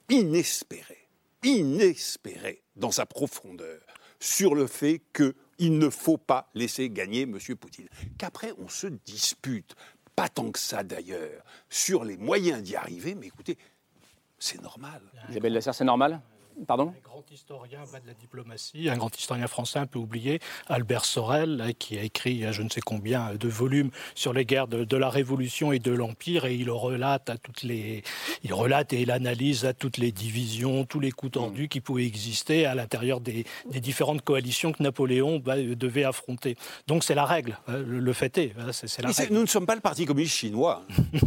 inespéré, 0.09 1.09
inespéré 1.45 2.63
dans 2.77 2.91
sa 2.91 3.07
profondeur, 3.07 3.81
sur 4.19 4.55
le 4.55 4.67
fait 4.67 5.01
que 5.13 5.35
il 5.61 5.79
ne 5.79 5.91
faut 5.91 6.17
pas 6.17 6.51
laisser 6.55 6.89
gagner 6.89 7.23
M. 7.23 7.39
Poutine. 7.61 7.89
Qu'après, 8.17 8.53
on 8.59 8.69
se 8.69 8.87
dispute, 8.87 9.77
pas 10.21 10.29
tant 10.29 10.51
que 10.51 10.59
ça 10.59 10.83
d'ailleurs, 10.83 11.43
sur 11.71 12.05
les 12.05 12.19
moyens 12.19 12.63
d'y 12.63 12.77
arriver, 12.77 13.15
mais 13.15 13.29
écoutez, 13.29 13.57
c'est 14.39 14.61
normal. 14.61 15.01
Isabelle 15.31 15.55
Lasserre, 15.55 15.75
c'est 15.75 15.85
normal? 15.85 16.21
Pardon? 16.67 16.93
Historien 17.33 17.79
de 17.83 18.09
la 18.09 18.15
diplomatie, 18.15 18.89
un 18.91 18.97
grand 18.97 19.17
historien 19.17 19.47
français 19.47 19.79
un 19.79 19.87
peu 19.87 20.01
oublié, 20.01 20.41
Albert 20.69 21.05
Sorel, 21.05 21.75
qui 21.79 21.97
a 21.97 22.03
écrit 22.03 22.45
je 22.51 22.63
ne 22.63 22.69
sais 22.69 22.81
combien 22.81 23.35
de 23.35 23.49
volumes 23.49 23.91
sur 24.17 24.33
les 24.33 24.45
guerres 24.45 24.67
de, 24.67 24.97
la 24.97 25.09
Révolution 25.09 25.71
et 25.71 25.79
de 25.79 25.93
l'Empire, 25.93 26.45
et 26.45 26.57
il 26.57 26.71
relate 26.71 27.31
à 27.31 27.37
toutes 27.37 27.63
les, 27.63 28.03
il 28.43 28.53
relate 28.53 28.93
et 28.93 29.03
il 29.03 29.13
analyse 29.13 29.65
à 29.65 29.75
toutes 29.75 29.97
les 29.97 30.11
divisions, 30.11 30.85
tous 30.85 30.99
les 30.99 31.13
coups 31.13 31.33
tordus 31.33 31.69
qui 31.69 31.81
pouvaient 31.81 32.07
exister 32.07 32.67
à 32.67 32.75
l'intérieur 32.75 33.21
des, 33.21 33.45
différentes 33.77 34.23
coalitions 34.23 34.73
que 34.73 34.83
Napoléon 34.83 35.39
bah, 35.39 35.57
devait 35.57 36.05
affronter. 36.05 36.57
Donc 36.89 37.05
c'est 37.05 37.15
la 37.15 37.27
règle, 37.27 37.59
hein, 37.69 37.77
le, 37.87 38.13
fait 38.13 38.37
est, 38.39 38.55
hein, 38.59 38.73
c'est 38.73 39.03
la 39.03 39.11
règle. 39.11 39.33
Nous 39.33 39.43
ne 39.43 39.47
sommes 39.47 39.67
pas 39.67 39.77
le 39.77 39.81
Parti 39.81 40.05
communiste 40.05 40.35
chinois. 40.35 40.83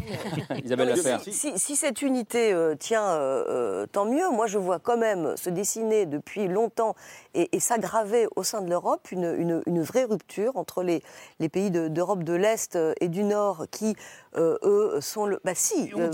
Isabelle 0.63 0.97
si, 1.21 1.57
si, 1.57 1.75
cette 1.75 2.01
unité 2.01 2.53
euh, 2.53 2.75
tient, 2.75 3.05
euh, 3.05 3.45
euh, 3.47 3.85
tant 3.87 4.05
mieux. 4.05 4.29
Moi, 4.31 4.47
je 4.47 4.57
vois 4.57 4.79
quand 4.79 4.97
même 4.97 5.22
se 5.35 5.49
dessiner 5.49 6.05
depuis 6.05 6.47
longtemps 6.47 6.95
et, 7.33 7.59
s'aggraver 7.59 8.27
au 8.35 8.43
sein 8.43 8.61
de 8.61 8.69
l'Europe 8.69 9.11
une, 9.11 9.81
vraie 9.81 10.03
rupture 10.03 10.57
entre 10.57 10.83
les, 10.83 11.01
pays 11.49 11.71
d'Europe 11.71 12.23
de, 12.23 12.33
l'Est 12.33 12.77
et 12.99 13.07
du 13.07 13.23
Nord 13.23 13.65
qui, 13.71 13.95
euh, 14.35 14.57
eux, 14.63 14.99
sont 15.01 15.25
le, 15.25 15.39
bah 15.43 15.53
si, 15.55 15.91
euh, 15.95 16.11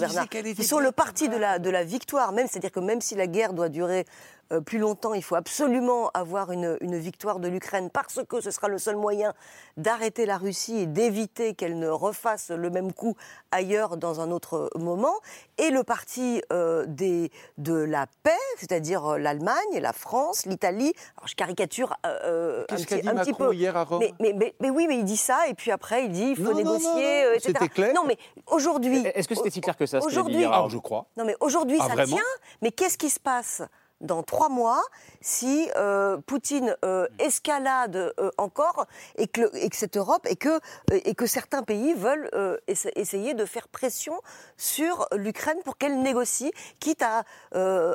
sont 0.64 0.80
le 0.80 0.92
parti 0.92 1.30
de 1.30 1.38
la, 1.38 1.60
de 1.60 1.70
la 1.70 1.84
victoire 1.84 2.32
même, 2.32 2.48
c'est-à-dire 2.48 2.72
que 2.72 2.80
même 2.80 3.02
si 3.02 3.16
la 3.16 3.28
guerre 3.28 3.54
doit 3.54 3.70
durer 3.70 4.06
euh, 4.52 4.62
plus 4.62 4.80
longtemps. 4.80 5.14
Il 5.14 5.24
faut 5.24 5.36
absolument 5.36 6.10
avoir 6.14 6.52
une, 6.52 6.78
victoire 6.82 7.40
de 7.40 7.48
l'Ukraine 7.48 7.90
parce 7.90 8.20
que 8.28 8.42
ce 8.42 8.52
sera 8.52 8.68
le 8.68 8.78
seul 8.78 8.96
moyen 8.96 9.34
d'arrêter 9.78 10.26
la 10.26 10.38
Russie 10.38 10.80
et 10.80 10.86
d'éviter 10.86 11.54
qu'elle 11.54 11.78
ne 11.78 11.88
refasse 11.88 12.50
le 12.50 12.70
même 12.70 12.92
coup 12.92 13.16
ailleurs 13.52 13.98
dans 13.98 14.22
un 14.22 14.32
autre 14.32 14.70
moment. 14.76 15.14
Et 15.58 15.70
le 15.70 15.84
parti 15.84 16.42
euh, 16.52 16.86
des, 16.88 17.32
de 17.58 17.74
la 17.74 18.08
paix, 18.24 18.32
c'est-à-dire 18.58 19.06
euh, 19.06 19.18
l'Allemagne, 19.18 19.80
la 19.80 19.94
France, 19.94 20.46
l'Italie. 20.46 20.94
Alors 21.18 21.28
je 21.28 21.36
caricature 21.36 21.96
un, 22.04 22.66
petit, 22.68 23.08
un 23.08 23.16
petit 23.16 23.34
peu. 23.34 23.54
hier 23.54 23.78
à 23.78 23.84
Rome 23.84 24.04
mais, 24.20 24.34
mais, 24.34 24.70
oui, 24.70 24.88
mais 24.88 24.98
il 24.98 25.06
dit 25.06 25.18
ça 25.18 25.48
et 25.48 25.54
puis 25.54 25.72
après 25.72 26.06
il 26.06 26.12
dit 26.12 26.34
il 26.38 26.44
faut 26.44 26.54
négocier, 26.54 27.40
C'était 27.40 27.70
clair. 27.70 27.94
Non, 27.94 28.04
mais 28.08 28.18
aujourd'hui. 28.48 29.06
Est-ce 29.14 29.28
que 29.28 29.36
c'était 29.36 29.50
si 29.50 29.62
clair 29.62 29.78
que 29.78 29.86
ça, 29.86 30.00
dit 30.00 30.34
hier, 30.34 30.70
je 30.70 30.78
crois 30.78 31.06
Non, 31.18 31.26
mais 31.26 31.36
aujourd'hui 31.40 31.78
ah, 31.82 31.96
ça 31.96 32.06
tient. 32.06 32.18
Mais 32.62 32.72
qu'est-ce 32.72 32.98
qui 32.98 33.10
se 33.10 33.20
passe? 33.20 33.62
Dans 34.02 34.24
trois 34.24 34.50
mois 34.50 34.82
si 35.22 35.70
euh, 35.76 36.18
Poutine 36.26 36.76
euh, 36.86 37.08
escalade 37.20 38.14
euh, 38.20 38.32
encore 38.38 38.86
et 39.18 39.28
que, 39.28 39.56
et 39.58 39.70
que, 39.70 39.76
cette 39.76 39.98
Europe 39.98 40.26
et 40.30 40.36
que, 40.36 40.60
et 40.92 41.16
que 41.16 41.26
certains 41.26 41.64
pays 41.64 41.94
veulent 41.94 42.30
essayer 42.68 43.34
de 43.34 43.46
faire 43.46 43.68
pression 43.68 44.14
sur 44.58 45.08
l'Ukraine 45.16 45.58
pour 45.64 45.78
qu'elle 45.78 46.02
négocie, 46.02 46.52
quitte 46.80 47.04
à 47.04 47.24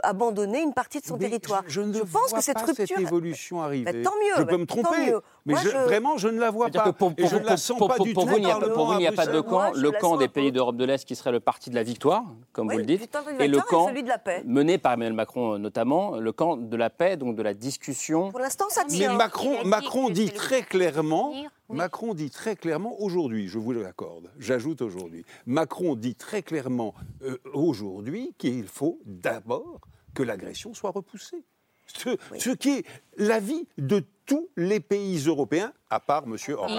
abandonner 0.03 0.63
une 0.63 0.75
partie 0.75 1.01
de 1.01 1.07
son 1.07 1.19
territoire. 1.19 1.63
Je, 1.67 1.81
ne 1.81 2.01
pense 2.01 2.33
que 2.33 2.43
cette 2.43 2.59
rupture, 2.59 2.87
cette 2.89 2.99
évolution 2.99 3.63
arriver. 3.63 4.03
tant 4.03 4.15
mieux. 4.17 4.35
Je 4.39 4.43
peux 4.43 4.57
me 4.57 4.67
tromper. 4.67 5.15
Mais 5.47 5.55
vraiment, 5.55 6.17
je 6.17 6.29
ne 6.29 6.41
la 6.41 6.51
vois 6.51 6.71
pas. 6.71 6.93
et 7.19 7.27
je 7.27 7.37
ne 7.37 7.45
la 7.45 7.57
sens 7.57 7.79
pas 7.79 7.99
du 7.99 8.15
tout. 8.15 8.21
Vous, 8.21 8.27
pour 8.73 8.87
vous, 8.87 8.93
il 8.95 8.99
n'y 8.99 9.07
a 9.07 9.13
pas 9.13 9.27
de 9.27 9.41
camp. 9.41 9.73
le 9.75 9.91
camp 9.91 10.17
des 10.17 10.29
pays 10.29 10.53
d'Europe 10.53 10.77
de 10.77 10.85
l'Est 10.85 11.05
qui 11.05 11.17
serait 11.17 11.33
le 11.33 11.41
parti 11.41 11.71
de 11.71 11.75
la 11.75 11.83
victoire, 11.83 12.25
comme 12.53 12.71
vous 12.71 12.79
le 12.79 12.85
dites, 12.85 13.15
et 13.39 13.49
le 13.49 13.61
camp 13.61 13.89
celui 13.89 14.03
de 14.03 14.09
la 14.09 14.19
paix. 14.19 14.43
mené 14.47 14.79
par 14.79 14.93
Emmanuel 14.93 15.13
Macron 15.13 15.59
notamment, 15.59 16.17
le 16.17 16.33
camp 16.33 16.57
de 16.57 16.77
la 16.77 16.91
paix, 16.91 17.14
donc 17.17 17.37
de 17.37 17.43
la 17.43 17.55
discussion. 17.55 18.31
Pour 18.31 18.41
l'instant, 18.41 18.67
ça 18.69 18.85
tient. 18.85 19.13
Mais 19.13 19.17
Macron, 19.17 19.65
Macron 19.65 20.11
dit 20.11 20.31
très 20.31 20.63
clairement. 20.63 21.33
Macron 21.69 22.15
dit 22.15 22.31
très 22.31 22.57
clairement 22.57 23.01
aujourd'hui, 23.01 23.49
je 23.49 23.59
vous 23.59 23.73
l'accorde, 23.73 24.31
j'ajoute 24.39 24.83
aujourd'hui, 24.83 25.25
Macron 25.47 25.97
dit 25.97 26.15
très 26.15 26.43
clairement 26.43 26.95
euh, 27.23 27.39
aujourd'hui 27.53 28.35
qu'il 28.39 28.69
faut 28.69 29.01
d'abord 29.07 29.81
que 30.15 30.23
l'agression 30.23 30.75
soit 30.75 30.91
repoussée. 30.91 31.43
Ce, 31.87 32.51
qui 32.51 32.79
est 32.79 32.87
l'avis 33.17 33.67
de 33.77 34.05
tous 34.27 34.49
les 34.57 34.81
pays 34.81 35.19
européens, 35.27 35.73
à 35.91 36.01
part 36.01 36.25
M. 36.25 36.37
Orban. 36.57 36.77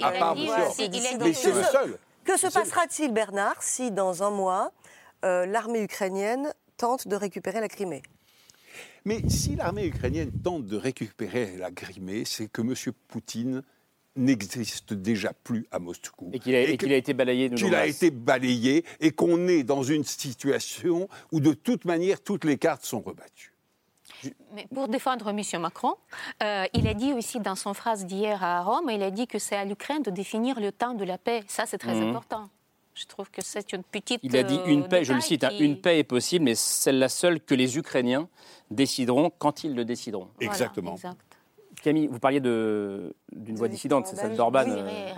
À 0.00 0.12
part 0.12 0.36
M. 0.36 0.46
Mais 1.20 1.32
c'est 1.32 1.52
le 1.52 1.62
seul. 1.62 1.98
Que 2.24 2.36
se 2.38 2.46
passera-t-il, 2.46 3.12
Bernard, 3.12 3.62
si 3.62 3.90
dans 3.90 4.22
un 4.22 4.30
mois, 4.30 4.72
euh, 5.24 5.46
l'armée 5.46 5.82
ukrainienne 5.82 6.52
tente 6.76 7.08
de 7.08 7.16
récupérer 7.16 7.60
la 7.60 7.68
Crimée? 7.68 8.02
Mais 9.08 9.26
si 9.30 9.56
l'armée 9.56 9.86
ukrainienne 9.86 10.30
tente 10.44 10.66
de 10.66 10.76
récupérer 10.76 11.56
la 11.56 11.70
Crimée, 11.70 12.26
c'est 12.26 12.46
que 12.46 12.60
M. 12.60 12.74
Poutine 13.08 13.62
n'existe 14.16 14.92
déjà 14.92 15.32
plus 15.32 15.66
à 15.70 15.78
Moscou. 15.78 16.28
Et 16.34 16.38
qu'il 16.38 16.54
a, 16.54 16.60
été 16.60 17.14
balayé 17.14 17.48
Qu'il 17.48 17.74
a 17.74 17.86
été 17.86 18.10
balayé 18.10 18.84
et 19.00 19.12
qu'on 19.12 19.48
est 19.48 19.62
dans 19.62 19.82
une 19.82 20.04
situation 20.04 21.08
où 21.32 21.40
de 21.40 21.54
toute 21.54 21.86
manière 21.86 22.20
toutes 22.20 22.44
les 22.44 22.58
cartes 22.58 22.84
sont 22.84 23.00
rebattues. 23.00 23.54
Mais 24.52 24.66
pour 24.74 24.88
défendre 24.88 25.30
M. 25.30 25.40
Macron, 25.58 25.94
euh, 26.42 26.66
il 26.74 26.86
a 26.86 26.92
dit 26.92 27.14
aussi 27.14 27.40
dans 27.40 27.54
son 27.54 27.72
phrase 27.72 28.04
d'hier 28.04 28.44
à 28.44 28.60
Rome, 28.60 28.90
il 28.90 29.02
a 29.02 29.10
dit 29.10 29.26
que 29.26 29.38
c'est 29.38 29.56
à 29.56 29.64
l'Ukraine 29.64 30.02
de 30.02 30.10
définir 30.10 30.60
le 30.60 30.70
temps 30.70 30.92
de 30.92 31.04
la 31.04 31.16
paix. 31.16 31.44
Ça, 31.48 31.64
c'est 31.64 31.78
très 31.78 31.94
mhm. 31.94 32.10
important. 32.10 32.50
Je 32.98 33.06
trouve 33.06 33.30
que 33.30 33.42
c'est 33.44 33.72
une 33.72 33.84
petite. 33.84 34.18
Il 34.24 34.36
a 34.36 34.42
dit 34.42 34.58
une 34.66 34.82
euh, 34.82 34.88
paix, 34.88 35.04
je 35.04 35.12
le 35.12 35.20
cite, 35.20 35.44
hein, 35.44 35.50
une 35.60 35.80
paix 35.80 36.00
est 36.00 36.04
possible, 36.04 36.46
mais 36.46 36.56
c'est 36.56 36.90
la 36.90 37.08
seule 37.08 37.40
que 37.40 37.54
les 37.54 37.78
Ukrainiens 37.78 38.28
décideront 38.72 39.30
quand 39.38 39.62
ils 39.62 39.72
le 39.72 39.84
décideront. 39.84 40.26
Exactement. 40.40 40.96
Camille, 41.80 42.06
vous 42.06 42.18
parliez 42.18 42.40
d'une 42.40 43.56
voix 43.56 43.68
dissidente, 43.68 44.06
c'est 44.06 44.16
celle 44.16 44.36
d'Orban. 44.36 44.64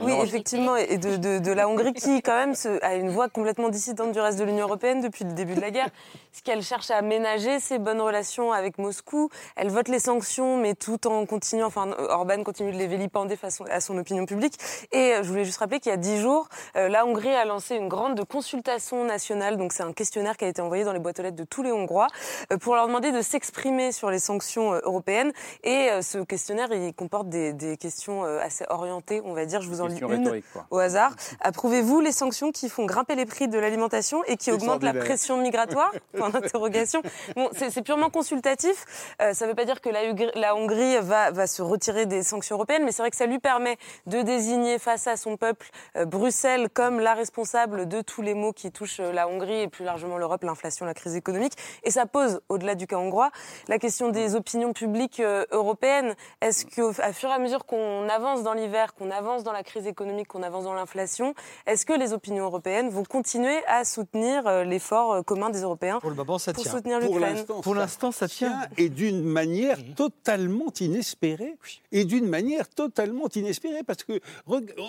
Oui, 0.03 0.13
euh, 0.13 0.23
effectivement, 0.23 0.77
et 0.77 0.99
de, 0.99 1.53
la 1.53 1.69
Hongrie 1.69 1.93
qui, 1.93 2.23
quand 2.23 2.35
même, 2.35 2.55
a 2.83 2.95
une 2.95 3.11
voix 3.11 3.29
complètement 3.29 3.69
dissidente 3.69 4.13
du 4.13 4.21
reste 4.21 4.39
de 4.39 4.45
l'Union 4.45 4.67
européenne 4.67 5.01
depuis 5.01 5.25
le 5.25 5.33
début 5.33 5.55
de 5.55 5.61
la 5.61 5.71
guerre. 5.71 5.89
Ce 6.33 6.43
qu'elle 6.43 6.63
cherche 6.63 6.91
à 6.91 6.97
aménager 6.97 7.61
ses 7.61 7.79
bonnes 7.79 8.01
relations 8.01 8.53
avec 8.53 8.79
Moscou. 8.79 9.31
Elle 9.57 9.71
vote 9.71 9.89
les 9.89 9.99
sanctions, 9.99 10.57
mais 10.57 10.75
tout 10.75 11.07
en 11.07 11.27
continuant, 11.27 11.67
enfin, 11.67 11.91
Orban 12.09 12.43
continue 12.43 12.73
de 12.73 12.79
les 12.79 12.87
vilipender 12.87 13.37
face 13.37 13.61
à 13.71 13.81
son 13.81 13.97
opinion 13.99 14.27
publique. 14.27 14.55
Et 14.93 15.15
euh, 15.15 15.23
je 15.23 15.29
voulais 15.29 15.45
juste 15.45 15.59
rappeler 15.59 15.81
qu'il 15.81 15.91
y 15.91 15.95
a 15.95 15.99
dix 15.99 16.19
jours, 16.19 16.49
euh, 16.77 16.89
la 16.89 17.07
Hongrie 17.07 17.35
a 17.35 17.45
lancé 17.45 17.77
une 17.77 17.89
grande 17.89 18.25
consultation 18.25 19.05
nationale. 19.05 19.57
Donc, 19.57 19.73
c'est 19.73 19.83
un 19.83 19.93
questionnaire 19.93 20.37
qui 20.37 20.45
a 20.45 20.49
été 20.49 20.63
envoyé 20.63 20.85
dans 20.85 20.93
les 20.93 20.99
boîtes 20.99 21.21
aux 21.21 21.23
lettres 21.23 21.37
de 21.37 21.45
tous 21.45 21.63
les 21.63 21.73
Hongrois 21.73 22.09
pour 22.61 22.75
leur 22.75 22.87
demander 22.87 23.13
de 23.13 23.23
s'exprimer 23.23 23.93
sur 23.93 24.11
les 24.11 24.19
sanctions 24.19 24.73
européennes. 24.85 25.33
Et 25.65 25.89
ce 26.03 26.19
questionnaire 26.19 26.50
il 26.73 26.95
comporte 26.95 27.29
des, 27.29 27.77
questions 27.79 28.25
euh, 28.25 28.41
assez 28.41 28.65
orientées, 28.69 29.23
on 29.25 29.33
va 29.33 29.45
dire. 29.47 29.61
Je 29.61 29.69
vous 29.69 29.81
en 29.81 29.87
lis 29.87 30.01
une 30.01 30.43
au 30.71 30.79
hasard. 30.79 31.15
Approuvez-vous 31.41 32.01
les 32.01 32.13
sanctions 32.13 32.53
qui 32.53 32.69
font 32.69 32.85
grimper 32.85 33.15
les 33.15 33.27
prix 33.27 33.49
de 33.49 33.59
l'alimentation 33.59 34.23
et 34.25 34.37
qui 34.37 34.51
augmentent 34.51 34.83
la 34.83 34.95
pression 34.95 35.39
migratoire 35.39 35.93
Point 36.17 36.31
d'interrogation. 36.31 37.03
Bon, 37.37 37.49
c'est 37.53 37.83
purement 37.83 38.11
consultatif. 38.11 39.15
Euh, 39.21 39.33
ça 39.33 39.45
ne 39.45 39.51
veut 39.51 39.57
pas 39.57 39.65
dire 39.65 39.81
que 39.81 39.89
la, 39.91 40.57
Hongrie 40.57 40.99
va, 41.01 41.31
va, 41.31 41.47
se 41.47 41.63
retirer 41.63 42.07
des 42.07 42.23
sanctions 42.23 42.57
européennes, 42.57 42.85
mais 42.85 42.93
c'est 42.93 43.03
vrai 43.03 43.11
que 43.11 43.17
ça 43.17 43.27
lui 43.27 43.39
permet 43.39 43.77
de 44.07 44.23
désigner 44.23 44.79
face 44.79 45.07
à 45.07 45.17
son 45.17 45.37
peuple 45.37 45.69
euh, 45.97 46.05
Bruxelles 46.05 46.69
comme 46.71 47.01
la 47.01 47.15
responsable 47.15 47.89
de 47.89 48.01
tous 48.01 48.23
les 48.23 48.35
maux 48.35 48.53
qui 48.53 48.73
touchent 48.73 49.01
la 49.01 49.29
Hongrie 49.29 49.63
et 49.63 49.69
plus 49.69 49.85
largement 49.85 50.19
l'Europe, 50.19 50.43
l'inflation, 50.43 50.85
la 50.87 50.95
crise 50.95 51.17
économique. 51.17 51.55
Et 51.85 51.91
ça 51.91 52.07
pose, 52.07 52.41
au-delà 52.49 52.75
du 52.75 52.87
cas 52.87 52.97
hongrois, 52.97 53.31
la 53.69 53.79
question 53.79 54.09
des 54.09 54.35
opinions 54.35 54.73
publiques 54.73 55.23
européennes. 55.51 56.15
Est-ce 56.43 56.65
qu'à 56.65 57.13
fur 57.13 57.29
et 57.29 57.33
à 57.33 57.39
mesure 57.39 57.67
qu'on 57.67 58.09
avance 58.09 58.43
dans 58.43 58.55
l'hiver, 58.55 58.95
qu'on 58.95 59.11
avance 59.11 59.45
dans 59.45 59.53
la 59.53 59.63
crise 59.63 59.87
économique, 59.87 60.29
qu'on 60.29 60.43
avance 60.43 60.65
dans 60.65 60.73
l'inflation, 60.73 61.35
est-ce 61.67 61.85
que 61.85 61.93
les 61.93 62.15
opinions 62.15 62.45
européennes 62.45 62.89
vont 62.89 63.03
continuer 63.03 63.59
à 63.67 63.85
soutenir 63.85 64.47
euh, 64.47 64.65
l'effort 64.65 65.13
euh, 65.13 65.23
commun 65.23 65.51
des 65.51 65.61
Européens 65.61 66.01
pour, 66.01 66.09
le 66.09 66.17
moment, 66.17 66.39
ça 66.39 66.55
pour 66.55 66.63
tient. 66.63 66.73
soutenir 66.73 66.99
l'Ukraine 66.99 67.45
Pour 67.45 67.75
l'instant, 67.75 68.11
ça 68.11 68.27
tient. 68.27 68.63
Et 68.79 68.89
d'une 68.89 69.23
manière 69.23 69.77
totalement 69.95 70.73
inespérée. 70.81 71.59
Et 71.93 72.07
d'une 72.07 72.27
manière 72.27 72.67
totalement 72.71 73.29
inespérée. 73.35 73.83
Parce 73.83 74.03
que, 74.05 74.19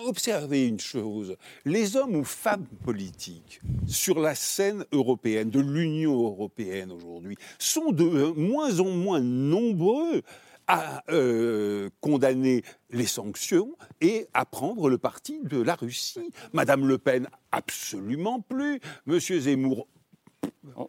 observez 0.07 0.65
une 0.65 0.79
chose, 0.79 1.35
les 1.65 1.97
hommes 1.97 2.15
ou 2.15 2.23
femmes 2.23 2.65
politiques 2.85 3.59
sur 3.87 4.21
la 4.21 4.35
scène 4.35 4.85
européenne, 4.93 5.49
de 5.49 5.59
l'Union 5.59 6.13
européenne 6.13 6.93
aujourd'hui, 6.93 7.37
sont 7.59 7.91
de 7.91 8.31
moins 8.37 8.79
en 8.79 8.89
moins 8.89 9.19
nombreux 9.19 10.23
à 10.71 11.03
euh, 11.09 11.89
condamner 11.99 12.63
les 12.91 13.05
sanctions 13.05 13.75
et 13.99 14.27
à 14.33 14.45
prendre 14.45 14.89
le 14.89 14.97
parti 14.97 15.41
de 15.43 15.61
la 15.61 15.75
Russie. 15.75 16.31
Madame 16.53 16.87
Le 16.87 16.97
Pen, 16.97 17.27
absolument 17.51 18.39
plus. 18.39 18.79
Monsieur 19.05 19.37
Zemmour, 19.37 19.85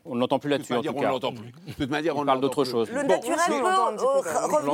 on 0.04 0.16
n'entend 0.16 0.38
plus 0.38 0.50
là-dessus, 0.50 0.74
en 0.74 0.82
tout 0.82 0.92
cas. 0.92 1.08
On 1.08 1.12
l'entend 1.12 1.32
plus. 1.32 1.50
De 1.50 1.72
toute 1.72 1.90
manière, 1.90 2.16
on, 2.16 2.26
parle 2.26 2.40
d'autre 2.40 2.64
chose. 2.64 2.90
Le 2.90 3.02
naturel 3.02 3.38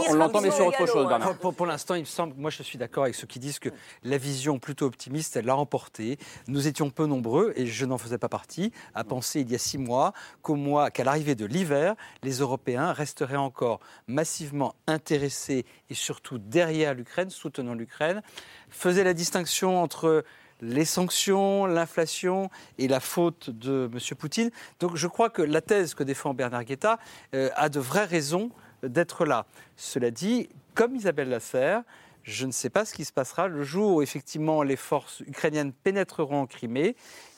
On 0.09 0.15
l'entend, 0.15 0.41
mais 0.41 0.51
sur 0.51 0.67
autre 0.67 0.87
chose, 0.87 1.07
Bernard. 1.07 1.37
Pour, 1.39 1.67
l'instant, 1.67 1.95
il 1.95 2.01
me 2.01 2.07
semble, 2.07 2.35
moi 2.37 2.51
je 2.51 2.63
suis 2.63 2.79
d'accord 2.79 3.05
avec 3.05 3.15
ceux 3.15 3.27
qui 3.27 3.39
disent 3.39 3.59
que 3.61 3.69
la 4.03 4.19
vision 4.19 4.59
plutôt 4.59 4.87
optimiste, 4.87 5.37
elle 5.37 5.47
l'a 5.47 5.57
emporté. 5.57 6.19
Nous 6.49 6.67
étions 6.67 6.91
peu 6.91 7.07
nombreux, 7.07 7.53
et 7.57 7.67
je 7.67 7.85
n'en 7.85 7.99
faisais 7.99 8.19
pas 8.19 8.29
partie, 8.29 8.73
à 8.95 9.05
penser 9.05 9.41
il 9.41 9.51
y 9.51 9.55
a 9.55 9.59
six 9.59 9.79
mois 9.79 10.13
qu'au 10.43 10.57
mois, 10.57 10.91
qu'à 10.91 11.05
l'arrivée 11.05 11.37
de 11.37 11.47
l'hiver, 11.47 11.95
les 12.23 12.39
Européens 12.39 12.93
resteraient 12.93 13.37
encore 13.37 13.81
massivement 14.09 14.75
intéressés 14.87 15.65
et 15.91 15.95
surtout 15.95 16.39
derrière 16.39 16.95
l'Ukraine, 16.95 17.31
soutenant 17.31 17.75
l'Ukraine, 17.75 18.23
faisaient 18.69 19.05
la 19.05 19.15
distinction 19.15 19.81
entre 19.81 20.25
les 20.61 20.85
sanctions, 20.85 21.67
l'inflation 21.67 22.51
et 22.79 22.89
la 22.89 23.01
faute 23.01 23.51
de 23.51 23.91
M. 23.93 23.99
Poutine. 24.17 24.51
Donc 24.81 24.97
je 24.97 25.07
crois 25.07 25.31
que 25.31 25.43
la 25.43 25.61
thèse 25.61 25.95
que 25.95 26.03
défend 26.03 26.35
Bernard 26.35 26.65
Guetta 26.65 26.99
euh, 27.35 27.51
a 27.55 27.69
de 27.69 27.81
vraies 27.81 28.05
raisons 28.05 28.51
d'être 28.83 29.25
là. 29.25 29.47
Cela 29.77 30.11
dit, 30.11 30.49
comme 30.75 30.95
Isabelle 30.95 31.29
Lasserre, 31.29 31.83
je 32.23 32.47
ne 32.47 32.53
sais 32.53 32.71
pas 32.71 32.85
ce 32.85 32.95
qui 32.95 33.05
se 33.05 33.13
passera 33.13 33.49
le 33.49 33.63
jour 33.63 33.97
où 33.97 34.03
effectivement 34.03 34.63
les 34.63 34.77
forces 34.77 35.21
ukrainiennes 35.21 35.73
pénétreront 35.73 36.43
en 36.43 36.47
Crimée 36.47 36.95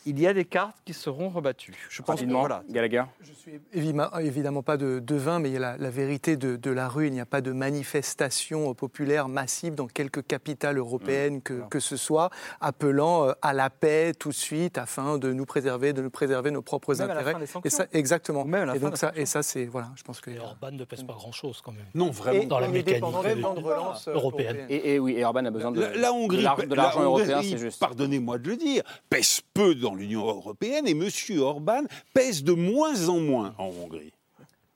il 0.06 0.18
y 0.18 0.26
a 0.26 0.32
des 0.32 0.44
cartes 0.44 0.76
qui 0.84 0.94
seront 0.94 1.28
rebattues. 1.28 1.74
Je 1.90 2.02
pense 2.02 2.20
que 2.20 2.26
voilà. 2.26 2.62
Gallagher. 2.68 3.04
Je 3.20 3.32
suis 3.32 3.60
évidemment 3.72 4.62
pas 4.62 4.76
de 4.76 4.98
devin, 4.98 5.38
mais 5.38 5.50
il 5.50 5.54
y 5.54 5.56
a 5.56 5.76
la, 5.76 5.90
vérité 5.90 6.36
de, 6.36 6.70
la 6.70 6.88
rue. 6.88 7.08
Il 7.08 7.12
n'y 7.12 7.20
a 7.20 7.26
pas 7.26 7.40
de 7.40 7.52
manifestation 7.52 8.72
populaire 8.74 9.28
massive 9.28 9.74
dans 9.74 9.86
quelques 9.86 10.26
capitales 10.26 10.78
européennes 10.78 11.36
mmh. 11.36 11.42
que, 11.42 11.68
que, 11.68 11.80
ce 11.80 11.96
soit, 11.96 12.30
appelant 12.60 13.28
euh, 13.28 13.32
à 13.42 13.52
la 13.52 13.68
paix 13.68 14.12
tout 14.18 14.30
de 14.30 14.34
suite 14.34 14.78
afin 14.78 15.18
de 15.18 15.32
nous 15.32 15.44
préserver, 15.44 15.92
de 15.92 16.02
nous 16.02 16.10
préserver 16.10 16.50
nos 16.50 16.62
propres 16.62 17.02
intérêts. 17.02 17.34
et 17.64 17.70
ça, 17.70 17.86
exactement. 17.92 18.46
et 18.74 18.78
donc 18.78 18.96
ça, 18.96 19.12
et 19.14 19.26
ça, 19.26 19.42
c'est 19.42 19.66
voilà. 19.66 19.90
Je 19.96 20.02
pense 20.02 20.20
que. 20.20 20.30
Orban 20.38 20.72
ne 20.72 20.84
pèse 20.84 21.02
pas 21.02 21.14
grand-chose 21.14 21.60
quand 21.62 21.72
même. 21.72 21.86
Non, 21.94 22.10
vraiment. 22.10 22.44
dans 22.44 22.60
la 22.60 22.68
mécanique 22.68 23.00
de 23.00 23.60
relance 23.60 24.08
euh, 24.08 24.14
européenne. 24.14 24.66
Et, 24.68 24.98
oui, 24.98 25.14
et 25.16 25.24
Orban 25.24 25.44
a 25.44 25.50
besoin 25.50 25.72
de, 25.72 25.80
la, 25.80 26.12
Hongrie, 26.12 26.44
de 26.66 26.74
l'argent 26.74 27.02
européen, 27.02 27.40
c'est 27.42 27.58
juste. 27.58 27.80
Pardonnez-moi 27.80 28.38
de 28.38 28.50
le 28.50 28.56
dire, 28.56 28.82
pèse 29.08 29.40
peu 29.52 29.74
dans 29.74 29.89
l'Union 29.94 30.26
européenne 30.26 30.86
et 30.86 30.92
M. 30.92 31.08
Orban 31.40 31.82
pèse 32.14 32.42
de 32.44 32.52
moins 32.52 33.08
en 33.08 33.18
moins 33.20 33.54
en 33.58 33.66
Hongrie. 33.66 34.12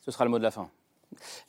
Ce 0.01 0.11
sera 0.11 0.25
le 0.25 0.31
mot 0.31 0.39
de 0.39 0.43
la 0.43 0.51
fin. 0.51 0.69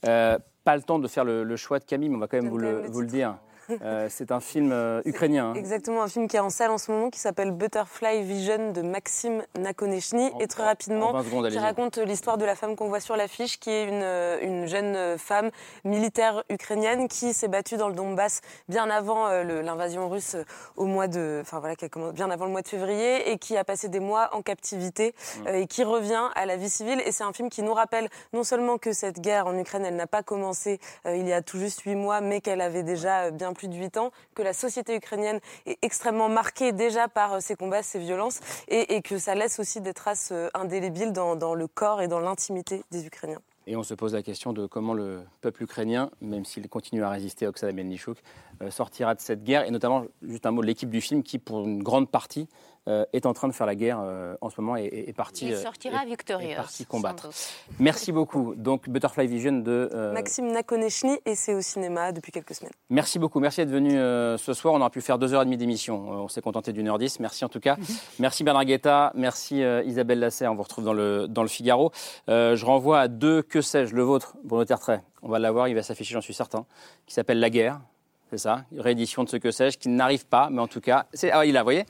Euh, 0.05 0.37
pas 0.63 0.75
le 0.75 0.81
temps 0.81 0.99
de 0.99 1.07
faire 1.07 1.25
le, 1.25 1.55
choix 1.55 1.79
de 1.79 1.85
Camille, 1.85 2.09
mais 2.09 2.15
on 2.15 2.19
va 2.19 2.27
quand 2.27 2.41
même 2.41 2.49
vous 2.49 2.57
le 3.01 3.07
dire. 3.07 3.37
Euh, 3.81 4.07
c'est 4.09 4.31
un 4.31 4.39
film 4.39 4.71
euh, 4.71 5.01
ukrainien. 5.05 5.51
Hein. 5.51 5.53
Exactement, 5.55 6.03
un 6.03 6.07
film 6.07 6.27
qui 6.27 6.35
est 6.35 6.39
en 6.39 6.49
salle 6.49 6.71
en 6.71 6.77
ce 6.77 6.91
moment 6.91 7.09
qui 7.09 7.19
s'appelle 7.19 7.51
Butterfly 7.51 8.23
Vision 8.23 8.71
de 8.71 8.81
Maxime 8.81 9.43
Nakonechny. 9.57 10.31
et 10.39 10.47
très 10.47 10.63
rapidement, 10.63 11.13
qui 11.49 11.57
raconte 11.57 11.97
l'histoire 11.97 12.37
de 12.37 12.45
la 12.45 12.55
femme 12.55 12.75
qu'on 12.75 12.87
voit 12.87 12.99
sur 12.99 13.15
l'affiche, 13.15 13.59
qui 13.59 13.69
est 13.69 13.85
une, 13.85 14.03
euh, 14.03 14.39
une, 14.41 14.67
jeune 14.67 15.17
femme 15.17 15.51
militaire 15.83 16.43
ukrainienne 16.49 17.07
qui 17.07 17.33
s'est 17.33 17.47
battue 17.47 17.77
dans 17.77 17.87
le 17.87 17.93
Donbass 17.93 18.41
bien 18.67 18.89
avant 18.89 19.29
l'invasion 19.29 20.09
russe 20.09 20.35
au 20.75 20.85
mois 20.85 21.07
de, 21.07 21.39
enfin 21.41 21.59
voilà, 21.59 21.75
qui 21.75 21.85
a 21.85 21.89
bien 22.13 22.31
avant 22.31 22.45
le 22.45 22.51
mois 22.51 22.61
de 22.61 22.67
février 22.67 23.31
et 23.31 23.37
qui 23.37 23.57
a 23.57 23.63
passé 23.63 23.89
des 23.89 23.99
mois 23.99 24.29
en 24.33 24.41
captivité 24.41 25.13
mm. 25.39 25.47
et 25.49 25.67
qui 25.67 25.83
revient 25.83 26.29
à 26.35 26.45
la 26.45 26.55
vie 26.55 26.69
civile. 26.69 27.01
Et 27.05 27.11
c'est 27.11 27.23
un 27.23 27.33
film 27.33 27.49
qui 27.49 27.61
nous 27.61 27.73
rappelle 27.73 28.09
non 28.33 28.43
seulement 28.43 28.77
que 28.77 28.91
cette 28.91 29.19
guerre 29.19 29.47
en 29.47 29.57
Ukraine, 29.57 29.85
elle 29.85 29.95
n'a 29.95 30.07
pas 30.07 30.23
commencé 30.23 30.79
il 31.05 31.27
y 31.27 31.33
a 31.33 31.41
tout 31.41 31.59
juste 31.59 31.81
huit 31.81 31.95
mois, 31.95 32.21
mais 32.21 32.41
qu'elle 32.41 32.61
avait 32.61 32.83
déjà 32.83 33.29
bien 33.31 33.53
plus 33.55 33.67
de 33.67 33.75
8 33.75 33.97
ans, 33.97 34.11
que 34.35 34.43
la 34.43 34.53
société 34.53 34.95
ukrainienne 34.95 35.39
est 35.65 35.79
extrêmement 35.81 36.29
marquée 36.29 36.71
déjà 36.71 37.07
par 37.07 37.33
euh, 37.33 37.39
ces 37.39 37.55
combats, 37.55 37.81
ces 37.81 37.97
violences, 37.97 38.39
et, 38.67 39.01
que 39.01 39.17
ça 39.17 39.33
laisse 39.33 39.59
aussi 39.59 39.81
des 39.81 39.93
traces 39.93 40.29
euh, 40.31 40.49
indélébiles 40.53 41.11
dans, 41.11 41.55
le 41.55 41.67
corps 41.67 42.01
et 42.01 42.07
dans 42.07 42.19
l'intimité 42.19 42.83
des 42.91 43.07
Ukrainiens. 43.07 43.41
Et 43.67 43.75
on 43.75 43.81
se 43.81 43.95
pose 43.95 44.13
la 44.13 44.21
question 44.21 44.53
de 44.53 44.67
comment 44.67 44.93
le 44.93 45.21
peuple 45.41 45.63
ukrainien, 45.63 46.11
même 46.21 46.45
s'il 46.45 46.69
continue 46.69 47.03
à 47.03 47.09
résister 47.09 47.47
à 47.47 47.49
Oksana 47.49 47.71
Melnichuk, 47.71 48.19
sortira 48.69 49.15
de 49.15 49.21
cette 49.21 49.43
guerre. 49.43 49.65
Et 49.65 49.71
notamment, 49.71 50.05
juste 50.21 50.45
un 50.45 50.51
mot 50.51 50.61
l'équipe 50.61 50.91
du 50.91 51.01
film 51.01 51.23
qui, 51.23 51.39
pour 51.39 51.65
une 51.65 51.81
grande 51.81 52.07
partie, 52.07 52.47
euh, 52.87 53.03
est 53.13 53.25
en 53.25 53.33
train 53.33 53.47
de 53.47 53.53
faire 53.53 53.65
la 53.65 53.73
guerre 53.73 53.99
euh, 53.99 54.35
en 54.41 54.51
ce 54.51 54.61
moment 54.61 54.77
et 54.77 55.05
est, 55.07 55.13
parti. 55.13 55.47
Il 55.47 55.53
euh, 55.53 55.61
sortira 55.61 56.05
victorieux. 56.05 56.55
parti 56.55 56.85
combattre. 56.85 57.29
Merci 57.79 58.11
beaucoup. 58.11 58.53
Donc 58.55 58.87
Butterfly 58.87 59.25
Vision 59.25 59.53
de 59.53 59.89
Maxime 60.13 60.51
Nakonechny 60.51 61.17
et 61.25 61.33
c'est 61.33 61.55
au 61.55 61.61
cinéma 61.61 62.11
depuis 62.11 62.31
quelques 62.31 62.53
semaines. 62.53 62.73
Merci 62.91 63.17
beaucoup. 63.17 63.39
Merci 63.39 63.61
d'être 63.61 63.73
venu 63.73 63.91
ce 63.91 64.53
soir. 64.53 64.75
On 64.75 64.77
aura 64.77 64.91
pu 64.91 65.01
faire 65.01 65.17
deux 65.17 65.33
heures 65.33 65.41
et 65.41 65.45
demie 65.45 65.57
d'émission. 65.57 66.09
on 66.09 66.27
s'est 66.27 66.41
contenté 66.41 66.73
d'une 66.73 66.87
heure 66.87 66.99
dix. 66.99 67.19
Merci 67.19 67.43
en 67.43 67.49
tout 67.49 67.59
cas. 67.59 67.75
merci 68.19 68.43
Bernard 68.43 68.65
Guetta. 68.65 69.11
Merci 69.15 69.63
Isabelle 69.85 70.19
Lasser. 70.19 70.47
On 70.47 70.53
vous 70.53 70.63
retrouve 70.63 70.85
dans 70.85 70.93
le 70.93 71.27
dans 71.27 71.41
le 71.41 71.49
Figaro. 71.49 71.91
je 72.27 72.65
renvoie 72.65 72.99
à 72.99 73.07
deux 73.07 73.41
que 73.41 73.61
sais-je 73.61 73.95
le 73.95 74.03
vôtre 74.03 74.37
Bruno 74.43 74.63
Tertrais. 74.63 75.03
On 75.23 75.29
va 75.29 75.39
l'avoir. 75.39 75.67
Il 75.67 75.73
va 75.73 75.81
s'afficher, 75.81 76.13
j'en 76.13 76.21
suis 76.21 76.35
certain. 76.35 76.65
Qui 77.07 77.15
s'appelle 77.15 77.39
La 77.39 77.49
guerre 77.49 77.79
c'est 78.29 78.39
ça, 78.39 78.65
une 78.71 78.81
réédition 78.81 79.23
de 79.23 79.29
ce 79.29 79.37
que 79.37 79.51
sais-je, 79.51 79.77
qui 79.77 79.89
n'arrive 79.89 80.25
pas, 80.25 80.49
mais 80.49 80.61
en 80.61 80.67
tout 80.67 80.81
cas, 80.81 81.05
c'est 81.13 81.31
ah 81.31 81.45
il 81.45 81.55
a, 81.57 81.61
vous 81.61 81.65
voyez, 81.65 81.85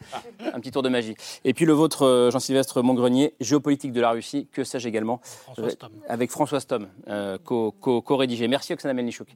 un 0.53 0.59
petit 0.59 0.71
tour 0.71 0.83
de 0.83 0.89
magie. 0.89 1.15
Et 1.43 1.53
puis 1.53 1.65
le 1.65 1.73
vôtre, 1.73 2.03
euh, 2.03 2.31
Jean-Sylvestre 2.31 2.81
Montgrenier, 2.81 3.35
géopolitique 3.39 3.93
de 3.93 4.01
la 4.01 4.11
Russie, 4.11 4.47
que 4.51 4.63
sais-je 4.63 4.87
également, 4.87 5.21
euh, 5.59 5.69
avec 6.09 6.31
François 6.31 6.59
Stom, 6.59 6.87
euh, 7.07 7.37
co-rédigé. 7.39 8.47
Merci 8.47 8.73
Oksana 8.73 8.93
Melnichouk 8.93 9.29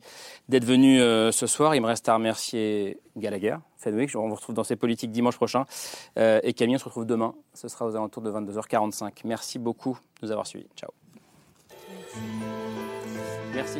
d'être 0.49 0.65
venu 0.65 0.99
ce 0.99 1.47
soir. 1.47 1.75
Il 1.75 1.81
me 1.81 1.87
reste 1.87 2.09
à 2.09 2.15
remercier 2.15 2.99
Gallagher, 3.15 3.57
Fedwick, 3.77 4.15
on 4.15 4.27
vous 4.27 4.35
retrouve 4.35 4.55
dans 4.55 4.63
ces 4.63 4.75
politiques 4.75 5.11
dimanche 5.11 5.35
prochain, 5.35 5.65
et 6.17 6.53
Camille, 6.53 6.75
on 6.75 6.79
se 6.79 6.85
retrouve 6.85 7.05
demain. 7.05 7.33
Ce 7.53 7.67
sera 7.67 7.85
aux 7.85 7.95
alentours 7.95 8.23
de 8.23 8.31
22h45. 8.31 9.11
Merci 9.25 9.59
beaucoup 9.59 9.97
de 10.21 10.27
nous 10.27 10.31
avoir 10.31 10.47
suivis. 10.47 10.67
Ciao. 10.75 10.91
Merci. 13.53 13.79